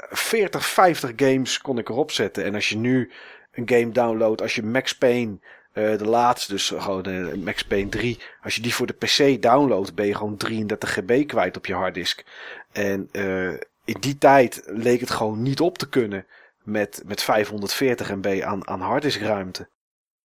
40, 0.10 0.66
50 0.66 1.12
games 1.16 1.62
kon 1.62 1.78
ik 1.78 1.90
erop 1.90 2.12
zetten. 2.12 2.44
En 2.44 2.56
als 2.56 2.70
je 2.70 2.78
nu 2.78 3.12
een 3.52 3.70
game 3.70 3.92
downloadt, 3.92 4.42
als 4.42 4.56
je 4.56 4.64
Max 4.64 4.98
Payne, 4.98 5.38
eh, 5.74 5.98
de 5.98 6.08
laatste, 6.08 6.52
dus 6.52 6.74
gewoon 6.78 7.04
de 7.04 7.42
Max 7.44 7.64
Payne 7.64 7.90
3, 7.90 8.20
als 8.44 8.56
je 8.56 8.62
die 8.62 8.74
voor 8.74 8.88
de 8.88 8.94
PC 8.94 9.42
downloadt, 9.42 9.96
ben 9.96 10.06
je 10.06 10.16
gewoon 10.16 10.38
33 10.38 10.94
GB 10.94 11.28
kwijt 11.28 11.58
op 11.58 11.66
je 11.66 11.74
harddisk. 11.74 12.24
En 12.72 13.10
uh, 13.12 13.54
in 13.86 13.98
die 14.00 14.18
tijd 14.18 14.64
leek 14.66 15.00
het 15.00 15.10
gewoon 15.10 15.42
niet 15.42 15.60
op 15.60 15.78
te 15.78 15.90
kunnen 15.90 16.26
met, 16.64 17.04
met 17.06 17.24
540 17.24 18.16
MB 18.16 18.42
aan, 18.42 18.68
aan 18.68 18.82
harddiskruimte. 18.82 19.70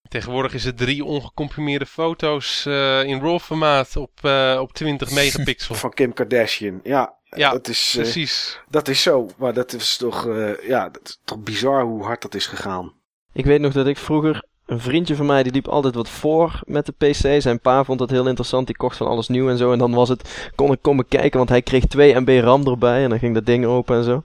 Tegenwoordig 0.09 0.55
is 0.55 0.65
het 0.65 0.77
drie 0.77 1.05
ongecomprimeerde 1.05 1.87
foto's 1.87 2.65
uh, 2.69 3.05
in 3.05 3.21
RAW 3.21 3.41
formaat 3.41 3.97
op, 3.97 4.21
uh, 4.23 4.59
op 4.61 4.73
20 4.73 5.11
megapixel. 5.11 5.75
Van 5.85 5.93
Kim 5.93 6.13
Kardashian, 6.13 6.81
ja. 6.83 7.15
Ja, 7.25 7.51
dat 7.51 7.69
is, 7.69 7.95
uh, 7.97 8.03
precies. 8.03 8.61
Dat 8.69 8.89
is 8.89 9.03
zo, 9.03 9.29
maar 9.37 9.53
dat 9.53 9.73
is 9.73 9.97
toch, 9.97 10.29
ja, 10.63 10.89
dat 10.89 11.03
is 11.05 11.21
toch 11.25 11.39
bizar 11.39 11.83
hoe 11.83 12.05
hard 12.05 12.23
dat 12.23 12.35
is 12.35 12.47
gegaan. 12.47 12.93
Ik 13.33 13.45
weet 13.45 13.61
nog 13.61 13.73
dat 13.73 13.87
ik 13.87 13.97
vroeger, 13.97 14.45
een 14.67 14.81
vriendje 14.81 15.17
van 15.17 15.27
mij, 15.27 15.43
die 15.43 15.53
liep 15.53 15.69
altijd 15.69 15.95
wat 15.95 16.09
voor 16.09 16.61
met 16.65 16.87
de 16.87 16.93
PC. 16.93 17.41
Zijn 17.43 17.61
pa 17.61 17.85
vond 17.85 17.99
dat 17.99 18.11
heel 18.11 18.27
interessant, 18.27 18.67
die 18.67 18.77
kocht 18.77 18.97
van 18.97 19.07
alles 19.07 19.29
nieuw 19.29 19.49
en 19.49 19.57
zo. 19.57 19.73
En 19.73 19.79
dan 19.79 19.95
was 19.95 20.09
het, 20.09 20.51
kon 20.55 20.73
ik 20.73 20.79
komen 20.83 21.09
kijken, 21.09 21.39
want 21.39 21.49
hij 21.49 21.63
kreeg 21.63 21.87
2 21.87 22.21
MB 22.21 22.41
RAM 22.43 22.67
erbij 22.67 23.03
en 23.03 23.11
dan 23.11 23.19
ging 23.19 23.35
dat 23.35 23.47
ding 23.47 23.65
open 23.65 23.97
en 23.97 24.05
zo. 24.05 24.23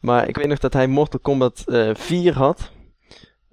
Maar 0.00 0.28
ik 0.28 0.36
weet 0.36 0.46
nog 0.48 0.58
dat 0.58 0.72
hij 0.72 0.86
Mortal 0.86 1.20
Kombat 1.20 1.64
uh, 1.66 1.90
4 1.94 2.34
had. 2.34 2.70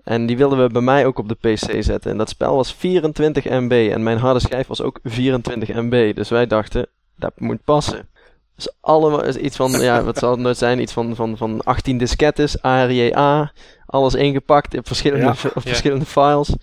En 0.03 0.25
die 0.25 0.37
wilden 0.37 0.61
we 0.61 0.69
bij 0.69 0.81
mij 0.81 1.05
ook 1.05 1.17
op 1.17 1.29
de 1.29 1.35
PC 1.35 1.83
zetten. 1.83 2.11
En 2.11 2.17
dat 2.17 2.29
spel 2.29 2.55
was 2.55 2.73
24 2.73 3.43
MB. 3.45 3.89
En 3.91 4.03
mijn 4.03 4.17
harde 4.17 4.39
schijf 4.39 4.67
was 4.67 4.81
ook 4.81 4.99
24 5.03 5.69
MB. 5.69 6.15
Dus 6.15 6.29
wij 6.29 6.47
dachten, 6.47 6.87
dat 7.15 7.31
moet 7.35 7.63
passen. 7.63 8.07
Dus 8.55 8.73
allemaal 8.81 9.27
iets 9.27 9.55
van, 9.55 9.71
ja, 9.71 10.03
wat 10.03 10.17
zal 10.17 10.31
het 10.31 10.39
nou 10.39 10.55
zijn? 10.55 10.81
Iets 10.81 10.93
van, 10.93 11.15
van, 11.15 11.37
van 11.37 11.61
18 11.63 11.97
diskettes, 11.97 12.61
ARIA, 12.61 13.51
alles 13.85 14.13
ingepakt 14.13 14.77
op 14.77 14.87
verschillende, 14.87 15.25
Ja. 15.25 15.35
op 15.53 15.61
verschillende 15.61 16.05
files. 16.05 16.55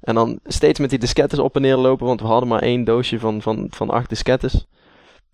En 0.00 0.14
dan 0.14 0.38
steeds 0.44 0.78
met 0.78 0.90
die 0.90 0.98
diskettes 0.98 1.38
op 1.38 1.56
en 1.56 1.62
neer 1.62 1.76
lopen, 1.76 2.06
want 2.06 2.20
we 2.20 2.26
hadden 2.26 2.48
maar 2.48 2.62
één 2.62 2.84
doosje 2.84 3.18
van, 3.18 3.42
van, 3.42 3.66
van 3.70 3.90
acht 3.90 4.08
diskettes. 4.08 4.66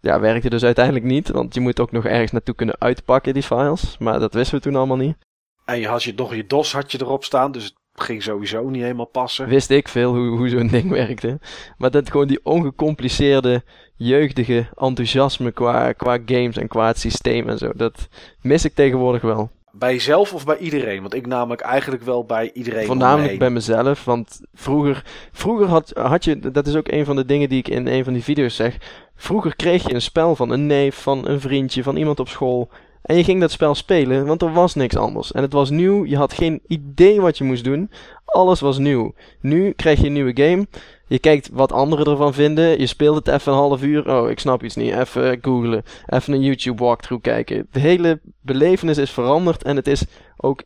Ja, 0.05 0.21
werkte 0.21 0.51
dus 0.51 0.65
uiteindelijk 0.65 1.05
niet, 1.05 1.29
want 1.29 1.55
je 1.55 1.61
moet 1.61 1.81
ook 1.81 1.93
nog 1.93 2.05
ergens 2.05 2.31
naartoe 2.31 2.55
kunnen 2.55 2.77
uitpakken, 2.79 3.35
die 3.35 3.43
files. 3.43 3.99
Maar 3.99 4.19
dat 4.19 4.35
wisten 4.35 4.57
we 4.57 4.63
toen 4.63 4.77
allemaal 4.77 4.97
niet. 4.97 5.17
En 5.65 5.81
je 5.81 5.89
had 5.89 6.03
je, 6.03 6.13
nog 6.17 6.35
je 6.35 6.47
DOS 6.47 6.73
had 6.73 6.93
je 6.93 6.99
erop 7.01 7.25
staan, 7.25 7.53
dus 7.53 7.65
het 7.65 8.05
ging 8.05 8.23
sowieso 8.23 8.69
niet 8.69 8.83
helemaal 8.83 9.07
passen. 9.07 9.49
Wist 9.49 9.71
ik 9.71 9.89
veel 9.89 10.15
hoe, 10.15 10.37
hoe 10.37 10.49
zo'n 10.49 10.67
ding 10.67 10.91
werkte. 11.03 11.39
Maar 11.77 11.91
dat 11.91 12.11
gewoon 12.11 12.27
die 12.27 12.45
ongecompliceerde, 12.45 13.63
jeugdige 13.97 14.67
enthousiasme 14.75 15.53
qua, 15.53 15.93
qua 15.93 16.19
games 16.27 16.57
en 16.57 16.69
qua 16.69 16.87
het 16.87 16.99
systeem 16.99 17.49
en 17.49 17.59
zo. 17.59 17.73
Dat 17.75 18.09
mis 18.41 18.65
ik 18.65 18.75
tegenwoordig 18.75 19.23
wel. 19.23 19.51
Bij 19.79 19.93
jezelf 19.93 20.33
of 20.33 20.45
bij 20.45 20.59
iedereen? 20.59 21.01
Want 21.01 21.15
ik 21.15 21.27
namelijk 21.27 21.61
eigenlijk 21.61 22.03
wel 22.03 22.25
bij 22.25 22.51
iedereen. 22.53 22.81
me 22.81 22.87
Voornamelijk 22.87 23.39
bij 23.39 23.51
mezelf, 23.51 24.05
want 24.05 24.41
vroeger, 24.55 25.05
vroeger 25.33 25.67
had, 25.67 25.91
had 25.95 26.25
je, 26.25 26.39
dat 26.39 26.67
is 26.67 26.77
ook 26.77 26.89
een 26.89 27.05
van 27.05 27.17
de 27.17 27.25
dingen 27.25 27.49
die 27.49 27.59
ik 27.59 27.69
in 27.69 27.87
een 27.87 28.05
van 28.05 28.13
die 28.13 28.23
video's 28.23 28.57
zeg. 28.57 28.77
Vroeger 29.17 29.57
kreeg 29.57 29.89
je 29.89 29.95
een 29.95 30.03
spel 30.03 30.37
van 30.37 30.51
een 30.51 30.67
neef, 30.67 30.97
van 30.97 31.29
een 31.29 31.41
vriendje, 31.41 31.83
van 31.83 31.97
iemand 31.97 32.21
op 32.21 32.29
school. 32.29 32.69
En 33.03 33.17
je 33.17 33.25
ging 33.25 33.41
dat 33.41 33.51
spel 33.51 33.75
spelen, 33.75 34.27
want 34.27 34.43
er 34.43 34.53
was 34.53 34.75
niks 34.75 34.97
anders. 34.97 35.33
En 35.33 35.43
het 35.43 35.53
was 35.53 35.71
nieuw, 35.71 36.05
je 36.05 36.17
had 36.17 36.33
geen 36.33 36.61
idee 36.67 37.21
wat 37.21 37.39
je 37.39 37.45
moest 37.45 37.65
doen. 37.65 37.91
Alles 38.25 38.61
was 38.61 38.79
nieuw. 38.79 39.15
Nu 39.41 39.71
krijg 39.71 40.01
je 40.01 40.07
een 40.07 40.13
nieuwe 40.13 40.43
game. 40.43 40.67
Je 41.15 41.21
kijkt 41.21 41.49
wat 41.53 41.73
anderen 41.73 42.07
ervan 42.07 42.35
vinden. 42.35 42.81
Je 42.81 42.87
speelt 42.87 43.17
het 43.17 43.29
even 43.29 43.53
een 43.53 43.59
half 43.59 43.83
uur. 43.83 44.11
Oh, 44.11 44.31
ik 44.31 44.39
snap 44.39 44.63
iets 44.63 44.77
niet. 44.77 44.95
Even 44.95 45.39
googlen. 45.43 45.83
Even 46.07 46.33
een 46.33 46.41
YouTube 46.41 46.83
walkthrough 46.83 47.23
kijken. 47.23 47.67
De 47.71 47.81
hele 47.81 48.21
belevenis 48.41 48.99
is 48.99 49.11
veranderd. 49.11 49.63
En 49.63 49.77
het 49.77 49.87
is 49.87 50.05
ook. 50.37 50.63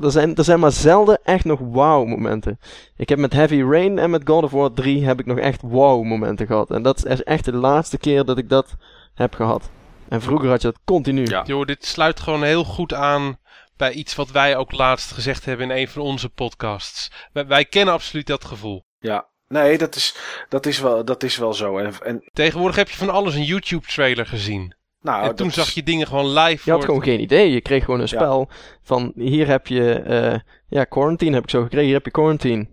Er 0.00 0.10
zijn, 0.10 0.36
er 0.36 0.44
zijn 0.44 0.60
maar 0.60 0.72
zelden 0.72 1.18
echt 1.24 1.44
nog 1.44 1.58
wow 1.60 2.08
momenten. 2.08 2.58
Ik 2.96 3.08
heb 3.08 3.18
met 3.18 3.32
Heavy 3.32 3.62
Rain 3.62 3.98
en 3.98 4.10
met 4.10 4.22
God 4.24 4.42
of 4.42 4.50
War 4.50 4.72
3 4.72 5.04
heb 5.04 5.20
ik 5.20 5.26
nog 5.26 5.38
echt 5.38 5.62
wow 5.62 6.04
momenten 6.04 6.46
gehad. 6.46 6.70
En 6.70 6.82
dat 6.82 7.04
is 7.06 7.22
echt 7.22 7.44
de 7.44 7.54
laatste 7.54 7.98
keer 7.98 8.24
dat 8.24 8.38
ik 8.38 8.48
dat 8.48 8.76
heb 9.14 9.34
gehad. 9.34 9.70
En 10.08 10.20
vroeger 10.20 10.48
had 10.48 10.62
je 10.62 10.68
dat 10.68 10.80
continu. 10.84 11.24
Ja. 11.24 11.42
Joh, 11.46 11.66
dit 11.66 11.84
sluit 11.84 12.20
gewoon 12.20 12.42
heel 12.42 12.64
goed 12.64 12.94
aan 12.94 13.38
bij 13.76 13.92
iets 13.92 14.14
wat 14.14 14.30
wij 14.30 14.56
ook 14.56 14.72
laatst 14.72 15.12
gezegd 15.12 15.44
hebben 15.44 15.70
in 15.70 15.76
een 15.76 15.88
van 15.88 16.02
onze 16.02 16.28
podcasts. 16.28 17.10
Wij, 17.32 17.46
wij 17.46 17.64
kennen 17.64 17.94
absoluut 17.94 18.26
dat 18.26 18.44
gevoel. 18.44 18.86
Ja, 18.98 19.28
nee, 19.48 19.78
dat 19.78 19.94
is, 19.94 20.16
dat 20.48 20.66
is, 20.66 20.78
wel, 20.80 21.04
dat 21.04 21.22
is 21.22 21.36
wel 21.36 21.54
zo. 21.54 21.78
En, 21.78 21.92
en 22.04 22.22
Tegenwoordig 22.32 22.76
heb 22.76 22.88
je 22.88 22.96
van 22.96 23.10
alles 23.10 23.34
een 23.34 23.44
YouTube-trailer 23.44 24.26
gezien. 24.26 24.74
nou, 25.00 25.26
en 25.28 25.34
toen 25.34 25.50
zag 25.50 25.70
je 25.70 25.82
dingen 25.82 26.06
gewoon 26.06 26.32
live. 26.32 26.62
Je 26.64 26.70
had 26.70 26.84
gewoon 26.84 27.02
geen 27.02 27.20
idee. 27.20 27.50
Je 27.50 27.60
kreeg 27.60 27.84
gewoon 27.84 28.00
een 28.00 28.08
Ja. 28.10 28.16
spel 28.16 28.48
van 28.82 29.12
hier 29.16 29.46
heb 29.46 29.66
je 29.66 29.92
eh, 29.92 30.38
ja, 30.68 30.84
quarantine 30.84 31.34
heb 31.34 31.42
ik 31.44 31.50
zo 31.50 31.62
gekregen. 31.62 31.86
Hier 31.86 31.94
heb 31.96 32.04
je 32.04 32.10
quarantine. 32.10 32.66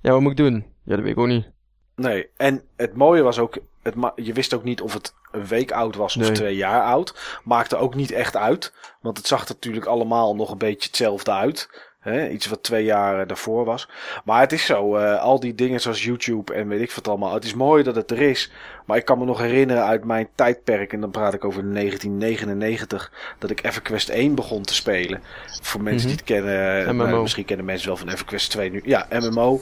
Ja, 0.00 0.10
wat 0.10 0.20
moet 0.20 0.30
ik 0.30 0.36
doen? 0.36 0.66
Ja, 0.84 0.94
dat 0.94 1.00
weet 1.04 1.12
ik 1.12 1.18
ook 1.18 1.26
niet. 1.26 1.50
Nee, 1.96 2.28
en 2.36 2.62
het 2.76 2.96
mooie 2.96 3.22
was 3.22 3.38
ook, 3.38 3.58
het 3.82 3.94
je 4.16 4.32
wist 4.32 4.54
ook 4.54 4.64
niet 4.64 4.80
of 4.80 4.92
het 4.92 5.14
een 5.30 5.46
week 5.46 5.72
oud 5.72 5.96
was 5.96 6.16
of 6.16 6.22
Nee. 6.22 6.32
twee 6.32 6.56
jaar 6.56 6.82
oud. 6.82 7.38
Maakte 7.44 7.76
ook 7.76 7.94
niet 7.94 8.10
echt 8.10 8.36
uit, 8.36 8.74
want 9.00 9.16
het 9.16 9.26
zag 9.26 9.42
er 9.44 9.54
natuurlijk 9.54 9.86
allemaal 9.86 10.34
nog 10.34 10.50
een 10.50 10.58
beetje 10.58 10.88
hetzelfde 10.88 11.30
uit. 11.32 11.68
Hè? 12.02 12.28
Iets 12.28 12.46
wat 12.46 12.62
twee 12.62 12.84
jaar 12.84 13.20
eh, 13.20 13.28
daarvoor 13.28 13.64
was. 13.64 13.88
Maar 14.24 14.40
het 14.40 14.52
is 14.52 14.64
zo, 14.64 14.96
eh, 14.96 15.20
al 15.20 15.40
die 15.40 15.54
dingen 15.54 15.80
zoals 15.80 16.04
YouTube 16.04 16.54
en 16.54 16.68
weet 16.68 16.80
ik 16.80 16.92
wat 16.92 17.08
allemaal. 17.08 17.34
Het 17.34 17.44
is 17.44 17.54
mooi 17.54 17.82
dat 17.82 17.94
het 17.94 18.10
er 18.10 18.20
is, 18.20 18.50
maar 18.86 18.96
ik 18.96 19.04
kan 19.04 19.18
me 19.18 19.24
nog 19.24 19.38
herinneren 19.38 19.84
uit 19.84 20.04
mijn 20.04 20.28
tijdperk, 20.34 20.92
en 20.92 21.00
dan 21.00 21.10
praat 21.10 21.34
ik 21.34 21.44
over 21.44 21.64
1999, 21.64 23.12
dat 23.38 23.50
ik 23.50 23.62
EverQuest 23.62 24.10
1 24.10 24.34
begon 24.34 24.62
te 24.62 24.74
spelen. 24.74 25.22
Voor 25.62 25.82
mensen 25.82 26.08
die 26.08 26.16
het 26.16 26.26
kennen, 26.26 26.86
eh, 26.86 26.92
MMO. 26.92 27.22
misschien 27.22 27.44
kennen 27.44 27.66
mensen 27.66 27.88
wel 27.88 27.96
van 27.96 28.08
EverQuest 28.08 28.50
2 28.50 28.70
nu. 28.70 28.80
Ja, 28.84 29.06
MMO. 29.10 29.60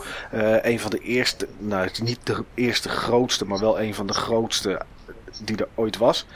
een 0.62 0.80
van 0.80 0.90
de 0.90 0.98
eerste, 0.98 1.48
nou 1.58 1.82
het 1.82 1.92
is 1.92 2.00
niet 2.00 2.26
de 2.26 2.44
eerste 2.54 2.88
grootste, 2.88 3.46
maar 3.46 3.58
wel 3.58 3.80
een 3.80 3.94
van 3.94 4.06
de 4.06 4.12
grootste 4.12 4.80
die 5.44 5.56
er 5.56 5.68
ooit 5.74 5.96
was. 5.96 6.26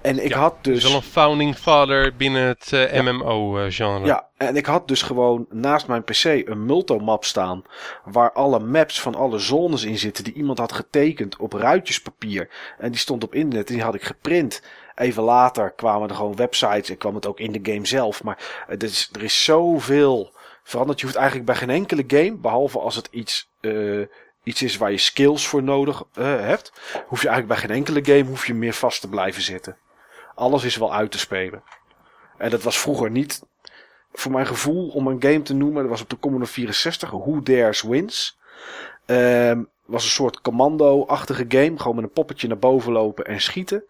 En 0.00 0.24
ik 0.24 0.30
Ja, 0.30 0.38
had 0.38 0.64
Dus 0.64 0.82
wel 0.82 0.94
een 0.94 1.02
founding 1.02 1.56
father 1.56 2.16
binnen 2.16 2.46
het 2.46 2.72
eh, 2.72 2.94
Ja. 2.94 3.02
MMO-genre. 3.02 4.06
Ja, 4.06 4.28
en 4.36 4.56
ik 4.56 4.66
had 4.66 4.88
dus 4.88 5.02
gewoon 5.02 5.46
naast 5.50 5.86
mijn 5.86 6.04
PC 6.04 6.24
een 6.24 6.66
multomap 6.66 7.24
staan. 7.24 7.62
Waar 8.04 8.32
alle 8.32 8.58
maps 8.58 9.00
van 9.00 9.14
alle 9.14 9.38
zones 9.38 9.84
in 9.84 9.98
zitten. 9.98 10.24
Die 10.24 10.32
iemand 10.32 10.58
had 10.58 10.72
getekend 10.72 11.36
op 11.36 11.52
ruitjespapier. 11.52 12.48
En 12.78 12.90
die 12.90 13.00
stond 13.00 13.24
op 13.24 13.34
internet 13.34 13.68
en 13.68 13.74
die 13.74 13.82
had 13.82 13.94
ik 13.94 14.02
geprint. 14.04 14.62
Even 14.94 15.22
later 15.22 15.70
kwamen 15.70 16.08
er 16.08 16.14
gewoon 16.14 16.36
websites 16.36 16.90
en 16.90 16.98
kwam 16.98 17.14
het 17.14 17.26
ook 17.26 17.40
in 17.40 17.52
de 17.52 17.72
game 17.72 17.86
zelf. 17.86 18.22
Maar 18.22 18.64
het 18.66 18.82
is, 18.82 19.10
er 19.12 19.22
is 19.22 19.44
zoveel 19.44 20.32
veranderd. 20.62 20.98
Je 21.00 21.04
hoeft 21.06 21.18
eigenlijk 21.18 21.46
bij 21.46 21.56
geen 21.56 21.70
enkele 21.70 22.04
game, 22.06 22.36
behalve 22.36 22.78
als 22.78 22.96
het 22.96 23.08
iets, 23.10 23.50
eh, 23.60 24.00
iets 24.42 24.62
is 24.62 24.76
waar 24.76 24.90
je 24.90 24.98
skills 24.98 25.46
voor 25.46 25.62
nodig 25.62 26.02
eh, 26.14 26.24
hebt. 26.24 26.72
Hoef 27.06 27.22
je 27.22 27.28
eigenlijk 27.28 27.60
bij 27.60 27.68
geen 27.68 27.76
enkele 27.76 28.04
game 28.04 28.28
hoef 28.28 28.46
je 28.46 28.54
meer 28.54 28.74
vast 28.74 29.00
te 29.00 29.08
blijven 29.08 29.42
zitten. 29.42 29.76
Alles 30.38 30.64
is 30.64 30.76
wel 30.76 30.94
uit 30.94 31.10
te 31.10 31.18
spelen. 31.18 31.62
En 32.36 32.50
dat 32.50 32.62
was 32.62 32.78
vroeger 32.78 33.10
niet 33.10 33.42
voor 34.12 34.32
mijn 34.32 34.46
gevoel, 34.46 34.88
om 34.88 35.06
een 35.06 35.22
game 35.22 35.42
te 35.42 35.54
noemen, 35.54 35.82
dat 35.82 35.90
was 35.90 36.02
op 36.02 36.10
de 36.10 36.18
Commodore 36.18 36.50
64, 36.50 37.10
Who 37.10 37.42
Dares 37.42 37.82
Wins. 37.82 38.38
Ehm 39.06 39.62
was 39.84 40.04
een 40.04 40.10
soort 40.10 40.40
commando-achtige 40.40 41.44
game, 41.48 41.78
gewoon 41.78 41.94
met 41.96 42.04
een 42.04 42.10
poppetje 42.12 42.48
naar 42.48 42.58
boven 42.58 42.92
lopen 42.92 43.24
en 43.24 43.40
schieten. 43.40 43.84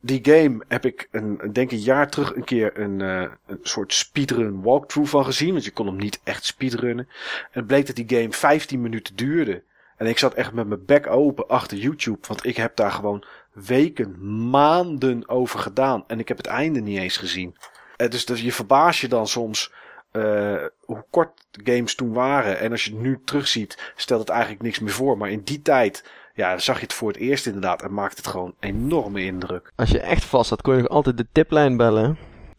Die 0.00 0.20
game 0.22 0.64
heb 0.68 0.84
ik, 0.84 1.08
een, 1.10 1.36
een- 1.40 1.52
denk 1.52 1.70
een 1.70 1.78
jaar 1.80 2.10
terug, 2.10 2.34
een 2.34 2.44
keer 2.44 2.78
een, 2.80 3.00
eh, 3.00 3.30
een 3.46 3.58
soort 3.62 3.92
speedrun 3.92 4.62
walkthrough 4.62 5.10
van 5.10 5.24
gezien. 5.24 5.52
Want 5.52 5.64
je 5.64 5.70
kon 5.70 5.86
hem 5.86 5.96
niet 5.96 6.20
echt 6.24 6.44
speedrunnen. 6.44 7.08
En 7.42 7.48
het 7.50 7.66
bleek 7.66 7.86
dat 7.86 7.96
die 7.96 8.08
game 8.18 8.32
15 8.32 8.80
minuten 8.80 9.16
duurde. 9.16 9.62
En 9.96 10.06
ik 10.06 10.18
zat 10.18 10.34
echt 10.34 10.52
met 10.52 10.66
mijn 10.66 10.84
bek 10.84 11.06
open 11.06 11.48
achter 11.48 11.76
YouTube. 11.78 12.26
Want 12.28 12.44
ik 12.44 12.56
heb 12.56 12.76
daar 12.76 12.90
gewoon 12.92 13.24
weken, 13.66 14.16
maanden 14.50 15.28
over 15.28 15.58
gedaan. 15.58 16.04
En 16.06 16.18
ik 16.18 16.28
heb 16.28 16.36
het 16.36 16.46
einde 16.46 16.80
niet 16.80 16.98
eens 16.98 17.16
gezien. 17.16 17.56
Eh, 17.96 18.10
dus, 18.10 18.26
dus 18.26 18.40
je 18.40 18.52
verbaas 18.52 19.00
je 19.00 19.08
dan 19.08 19.26
soms 19.26 19.72
eh, 20.10 20.54
hoe 20.84 21.04
kort 21.10 21.30
games 21.64 21.94
toen 21.94 22.12
waren. 22.12 22.58
En 22.58 22.70
als 22.70 22.84
je 22.84 22.90
het 22.90 23.00
nu 23.00 23.20
terugziet, 23.24 23.92
stelt 23.96 24.20
het 24.20 24.28
eigenlijk 24.28 24.62
niks 24.62 24.78
meer 24.78 24.92
voor. 24.92 25.18
Maar 25.18 25.30
in 25.30 25.42
die 25.44 25.62
tijd, 25.62 26.04
ja, 26.34 26.58
zag 26.58 26.76
je 26.76 26.82
het 26.82 26.92
voor 26.92 27.08
het 27.08 27.16
eerst 27.16 27.46
inderdaad. 27.46 27.82
En 27.82 27.94
maakte 27.94 28.16
het 28.16 28.26
gewoon 28.26 28.54
enorme 28.60 29.24
indruk. 29.24 29.72
Als 29.76 29.90
je 29.90 30.00
echt 30.00 30.24
vast 30.24 30.50
had, 30.50 30.62
kon 30.62 30.74
je 30.74 30.80
nog 30.82 30.90
altijd 30.90 31.16
de 31.16 31.26
tiplijn 31.32 31.76
bellen. 31.76 32.18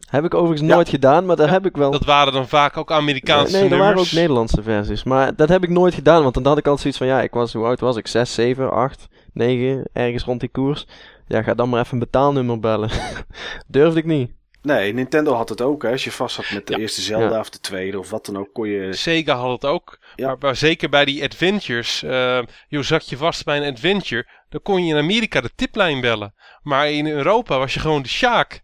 Heb 0.10 0.26
ik 0.26 0.34
overigens 0.34 0.70
Ja. 0.70 0.76
nooit 0.76 0.90
gedaan, 0.90 1.26
maar 1.26 1.36
daar 1.36 1.50
heb 1.50 1.66
ik 1.66 1.78
wel... 1.78 1.92
Dat 1.92 2.06
waren 2.06 2.34
dan 2.34 2.48
vaak 2.48 2.78
ook 2.78 2.92
Amerikaanse 2.92 3.58
nee, 3.58 3.70
er 3.70 3.78
waren 3.78 3.98
ook. 3.98 4.12
Nederlandse 4.12 4.64
versies. 4.64 5.04
Maar 5.04 5.36
dat 5.36 5.50
heb 5.50 5.64
ik 5.64 5.70
nooit 5.70 5.94
gedaan, 5.94 6.22
want 6.22 6.34
dan 6.34 6.46
had 6.46 6.58
ik 6.58 6.68
altijd 6.68 6.82
zoiets 6.82 7.00
van... 7.00 7.08
Ja, 7.08 7.22
ik 7.22 7.34
was, 7.34 7.54
hoe 7.54 7.66
oud 7.66 7.80
was 7.80 7.96
ik? 7.96 8.08
6, 8.08 8.34
7, 8.34 8.72
8, 8.72 9.08
9, 9.34 9.90
ergens 9.94 10.24
rond 10.24 10.40
die 10.40 10.50
koers. 10.50 10.88
Ja, 11.28 11.42
ga 11.42 11.54
dan 11.54 11.70
maar 11.70 11.80
even 11.82 11.94
een 11.94 12.00
betaalnummer 12.00 12.60
bellen. 12.60 12.90
Durfde 13.68 14.00
ik 14.00 14.06
niet. 14.06 14.32
Nee, 14.62 14.94
Nintendo 14.94 15.34
had 15.34 15.50
het 15.50 15.62
ook. 15.62 15.84
Hè. 15.84 15.92
Als 15.92 16.04
je 16.04 16.12
vast 16.12 16.36
zat 16.36 16.52
met 16.54 16.68
de 16.68 16.74
Ja. 16.74 16.80
eerste 16.80 17.02
Zelda 17.02 17.30
Ja. 17.30 17.40
of 17.40 17.50
de 17.50 17.60
tweede 17.60 18.00
of 18.00 18.10
wat 18.10 18.26
dan 18.26 18.38
ook, 18.38 18.50
kon 18.54 18.68
je... 18.70 18.94
Sega 18.94 19.36
had 19.36 19.52
het 19.52 19.66
ook. 19.72 20.00
Ja. 20.16 20.28
Maar, 20.28 20.38
maar 20.40 20.56
zeker 20.56 20.90
bij 20.90 21.06
die 21.06 21.24
adventures. 21.24 22.00
joh, 22.68 22.84
zat 22.84 23.10
je 23.10 23.18
vast 23.18 23.46
bij 23.46 23.58
een 23.58 23.72
adventure. 23.72 24.28
Dan 24.50 24.62
kon 24.62 24.86
je 24.86 24.94
in 24.94 25.00
Amerika 25.00 25.42
de 25.42 25.52
tiplijn 25.56 26.02
bellen. 26.02 26.34
Maar 26.64 26.92
in 26.92 27.08
Europa 27.08 27.58
was 27.58 27.74
je 27.74 27.80
gewoon 27.80 28.02
de 28.02 28.10
Sjaak. 28.10 28.62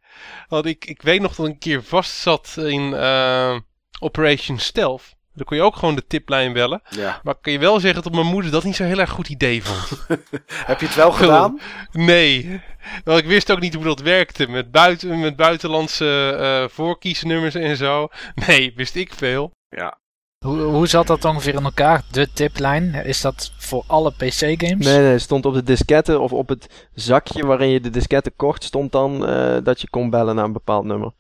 Want 0.48 0.66
ik, 0.66 0.86
ik 0.86 1.02
weet 1.02 1.22
nog 1.22 1.36
dat 1.36 1.46
ik 1.46 1.52
een 1.52 1.60
keer 1.60 1.84
vast 1.84 2.12
zat 2.16 2.56
in 2.58 2.94
eh, 2.94 3.60
Operation 4.00 4.58
Stealth. 4.60 5.16
Dan 5.36 5.46
kon 5.46 5.58
je 5.58 5.64
ook 5.64 5.76
gewoon 5.76 5.96
de 5.96 6.08
tiplijn 6.08 6.54
bellen. 6.54 6.82
Ja. 6.90 7.20
Maar 7.24 7.36
kan 7.42 7.54
je 7.54 7.60
wel 7.60 7.80
zeggen 7.80 8.04
dat 8.04 8.12
mijn 8.12 8.26
moeder 8.26 8.52
dat 8.52 8.64
niet 8.64 8.76
zo'n 8.76 8.88
heel 8.88 9.00
erg 9.00 9.10
goed 9.10 9.30
idee 9.30 9.64
vond. 9.64 10.06
Heb 10.72 10.80
je 10.80 10.86
het 10.86 10.96
wel 10.96 11.12
gedaan? 11.12 11.60
Nee. 11.92 12.62
Want 13.04 13.20
ik 13.20 13.26
wist 13.26 13.52
ook 13.52 13.60
niet 13.60 13.74
hoe 13.74 13.84
dat 13.84 14.00
werkte. 14.00 14.48
Met, 14.48 14.72
buiten, 14.72 15.20
met 15.20 15.36
buitenlandse 15.36 16.38
eh 16.40 16.70
voorkiesnummers 16.76 17.56
en 17.56 17.78
zo. 17.78 18.08
Nee, 18.48 18.74
wist 18.76 18.96
ik 18.96 19.14
veel. 19.14 19.52
Ja. 19.70 19.98
Hoe, 20.46 20.62
hoe 20.62 20.88
zat 20.88 21.08
dat 21.08 21.26
ongeveer 21.26 21.54
in 21.54 21.64
elkaar? 21.64 22.04
De 22.12 22.32
tiplijn, 22.34 22.94
is 22.94 23.22
dat 23.22 23.52
voor 23.58 23.84
alle 23.88 24.12
PC-games? 24.12 24.86
Nee, 24.86 25.00
nee, 25.00 25.20
stond 25.20 25.46
op 25.46 25.54
de 25.54 25.64
disketten 25.64 26.22
of 26.22 26.34
op 26.34 26.50
het 26.50 26.88
zakje 26.94 27.46
waarin 27.46 27.70
je 27.70 27.80
de 27.80 27.90
disketten 27.90 28.34
kocht, 28.36 28.64
stond 28.64 28.92
dan 28.92 29.28
eh, 29.28 29.58
dat 29.64 29.82
je 29.82 29.90
kon 29.90 30.10
bellen 30.10 30.36
naar 30.36 30.46
een 30.46 30.54
bepaald 30.54 30.86
nummer. 30.86 31.12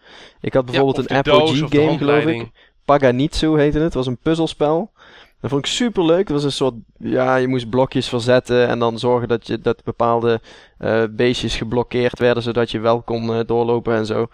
Ik 0.42 0.54
had 0.54 0.66
bijvoorbeeld 0.66 1.10
Ja, 1.10 1.16
een 1.16 1.24
de 1.24 1.30
doos 1.30 1.42
Apogee 1.42 1.64
of 1.64 1.70
de 1.70 1.78
game, 1.82 1.98
geloof 1.98 2.26
ik. 2.26 2.52
Paganitsu 2.86 3.60
heette 3.60 3.78
het. 3.78 3.86
Het 3.86 3.94
was 3.94 4.08
een 4.08 4.18
puzzelspel. 4.18 4.92
Dat 5.40 5.50
vond 5.50 5.66
ik 5.66 5.72
super 5.72 6.06
leuk. 6.06 6.18
Het 6.18 6.30
was 6.30 6.44
een 6.44 6.52
soort, 6.52 6.74
ja, 6.98 7.36
je 7.36 7.48
moest 7.48 7.70
blokjes 7.70 8.10
verzetten 8.10 8.68
en 8.68 8.80
dan 8.80 9.00
zorgen 9.00 9.28
dat, 9.28 9.48
je, 9.48 9.60
dat 9.60 9.84
bepaalde 9.84 10.42
eh, 10.78 11.04
beestjes 11.10 11.56
geblokkeerd 11.56 12.20
werden, 12.20 12.44
zodat 12.44 12.72
je 12.72 12.80
wel 12.80 13.02
kon 13.02 13.34
eh, 13.34 13.40
doorlopen 13.46 13.96
en 13.96 14.06
zo. 14.06 14.28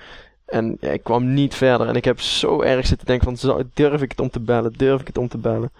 En 0.45 0.77
ja, 0.79 0.89
ik 0.89 1.03
kwam 1.03 1.33
niet 1.33 1.55
verder. 1.55 1.87
En 1.87 1.95
ik 1.95 2.05
heb 2.05 2.19
zo 2.19 2.61
erg 2.61 2.87
zitten 2.87 3.07
denken 3.07 3.37
van, 3.37 3.65
durf 3.73 4.01
ik 4.01 4.11
het 4.11 4.19
om 4.19 4.29
te 4.29 4.39
bellen? 4.39 4.73
Durf 4.77 5.01
ik 5.01 5.07
het 5.07 5.17
om 5.17 5.27
te 5.27 5.37
bellen? 5.37 5.71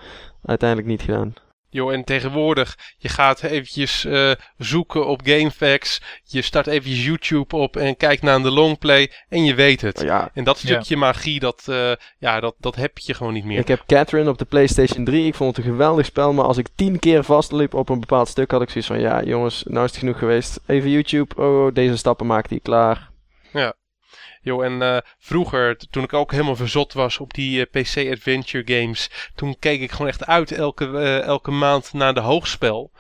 Uiteindelijk 0.46 0.90
niet 0.90 1.02
gedaan. 1.02 1.34
Joh, 1.74 1.94
en 1.94 2.04
tegenwoordig, 2.04 2.78
je 2.98 3.10
gaat 3.10 3.44
eventjes 3.44 4.06
eh, 4.06 4.32
zoeken 4.58 5.08
op 5.08 5.22
GameFAQs. 5.24 6.02
Je 6.24 6.42
start 6.42 6.68
eventjes 6.68 7.06
YouTube 7.06 7.56
op 7.56 7.76
en 7.78 7.98
kijkt 7.98 8.22
naar 8.22 8.42
de 8.42 8.52
longplay 8.52 9.12
en 9.30 9.46
je 9.46 9.56
weet 9.56 9.82
het. 9.82 10.02
Ja, 10.02 10.30
En 10.34 10.44
dat 10.44 10.60
Ja. 10.62 10.68
stukje 10.68 10.98
magie, 10.98 11.40
dat, 11.40 11.64
eh, 11.68 11.92
ja, 12.18 12.40
dat, 12.40 12.56
dat 12.58 12.76
heb 12.76 12.98
je 12.98 13.14
gewoon 13.14 13.34
niet 13.34 13.46
meer. 13.46 13.60
Ik 13.60 13.68
heb 13.68 13.84
Catherine 13.86 14.30
op 14.30 14.38
de 14.38 14.46
PlayStation 14.46 15.06
3. 15.06 15.26
Ik 15.26 15.36
vond 15.36 15.56
het 15.56 15.66
een 15.66 15.72
geweldig 15.72 16.06
spel. 16.06 16.34
Maar 16.34 16.46
als 16.46 16.58
ik 16.58 16.68
tien 16.76 17.00
keer 17.00 17.24
vastliep 17.24 17.74
op 17.74 17.90
een 17.90 18.00
bepaald 18.00 18.28
stuk, 18.28 18.52
had 18.52 18.62
ik 18.62 18.70
zoiets 18.70 18.90
van: 18.90 19.00
ja, 19.00 19.24
jongens, 19.24 19.64
nou 19.68 19.86
is 19.86 19.92
het 19.92 20.00
genoeg 20.00 20.18
geweest. 20.20 20.60
Even 20.68 20.90
YouTube. 20.90 21.36
Oh, 21.42 21.74
deze 21.74 21.98
stappen 21.98 22.26
maakt 22.28 22.50
hij 22.50 22.60
klaar. 22.60 23.10
Joh, 24.42 24.66
en 24.66 24.82
eh, 24.82 24.98
vroeger, 25.20 25.78
toen 25.89 26.04
ik 26.04 26.14
ook 26.14 26.32
helemaal 26.32 26.56
verzot 26.56 26.94
was 26.94 27.18
op 27.18 27.34
die 27.34 27.68
eh, 27.68 27.82
PC 27.82 28.12
Adventure 28.12 28.80
games, 28.80 29.10
toen 29.36 29.60
keek 29.60 29.82
ik 29.82 29.92
gewoon 29.92 30.08
echt 30.08 30.26
uit 30.26 30.52
elke, 30.52 30.86
eh, 30.86 31.22
elke 31.22 31.52
maand 31.52 31.94
naar 31.94 32.14
de 32.14 32.20
hoogspel. 32.20 32.92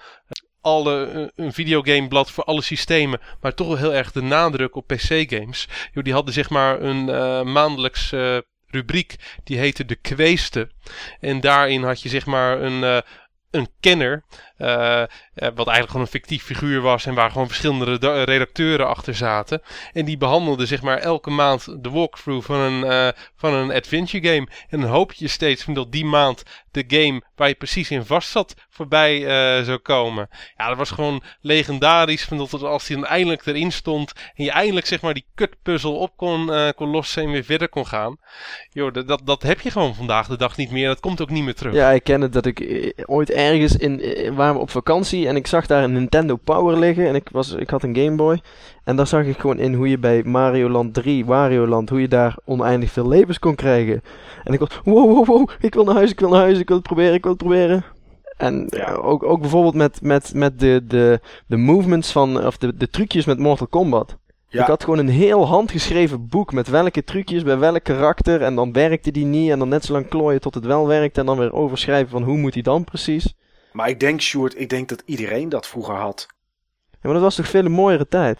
Alle, 0.61 1.31
een 1.35 1.53
videogameblad 1.53 2.31
voor 2.31 2.43
alle 2.43 2.61
systemen, 2.61 3.19
maar 3.41 3.53
toch 3.53 3.67
wel 3.67 3.77
heel 3.77 3.93
erg 3.93 4.11
de 4.11 4.21
nadruk 4.21 4.75
op 4.75 4.87
PC-games. 4.87 5.67
Die 5.93 6.13
hadden 6.13 6.33
zeg 6.33 6.49
maar 6.49 6.81
een 6.81 7.05
maandelijks 7.51 8.13
rubriek, 8.71 9.15
die 9.43 9.57
heette 9.57 9.85
De 9.85 9.95
Kweeste. 9.95 10.69
En 11.19 11.39
daarin 11.39 11.83
had 11.83 12.01
je 12.01 12.09
zeg 12.09 12.25
maar 12.25 12.61
een, 12.61 12.83
eh, 12.83 12.97
een 13.51 13.69
kenner, 13.79 14.23
eh, 14.57 15.01
eh, 15.01 15.07
wat 15.33 15.67
eigenlijk 15.67 15.87
gewoon 15.87 16.01
een 16.01 16.11
fictief 16.11 16.43
figuur 16.43 16.81
was 16.81 17.05
en 17.05 17.13
waar 17.13 17.31
gewoon 17.31 17.47
verschillende 17.47 17.85
reda- 17.85 18.23
redacteuren 18.23 18.87
achter 18.87 19.15
zaten. 19.15 19.61
En 19.93 20.05
die 20.05 20.17
behandelde 20.17 20.65
zeg 20.65 20.81
maar 20.81 20.97
elke 20.97 21.29
maand 21.29 21.83
de 21.83 21.89
walkthrough 21.89 22.45
van 22.45 22.59
een, 22.59 22.83
eh, 22.83 23.07
van 23.35 23.53
een 23.53 23.71
adventure 23.71 24.27
game. 24.27 24.47
En 24.69 24.81
dan 24.81 24.89
hoop 24.89 25.13
je 25.13 25.27
steeds 25.27 25.65
dat 25.65 25.91
die 25.91 26.05
maand 26.05 26.43
de 26.71 26.83
game 26.87 27.21
waar 27.35 27.47
je 27.47 27.55
precies 27.55 27.91
in 27.91 28.05
vast 28.05 28.29
zat 28.29 28.55
voorbij 28.69 29.17
eh, 29.17 29.63
zou 29.65 29.77
komen. 29.77 30.29
Ja, 30.57 30.67
dat 30.67 30.77
was 30.77 30.91
gewoon 30.91 31.23
legendarisch. 31.41 32.27
Dat 32.27 32.63
als 32.63 32.87
die 32.87 32.95
dan 32.95 33.05
eindelijk 33.05 33.45
erin 33.45 33.71
stond 33.71 34.13
en 34.35 34.43
je 34.43 34.51
eindelijk 34.51 34.85
zeg 34.85 35.01
maar 35.01 35.13
die 35.13 35.25
kutpuzzel 35.35 35.95
op 35.95 36.17
kon, 36.17 36.53
eh, 36.53 36.69
kon 36.75 36.89
lossen 36.89 37.23
en 37.23 37.31
weer 37.31 37.43
verder 37.43 37.69
kon 37.69 37.87
gaan. 37.87 38.17
Joh, 38.69 38.93
dat, 38.93 39.21
dat, 39.23 39.43
heb 39.43 39.59
je 39.59 39.71
gewoon 39.71 39.95
vandaag 39.95 40.27
de 40.27 40.37
dag 40.37 40.57
niet 40.57 40.71
meer. 40.71 40.87
Dat 40.87 40.99
komt 40.99 41.21
ook 41.21 41.29
niet 41.29 41.43
meer 41.43 41.55
terug. 41.55 41.73
Ja, 41.73 41.91
ik 41.91 42.03
ken 42.03 42.21
het 42.21 42.33
dat 42.33 42.45
ik 42.45 42.59
eh, 42.59 42.91
ooit 43.05 43.31
ergens 43.31 43.75
in. 43.75 44.01
eh, 44.01 44.31
waren 44.31 44.53
we 44.55 44.59
op 44.61 44.69
vakantie 44.69 45.27
en 45.27 45.35
ik 45.35 45.47
zag 45.47 45.65
daar 45.65 45.83
een 45.83 45.93
Nintendo 45.93 46.35
Power 46.35 46.79
liggen. 46.79 47.07
En 47.07 47.15
ik, 47.15 47.29
was, 47.31 47.51
ik 47.51 47.69
had 47.69 47.83
een 47.83 47.95
Game 47.95 48.15
Boy. 48.15 48.41
En 48.83 48.95
daar 48.95 49.07
zag 49.07 49.25
ik 49.25 49.37
gewoon 49.37 49.59
in 49.59 49.73
hoe 49.73 49.89
je 49.89 49.97
bij 49.97 50.23
Mario 50.23 50.69
Land 50.69 50.93
3, 50.93 51.25
Wario 51.25 51.67
Land, 51.67 51.89
hoe 51.89 52.01
je 52.01 52.07
daar 52.07 52.35
oneindig 52.45 52.91
veel 52.91 53.07
levens 53.07 53.39
kon 53.39 53.55
krijgen. 53.55 54.01
En 54.43 54.53
ik 54.53 54.59
was, 54.59 54.79
wow, 54.83 55.13
wow, 55.13 55.25
wow, 55.25 55.49
ik 55.59 55.73
wil 55.73 55.83
naar 55.83 55.95
huis, 55.95 56.11
ik 56.11 56.19
wil 56.19 56.29
naar 56.29 56.41
huis, 56.41 56.59
ik 56.59 56.67
wil 56.67 56.77
het 56.77 56.85
proberen, 56.85 57.13
ik 57.13 57.23
wil 57.23 57.31
het 57.31 57.41
proberen. 57.41 57.83
En 58.37 58.67
Ja. 58.69 58.77
ja, 58.77 58.93
ook, 58.93 59.23
ook 59.23 59.39
bijvoorbeeld 59.39 59.75
met, 59.75 60.01
met, 60.01 60.33
met 60.33 60.59
de, 60.59 60.83
de, 60.87 61.19
de 61.47 61.57
movements 61.57 62.11
van, 62.11 62.45
of 62.45 62.57
de, 62.57 62.77
de 62.77 62.89
trucjes 62.89 63.25
met 63.25 63.39
Mortal 63.39 63.67
Kombat. 63.67 64.17
Ja. 64.47 64.61
Ik 64.61 64.67
had 64.67 64.83
gewoon 64.83 64.99
een 64.99 65.09
heel 65.09 65.47
handgeschreven 65.47 66.27
boek 66.27 66.53
met 66.53 66.67
welke 66.67 67.03
trucjes 67.03 67.43
bij 67.43 67.57
welk 67.57 67.83
karakter. 67.83 68.41
En 68.41 68.55
dan 68.55 68.73
werkte 68.73 69.11
die 69.11 69.25
niet. 69.25 69.51
En 69.51 69.59
dan 69.59 69.69
net 69.69 69.85
zo 69.85 69.93
lang 69.93 70.07
klooien 70.07 70.41
tot 70.41 70.55
het 70.55 70.65
wel 70.65 70.87
werkt. 70.87 71.17
En 71.17 71.25
dan 71.25 71.37
weer 71.37 71.53
overschrijven 71.53 72.09
van 72.09 72.23
hoe 72.23 72.37
moet 72.37 72.53
die 72.53 72.63
dan 72.63 72.83
precies. 72.83 73.33
Maar 73.71 73.89
ik 73.89 73.99
denk, 73.99 74.21
Sjoerd, 74.21 74.59
ik 74.59 74.69
denk 74.69 74.89
dat 74.89 75.03
iedereen 75.05 75.49
dat 75.49 75.67
vroeger 75.67 75.95
had. 75.95 76.27
Ja, 76.91 76.97
maar 77.01 77.13
dat 77.13 77.21
was 77.21 77.35
toch 77.35 77.47
veel 77.47 77.69
mooiere 77.69 78.07
tijd. 78.07 78.39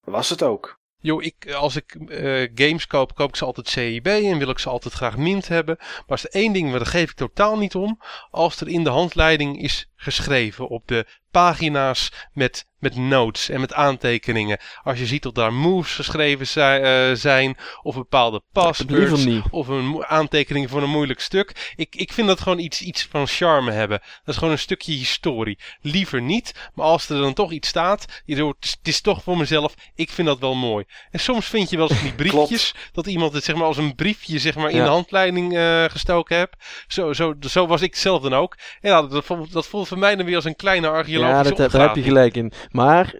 Was 0.00 0.28
het 0.28 0.42
ook. 0.42 0.78
Yo, 1.02 1.20
ik, 1.20 1.52
als 1.52 1.76
ik 1.76 1.94
eh, 1.94 2.50
games 2.54 2.86
koop, 2.86 3.14
koop 3.14 3.28
ik 3.28 3.36
ze 3.36 3.44
altijd 3.44 3.68
CIB 3.68 4.06
en 4.06 4.38
wil 4.38 4.48
ik 4.48 4.58
ze 4.58 4.68
altijd 4.68 4.94
graag 4.94 5.16
mint 5.16 5.48
hebben. 5.48 5.76
Maar 5.78 6.04
als 6.06 6.24
er 6.24 6.30
één 6.30 6.52
ding, 6.52 6.70
maar 6.70 6.78
daar 6.78 6.88
geef 6.88 7.10
ik 7.10 7.16
totaal 7.16 7.58
niet 7.58 7.74
om. 7.74 8.00
Als 8.30 8.60
er 8.60 8.68
in 8.68 8.84
de 8.84 8.90
handleiding 8.90 9.62
is 9.62 9.89
geschreven 10.02 10.68
op 10.68 10.82
de 10.86 11.06
pagina's 11.30 12.12
met, 12.32 12.66
met 12.78 12.96
notes 12.96 13.48
en 13.48 13.60
met 13.60 13.72
aantekeningen. 13.74 14.58
Als 14.82 14.98
je 14.98 15.06
ziet 15.06 15.22
dat 15.22 15.34
daar 15.34 15.52
moves 15.52 15.94
geschreven 15.94 16.46
zijn, 16.46 16.82
eh, 16.82 17.16
zijn 17.16 17.56
of 17.82 17.94
bepaalde 17.94 18.42
passwords 18.52 19.26
of 19.50 19.68
een 19.68 20.04
aantekening 20.06 20.70
voor 20.70 20.82
een 20.82 20.90
moeilijk 20.90 21.20
stuk. 21.20 21.72
Ik, 21.76 21.94
ik 21.96 22.12
vind 22.12 22.26
dat 22.28 22.40
gewoon 22.40 22.58
iets, 22.58 22.82
iets 22.82 23.06
van 23.10 23.26
charme 23.26 23.70
hebben. 23.70 23.98
Dat 23.98 24.08
is 24.34 24.36
gewoon 24.36 24.52
een 24.52 24.58
stukje 24.58 24.92
historie. 24.92 25.58
Liever 25.80 26.22
niet, 26.22 26.70
maar 26.74 26.86
als 26.86 27.08
er 27.08 27.20
dan 27.20 27.32
toch 27.34 27.52
iets 27.52 27.68
staat, 27.68 28.22
je 28.24 28.36
doet, 28.36 28.56
het 28.78 28.88
is- 28.88 29.00
toch 29.00 29.22
voor 29.22 29.36
mezelf, 29.36 29.74
ik 29.94 30.10
vind 30.10 30.26
dat 30.28 30.38
wel 30.38 30.54
mooi. 30.54 30.84
En 31.10 31.20
soms 31.20 31.46
vind 31.46 31.70
je 31.70 31.76
wel 31.76 31.90
eens 31.90 32.02
die 32.02 32.14
briefjes, 32.22 32.74
dat 32.92 33.06
iemand 33.06 33.32
het 33.32 33.44
zeg 33.44 33.56
maar 33.56 33.64
als 33.66 33.76
een 33.76 33.94
briefje 33.94 34.38
zeg 34.38 34.54
maar 34.54 34.70
in 34.70 34.76
Ja. 34.76 34.84
de 34.84 34.90
handleiding 34.90 35.56
eh, 35.56 35.84
gestoken 35.84 36.36
hebt. 36.36 36.56
Zo, 36.88 37.12
zo, 37.12 37.34
zo 37.40 37.66
was 37.66 37.80
ik 37.82 37.96
zelf 37.96 38.22
dan 38.22 38.34
ook. 38.34 38.56
En 38.80 38.90
ja, 38.90 39.02
dat, 39.02 39.26
dat 39.50 39.66
voelt 39.66 39.89
voor 39.90 39.98
mij 39.98 40.16
dan 40.16 40.26
weer 40.26 40.34
als 40.34 40.44
een 40.44 40.56
kleine 40.56 40.88
archeologische 40.88 41.52
Ja, 41.52 41.56
dat, 41.56 41.70
daar 41.70 41.86
heb 41.86 41.96
je 41.96 42.02
gelijk 42.02 42.36
in. 42.36 42.52
Maar, 42.70 43.14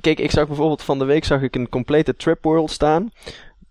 kijk, 0.00 0.18
ik 0.18 0.30
zag 0.30 0.46
bijvoorbeeld 0.46 0.82
van 0.82 0.98
de 0.98 1.04
week 1.04 1.24
zag 1.24 1.42
ik 1.42 1.54
een 1.54 1.68
complete 1.68 2.16
Trip 2.16 2.38
World 2.42 2.70
staan. 2.70 3.10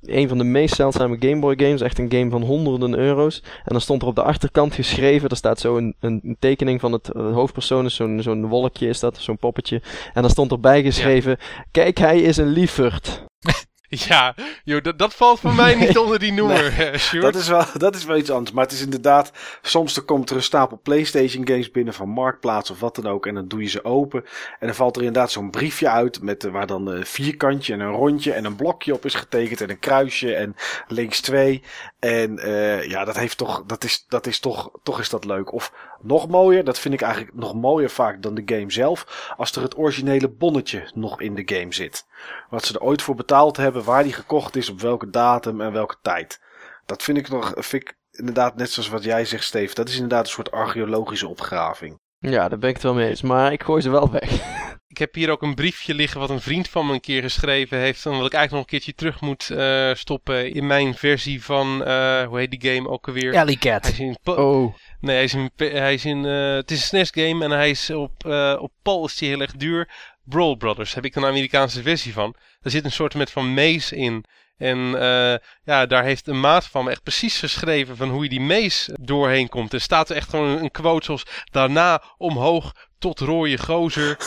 Een 0.01 0.27
van 0.27 0.37
de 0.37 0.43
meest 0.43 0.75
zeldzame 0.75 1.15
Game 1.19 1.39
Boy 1.39 1.53
games. 1.57 1.81
Echt 1.81 1.99
een 1.99 2.11
game 2.11 2.29
van 2.29 2.41
honderden 2.41 2.97
euro's. 2.97 3.43
En 3.43 3.71
dan 3.71 3.81
stond 3.81 4.01
er 4.01 4.07
op 4.07 4.15
de 4.15 4.23
achterkant 4.23 4.73
geschreven. 4.73 5.29
Er 5.29 5.35
staat 5.35 5.59
zo 5.59 5.77
een, 5.77 5.95
een, 5.99 6.35
tekening 6.39 6.79
van 6.79 6.91
het 6.91 7.09
eh, 7.09 7.33
hoofdpersoon. 7.33 7.89
Zo'n 7.89 8.21
zo'n 8.21 8.47
wolkje 8.47 8.87
is 8.87 8.99
dat. 8.99 9.17
Zo'n 9.17 9.37
poppetje. 9.37 9.81
En 10.13 10.21
dan 10.21 10.31
stond 10.31 10.51
erbij 10.51 10.83
geschreven. 10.83 11.37
Kijk, 11.71 11.97
hij 11.97 12.19
is 12.21 12.37
een 12.37 12.51
liefert. 12.51 13.23
Ja, 14.07 14.35
joh, 14.63 14.83
dat, 14.83 14.99
dat 14.99 15.13
valt 15.13 15.39
voor 15.39 15.53
mij 15.53 15.75
niet 15.75 15.97
onder 15.97 16.19
die 16.19 16.33
noemer, 16.33 16.65
eh. 16.79 17.21
Dat 17.21 17.35
is, 17.35 17.47
wel, 17.47 17.65
dat 17.77 17.95
is 17.95 18.05
wel 18.05 18.17
iets 18.17 18.29
anders. 18.29 18.51
Maar 18.51 18.63
het 18.63 18.73
is 18.73 18.81
inderdaad, 18.81 19.31
soms 19.61 19.95
er 19.95 20.01
komt 20.01 20.29
er 20.29 20.35
een 20.35 20.43
stapel 20.43 20.79
PlayStation 20.83 21.47
games 21.47 21.71
binnen 21.71 21.93
van 21.93 22.09
Marktplaats 22.09 22.71
of 22.71 22.79
wat 22.79 22.95
dan 22.95 23.07
ook. 23.07 23.25
En 23.25 23.33
dan 23.33 23.47
doe 23.47 23.61
je 23.61 23.69
ze 23.69 23.85
open. 23.85 24.25
En 24.59 24.67
dan 24.67 24.75
valt 24.75 24.95
er 24.95 25.03
inderdaad 25.03 25.31
zo'n 25.31 25.51
briefje 25.51 25.89
uit 25.89 26.21
met 26.21 26.43
eh, 26.43 26.51
waar 26.51 26.67
dan 26.67 26.87
een 26.87 27.05
vierkantje 27.05 27.73
en 27.73 27.79
een 27.79 27.91
rondje 27.91 28.33
en 28.33 28.45
een 28.45 28.55
blokje 28.55 28.93
op 28.93 29.05
is 29.05 29.15
getekend. 29.15 29.61
En 29.61 29.69
een 29.69 29.79
kruisje 29.79 30.35
en 30.35 30.55
links 30.87 31.21
twee. 31.21 31.61
En 31.99 32.39
eh, 32.39 32.89
ja, 32.89 33.05
dat 33.05 33.17
heeft 33.17 33.37
toch, 33.37 33.63
dat 33.65 33.83
is, 33.83 34.05
dat 34.07 34.27
is 34.27 34.39
toch, 34.39 34.69
toch 34.83 34.99
is 34.99 35.09
dat 35.09 35.25
leuk. 35.25 35.53
Of 35.53 35.71
nog 36.05 36.27
mooier, 36.27 36.63
dat 36.63 36.79
vind 36.79 36.93
ik 36.93 37.01
eigenlijk 37.01 37.35
nog 37.35 37.53
mooier 37.53 37.89
vaak 37.89 38.21
dan 38.21 38.35
de 38.35 38.41
game 38.45 38.71
zelf. 38.71 39.33
Als 39.37 39.51
er 39.55 39.61
het 39.61 39.77
originele 39.77 40.29
bonnetje 40.29 40.89
nog 40.93 41.21
in 41.21 41.35
de 41.35 41.55
game 41.55 41.73
zit. 41.73 42.05
Wat 42.49 42.65
ze 42.65 42.73
er 42.73 42.81
ooit 42.81 43.01
voor 43.01 43.15
betaald 43.15 43.57
hebben, 43.57 43.83
waar 43.83 44.03
die 44.03 44.13
gekocht 44.13 44.55
is, 44.55 44.69
op 44.69 44.81
welke 44.81 45.09
datum 45.09 45.61
en 45.61 45.71
welke 45.71 45.95
tijd. 46.01 46.39
Dat 46.85 47.03
vind 47.03 47.17
ik 47.17 47.29
nog, 47.29 47.53
vind 47.55 47.81
ik 47.83 47.97
inderdaad 48.11 48.55
net 48.55 48.71
zoals 48.71 48.89
wat 48.89 49.03
jij 49.03 49.25
zegt, 49.25 49.43
Steve. 49.43 49.73
Dat 49.73 49.87
is 49.89 49.93
inderdaad 49.95 50.25
een 50.25 50.31
soort 50.31 50.51
archeologische 50.51 51.27
opgraving. 51.27 51.99
Ja, 52.19 52.49
daar 52.49 52.59
ben 52.59 52.69
ik 52.69 52.75
het 52.75 52.83
wel 52.83 52.93
mee 52.93 53.09
eens. 53.09 53.21
Maar 53.21 53.51
ik 53.51 53.63
gooi 53.63 53.81
ze 53.81 53.89
wel 53.89 54.11
weg. 54.11 54.31
ik 54.87 54.97
heb 54.97 55.13
hier 55.15 55.29
ook 55.29 55.41
een 55.41 55.55
briefje 55.55 55.93
liggen 55.93 56.19
wat 56.19 56.29
een 56.29 56.41
vriend 56.41 56.69
van 56.69 56.85
me 56.87 56.93
een 56.93 56.99
keer 57.01 57.21
geschreven 57.21 57.77
heeft. 57.77 58.05
En 58.05 58.11
wat 58.17 58.25
ik 58.25 58.33
eigenlijk 58.33 58.51
nog 58.51 58.59
een 58.61 58.65
keertje 58.67 58.93
terug 58.93 59.21
moet 59.21 59.49
eh, 59.49 59.93
stoppen 59.93 60.53
in 60.53 60.67
mijn 60.67 60.93
versie 60.93 61.43
van, 61.43 61.83
eh, 61.83 62.23
hoe 62.23 62.37
heet 62.37 62.51
die 62.61 62.73
game 62.73 62.89
ook 62.89 63.07
alweer? 63.07 63.31
Alley 63.37 63.57
Hij 63.59 63.71
Cat. 63.71 63.85
is 63.87 63.99
in, 63.99 64.17
pa- 64.23 64.31
Oh, 64.33 64.73
nee, 65.05 65.15
hij 65.15 65.23
is 65.23 65.33
in, 65.33 65.51
hij 65.55 65.93
is 65.93 66.05
eh, 66.05 66.55
het 66.55 66.71
is 66.71 66.91
een 66.91 67.05
SNES 67.05 67.25
game 67.25 67.43
en 67.43 67.51
hij 67.51 67.69
is 67.69 67.89
op, 67.89 68.25
eh, 68.25 68.57
op 68.59 69.03
is 69.05 69.15
die 69.15 69.29
heel 69.29 69.41
erg 69.41 69.51
duur. 69.51 69.89
Brawl 70.23 70.55
Brothers 70.55 70.93
heb 70.93 71.05
ik 71.05 71.15
een 71.15 71.25
Amerikaanse 71.25 71.81
versie 71.81 72.13
van. 72.13 72.35
Daar 72.61 72.71
zit 72.71 72.85
een 72.85 72.91
soort 72.91 73.15
met 73.15 73.31
van 73.31 73.53
maze 73.53 73.95
in. 73.95 74.25
En 74.57 74.77
eh, 75.01 75.35
ja, 75.63 75.85
daar 75.85 76.03
heeft 76.03 76.27
een 76.27 76.39
maat 76.39 76.65
van 76.65 76.83
me 76.83 76.91
echt 76.91 77.03
precies 77.03 77.39
geschreven 77.39 77.97
van 77.97 78.09
hoe 78.09 78.23
je 78.23 78.29
die 78.29 78.41
maze 78.41 78.97
doorheen 79.01 79.49
komt. 79.49 79.73
Er 79.73 79.81
staat 79.81 80.09
er 80.09 80.15
echt 80.15 80.29
gewoon 80.29 80.47
een, 80.47 80.63
een 80.63 80.71
quote 80.71 81.05
zoals 81.05 81.25
daarna 81.51 82.03
omhoog 82.17 82.73
tot 82.99 83.19
rode 83.19 83.57
gozer, 83.57 84.17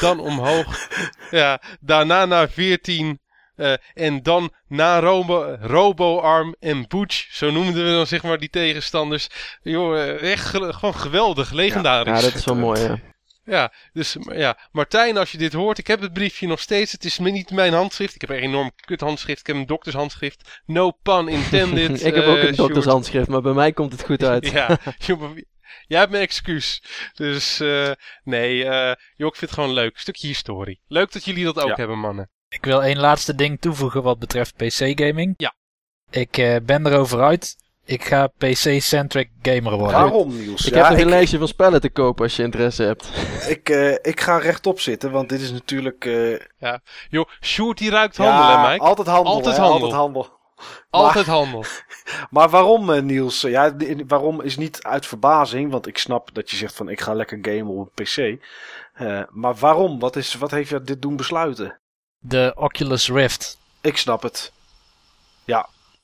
dan 0.00 0.20
omhoog, 0.20 0.88
ja, 1.30 1.62
daarna 1.80 2.24
naar 2.24 2.50
14 2.50 3.20
eh, 3.58 3.72
en 3.94 4.22
dan 4.22 4.52
na 4.68 4.98
Robo, 5.00 5.56
Robo-arm 5.60 6.54
en 6.60 6.84
Butch, 6.88 7.26
zo 7.30 7.50
noemden 7.50 7.84
we 7.84 7.90
dan 7.90 8.06
zeg 8.06 8.22
maar 8.22 8.38
die 8.38 8.50
tegenstanders. 8.50 9.28
Joh, 9.62 9.98
eh, 10.02 10.32
echt 10.32 10.44
ge- 10.46 10.72
gewoon 10.72 10.94
geweldig, 10.94 11.50
legendarisch. 11.52 12.16
ja, 12.20 12.24
dat 12.28 12.34
is 12.34 12.44
wel 12.44 12.54
mooi, 12.56 12.80
ja. 12.80 12.98
Ja, 13.44 13.72
dus 13.92 14.16
ja, 14.32 14.58
Martijn, 14.72 15.16
als 15.16 15.32
je 15.32 15.38
dit 15.38 15.52
hoort, 15.52 15.78
ik 15.78 15.86
heb 15.86 16.00
het 16.00 16.12
briefje 16.12 16.46
nog 16.46 16.60
steeds. 16.60 16.92
Het 16.92 17.04
is 17.04 17.18
niet 17.18 17.50
mijn 17.50 17.72
handschrift. 17.72 18.14
Ik 18.14 18.20
heb 18.20 18.30
een 18.30 18.36
enorm 18.36 18.70
kut 18.84 19.00
handschrift. 19.00 19.40
Ik 19.40 19.46
heb 19.46 19.56
een 19.56 19.66
doktershandschrift. 19.66 20.60
No 20.66 20.90
pun 20.90 21.28
intended. 21.28 22.04
ik 22.04 22.14
heb 22.14 22.24
ook 22.24 22.36
eh, 22.36 22.42
een 22.42 22.44
Sjoerd. 22.44 22.56
doktershandschrift, 22.56 23.28
maar 23.28 23.40
bij 23.40 23.52
mij 23.52 23.72
komt 23.72 23.92
het 23.92 24.04
goed 24.04 24.24
uit. 24.24 24.50
Ja, 24.58 24.78
joh, 24.98 25.36
jij 25.86 25.98
hebt 25.98 26.10
mijn 26.10 26.22
excuus. 26.22 26.82
Dus 27.14 27.60
eh, 27.60 27.90
nee, 28.24 28.64
eh 28.64 28.94
joh, 29.16 29.28
ik 29.28 29.36
vind 29.36 29.40
het 29.50 29.52
gewoon 29.52 29.72
leuk. 29.72 29.98
Stukje 29.98 30.26
historie. 30.26 30.80
Leuk 30.86 31.12
dat 31.12 31.24
jullie 31.24 31.44
dat 31.44 31.60
ook 31.60 31.68
Ja. 31.68 31.74
hebben, 31.74 31.98
mannen. 31.98 32.30
Ik 32.48 32.64
wil 32.64 32.82
één 32.82 32.98
laatste 32.98 33.34
ding 33.34 33.60
toevoegen 33.60 34.02
wat 34.02 34.18
betreft 34.18 34.56
PC-gaming. 34.56 35.34
Ja. 35.36 35.54
Ik 36.10 36.36
eh, 36.36 36.56
ben 36.62 36.86
erover 36.86 37.22
uit. 37.22 37.56
Ik 37.84 38.04
ga 38.04 38.26
PC-centric 38.26 39.30
gamer 39.42 39.76
worden. 39.76 40.00
Waarom, 40.00 40.36
Niels? 40.36 40.66
Ik 40.66 40.74
ja, 40.74 40.80
heb 40.80 40.88
nog 40.88 40.98
ik, 40.98 41.04
een 41.04 41.10
lijstje 41.10 41.38
van 41.38 41.48
spellen 41.48 41.80
te 41.80 41.90
kopen 41.90 42.24
als 42.24 42.36
je 42.36 42.42
interesse 42.42 42.82
hebt. 42.82 43.10
ik, 43.54 43.68
eh, 43.68 43.92
ik 43.92 44.20
ga 44.20 44.38
rechtop 44.38 44.80
zitten, 44.80 45.10
want 45.10 45.28
dit 45.28 45.40
is 45.40 45.50
natuurlijk... 45.50 46.04
eh, 46.04 46.74
Joh, 47.08 47.28
Sjoerd 47.40 47.78
die 47.78 47.90
ruikt 47.90 48.16
handel, 48.16 48.38
ja, 48.42 48.64
hè, 48.64 48.70
Mike? 48.72 48.84
altijd 48.84 49.08
handel. 49.08 49.32
Altijd 49.32 49.56
hè, 49.56 49.62
handel. 49.62 49.80
Altijd 49.82 50.00
handel. 50.00 50.36
Altijd 50.90 51.26
handel. 51.26 51.64
Maar 52.30 52.48
waarom, 52.48 52.90
eh, 52.90 53.02
Niels? 53.02 53.40
Ja, 53.40 53.76
waarom 54.06 54.40
is 54.40 54.56
niet 54.56 54.82
uit 54.82 55.06
verbazing, 55.06 55.70
want 55.70 55.86
ik 55.86 55.98
snap 55.98 56.34
dat 56.34 56.50
je 56.50 56.56
zegt 56.56 56.74
van 56.74 56.88
ik 56.88 57.00
ga 57.00 57.14
lekker 57.14 57.38
gamen 57.42 57.74
op 57.74 57.90
een 57.94 58.04
PC. 58.04 58.42
Eh, 58.92 59.22
maar 59.30 59.54
waarom? 59.54 59.98
Wat, 59.98 60.16
is, 60.16 60.34
wat 60.34 60.50
heeft 60.50 60.68
je 60.70 60.82
dit 60.82 61.02
doen 61.02 61.16
besluiten? 61.16 61.80
De 62.18 62.52
Oculus 62.56 63.08
Rift. 63.08 63.58
Ik 63.80 63.96
snap 63.96 64.22
het. 64.22 64.52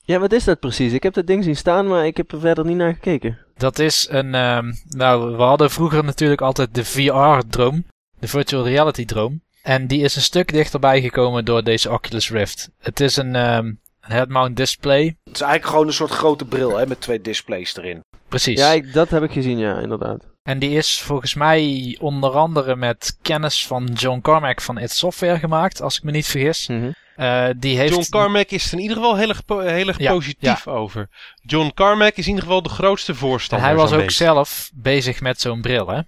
Ja, 0.07 0.19
wat 0.19 0.32
is 0.32 0.45
dat 0.45 0.61
precies? 0.61 0.93
Ik 0.93 1.03
heb 1.03 1.15
dat 1.15 1.27
ding 1.27 1.45
zien 1.45 1.57
staan, 1.57 1.86
maar 1.86 2.07
ik 2.07 2.16
heb 2.16 2.32
er 2.32 2.41
verder 2.41 2.65
niet 2.65 2.77
naar 2.77 2.93
gekeken. 2.93 3.39
Dat 3.57 3.78
is 3.78 4.07
een. 4.11 4.35
ehm, 4.35 4.73
nou, 4.89 5.36
we 5.36 5.43
hadden 5.43 5.70
vroeger 5.70 6.05
natuurlijk 6.05 6.41
altijd 6.41 6.74
de 6.74 6.85
VR-droom. 6.85 7.85
De 8.19 8.28
virtual 8.28 8.65
reality 8.65 9.05
droom. 9.05 9.43
En 9.62 9.86
die 9.86 10.03
is 10.03 10.16
een 10.16 10.23
stuk 10.23 10.53
dichterbij 10.53 11.01
gekomen 11.01 11.45
door 11.45 11.62
deze 11.65 11.91
Oculus 11.91 12.31
Rift. 12.31 12.70
Het 12.78 13.01
is 13.01 13.16
een, 13.16 13.35
ehm, 13.35 13.66
een 13.66 14.12
head-mount 14.12 14.57
display. 14.57 15.05
Het 15.24 15.35
is 15.35 15.41
eigenlijk 15.41 15.70
gewoon 15.70 15.86
een 15.86 15.93
soort 15.93 16.11
grote 16.11 16.45
bril 16.45 16.77
hè, 16.77 16.86
met 16.86 17.01
twee 17.01 17.20
displays 17.20 17.77
erin. 17.77 18.01
Precies. 18.28 18.59
Ja, 18.61 18.70
ik, 18.70 18.93
dat 18.93 19.11
heb 19.11 19.23
ik 19.23 19.32
gezien, 19.32 19.59
ja, 19.59 19.78
inderdaad. 19.78 20.24
En 20.45 20.59
die 20.59 20.71
is 20.77 21.01
volgens 21.01 21.35
mij 21.35 21.97
onder 22.01 22.31
andere 22.31 22.77
met 22.77 23.19
kennis 23.23 23.66
van 23.66 23.85
John 23.95 24.21
Carmack 24.21 24.61
van 24.61 24.79
It 24.79 24.91
Software 24.91 25.39
gemaakt, 25.39 25.83
als 25.83 25.97
ik 25.97 26.03
me 26.03 26.11
niet 26.11 26.27
vergis. 26.27 26.66
Mhm. 26.66 26.91
Eh, 27.16 27.47
die 27.57 27.77
heeft. 27.79 27.93
John 27.95 28.07
Carmack 28.11 28.51
is 28.51 28.66
er 28.66 28.73
in 28.73 28.79
ieder 28.81 28.97
geval 28.97 29.16
heel 29.16 29.29
erg, 29.29 29.45
po- 29.45 29.59
heel 29.59 29.89
erg 29.89 29.99
Ja, 29.99 30.12
positief 30.12 30.66
over. 30.69 31.09
John 31.43 31.71
Carmack 31.75 32.12
is 32.16 32.25
in 32.25 32.29
ieder 32.31 32.45
geval 32.45 32.62
de 32.62 32.69
grootste 32.69 33.12
En 33.12 33.19
voorstander. 33.19 33.66
hij 33.69 33.77
was 33.77 33.93
ook 33.93 33.99
beetje. 33.99 34.25
zelf 34.25 34.71
bezig 34.75 35.21
met 35.21 35.41
zo'n 35.41 35.61
bril, 35.61 35.89
hè? 35.89 36.01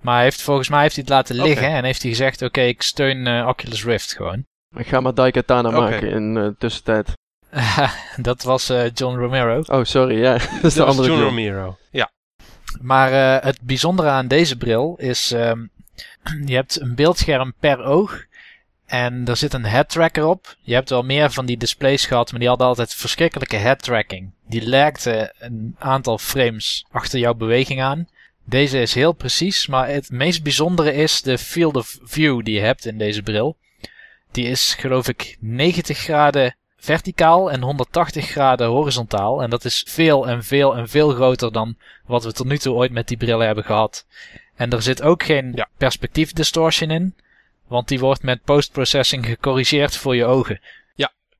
Maar 0.00 0.14
hij 0.14 0.22
heeft, 0.24 0.42
volgens 0.42 0.68
mij 0.68 0.82
heeft 0.82 0.94
hij 0.94 1.04
het 1.06 1.12
laten 1.14 1.36
liggen 1.36 1.68
en 1.68 1.84
heeft 1.84 2.02
hij 2.02 2.10
gezegd: 2.10 2.42
Oké, 2.42 2.60
ik 2.60 2.82
steun 2.82 3.26
eh, 3.26 3.46
Oculus 3.48 3.84
Rift 3.84 4.12
gewoon. 4.16 4.44
Ik 4.76 4.86
ga 4.86 5.00
maar 5.00 5.14
Daikatana 5.14 5.70
maken 5.70 6.10
in 6.10 6.34
de 6.34 6.54
tussentijd. 6.58 7.12
dat 8.16 8.42
was 8.42 8.68
eh, 8.68 8.90
John 8.94 9.16
Romero. 9.16 9.62
Oh, 9.66 9.84
sorry, 9.84 10.18
ja. 10.20 10.32
dat 10.62 10.64
is 10.64 10.72
de 10.72 10.78
Dat 10.78 10.88
andere 10.88 11.08
John 11.08 11.20
John. 11.20 11.28
Romero. 11.34 11.76
Ja. 11.90 12.10
Maar 12.80 13.12
eh, 13.12 13.44
het 13.44 13.60
bijzondere 13.60 14.08
aan 14.08 14.28
deze 14.28 14.56
bril 14.56 14.96
is: 14.98 15.32
ehm, 15.32 15.66
je 16.50 16.54
hebt 16.54 16.80
een 16.80 16.94
beeldscherm 16.94 17.54
per 17.60 17.84
oog. 17.84 18.24
En 18.86 19.26
er 19.26 19.36
zit 19.36 19.52
een 19.52 19.64
head 19.64 19.88
tracker 19.88 20.26
op. 20.26 20.56
Je 20.60 20.74
hebt 20.74 20.90
wel 20.90 21.02
meer 21.02 21.30
van 21.30 21.46
die 21.46 21.56
displays 21.56 22.06
gehad, 22.06 22.30
maar 22.30 22.40
die 22.40 22.48
hadden 22.48 22.66
altijd 22.66 22.94
verschrikkelijke 22.94 23.56
head 23.56 23.82
tracking. 23.82 24.30
Die 24.48 24.68
lagde 24.68 25.34
een 25.38 25.76
aantal 25.78 26.18
frames 26.18 26.86
achter 26.90 27.18
jouw 27.18 27.34
beweging 27.34 27.82
aan. 27.82 28.08
Deze 28.44 28.80
is 28.80 28.94
heel 28.94 29.12
precies, 29.12 29.66
maar 29.66 29.88
het 29.88 30.10
meest 30.10 30.42
bijzondere 30.42 30.92
is 30.92 31.22
de 31.22 31.38
field 31.38 31.76
of 31.76 31.98
view 32.02 32.44
die 32.44 32.54
je 32.54 32.60
hebt 32.60 32.86
in 32.86 32.98
deze 32.98 33.22
bril. 33.22 33.56
Die 34.30 34.46
is 34.46 34.74
geloof 34.74 35.08
ik 35.08 35.36
90 35.40 35.98
graden 35.98 36.56
verticaal 36.86 37.50
en 37.50 37.62
180 37.62 38.28
graden 38.28 38.68
horizontaal. 38.68 39.42
En 39.42 39.50
dat 39.50 39.64
is 39.64 39.84
veel 39.88 40.28
en 40.28 40.44
veel 40.44 40.76
en 40.76 40.88
veel 40.88 41.10
groter 41.10 41.52
dan 41.52 41.76
wat 42.06 42.24
we 42.24 42.32
tot 42.32 42.46
nu 42.46 42.58
toe 42.58 42.74
ooit 42.74 42.92
met 42.92 43.08
die 43.08 43.16
brillen 43.16 43.46
hebben 43.46 43.64
gehad. 43.64 44.06
En 44.54 44.70
er 44.70 44.82
zit 44.82 45.02
ook 45.02 45.22
geen 45.22 45.52
Ja. 45.54 45.68
perspectief 45.76 46.32
distortion 46.32 46.90
in. 46.90 47.14
Want 47.66 47.88
die 47.88 47.98
wordt 47.98 48.22
met 48.22 48.42
post-processing 48.44 49.26
gecorrigeerd 49.26 49.96
voor 49.96 50.16
je 50.16 50.24
ogen. 50.24 50.60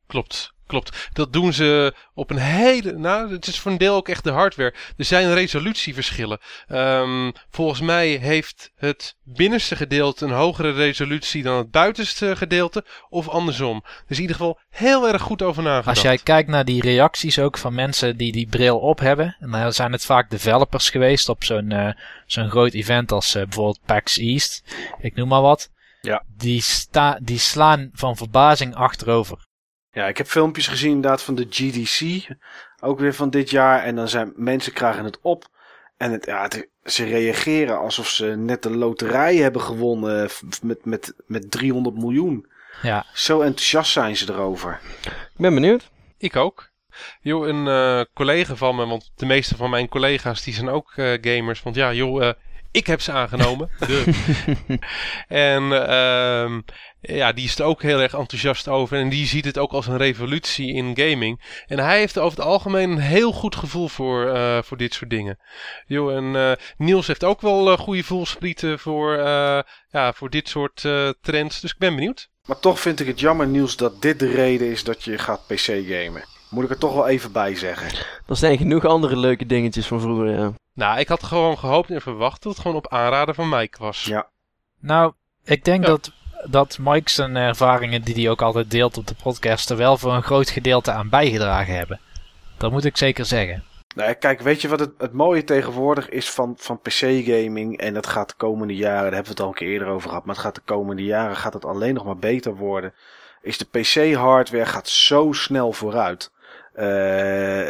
Klopt, 0.06 0.52
klopt. 0.66 1.08
Dat 1.12 1.32
doen 1.32 1.52
ze 1.52 1.94
op 2.14 2.30
een 2.30 2.38
hele. 2.38 2.92
Nou, 2.92 3.32
het 3.32 3.46
is 3.46 3.58
voor 3.58 3.70
een 3.70 3.78
deel 3.78 3.94
ook 3.94 4.08
echt 4.08 4.24
de 4.24 4.30
hardware. 4.30 4.74
Er 4.96 5.04
zijn 5.04 5.34
resolutieverschillen. 5.34 6.38
Ehm, 6.68 7.30
volgens 7.50 7.80
mij 7.80 8.08
heeft 8.08 8.72
het 8.76 9.16
binnenste 9.22 9.76
gedeelte 9.76 10.24
een 10.24 10.30
hogere 10.30 10.70
resolutie 10.70 11.42
dan 11.42 11.56
het 11.56 11.70
buitenste 11.70 12.36
gedeelte. 12.36 12.84
Of 13.08 13.28
andersom. 13.28 13.76
Er 13.84 14.04
is 14.08 14.16
in 14.16 14.22
ieder 14.22 14.36
geval 14.36 14.58
heel 14.70 15.08
erg 15.08 15.22
goed 15.22 15.42
over 15.42 15.62
nagedacht. 15.62 15.88
Als 15.88 16.00
jij 16.00 16.18
kijkt 16.18 16.48
naar 16.48 16.64
die 16.64 16.82
reacties 16.82 17.38
ook 17.38 17.58
van 17.58 17.74
mensen 17.74 18.16
die 18.16 18.32
die 18.32 18.48
bril 18.48 18.78
op 18.78 18.98
hebben. 18.98 19.36
En 19.40 19.50
dan 19.50 19.72
zijn 19.72 19.92
het 19.92 20.04
vaak 20.04 20.30
developers 20.30 20.90
geweest 20.90 21.28
op 21.28 21.44
zo'n 21.44 21.70
eh, 21.70 21.92
zo'n 22.26 22.50
groot 22.50 22.72
event 22.72 23.12
als 23.12 23.34
eh, 23.34 23.42
bijvoorbeeld 23.42 23.80
PAX 23.84 24.18
East. 24.18 24.62
Ik 25.00 25.14
noem 25.14 25.28
maar 25.28 25.42
wat. 25.42 25.70
Ja. 26.00 26.22
Die, 26.36 26.60
sta, 26.62 27.18
die 27.22 27.38
slaan 27.38 27.90
van 27.92 28.16
verbazing 28.16 28.74
achterover. 28.74 29.46
Ja, 29.96 30.06
ik 30.08 30.16
heb 30.18 30.26
filmpjes 30.26 30.66
gezien 30.68 30.90
inderdaad 30.90 31.22
van 31.22 31.34
de 31.34 31.46
GDC. 31.50 32.26
Ook 32.80 32.98
weer 33.00 33.14
van 33.14 33.30
dit 33.30 33.50
jaar. 33.50 33.82
En 33.82 33.96
dan 33.96 34.08
zijn 34.08 34.32
mensen 34.36 34.72
krijgen 34.72 35.04
het 35.04 35.18
op. 35.20 35.44
En 35.96 36.12
het, 36.12 36.24
ja, 36.26 36.42
het- 36.42 36.68
ze 36.84 37.04
reageren 37.04 37.78
alsof 37.78 38.08
ze 38.08 38.26
net 38.26 38.62
de 38.62 38.70
loterij 38.76 39.36
hebben 39.36 39.62
gewonnen. 39.62 40.30
f- 40.30 40.42
Met, 40.62 40.84
met, 40.84 41.14
met 41.26 41.50
300 41.50 41.96
miljoen. 41.96 42.46
Ja, 42.82 43.04
Zo 43.14 43.40
enthousiast 43.40 43.92
zijn 43.92 44.16
ze 44.16 44.32
erover. 44.32 44.80
Ik 45.04 45.30
ben 45.36 45.54
benieuwd. 45.54 45.90
Ik 46.18 46.36
ook. 46.36 46.70
Joh, 47.20 47.46
een 47.48 47.68
eh, 47.68 48.00
collega 48.14 48.54
van 48.54 48.76
me, 48.76 48.86
want 48.86 49.12
de 49.16 49.26
meeste 49.26 49.56
van 49.56 49.70
mijn 49.70 49.88
collega's 49.88 50.42
die 50.42 50.54
zijn 50.54 50.68
ook 50.68 50.92
eh, 50.96 51.18
gamers. 51.20 51.62
Want 51.62 51.76
ja, 51.76 51.92
joh, 51.92 52.26
eh, 52.26 52.32
ik 52.76 52.86
heb 52.86 53.00
ze 53.00 53.12
aangenomen. 53.12 53.70
De. 53.78 54.04
en 55.28 55.88
ehm, 55.88 56.60
ja, 57.00 57.32
die 57.32 57.44
is 57.44 57.58
er 57.58 57.64
ook 57.64 57.82
heel 57.82 58.00
erg 58.00 58.14
enthousiast 58.14 58.68
over. 58.68 58.98
En 58.98 59.08
die 59.08 59.26
ziet 59.26 59.44
het 59.44 59.58
ook 59.58 59.72
als 59.72 59.86
een 59.86 59.96
revolutie 59.96 60.72
in 60.72 60.92
gaming. 60.94 61.62
En 61.66 61.78
hij 61.78 61.98
heeft 61.98 62.18
over 62.18 62.38
het 62.38 62.46
algemeen 62.46 62.90
een 62.90 62.98
heel 62.98 63.32
goed 63.32 63.56
gevoel 63.56 63.88
voor, 63.88 64.28
eh, 64.28 64.62
voor 64.62 64.76
dit 64.76 64.94
soort 64.94 65.10
dingen. 65.10 65.38
Joh, 65.86 66.16
en 66.16 66.36
eh, 66.36 66.52
Niels 66.76 67.06
heeft 67.06 67.24
ook 67.24 67.40
wel 67.40 67.70
eh, 67.70 67.78
goede 67.78 68.04
voelsprieten 68.04 68.78
voor, 68.78 69.16
eh, 69.16 69.60
ja, 69.88 70.12
voor 70.12 70.30
dit 70.30 70.48
soort 70.48 70.84
eh, 70.84 71.08
trends. 71.20 71.60
Dus 71.60 71.72
ik 71.72 71.78
ben 71.78 71.94
benieuwd. 71.94 72.28
Maar 72.46 72.58
toch 72.58 72.80
vind 72.80 73.00
ik 73.00 73.06
het 73.06 73.20
jammer, 73.20 73.46
Niels, 73.46 73.76
dat 73.76 74.02
dit 74.02 74.18
de 74.18 74.30
reden 74.30 74.70
is 74.70 74.84
dat 74.84 75.02
je 75.02 75.18
gaat 75.18 75.46
PC 75.46 75.82
gamen. 75.88 76.35
Moet 76.48 76.64
ik 76.64 76.70
er 76.70 76.78
toch 76.78 76.94
wel 76.94 77.08
even 77.08 77.32
bij 77.32 77.54
zeggen. 77.54 78.06
Er 78.26 78.36
zijn 78.36 78.58
genoeg 78.58 78.84
andere 78.84 79.16
leuke 79.16 79.46
dingetjes 79.46 79.86
van 79.86 80.00
vroeger, 80.00 80.30
ja. 80.30 80.52
Nou, 80.72 80.98
ik 80.98 81.08
had 81.08 81.22
gewoon 81.22 81.58
gehoopt 81.58 81.90
en 81.90 82.00
verwacht 82.00 82.42
dat 82.42 82.52
het 82.52 82.60
gewoon 82.62 82.76
op 82.76 82.88
aanraden 82.88 83.34
van 83.34 83.48
Mike 83.48 83.78
was. 83.80 84.04
Ja. 84.04 84.28
Nou, 84.80 85.12
ik 85.44 85.64
denk 85.64 85.80
Ja. 85.84 85.90
dat, 85.90 86.12
dat 86.44 86.78
Mike 86.80 87.10
zijn 87.10 87.36
ervaringen 87.36 88.02
die 88.02 88.14
hij 88.14 88.30
ook 88.30 88.42
altijd 88.42 88.70
deelt 88.70 88.96
op 88.98 89.06
de 89.06 89.14
podcast 89.22 89.70
er 89.70 89.76
wel 89.76 89.96
voor 89.98 90.12
een 90.12 90.22
groot 90.22 90.50
gedeelte 90.50 90.92
aan 90.92 91.08
bijgedragen 91.08 91.74
hebben. 91.76 92.00
Dat 92.58 92.70
moet 92.70 92.84
ik 92.84 92.96
zeker 92.96 93.24
zeggen. 93.24 93.64
Nou, 93.94 94.12
kijk, 94.14 94.40
weet 94.40 94.60
je 94.62 94.68
wat 94.68 94.80
het, 94.80 94.92
het 94.98 95.12
mooie 95.12 95.44
tegenwoordig 95.44 96.08
is 96.08 96.30
van, 96.30 96.54
van 96.58 96.80
PC-gaming? 96.80 97.78
En 97.78 97.94
dat 97.94 98.06
gaat 98.06 98.28
de 98.28 98.34
komende 98.36 98.74
jaren, 98.74 99.02
daar 99.02 99.12
hebben 99.14 99.22
we 99.24 99.30
het 99.30 99.40
al 99.40 99.48
een 99.48 99.54
keer 99.54 99.68
eerder 99.68 99.88
over 99.88 100.08
gehad, 100.08 100.24
maar 100.24 100.34
het 100.34 100.44
gaat 100.44 100.54
de 100.54 100.60
komende 100.64 101.04
jaren 101.04 101.36
gaat 101.36 101.52
het 101.52 101.64
alleen 101.64 101.94
nog 101.94 102.04
maar 102.04 102.16
beter 102.18 102.56
worden. 102.56 102.94
Is 103.42 103.58
de 103.58 103.64
PC-hardware 103.64 104.66
gaat 104.66 104.88
zo 104.88 105.32
snel 105.32 105.72
vooruit. 105.72 106.30
Eh, 106.76 106.84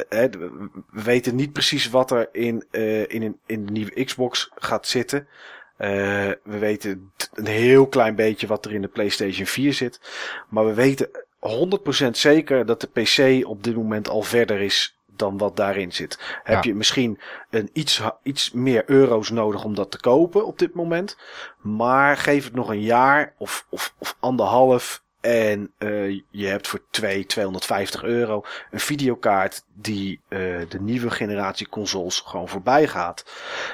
hè, 0.09 0.28
we 0.31 0.69
weten 0.91 1.35
niet 1.35 1.53
precies 1.53 1.91
wat 1.91 2.11
er 2.11 2.28
in, 2.33 2.65
eh, 2.70 3.01
in, 3.09 3.23
een- 3.23 3.39
in 3.47 3.66
de 3.66 3.73
nieuwe 3.73 4.05
Xbox 4.05 4.51
gaat 4.55 4.87
zitten. 4.87 5.28
Eh, 5.77 5.89
we 6.43 6.59
weten 6.59 7.12
een 7.35 7.47
heel 7.47 7.87
klein 7.87 8.15
beetje 8.15 8.47
wat 8.47 8.65
er 8.65 8.73
in 8.73 8.83
de 8.83 8.89
PlayStation 8.89 9.47
4 9.47 9.73
zit. 9.73 10.01
Maar 10.49 10.66
we 10.66 10.74
weten 10.74 11.09
100% 11.39 12.16
zeker 12.16 12.66
dat 12.66 12.81
de 12.81 12.87
PC 13.41 13.47
op 13.47 13.62
dit 13.65 13.77
moment 13.77 14.09
al 14.09 14.23
verder 14.23 14.61
is 14.61 14.99
dan 15.07 15.39
wat 15.39 15.57
daarin 15.57 15.93
zit. 15.93 16.19
Heb 16.43 16.65
je 16.65 16.74
misschien 16.74 17.20
een 17.51 17.70
iets, 17.73 18.03
iets 18.23 18.53
meer 18.53 18.83
euro's 18.87 19.31
nodig 19.31 19.65
om 19.65 19.74
dat 19.74 19.91
te 19.91 20.01
kopen 20.01 20.47
op 20.47 20.59
dit 20.59 20.74
moment. 20.74 21.16
Maar 21.61 22.16
geef 22.16 22.45
het 22.45 22.55
nog 22.55 22.69
een 22.69 22.83
jaar 22.83 23.35
of, 23.39 23.66
of, 23.70 23.95
of 23.99 24.16
anderhalf. 24.20 25.03
En 25.27 25.73
eh, 25.78 26.09
je 26.31 26.47
hebt 26.47 26.69
voor 26.69 26.81
2, 26.90 27.27
250 27.27 28.03
euro 28.03 28.44
een 28.70 28.81
videokaart 28.81 29.62
die 29.74 30.20
eh, 30.28 30.39
de 30.69 30.81
nieuwe 30.81 31.11
generatie 31.11 31.69
consoles 31.69 32.20
gewoon 32.20 32.48
voorbij 32.48 32.89
gaat. 32.89 33.24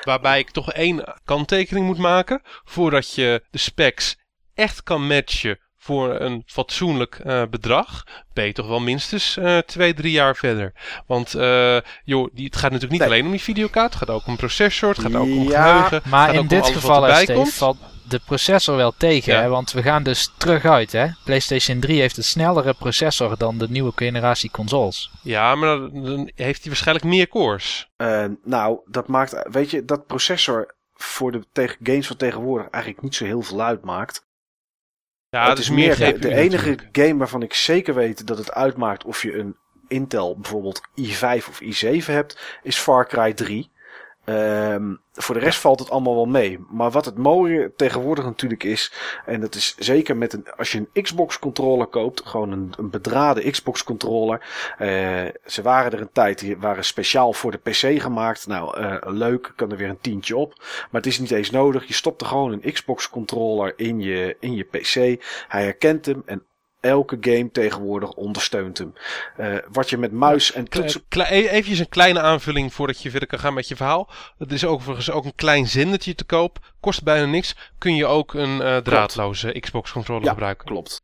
Waarbij 0.05 0.39
ik 0.39 0.51
toch 0.51 0.73
één 0.73 1.19
kanttekening 1.25 1.87
moet 1.87 1.99
maken. 1.99 2.43
Voordat 2.65 3.15
je 3.15 3.43
de 3.51 3.59
specs 3.59 4.17
echt 4.55 4.83
kan 4.83 5.07
matchen 5.07 5.59
voor 5.79 6.21
een 6.21 6.43
fatsoenlijk 6.47 7.15
eh, 7.15 7.43
bedrag. 7.51 8.05
Ben 8.33 8.47
je 8.47 8.53
toch 8.53 8.67
wel 8.69 8.81
minstens 8.81 9.37
eh 9.37 9.59
twee, 9.59 9.95
drie 9.95 10.13
jaar 10.13 10.37
verder. 10.37 10.73
Want 11.07 11.35
eh, 11.35 11.77
joh, 12.05 12.29
die, 12.33 12.45
het 12.45 12.57
gaat 12.57 12.71
natuurlijk 12.71 12.91
niet 12.91 13.01
Nee. 13.01 13.09
alleen 13.09 13.25
om 13.25 13.31
die 13.31 13.41
videokaart. 13.41 13.95
Het 13.95 13.99
gaat 13.99 14.17
ook 14.17 14.27
om 14.27 14.37
processor. 14.37 14.89
Het 14.89 14.99
gaat 14.99 15.15
ook 15.15 15.23
om 15.23 15.49
Ja, 15.49 15.73
geheugen. 15.73 16.11
Maar 16.11 16.21
gaat 16.21 16.29
ook 16.29 16.35
in 16.35 16.41
om 16.41 16.49
dit 16.49 16.63
alles 16.63 16.75
wat 16.75 16.83
geval, 16.83 17.15
Steve, 17.15 17.33
komt. 17.33 17.55
valt 17.55 17.77
de 18.09 18.21
processor 18.27 18.77
wel 18.77 18.95
tegen. 18.97 19.33
Ja. 19.33 19.41
Hè? 19.41 19.49
Want 19.49 19.73
we 19.73 19.83
gaan 19.83 20.03
dus 20.03 20.33
terug 20.37 20.65
uit. 20.65 20.93
Hè? 20.93 21.07
PlayStation 21.25 21.81
3 21.81 22.01
heeft 22.01 22.17
een 22.17 22.25
snellere 22.25 22.75
processor 22.75 23.39
dan 23.39 23.59
de 23.59 23.69
nieuwe 23.69 23.93
generatie 23.95 24.51
consoles. 24.51 25.11
Ja, 25.23 25.55
maar 25.55 25.79
dan, 25.79 26.05
dan 26.05 26.31
heeft 26.35 26.61
hij 26.61 26.69
waarschijnlijk 26.69 27.07
meer 27.07 27.29
cores. 27.29 27.91
Eh, 27.97 28.25
nou, 28.45 28.81
dat 28.87 29.09
maakt, 29.09 29.49
weet 29.51 29.71
je, 29.71 29.85
dat 29.85 30.07
processor 30.07 30.75
voor 30.93 31.33
de 31.33 31.47
tegen 31.53 31.77
games 31.83 32.07
van 32.07 32.17
tegenwoordig 32.17 32.71
eigenlijk 32.71 33.03
niet 33.05 33.15
zo 33.15 33.25
heel 33.25 33.43
veel 33.43 33.63
uitmaakt. 33.63 34.27
Ja, 35.29 35.49
het 35.49 35.59
is 35.59 35.71
meer 35.71 35.97
de, 35.97 36.35
enige 36.35 36.69
natuurlijk. 36.69 36.89
game 36.93 37.17
waarvan 37.17 37.43
ik 37.43 37.55
zeker 37.55 37.95
weet 37.95 38.27
dat 38.27 38.39
het 38.39 38.53
uitmaakt 38.53 39.05
of 39.05 39.23
je 39.23 39.39
een 39.39 39.57
Intel 39.89 40.37
bijvoorbeeld 40.37 40.81
i5 41.01 41.49
of 41.49 41.61
i7 41.63 42.05
hebt, 42.05 42.59
is 42.63 42.79
Far 42.79 43.07
Cry 43.07 43.33
3. 43.33 43.71
Ehm, 44.25 44.95
voor 45.13 45.35
de 45.35 45.41
rest 45.41 45.61
valt 45.61 45.79
het 45.79 45.91
allemaal 45.91 46.15
wel 46.15 46.27
mee. 46.27 46.59
Maar 46.71 46.91
wat 46.91 47.05
het 47.05 47.19
mooie 47.19 47.73
tegenwoordig 47.77 48.25
natuurlijk 48.25 48.65
is, 48.65 48.93
en 49.27 49.41
dat 49.41 49.55
is 49.55 49.75
zeker 49.79 50.17
met 50.17 50.33
een, 50.33 50.47
als 50.57 50.73
je 50.73 50.87
een 50.93 51.03
Xbox 51.03 51.39
controller 51.39 51.87
koopt, 51.87 52.23
gewoon 52.25 52.53
een, 52.53 52.91
bedraden 52.91 53.51
Xbox 53.51 53.85
controller. 53.85 54.47
eh, 54.79 55.25
ze 55.45 55.63
waren 55.63 55.93
er 55.93 56.01
een 56.01 56.13
tijd, 56.13 56.39
die 56.39 56.57
waren 56.57 56.85
speciaal 56.85 57.33
voor 57.33 57.51
de 57.51 57.59
PC 57.59 58.01
gemaakt. 58.01 58.47
Nou, 58.47 58.79
eh, 58.79 58.97
leuk, 59.01 59.53
kan 59.57 59.71
er 59.71 59.77
weer 59.77 59.89
een 59.89 60.01
tientje 60.01 60.37
op. 60.37 60.55
Maar 60.59 61.01
het 61.01 61.07
is 61.07 61.19
niet 61.19 61.31
eens 61.31 61.51
nodig. 61.51 61.87
Je 61.87 61.95
stopt 61.95 62.21
er 62.21 62.27
gewoon 62.27 62.53
een 62.53 62.73
Xbox 62.73 63.11
controller 63.11 63.73
in 63.77 64.01
je, 64.01 64.37
in 64.41 64.55
je 64.55 64.65
PC. 64.65 64.95
Hij 65.49 65.63
herkent 65.63 66.07
hem 66.07 66.23
en 66.27 66.47
elke 66.83 67.17
game 67.21 67.51
tegenwoordig 67.51 68.13
ondersteunt 68.13 68.79
hem. 68.79 68.93
Eh, 69.37 69.57
wat 69.73 69.91
je 69.91 69.99
met 69.99 70.13
muis 70.13 70.53
en 70.53 70.69
toetsen... 70.69 71.03
e- 71.11 71.23
Eventjes 71.49 71.79
een 71.79 71.89
kleine 71.89 72.21
aanvulling 72.21 72.73
voordat 72.75 73.03
je 73.03 73.11
verder 73.11 73.29
kan 73.29 73.39
gaan 73.39 73.55
met 73.55 73.69
je 73.69 73.77
verhaal. 73.77 74.11
Het 74.39 74.53
is 74.53 74.65
overigens 74.65 75.11
ook 75.11 75.25
een 75.25 75.35
klein 75.35 75.67
zendertje 75.67 76.15
te 76.15 76.25
koop. 76.25 76.59
Kost 76.81 77.03
bijna 77.03 77.27
niks. 77.27 77.57
Kun 77.79 77.95
je 77.97 78.07
ook 78.07 78.35
een 78.35 78.61
eh, 78.63 78.77
draadloze 78.77 79.57
Xbox 79.61 79.93
controller 79.93 80.25
Ja, 80.25 80.31
gebruiken. 80.31 80.67
klopt. 80.67 81.03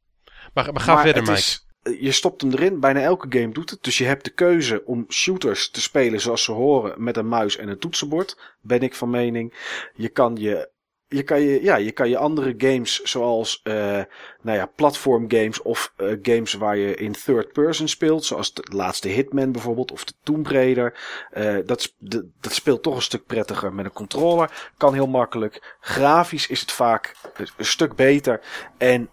Maar, 0.55 0.73
maar 0.73 0.83
ga 0.83 0.93
Maar 0.95 1.03
verder, 1.03 1.23
het 1.23 1.31
Mike. 1.31 1.41
is- 1.43 1.67
eh, 1.83 2.03
je 2.03 2.13
stopt 2.13 2.41
hem 2.41 2.53
erin, 2.53 2.81
bijna 2.81 3.01
elke 3.01 3.27
game 3.39 3.53
doet 3.53 3.71
het. 3.71 3.83
Dus 3.83 3.99
je 3.99 4.05
hebt 4.05 4.25
de 4.25 4.31
keuze 4.31 4.83
om 4.85 5.05
shooters 5.09 5.71
te 5.71 5.81
spelen 5.81 6.21
zoals 6.21 6.45
ze 6.45 6.53
horen 6.53 7.03
met 7.05 7.17
een 7.17 7.29
muis 7.29 7.57
en 7.57 7.69
een 7.69 7.79
toetsenbord. 7.79 8.39
Ben 8.61 8.81
ik 8.81 8.95
van 8.95 9.11
mening. 9.11 9.55
Je 9.95 10.09
kan 10.09 10.37
je, 10.37 10.71
je, 11.09 11.23
kan 11.23 11.41
je, 11.41 11.63
ja, 11.63 11.77
je, 11.77 11.93
kan 11.93 12.09
je 12.09 12.17
andere 12.17 12.55
games 12.57 13.03
zoals 13.03 13.61
eh, 13.63 14.03
nou 14.43 14.59
ja, 14.59 14.67
platform 14.67 15.31
games 15.31 15.63
of 15.63 15.93
eh, 15.97 16.17
games 16.23 16.53
waar 16.53 16.77
je 16.77 16.95
in 16.95 17.13
third 17.13 17.53
person 17.53 17.89
speelt. 17.89 18.25
Zoals 18.25 18.55
de 18.55 18.63
laatste 18.73 19.09
Hitman 19.09 19.53
bijvoorbeeld 19.53 19.93
of 19.93 20.05
de 20.05 20.13
Tomb 20.23 20.47
Raider. 20.47 20.99
eh, 21.31 21.57
dat, 21.65 21.95
dat 22.41 22.53
speelt 22.53 22.83
toch 22.83 22.95
een 22.95 23.03
stuk 23.03 23.27
prettiger 23.27 23.73
met 23.73 23.85
een 23.85 23.93
controller. 23.93 24.71
Kan 24.77 24.95
heel 24.95 25.07
makkelijk. 25.07 25.77
Grafisch 25.81 26.47
is 26.47 26.61
het 26.61 26.73
vaak 26.73 27.15
een, 27.57 27.65
stuk 27.65 27.95
beter. 27.95 28.41
En 28.79 29.11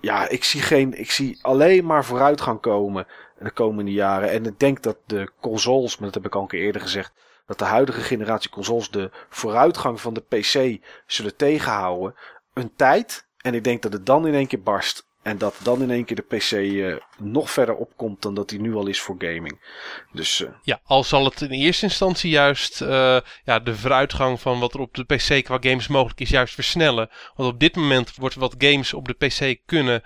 ja, 0.00 0.28
ik 0.28 0.44
zie, 0.44 0.60
geen, 0.60 0.98
ik 0.98 1.10
zie 1.10 1.38
alleen 1.42 1.84
maar 1.86 2.04
vooruitgang 2.04 2.60
komen 2.60 3.06
de 3.38 3.50
komende 3.50 3.92
jaren. 3.92 4.30
En 4.30 4.46
ik 4.46 4.58
denk 4.58 4.82
dat 4.82 4.96
de 5.06 5.30
consoles, 5.40 5.96
maar 5.96 6.06
dat 6.06 6.14
heb 6.14 6.26
ik 6.26 6.34
al 6.34 6.42
een 6.42 6.48
keer 6.48 6.60
eerder 6.60 6.80
gezegd, 6.80 7.12
dat 7.46 7.58
de 7.58 7.64
huidige 7.64 8.00
generatie 8.00 8.50
consoles 8.50 8.90
de 8.90 9.10
vooruitgang 9.28 10.00
van 10.00 10.14
de 10.14 10.20
PC 10.20 10.84
zullen 11.06 11.36
tegenhouden. 11.36 12.14
Een 12.54 12.72
tijd. 12.76 13.26
En 13.36 13.54
ik 13.54 13.64
denk 13.64 13.82
dat 13.82 13.92
het 13.92 14.06
dan 14.06 14.26
in 14.26 14.34
één 14.34 14.46
keer 14.46 14.62
barst. 14.62 15.06
En 15.26 15.38
dat 15.38 15.54
dan 15.62 15.82
in 15.82 15.90
één 15.90 16.04
keer 16.04 16.16
de 16.16 16.36
PC 16.36 16.52
eh, 16.52 16.96
nog 17.18 17.50
verder 17.50 17.74
opkomt 17.74 18.22
dan 18.22 18.34
dat 18.34 18.50
hij 18.50 18.58
nu 18.58 18.74
al 18.74 18.86
is 18.86 19.00
voor 19.00 19.14
gaming. 19.18 19.60
Dus 20.12 20.44
eh, 20.44 20.48
Ja, 20.62 20.80
al 20.84 21.04
zal 21.04 21.24
het 21.24 21.40
in 21.40 21.50
eerste 21.50 21.84
instantie 21.84 22.30
juist 22.30 22.80
eh, 22.80 23.18
ja, 23.44 23.58
de 23.58 23.76
vooruitgang 23.76 24.40
van 24.40 24.60
wat 24.60 24.74
er 24.74 24.80
op 24.80 24.94
de 24.94 25.04
PC 25.04 25.44
qua 25.44 25.58
games 25.60 25.88
mogelijk 25.88 26.20
is, 26.20 26.30
juist 26.30 26.54
versnellen. 26.54 27.10
Want 27.34 27.52
op 27.52 27.60
dit 27.60 27.76
moment 27.76 28.14
wordt 28.16 28.34
wat 28.34 28.54
games 28.58 28.94
op 28.94 29.06
de 29.06 29.26
PC 29.26 29.56
kunnen 29.64 30.02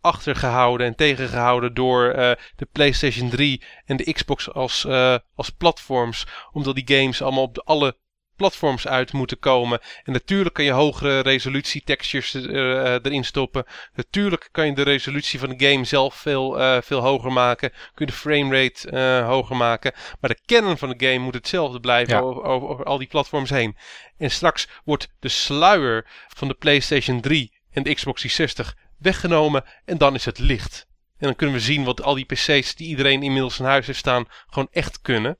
achtergehouden 0.00 0.86
en 0.86 0.94
tegengehouden 0.94 1.74
door 1.74 2.08
eh, 2.08 2.30
de 2.56 2.68
PlayStation 2.72 3.28
3 3.30 3.62
en 3.84 3.96
de 3.96 4.12
Xbox 4.12 4.52
als, 4.52 4.84
eh, 4.84 5.16
als 5.34 5.50
platforms. 5.50 6.26
Omdat 6.52 6.74
die 6.74 6.96
games 6.98 7.22
allemaal 7.22 7.42
op 7.42 7.54
de, 7.54 7.62
alle 7.64 7.96
platforms 8.36 8.86
uit 8.86 9.12
moeten 9.12 9.38
komen. 9.38 9.80
En 10.04 10.12
natuurlijk 10.12 10.54
kan 10.54 10.64
je 10.64 10.70
hogere 10.70 11.20
resolutie 11.20 11.82
textures 11.84 12.34
eh, 12.34 12.92
erin 12.92 13.24
stoppen. 13.24 13.64
Natuurlijk 13.94 14.48
kan 14.52 14.66
je 14.66 14.74
de 14.74 14.82
resolutie 14.82 15.38
van 15.38 15.48
de 15.48 15.68
game 15.68 15.84
zelf 15.84 16.14
veel, 16.14 16.80
veel 16.82 17.00
hoger 17.00 17.32
maken. 17.32 17.70
Kun 17.70 18.06
je 18.06 18.06
de 18.06 18.12
framerate 18.12 18.96
hoger 19.26 19.56
maken. 19.56 19.92
Maar 20.20 20.30
de 20.30 20.40
kern 20.44 20.78
van 20.78 20.88
de 20.88 21.06
game 21.06 21.18
moet 21.18 21.34
hetzelfde 21.34 21.80
blijven 21.80 22.14
Ja. 22.14 22.20
over, 22.20 22.42
over, 22.42 22.68
over 22.68 22.84
al 22.84 22.98
die 22.98 23.06
platforms 23.08 23.50
heen. 23.50 23.76
En 24.18 24.30
straks 24.30 24.68
wordt 24.84 25.08
de 25.18 25.28
sluier 25.28 26.06
van 26.28 26.48
de 26.48 26.54
PlayStation 26.54 27.20
3 27.20 27.52
en 27.70 27.82
de 27.82 27.94
Xbox 27.94 28.20
360 28.20 28.76
weggenomen. 29.00 29.64
En 29.84 29.98
dan 29.98 30.14
is 30.14 30.24
het 30.24 30.38
licht. 30.38 30.86
En 31.18 31.26
dan 31.26 31.36
kunnen 31.36 31.56
we 31.56 31.62
zien 31.62 31.84
wat 31.84 32.02
al 32.02 32.14
die 32.14 32.24
PC's 32.24 32.74
die 32.74 32.88
iedereen 32.88 33.22
inmiddels 33.22 33.58
in 33.58 33.64
huis 33.64 33.86
heeft 33.86 33.98
staan 33.98 34.26
gewoon 34.46 34.68
echt 34.70 35.00
kunnen. 35.00 35.38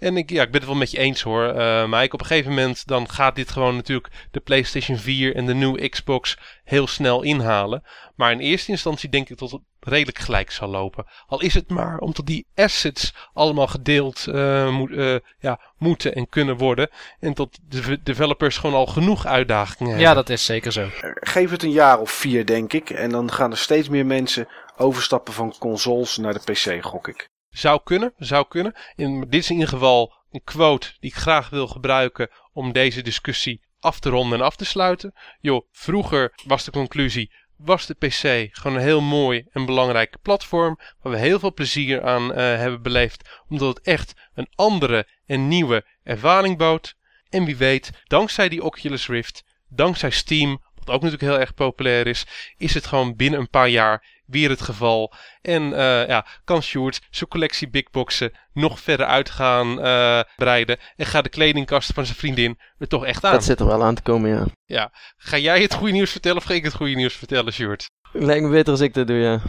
En 0.00 0.16
ik, 0.16 0.30
ja, 0.30 0.42
ik 0.42 0.50
ben 0.50 0.60
het 0.60 0.68
wel 0.68 0.78
met 0.78 0.90
je 0.90 0.98
eens 0.98 1.22
hoor, 1.22 1.44
eh 1.44 1.84
Mike. 1.88 2.14
Op 2.14 2.20
een 2.20 2.26
gegeven 2.26 2.50
moment 2.50 2.86
dan 2.86 3.10
gaat 3.10 3.34
dit 3.34 3.50
gewoon 3.50 3.76
natuurlijk 3.76 4.08
de 4.30 4.40
PlayStation 4.40 4.96
4 4.96 5.36
en 5.36 5.46
de 5.46 5.54
nieuwe 5.54 5.88
Xbox 5.88 6.38
heel 6.64 6.86
snel 6.86 7.22
inhalen. 7.22 7.82
Maar 8.14 8.32
in 8.32 8.38
eerste 8.38 8.70
instantie 8.70 9.08
denk 9.08 9.28
ik 9.28 9.38
dat 9.38 9.50
het 9.50 9.60
redelijk 9.80 10.18
gelijk 10.18 10.50
zal 10.50 10.68
lopen. 10.68 11.06
Al 11.26 11.40
is 11.40 11.54
het 11.54 11.68
maar 11.68 11.98
omdat 11.98 12.26
die 12.26 12.46
assets 12.54 13.14
allemaal 13.34 13.66
gedeeld 13.66 14.26
eh, 14.26 14.70
moet, 14.70 14.90
eh, 14.92 15.14
ja, 15.38 15.60
moeten 15.78 16.14
en 16.14 16.28
kunnen 16.28 16.56
worden. 16.56 16.90
En 17.20 17.34
dat 17.34 17.58
de 17.68 18.02
developers 18.02 18.56
gewoon 18.56 18.76
al 18.76 18.86
genoeg 18.86 19.26
uitdagingen 19.26 19.92
hebben. 19.92 20.08
Ja, 20.08 20.14
dat 20.14 20.28
is 20.28 20.44
zeker 20.44 20.72
zo. 20.72 20.88
geef 21.20 21.50
het 21.50 21.62
een 21.62 21.70
jaar 21.70 21.98
of 21.98 22.10
vier, 22.10 22.46
denk 22.46 22.72
ik. 22.72 22.90
En 22.90 23.10
dan 23.10 23.32
gaan 23.32 23.50
er 23.50 23.58
steeds 23.58 23.88
meer 23.88 24.06
mensen 24.06 24.48
overstappen 24.76 25.32
van 25.32 25.54
consoles 25.58 26.16
naar 26.16 26.32
de 26.32 26.52
PC, 26.52 26.84
gok 26.84 27.08
ik. 27.08 27.29
Zou 27.50 27.80
kunnen, 27.84 28.12
zou 28.18 28.46
kunnen. 28.48 28.74
In, 28.96 29.20
dit 29.20 29.34
is 29.34 29.48
in 29.48 29.54
ieder 29.54 29.68
geval 29.68 30.14
een 30.30 30.44
quote 30.44 30.92
die 31.00 31.10
ik 31.10 31.16
graag 31.16 31.50
wil 31.50 31.66
gebruiken 31.66 32.30
om 32.52 32.72
deze 32.72 33.02
discussie 33.02 33.60
af 33.80 34.00
te 34.00 34.08
ronden 34.08 34.38
en 34.38 34.44
af 34.44 34.56
te 34.56 34.64
sluiten. 34.64 35.14
Joh, 35.40 35.66
vroeger 35.72 36.32
was 36.44 36.64
de 36.64 36.70
conclusie, 36.70 37.32
was 37.56 37.86
de 37.86 37.94
PC 37.94 38.48
gewoon 38.56 38.76
een 38.76 38.82
heel 38.82 39.00
mooi 39.00 39.46
en 39.50 39.66
belangrijk 39.66 40.16
platform 40.22 40.78
waar 41.02 41.12
we 41.12 41.18
heel 41.18 41.38
veel 41.38 41.54
plezier 41.54 42.02
aan 42.02 42.32
eh, 42.32 42.36
hebben 42.36 42.82
beleefd, 42.82 43.42
omdat 43.48 43.76
het 43.76 43.86
echt 43.86 44.14
een 44.34 44.48
andere 44.54 45.08
en 45.26 45.48
nieuwe 45.48 45.84
ervaring 46.02 46.58
bood. 46.58 46.96
En 47.28 47.44
wie 47.44 47.56
weet, 47.56 47.90
dankzij 48.04 48.48
die 48.48 48.62
Oculus 48.64 49.08
Rift, 49.08 49.44
dankzij 49.68 50.10
Steam, 50.10 50.62
wat 50.84 50.94
ook 50.94 51.02
natuurlijk 51.02 51.32
heel 51.32 51.40
erg 51.40 51.54
populair 51.54 52.06
is, 52.06 52.26
is 52.56 52.74
het 52.74 52.86
gewoon 52.86 53.16
binnen 53.16 53.40
een 53.40 53.50
paar 53.50 53.68
jaar 53.68 54.04
weer 54.30 54.48
het 54.48 54.60
geval. 54.60 55.12
En 55.42 55.72
eh, 55.72 56.08
ja, 56.08 56.26
kan 56.44 56.62
Sjoerd 56.62 57.00
zijn 57.10 57.30
collectie 57.30 57.68
big 57.68 57.90
boxen 57.90 58.32
nog 58.52 58.80
verder 58.80 59.06
uit 59.06 59.30
gaan 59.30 59.82
eh, 59.82 60.20
breiden. 60.36 60.78
En 60.96 61.06
gaat 61.06 61.24
de 61.24 61.30
kledingkast 61.30 61.92
van 61.92 62.04
zijn 62.04 62.18
vriendin 62.18 62.58
er 62.78 62.88
toch 62.88 63.04
echt 63.04 63.24
aan. 63.24 63.32
Dat 63.32 63.44
zit 63.44 63.60
er 63.60 63.66
wel 63.66 63.84
aan 63.84 63.94
te 63.94 64.02
komen, 64.02 64.52
ja. 64.64 64.92
Ga 65.16 65.38
jij 65.38 65.62
het 65.62 65.74
goede 65.74 65.92
nieuws 65.92 66.10
vertellen 66.10 66.38
of 66.38 66.44
ga 66.44 66.54
ik 66.54 66.64
het 66.64 66.74
goede 66.74 66.94
nieuws 66.94 67.14
vertellen, 67.14 67.52
Sjoerd? 67.52 67.90
Lijkt 68.12 68.44
me 68.44 68.50
beter 68.50 68.72
als 68.72 68.80
ik 68.80 68.94
dat 68.94 69.06
doe, 69.06 69.16
ja. 69.16 69.40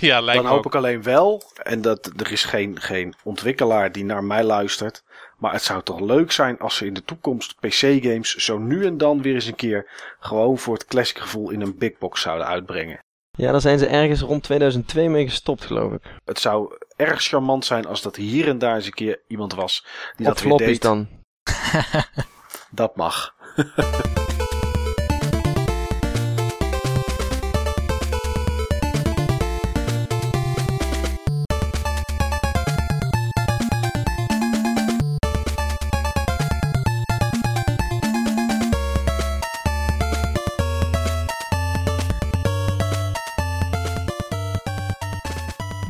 ja, 0.00 0.20
lijkt 0.20 0.34
Dan 0.34 0.50
me 0.50 0.56
hoop 0.56 0.66
ook. 0.66 0.72
ik 0.72 0.74
alleen 0.74 1.02
wel, 1.02 1.42
en 1.62 1.82
dat 1.82 2.12
er 2.16 2.32
is 2.32 2.44
geen, 2.44 2.80
geen 2.80 3.14
ontwikkelaar 3.24 3.92
die 3.92 4.04
naar 4.04 4.24
mij 4.24 4.44
luistert. 4.44 5.02
Maar 5.38 5.52
het 5.52 5.62
zou 5.62 5.82
toch 5.82 6.00
leuk 6.00 6.32
zijn 6.32 6.58
als 6.58 6.76
ze 6.76 6.86
in 6.86 6.94
de 6.94 7.04
toekomst 7.04 7.54
PC-games 7.60 8.34
zo 8.34 8.58
nu 8.58 8.86
en 8.86 8.98
dan 8.98 9.22
weer 9.22 9.34
eens 9.34 9.46
een 9.46 9.54
keer 9.54 9.90
gewoon 10.20 10.58
voor 10.58 10.74
het 10.74 10.84
classic 10.84 11.18
gevoel 11.18 11.50
in 11.50 11.60
een 11.60 11.78
big 11.78 11.98
box 11.98 12.20
zouden 12.20 12.46
uitbrengen. 12.46 12.98
Ja, 13.30 13.50
daar 13.52 13.60
zijn 13.60 13.78
ze 13.78 13.86
ergens 13.86 14.20
rond 14.20 14.42
2002 14.42 15.08
mee 15.08 15.28
gestopt, 15.28 15.64
geloof 15.64 15.92
ik. 15.92 16.02
Het 16.24 16.38
zou 16.40 16.76
erg 16.96 17.22
charmant 17.22 17.64
zijn 17.64 17.86
als 17.86 18.02
dat 18.02 18.16
hier 18.16 18.48
en 18.48 18.58
daar 18.58 18.74
eens 18.74 18.86
een 18.86 18.92
keer 18.92 19.20
iemand 19.26 19.54
was 19.54 19.86
die 20.16 20.26
Op 20.26 20.34
dat 20.34 20.42
weer 20.42 20.56
deed. 20.56 20.82
dan. 20.82 21.08
Dat 22.70 22.96
mag. 22.96 23.34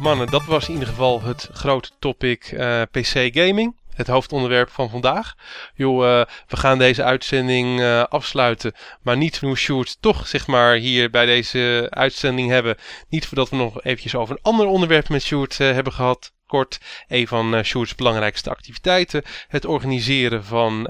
Mannen, 0.08 0.30
dat 0.30 0.44
was 0.44 0.66
in 0.66 0.72
ieder 0.72 0.88
geval 0.88 1.22
het 1.22 1.48
grote 1.52 1.90
topic 1.98 2.44
eh, 2.44 2.82
PC 2.90 3.36
gaming. 3.36 3.76
Het 3.94 4.06
hoofdonderwerp 4.06 4.70
van 4.70 4.90
vandaag. 4.90 5.34
Joh, 5.74 6.04
uh, 6.04 6.22
we 6.46 6.56
gaan 6.56 6.78
deze 6.78 7.04
uitzending 7.04 7.80
uh, 7.80 8.02
afsluiten. 8.02 8.72
Maar 9.02 9.16
niet 9.16 9.38
hoe 9.38 9.56
Sjoerd 9.56 9.96
toch 10.00 10.26
zeg 10.26 10.46
maar 10.46 10.74
hier 10.74 11.10
bij 11.10 11.26
deze 11.26 11.86
uitzending 11.90 12.50
hebben. 12.50 12.76
Niet 13.08 13.26
voordat 13.26 13.50
we 13.50 13.56
nog 13.56 13.82
eventjes 13.82 14.14
over 14.14 14.34
een 14.34 14.42
ander 14.42 14.66
onderwerp 14.66 15.08
met 15.08 15.22
Sjoerd 15.22 15.58
hebben 15.58 15.92
gehad 15.92 16.32
kort 16.46 16.80
een 17.08 17.28
van 17.28 17.54
uh, 17.54 17.62
Sjoerd's 17.62 17.94
belangrijkste 17.94 18.50
activiteiten. 18.50 19.22
Het 19.48 19.64
organiseren 19.64 20.44
van 20.44 20.82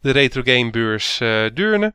de 0.00 0.10
Retro 0.10 0.42
Gamebeurs 0.44 1.20
uh, 1.20 1.44
Deurne. 1.54 1.94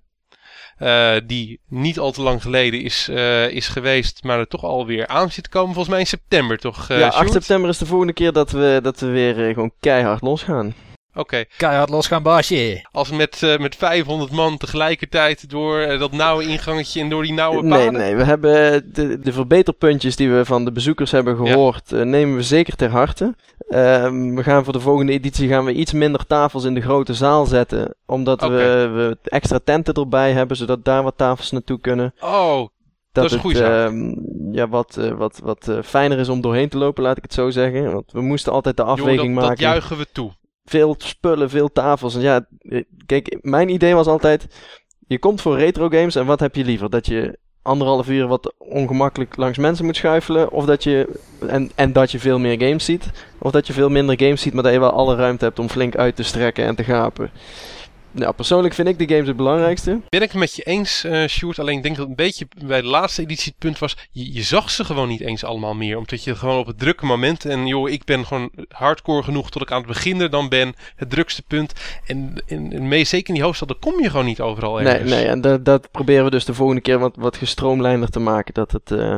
Uh, 0.81 1.15
die 1.25 1.59
niet 1.67 1.99
al 1.99 2.11
te 2.11 2.21
lang 2.21 2.41
geleden 2.41 2.81
is, 2.81 3.07
uh, 3.11 3.49
is 3.49 3.67
geweest, 3.67 4.23
maar 4.23 4.39
er 4.39 4.47
toch 4.47 4.63
alweer 4.63 5.07
aan 5.07 5.31
zit 5.31 5.43
te 5.43 5.49
komen. 5.49 5.73
Volgens 5.73 5.89
mij 5.89 5.99
in 5.99 6.07
september, 6.07 6.57
toch? 6.57 6.89
Uh, 6.89 6.99
ja, 6.99 7.07
8 7.07 7.31
september 7.31 7.69
is 7.69 7.77
de 7.77 7.85
volgende 7.85 8.13
keer 8.13 8.31
dat 8.31 8.51
we, 8.51 8.79
dat 8.83 8.99
we 8.99 9.07
weer 9.07 9.53
gewoon 9.53 9.71
keihard 9.79 10.21
losgaan. 10.21 10.73
Oké. 11.09 11.19
Okay. 11.19 11.45
Keihard 11.57 11.89
losgaan, 11.89 12.23
baasje. 12.23 12.87
Als 12.91 13.11
met, 13.11 13.41
uh, 13.43 13.57
met 13.57 13.75
500 13.75 14.31
man 14.31 14.57
tegelijkertijd 14.57 15.49
door 15.49 15.79
uh, 15.79 15.99
dat 15.99 16.11
nauwe 16.11 16.43
ingangetje 16.43 17.01
en 17.01 17.09
door 17.09 17.23
die 17.23 17.33
nauwe 17.33 17.67
paden? 17.67 17.93
Nee, 17.93 18.01
nee. 18.01 18.15
We 18.15 18.23
hebben 18.23 18.83
de, 18.93 19.19
de 19.19 19.33
verbeterpuntjes 19.33 20.15
die 20.15 20.31
we 20.31 20.45
van 20.45 20.65
de 20.65 20.71
bezoekers 20.71 21.11
hebben 21.11 21.35
gehoord, 21.35 21.89
ja. 21.89 21.97
uh, 21.97 22.03
nemen 22.03 22.35
we 22.35 22.43
zeker 22.43 22.75
ter 22.75 22.89
harte. 22.89 23.35
Ehm, 23.69 24.35
we 24.35 24.43
gaan 24.43 24.63
voor 24.63 24.73
de 24.73 24.79
volgende 24.79 25.11
editie 25.11 25.47
gaan 25.47 25.65
we 25.65 25.73
iets 25.73 25.93
minder 25.93 26.25
tafels 26.25 26.63
in 26.63 26.73
de 26.73 26.81
grote 26.81 27.13
zaal 27.13 27.45
zetten. 27.45 27.95
Omdat 28.05 28.41
okay. 28.43 28.57
we, 28.57 28.87
we 28.87 29.17
extra 29.23 29.59
tenten 29.63 29.93
erbij 29.93 30.31
hebben, 30.31 30.57
zodat 30.57 30.85
daar 30.85 31.03
wat 31.03 31.17
tafels 31.17 31.51
naartoe 31.51 31.79
kunnen. 31.79 32.13
Oh, 32.19 32.57
dat, 32.57 32.69
dat 33.11 33.25
is 33.25 33.31
het, 33.31 33.41
goed 33.41 33.55
uh, 33.55 34.13
ja, 34.51 34.67
wat, 34.67 34.95
uh, 34.99 35.11
wat, 35.11 35.39
wat 35.43 35.67
uh, 35.67 35.81
fijner 35.83 36.19
is 36.19 36.29
om 36.29 36.41
doorheen 36.41 36.69
te 36.69 36.77
lopen, 36.77 37.03
laat 37.03 37.17
ik 37.17 37.23
het 37.23 37.33
zo 37.33 37.49
zeggen. 37.49 37.93
Want 37.93 38.11
we 38.11 38.21
moesten 38.21 38.53
altijd 38.53 38.77
de 38.77 38.83
afweging 38.83 39.27
jo, 39.27 39.33
dat, 39.33 39.33
maken. 39.33 39.49
Dat 39.49 39.59
juichen 39.59 39.97
we 39.97 40.05
toe. 40.11 40.31
Veel 40.65 40.95
spullen, 40.97 41.49
veel 41.49 41.71
tafels. 41.71 42.15
En 42.15 42.21
ja, 42.21 42.45
kijk, 43.05 43.37
mijn 43.41 43.69
idee 43.69 43.95
was 43.95 44.07
altijd: 44.07 44.47
je 45.07 45.19
komt 45.19 45.41
voor 45.41 45.57
retro 45.57 45.89
games 45.89 46.15
en 46.15 46.25
wat 46.25 46.39
heb 46.39 46.55
je 46.55 46.65
liever? 46.65 46.89
Dat 46.89 47.05
je 47.05 47.37
anderhalf 47.61 48.07
uur 48.07 48.27
wat 48.27 48.53
ongemakkelijk 48.57 49.35
langs 49.35 49.57
mensen 49.57 49.85
moet 49.85 49.95
schuifelen. 49.95 50.51
Of 50.51 50.65
dat 50.65 50.83
je, 50.83 51.19
en, 51.47 51.71
en 51.75 51.93
dat 51.93 52.11
je 52.11 52.19
veel 52.19 52.39
meer 52.39 52.61
games 52.61 52.85
ziet. 52.85 53.11
Of 53.37 53.51
dat 53.51 53.67
je 53.67 53.73
veel 53.73 53.89
minder 53.89 54.19
games 54.19 54.41
ziet, 54.41 54.53
maar 54.53 54.63
dat 54.63 54.73
je 54.73 54.79
wel 54.79 54.91
alle 54.91 55.15
ruimte 55.15 55.45
hebt 55.45 55.59
om 55.59 55.69
flink 55.69 55.95
uit 55.95 56.15
te 56.15 56.23
strekken 56.23 56.65
en 56.65 56.75
te 56.75 56.83
gapen. 56.83 57.31
Nou, 58.11 58.33
persoonlijk 58.33 58.73
vind 58.73 58.87
ik 58.87 58.99
de 58.99 59.07
games 59.13 59.27
het 59.27 59.37
belangrijkste. 59.37 60.01
Ben 60.09 60.21
ik 60.21 60.31
het 60.31 60.39
met 60.39 60.55
je 60.55 60.63
eens, 60.63 61.05
uh, 61.05 61.27
Sjoerd. 61.27 61.59
Alleen 61.59 61.77
ik 61.77 61.83
denk 61.83 61.95
dat 61.95 62.07
een 62.07 62.15
beetje 62.15 62.47
bij 62.65 62.81
de 62.81 62.87
laatste 62.87 63.21
editie 63.21 63.51
het 63.51 63.59
punt 63.59 63.79
was... 63.79 63.97
Je, 64.11 64.33
je, 64.33 64.41
zag 64.41 64.69
ze 64.69 64.83
gewoon 64.85 65.07
niet 65.07 65.21
eens 65.21 65.43
allemaal 65.43 65.73
meer. 65.73 65.97
Omdat 65.97 66.23
je 66.23 66.35
gewoon 66.35 66.57
op 66.57 66.67
het 66.67 66.79
drukke 66.79 67.05
moment... 67.05 67.45
En 67.45 67.67
joh, 67.67 67.89
ik 67.89 68.03
ben 68.03 68.25
gewoon 68.25 68.51
hardcore 68.67 69.23
genoeg 69.23 69.51
tot 69.51 69.61
ik 69.61 69.71
aan 69.71 69.77
het 69.77 69.87
begin 69.87 70.21
er 70.21 70.29
dan 70.29 70.49
ben. 70.49 70.73
Het 70.95 71.09
drukste 71.09 71.43
punt. 71.47 71.73
En, 72.05 72.33
en, 72.47 72.73
en 72.73 72.87
mee, 72.87 73.03
zeker 73.03 73.27
in 73.27 73.33
die 73.33 73.43
hoofdstad, 73.43 73.67
dan 73.67 73.79
kom 73.79 74.01
je 74.01 74.09
gewoon 74.09 74.25
niet 74.25 74.41
overal 74.41 74.81
ergens. 74.81 75.09
Nee, 75.09 75.19
nee. 75.19 75.29
En 75.29 75.41
dat, 75.41 75.65
dat 75.65 75.91
proberen 75.91 76.23
we 76.23 76.29
dus 76.29 76.45
de 76.45 76.53
volgende 76.53 76.81
keer 76.81 76.99
wat, 76.99 77.15
wat 77.15 77.37
gestroomlijnder 77.37 78.09
te 78.09 78.19
maken. 78.19 78.53
Dat, 78.53 78.71
het, 78.71 78.91
uh, 78.91 79.15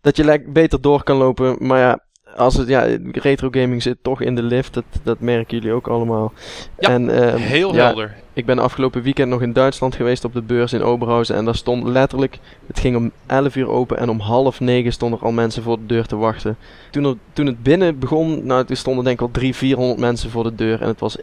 dat 0.00 0.16
je 0.16 0.44
beter 0.46 0.80
door 0.80 1.02
kan 1.02 1.16
lopen. 1.16 1.56
Maar 1.66 1.78
ja, 1.78 2.06
als 2.36 2.54
het, 2.54 2.68
ja, 2.68 2.86
retro 3.12 3.48
gaming 3.50 3.82
zit 3.82 3.96
toch 4.02 4.20
in 4.20 4.34
de 4.34 4.42
lift. 4.42 4.74
Dat, 4.74 4.84
dat 5.02 5.20
merken 5.20 5.58
jullie 5.58 5.72
ook 5.72 5.88
allemaal. 5.88 6.32
Ja, 6.78 6.88
en, 6.88 7.02
uh, 7.08 7.34
heel 7.34 7.74
ja, 7.74 7.84
helder. 7.84 8.16
Ik 8.32 8.46
ben 8.46 8.58
afgelopen 8.58 9.02
weekend 9.02 9.30
nog 9.30 9.42
in 9.42 9.52
Duitsland 9.52 9.94
geweest 9.94 10.24
op 10.24 10.32
de 10.32 10.42
beurs 10.42 10.72
in 10.72 10.82
Oberhausen. 10.82 11.36
En 11.36 11.44
daar 11.44 11.54
stond 11.54 11.88
letterlijk, 11.88 12.38
het 12.66 12.78
ging 12.78 12.96
om 12.96 13.10
11 13.26 13.56
uur 13.56 13.68
open 13.68 13.98
en 13.98 14.08
om 14.08 14.20
half 14.20 14.60
negen 14.60 14.92
stonden 14.92 15.18
er 15.18 15.24
al 15.24 15.32
mensen 15.32 15.62
voor 15.62 15.76
de 15.76 15.86
deur 15.86 16.06
te 16.06 16.16
wachten. 16.16 16.56
Toen, 16.90 17.04
er, 17.04 17.14
toen 17.32 17.46
het 17.46 17.62
binnen 17.62 17.98
begon, 17.98 18.46
nou 18.46 18.64
toen 18.64 18.76
stonden 18.76 19.04
denk 19.04 19.16
ik 19.16 19.26
al 19.26 19.30
300, 19.30 19.64
400 19.64 20.00
mensen 20.00 20.30
voor 20.30 20.42
de 20.42 20.54
deur. 20.54 20.82
En 20.82 20.88
het 20.88 21.00
was 21.00 21.16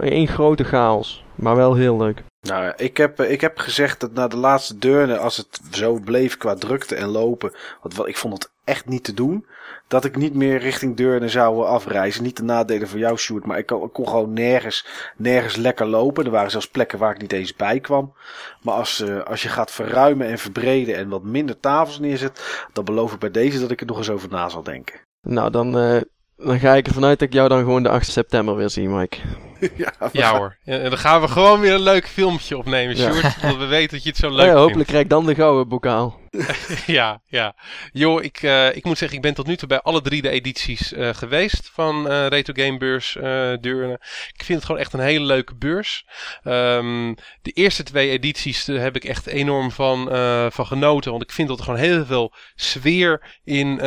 één 0.00 0.28
grote 0.28 0.64
chaos. 0.64 1.24
Maar 1.34 1.56
wel 1.56 1.74
heel 1.74 1.96
leuk. 1.96 2.22
Nou, 2.40 2.72
ik 2.76 2.96
heb, 2.96 3.20
ik 3.20 3.40
heb 3.40 3.58
gezegd 3.58 4.00
dat 4.00 4.12
na 4.12 4.28
de 4.28 4.36
laatste 4.36 4.78
deurnen, 4.78 5.20
als 5.20 5.36
het 5.36 5.60
zo 5.70 5.98
bleef 6.04 6.36
qua 6.36 6.54
drukte 6.54 6.94
en 6.94 7.08
lopen, 7.08 7.52
want 7.82 7.96
wel, 7.96 8.08
ik 8.08 8.16
vond 8.16 8.32
het 8.34 8.50
echt 8.64 8.88
niet 8.88 9.04
te 9.04 9.14
doen, 9.14 9.46
dat 9.92 10.04
ik 10.04 10.16
niet 10.16 10.34
meer 10.34 10.58
richting 10.58 10.96
Deurne 10.96 11.28
zou 11.28 11.64
afreizen. 11.64 12.22
Niet 12.22 12.36
de 12.36 12.42
nadelen 12.42 12.88
voor 12.88 12.98
jou, 12.98 13.16
Sjoerd, 13.16 13.46
maar 13.46 13.58
ik 13.58 13.66
kon, 13.66 14.08
gewoon 14.08 14.32
nergens, 14.32 14.86
nergens 15.16 15.56
lekker 15.56 15.86
lopen. 15.86 16.24
Er 16.24 16.30
waren 16.30 16.50
zelfs 16.50 16.68
plekken 16.68 16.98
waar 16.98 17.14
ik 17.14 17.20
niet 17.20 17.32
eens 17.32 17.56
bij 17.56 17.80
kwam. 17.80 18.14
Maar 18.62 18.74
als, 18.74 19.00
uh, 19.00 19.22
als 19.22 19.42
je 19.42 19.48
gaat 19.48 19.70
verruimen 19.70 20.26
en 20.26 20.38
verbreden 20.38 20.96
en 20.96 21.08
wat 21.08 21.22
minder 21.22 21.60
tafels 21.60 21.98
neerzet, 21.98 22.64
dan 22.72 22.84
beloof 22.84 23.12
ik 23.12 23.18
bij 23.18 23.30
deze 23.30 23.60
dat 23.60 23.70
ik 23.70 23.80
er 23.80 23.86
nog 23.86 23.98
eens 23.98 24.10
over 24.10 24.28
na 24.28 24.48
zal 24.48 24.62
denken. 24.62 25.00
Nou, 25.20 25.50
dan, 25.50 25.78
uh, 25.78 26.00
dan 26.36 26.58
ga 26.58 26.74
ik 26.74 26.86
ervan 26.86 27.04
uit 27.04 27.18
dat 27.18 27.28
ik 27.28 27.34
jou 27.34 27.48
dan 27.48 27.58
gewoon 27.58 27.82
de 27.82 27.88
8 27.88 28.10
september 28.10 28.56
weer 28.56 28.70
zie, 28.70 28.88
Mike. 28.88 29.18
ja, 29.76 29.92
ja 30.12 30.36
hoor. 30.36 30.56
En 30.64 30.82
dan 30.82 30.98
gaan 30.98 31.20
we 31.20 31.28
gewoon 31.28 31.60
weer 31.60 31.74
een 31.74 31.82
leuk 31.82 32.08
filmpje 32.08 32.56
opnemen, 32.58 32.96
Sjoerd. 32.96 33.22
Ja. 33.22 33.34
Want 33.42 33.56
we 33.56 33.66
weten 33.66 33.90
dat 33.90 34.02
je 34.02 34.08
het 34.08 34.18
zo 34.18 34.30
leuk 34.30 34.40
oh 34.40 34.46
ja, 34.46 34.52
hopelijk 34.52 34.74
vindt. 34.74 34.88
krijg 34.88 35.02
ik 35.02 35.10
dan 35.10 35.26
de 35.26 35.34
gouden 35.34 35.68
bokaal. 35.68 36.20
ja, 36.86 37.20
ja. 37.26 37.54
Joh, 37.92 38.22
ik, 38.22 38.42
uh, 38.42 38.76
ik 38.76 38.84
moet 38.84 38.98
zeggen, 38.98 39.16
ik 39.16 39.22
ben 39.22 39.34
tot 39.34 39.46
nu 39.46 39.56
toe 39.56 39.68
bij 39.68 39.80
alle 39.80 40.00
drie 40.00 40.22
de 40.22 40.28
edities 40.28 40.92
uh, 40.92 41.08
geweest 41.14 41.70
van 41.72 42.10
uh, 42.10 42.26
Retro 42.26 42.64
Game 42.64 42.78
Beurs 42.78 43.12
Deurne. 43.60 44.00
Ik 44.32 44.44
vind 44.44 44.58
het 44.58 44.64
gewoon 44.64 44.80
echt 44.80 44.92
een 44.92 45.00
hele 45.00 45.24
leuke 45.24 45.54
beurs. 45.54 46.06
Um, 46.44 47.14
de 47.42 47.50
eerste 47.50 47.82
twee 47.82 48.10
edities 48.10 48.66
heb 48.66 48.96
ik 48.96 49.04
echt 49.04 49.26
enorm 49.26 49.70
van, 49.70 50.08
van 50.52 50.66
genoten. 50.66 51.10
Want 51.10 51.22
ik 51.22 51.32
vind 51.32 51.48
dat 51.48 51.58
er 51.58 51.64
gewoon 51.64 51.80
heel 51.80 52.04
veel 52.04 52.34
sfeer 52.54 53.40
in, 53.44 53.78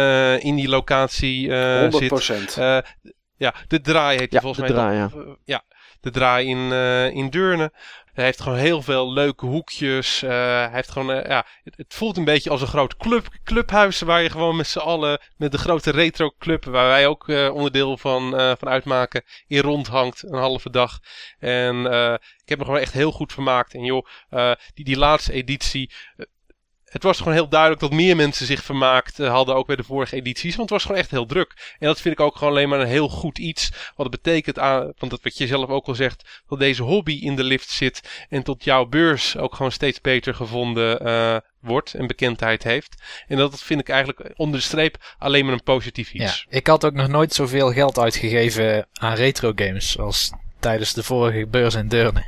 in 0.41 0.56
die 0.56 0.69
locatie 0.69 1.49
100%. 1.49 1.52
zit. 2.18 2.57
Ja, 3.38 3.53
de 3.68 3.82
draai 3.82 4.18
heet 4.18 4.32
ja, 4.32 4.41
volgens 4.41 4.68
de 4.68 4.74
mij. 4.74 4.84
Draai, 4.84 5.10
dan, 5.10 5.26
ja. 5.26 5.36
ja, 5.44 5.64
de 5.99 6.12
draai 6.12 6.48
in, 6.48 6.57
uh, 6.57 7.10
in 7.10 7.30
Deurne. 7.30 7.72
Hij 8.14 8.24
heeft 8.24 8.41
gewoon 8.41 8.57
heel 8.57 8.82
veel 8.82 9.14
leuke 9.14 9.45
hoekjes. 9.45 10.24
Uh, 10.24 10.30
hij 10.30 10.70
heeft 10.72 10.91
gewoon, 10.91 11.18
uh, 11.18 11.26
ja, 11.26 11.45
het, 11.64 11.78
het, 11.78 11.94
voelt 11.94 12.18
een 12.18 12.24
beetje 12.24 12.49
als 12.49 12.62
een 12.62 12.68
groot 12.68 12.98
club, 12.98 13.28
clubhuis 13.44 14.02
waar 14.02 14.22
je 14.22 14.30
gewoon 14.30 14.56
met 14.56 14.68
z'n 14.68 14.80
allen, 14.80 15.20
met 15.38 15.52
de 15.52 15.57
grote 15.57 15.91
retro 15.91 16.32
club, 16.40 16.66
waar 16.66 16.88
wij 16.88 17.07
ook 17.07 17.28
onderdeel 17.28 17.98
van, 17.98 18.30
van 18.32 18.70
uitmaken, 18.70 19.24
in 19.48 19.62
rondhangt 19.62 20.24
een 20.24 20.40
halve 20.40 20.70
dag. 20.70 20.99
En 21.40 21.86
ik 22.44 22.49
heb 22.49 22.57
me 22.57 22.66
gewoon 22.66 22.80
echt 22.80 22.94
heel 22.94 23.12
goed 23.12 23.34
vermaakt. 23.34 23.74
En 23.74 23.84
joh, 23.84 24.06
die, 24.74 24.86
die 24.86 24.98
laatste 24.98 25.34
editie, 25.34 25.91
het 26.95 27.03
was 27.03 27.17
gewoon 27.17 27.34
heel 27.34 27.47
duidelijk 27.47 27.81
dat 27.81 27.91
meer 27.91 28.15
mensen 28.15 28.45
zich 28.45 28.63
vermaakt 28.63 29.19
uh, 29.19 29.30
hadden, 29.30 29.55
ook 29.55 29.67
bij 29.67 29.76
de 29.76 29.84
vorige 29.84 30.15
edities. 30.15 30.55
Want 30.55 30.69
het 30.69 30.77
was 30.77 30.81
gewoon 30.81 30.97
echt 30.97 31.11
heel 31.11 31.26
druk. 31.26 31.76
En 31.80 31.88
dat 31.88 32.01
vind 32.01 32.19
ik 32.19 32.26
ook 32.26 32.35
gewoon 32.35 32.53
alleen 32.53 32.69
maar 32.69 32.80
een 32.80 32.88
heel 32.88 33.09
goed 33.09 33.38
iets. 33.38 33.69
Wat 33.95 34.11
het 34.11 34.23
betekent, 34.23 34.59
aan, 34.59 34.93
want 34.97 35.11
dat 35.11 35.23
wat 35.23 35.38
je 35.38 35.47
zelf 35.47 35.69
ook 35.69 35.85
al 35.85 35.95
zegt, 35.95 36.43
dat 36.47 36.59
deze 36.59 36.84
hobby 36.84 37.19
in 37.22 37.35
de 37.35 37.43
lift 37.43 37.69
zit. 37.69 38.26
En 38.30 38.43
tot 38.43 38.63
jouw 38.63 38.85
beurs 38.85 39.38
ook 39.38 39.55
gewoon 39.55 39.72
steeds 39.72 40.01
beter 40.01 40.35
gevonden 40.35 41.07
uh, 41.07 41.38
wordt 41.59 41.93
en 41.93 42.07
bekendheid 42.07 42.63
heeft. 42.63 43.03
En 43.27 43.38
dat 43.38 43.61
vind 43.61 43.80
ik 43.80 43.89
eigenlijk 43.89 44.31
onder 44.35 44.59
de 44.59 44.65
streep 44.65 45.15
alleen 45.17 45.45
maar 45.45 45.53
een 45.53 45.63
positief 45.63 46.13
iets. 46.13 46.45
Ja, 46.49 46.57
ik 46.57 46.67
had 46.67 46.85
ook 46.85 46.93
nog 46.93 47.07
nooit 47.07 47.34
zoveel 47.34 47.72
geld 47.72 47.99
uitgegeven 47.99 48.88
aan 48.93 49.13
retro 49.13 49.51
games 49.55 49.99
als 49.99 50.31
tijdens 50.66 50.94
de 50.94 51.04
vorige 51.04 51.48
beurs 51.48 51.76
in 51.76 51.88
Deurne. 51.88 52.24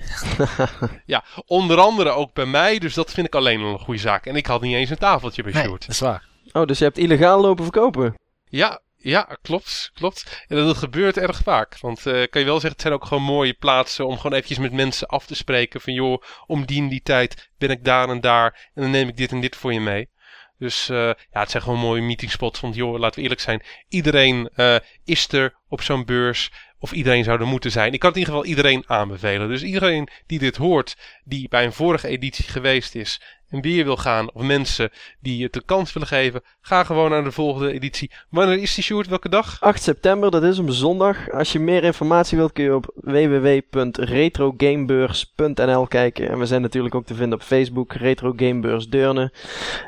ja, 1.06 1.24
onder 1.46 1.78
andere 1.78 2.10
ook 2.10 2.34
bij 2.34 2.46
mij, 2.46 2.80
dus 2.80 2.94
dat 2.94 3.12
vind 3.12 3.28
ik 3.28 3.36
alleen 3.36 3.62
al 3.62 3.72
een 3.72 3.80
goede 3.80 4.00
zaak. 4.00 4.26
En 4.26 4.36
ik 4.36 4.46
had 4.46 4.62
niet 4.62 4.76
eens 4.76 4.90
een 4.90 4.98
tafeltje 4.98 5.44
bij 5.44 5.52
nee, 5.52 5.64
Sjoerd. 5.64 5.82
dat 5.82 5.90
is 5.90 6.00
waar. 6.00 6.24
Oh, 6.52 6.66
dus 6.66 6.78
je 6.78 6.84
hebt 6.84 6.98
illegaal 6.98 7.42
lopen 7.42 7.64
verkopen? 7.64 8.16
Ja, 8.50 8.82
ja, 8.98 9.38
klopt, 9.42 9.92
klopt. 9.94 10.46
En 10.48 10.58
dat 10.58 10.78
gebeurt 10.78 11.18
erg 11.18 11.40
vaak. 11.44 11.80
Want 11.80 12.06
uh, 12.06 12.24
kan 12.30 12.42
je 12.42 12.48
wel 12.48 12.60
zeggen, 12.60 12.72
het 12.72 12.82
zijn 12.82 12.94
ook 12.94 13.06
gewoon 13.06 13.24
mooie 13.24 13.54
plaatsen 13.54 14.08
om 14.08 14.16
gewoon 14.16 14.34
eventjes 14.34 14.58
met 14.58 14.74
mensen 14.74 15.08
af 15.08 15.26
te 15.26 15.36
spreken. 15.36 15.82
Van 15.82 15.94
joh, 15.94 16.22
om 16.46 16.66
die 16.66 16.82
en 16.82 16.88
die 16.88 17.02
tijd 17.02 17.50
ben 17.58 17.70
ik 17.70 17.84
daar 17.84 18.10
en 18.10 18.22
daar 18.22 18.70
en 18.74 18.82
dan 18.82 18.92
neem 18.92 19.08
ik 19.08 19.18
dit 19.18 19.32
en 19.32 19.42
dit 19.42 19.56
voor 19.56 19.74
je 19.74 19.80
mee. 19.80 20.10
Dus 20.58 20.90
uh, 20.90 20.98
ja, 20.98 21.40
het 21.40 21.52
zijn 21.52 21.64
gewoon 21.64 21.80
mooie 21.80 22.02
meetingspots. 22.02 22.60
Want 22.60 22.76
joh, 22.76 23.00
laten 23.00 23.16
we 23.16 23.22
eerlijk 23.22 23.42
zijn, 23.42 23.64
iedereen 23.90 24.50
uh, 24.56 24.76
is 25.06 25.32
er 25.32 25.56
op 25.68 25.82
zo'n 25.82 26.06
beurs. 26.06 26.52
Of 26.88 26.94
iedereen 26.94 27.24
zou 27.24 27.40
er 27.40 27.48
moeten 27.48 27.72
zijn. 27.72 27.94
Ik 27.94 28.00
kan 28.00 28.10
het 28.10 28.18
in 28.18 28.24
ieder 28.24 28.36
geval 28.36 28.50
iedereen 28.50 28.84
aanbevelen. 28.88 29.48
Dus 29.48 29.64
iedereen 29.64 30.08
die 30.26 30.40
dit 30.40 30.56
hoort, 30.56 30.96
die 31.24 31.48
bij 31.50 31.66
een 31.66 31.74
vorige 31.74 32.08
editie 32.08 32.46
geweest 32.46 32.96
is 32.96 33.22
en 33.49 33.61
weer 33.61 33.84
wil 33.84 33.98
gaan, 33.98 34.32
of 34.34 34.41
mensen 34.41 34.90
die 35.19 35.44
het 35.44 35.53
de 35.53 35.64
kans 35.65 35.94
willen 35.94 36.07
geven, 36.07 36.41
ga 36.61 36.84
gewoon 36.84 37.10
naar 37.10 37.24
de 37.24 37.32
volgende 37.32 37.72
editie. 37.72 38.11
Wanneer 38.30 38.57
is 38.57 38.76
die 38.76 38.84
Sjoerd? 38.84 39.07
Welke 39.07 39.30
dag? 39.30 39.61
8 39.61 39.84
september, 39.84 40.32
dat 40.32 40.44
is 40.44 40.60
op 40.60 40.69
zondag. 40.69 41.32
Als 41.32 41.52
je 41.52 41.60
meer 41.60 41.84
informatie 41.84 42.38
wilt 42.38 42.52
kun 42.52 42.64
je 42.64 42.76
op 42.76 42.91
www.retrogamebeurs.nl 42.95 45.88
kijken. 45.88 46.30
En 46.30 46.40
we 46.40 46.45
zijn 46.45 46.61
natuurlijk 46.61 46.95
ook 46.95 47.06
te 47.06 47.15
vinden 47.15 47.40
op 47.40 47.44
Facebook, 47.44 47.94
Retro 47.94 48.34
Gamebeurs 48.36 48.90
Deurne. 48.90 49.32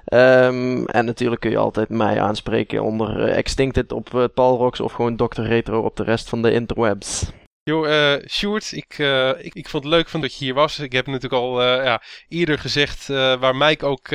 Ehm, 0.06 0.86
en 0.86 1.06
natuurlijk 1.06 1.42
kun 1.42 1.52
je 1.52 1.58
altijd 1.58 1.90
mij 1.90 2.22
aanspreken 2.22 2.84
onder 2.84 3.28
uh, 3.28 3.38
Extincted 3.38 3.92
op 3.92 4.10
uh, 4.16 4.24
Palrox 4.34 4.80
of 4.80 4.92
gewoon 4.92 5.16
Dr. 5.16 5.42
Retro 5.42 5.82
op 5.82 5.96
de 5.96 6.04
rest 6.04 6.30
van 6.30 6.42
de 6.42 6.52
interwebs. 6.52 7.32
Yo, 7.70 7.86
uh, 7.86 8.16
Sjoerd, 8.28 8.72
ik, 8.72 8.98
uh, 8.98 9.30
ik, 9.30 9.54
ik 9.54 9.70
vond 9.70 9.84
het 9.84 9.94
leuk 9.94 10.10
van 10.10 10.22
dat 10.22 10.38
je 10.38 10.46
hier 10.46 10.54
was. 10.54 10.80
Ik 10.80 10.92
heb 10.92 11.06
natuurlijk 11.06 11.42
al 11.42 11.62
uh, 11.62 11.84
ja, 11.84 12.02
eerder 12.28 12.60
gezegd, 12.60 13.08
waar 13.08 13.56
Mike 13.56 13.86
ook 13.86 14.08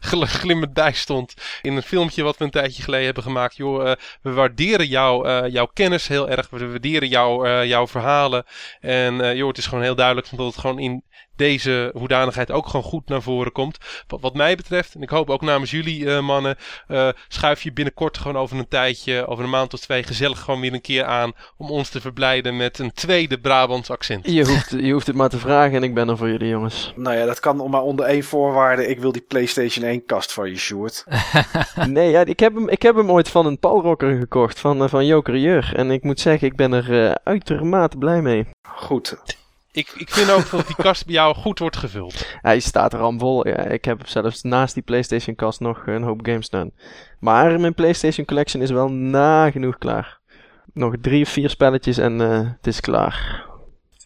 glimmend 0.40 0.72
bij 0.72 0.92
stond 0.92 1.34
in 1.62 1.76
een 1.76 1.82
filmpje 1.82 2.22
wat 2.22 2.36
we 2.36 2.44
een 2.44 2.50
tijdje 2.50 2.82
geleden 2.82 3.04
hebben 3.04 3.22
gemaakt. 3.22 3.56
Joh, 3.56 3.92
we 4.22 4.32
waarderen 4.32 4.86
jou, 4.86 5.48
jouw 5.48 5.66
kennis 5.66 6.08
heel 6.08 6.28
erg. 6.28 6.50
We 6.50 6.68
waarderen 6.68 7.08
jou, 7.08 7.48
jouw 7.66 7.86
verhalen. 7.86 8.44
En 8.80 9.36
joh, 9.36 9.48
het 9.48 9.58
is 9.58 9.66
gewoon 9.66 9.84
heel 9.84 9.94
duidelijk 9.94 10.28
dat 10.36 10.46
het 10.46 10.58
gewoon 10.58 10.78
in 10.78 11.02
deze 11.38 11.90
hoedanigheid 11.94 12.50
ook 12.50 12.66
gewoon 12.66 12.82
goed 12.82 13.08
naar 13.08 13.22
voren 13.22 13.52
komt. 13.52 13.78
Wat, 14.06 14.20
wat 14.20 14.34
mij 14.34 14.56
betreft, 14.56 14.94
en 14.94 15.02
ik 15.02 15.08
hoop 15.08 15.30
ook 15.30 15.40
namens 15.40 15.70
jullie 15.70 16.00
uh, 16.00 16.20
mannen, 16.20 16.56
uh, 16.88 17.08
schuif 17.28 17.62
je 17.62 17.72
binnenkort 17.72 18.18
gewoon 18.18 18.36
over 18.36 18.58
een 18.58 18.68
tijdje, 18.68 19.26
over 19.26 19.44
een 19.44 19.50
maand 19.50 19.74
of 19.74 19.80
twee, 19.80 20.02
gezellig 20.02 20.40
gewoon 20.40 20.60
weer 20.60 20.72
een 20.72 20.80
keer 20.80 21.04
aan 21.04 21.32
om 21.56 21.70
ons 21.70 21.88
te 21.88 22.00
verblijden 22.00 22.56
met 22.56 22.78
een 22.78 22.92
tweede 22.92 23.38
Brabants 23.40 23.90
accent. 23.90 24.30
Je 24.30 24.46
hoeft, 24.46 24.70
je 24.70 24.92
hoeft 24.92 25.06
het 25.06 25.16
maar 25.16 25.28
te 25.28 25.38
vragen 25.38 25.76
en 25.76 25.82
ik 25.82 25.94
ben 25.94 26.08
er 26.08 26.16
voor 26.16 26.28
jullie 26.28 26.48
jongens. 26.48 26.92
Nou 26.96 27.16
ja, 27.16 27.26
dat 27.26 27.40
kan 27.40 27.70
maar 27.70 27.82
onder 27.82 28.06
één 28.06 28.24
voorwaarde. 28.24 28.86
Ik 28.86 29.00
wil 29.00 29.12
die 29.12 29.24
PlayStation 29.28 29.84
1 29.84 30.04
kast 30.04 30.32
van 30.32 30.50
je, 30.50 30.56
Sjoerd. 30.56 31.04
nee, 31.88 32.10
ja, 32.10 32.24
ik, 32.24 32.40
heb 32.40 32.54
hem, 32.54 32.68
ik 32.68 32.82
heb 32.82 32.96
hem 32.96 33.10
ooit 33.10 33.28
van 33.28 33.46
een 33.46 33.58
Palrocker 33.58 34.18
gekocht, 34.18 34.60
van, 34.60 34.82
uh, 34.82 34.88
van 34.88 35.06
Joker 35.06 35.36
Jeur. 35.36 35.72
En 35.74 35.90
ik 35.90 36.02
moet 36.02 36.20
zeggen, 36.20 36.48
ik 36.48 36.56
ben 36.56 36.72
er 36.72 37.18
uitermate 37.24 37.96
blij 37.96 38.22
mee. 38.22 38.46
Goed 38.62 39.16
ik, 39.78 39.92
ik 39.96 40.10
vind 40.10 40.30
ook 40.30 40.50
dat 40.50 40.66
die 40.66 40.76
kast 40.76 41.04
bij 41.04 41.14
jou 41.14 41.34
goed 41.34 41.58
wordt 41.58 41.76
gevuld. 41.76 42.26
Hij 42.40 42.60
staat 42.60 42.92
er 42.92 43.00
al 43.00 43.18
vol. 43.18 43.48
Ja, 43.48 43.56
ik 43.56 43.84
heb 43.84 44.06
zelfs 44.06 44.42
naast 44.42 44.74
die 44.74 44.82
PlayStation 44.82 45.34
kast 45.34 45.60
nog 45.60 45.86
een 45.86 46.02
hoop 46.02 46.20
games 46.22 46.46
staan. 46.46 46.70
Maar 47.20 47.60
mijn 47.60 47.74
PlayStation 47.74 48.26
Collection 48.26 48.62
is 48.62 48.70
wel 48.70 48.88
nagenoeg 48.88 49.78
klaar. 49.78 50.20
Nog 50.72 50.94
drie 51.00 51.22
of 51.22 51.28
vier 51.28 51.50
spelletjes 51.50 51.98
en 51.98 52.20
uh, 52.20 52.38
het 52.38 52.66
is 52.66 52.80
klaar. 52.80 53.46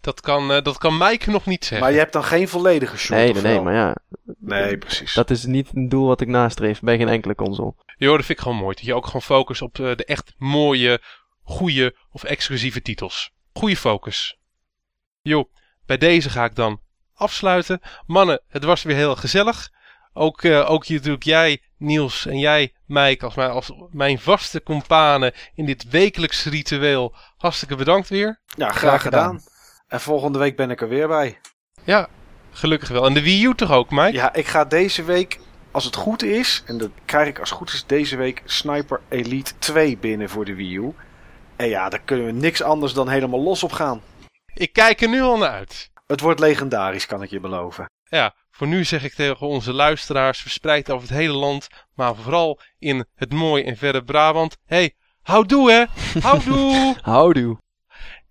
Dat 0.01 0.20
kan, 0.20 0.51
uh, 0.51 0.62
dat 0.62 0.78
kan 0.78 0.99
Mike 0.99 1.31
nog 1.31 1.47
niet 1.47 1.65
zeggen. 1.65 1.81
Maar 1.81 1.93
je 1.93 1.99
hebt 1.99 2.12
dan 2.12 2.24
geen 2.24 2.49
volledige 2.49 2.99
shot, 2.99 3.16
Nee, 3.16 3.32
nee, 3.32 3.43
nee, 3.43 3.61
maar 3.61 3.74
ja. 3.74 3.97
Nee, 4.39 4.78
precies. 4.78 5.15
Dat 5.15 5.31
is 5.31 5.44
niet 5.44 5.69
een 5.74 5.89
doel 5.89 6.07
wat 6.07 6.20
ik 6.20 6.28
nastreef 6.28 6.81
bij 6.81 6.97
geen 6.97 7.09
enkele 7.09 7.35
console. 7.35 7.74
Jo, 7.97 8.16
dat 8.16 8.27
vind 8.27 8.39
ik 8.39 8.44
gewoon 8.44 8.59
mooi. 8.59 8.74
Dat 8.74 8.85
je 8.85 8.94
ook 8.94 9.07
gewoon 9.07 9.23
focust 9.23 9.62
op 9.62 9.78
uh, 9.78 9.97
de 9.97 10.05
echt 10.05 10.35
mooie, 10.39 11.01
goede 11.43 11.97
of 12.11 12.24
exclusieve 12.24 12.82
titels. 12.82 13.32
Goede 13.53 13.77
focus. 13.77 14.39
Jo, 15.20 15.49
bij 15.98 16.09
deze 16.09 16.31
ga 16.31 16.44
ik 16.44 16.55
dan 16.55 16.81
afsluiten. 17.14 17.81
Mannen, 18.06 18.40
het 18.48 18.64
was 18.64 18.82
weer 18.82 18.97
heel 18.97 19.16
gezellig. 19.16 19.70
Ook, 20.12 20.43
uh, 20.43 20.70
ook 20.70 20.89
natuurlijk 20.89 21.23
jij, 21.23 21.62
Niels, 21.77 22.27
en 22.27 22.39
jij, 22.39 22.73
Mike, 22.86 23.24
als 23.24 23.35
mijn, 23.35 23.51
als 23.51 23.73
mijn 23.90 24.19
vaste 24.19 24.62
companen 24.62 25.32
in 25.55 25.66
dit 25.66 25.90
wekelijks 25.90 26.44
ritueel. 26.44 27.14
Hartstikke 27.36 27.77
bedankt 27.77 28.09
weer. 28.09 28.40
Ja, 28.44 28.69
graag, 28.69 28.77
graag 28.77 29.02
gedaan. 29.02 29.39
gedaan. 29.39 29.52
En 29.89 30.01
volgende 30.01 30.39
week 30.39 30.56
ben 30.56 30.70
ik 30.70 30.81
er 30.81 30.89
weer 30.89 31.09
bij. 31.09 31.39
Ja, 31.85 32.09
gelukkig 32.51 32.89
wel. 32.89 33.06
En 33.06 33.14
de 33.14 33.23
Wii 33.23 33.44
U 33.44 33.55
toch 33.55 33.70
ook, 33.70 33.90
Mike? 33.90 34.12
Ja, 34.12 34.35
ik 34.35 34.47
ga 34.47 34.64
deze 34.64 35.02
week, 35.05 35.40
als 35.70 35.85
het 35.85 35.97
goed 35.97 36.23
is, 36.23 36.62
en 36.66 36.78
dat 36.78 36.90
krijg 37.05 37.28
ik 37.28 37.39
als 37.39 37.48
het 37.48 37.59
goed 37.59 37.73
is 37.73 37.85
deze 37.86 38.16
week 38.16 38.43
Sniper 38.44 39.01
Elite 39.09 39.52
2 39.59 39.98
binnen 39.98 40.28
voor 40.28 40.44
de 40.44 40.55
Wii 40.55 40.77
U. 40.77 40.94
En 41.56 41.69
ja, 41.69 41.89
daar 41.89 42.02
kunnen 42.05 42.27
we 42.27 42.32
niks 42.32 42.62
anders 42.62 42.93
dan 42.93 43.09
helemaal 43.09 43.40
los 43.40 43.62
op 43.62 43.73
gaan. 43.73 44.01
Ik 44.54 44.72
kijk 44.72 45.00
er 45.00 45.08
nu 45.08 45.20
al 45.20 45.38
naar 45.38 45.50
uit. 45.50 45.90
Het 46.06 46.20
wordt 46.20 46.40
legendarisch, 46.40 47.06
kan 47.06 47.22
ik 47.22 47.30
je 47.30 47.40
beloven. 47.40 47.90
Ja, 48.04 48.34
voor 48.50 48.66
nu 48.66 48.84
zeg 48.84 49.04
ik 49.04 49.14
tegen 49.14 49.46
onze 49.46 49.72
luisteraars, 49.72 50.40
verspreid 50.40 50.90
over 50.90 51.08
het 51.08 51.16
hele 51.16 51.32
land, 51.32 51.68
maar 51.94 52.14
vooral 52.14 52.60
in 52.78 53.04
het 53.14 53.32
mooie 53.32 53.64
en 53.64 53.76
verre 53.76 54.04
Brabant. 54.04 54.56
hey, 54.64 54.94
houdoe 55.22 55.70
hè! 55.70 55.84
Houdoe! 56.20 56.96
houdoe! 57.02 57.60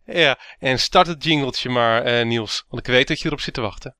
Ja, 0.05 0.37
en 0.59 0.79
start 0.79 1.07
het 1.07 1.23
jingletje 1.23 1.69
maar, 1.69 2.07
uh, 2.07 2.25
Niels, 2.25 2.65
want 2.67 2.87
ik 2.87 2.93
weet 2.93 3.07
dat 3.07 3.19
je 3.19 3.27
erop 3.27 3.39
zit 3.39 3.53
te 3.53 3.61
wachten. 3.61 3.95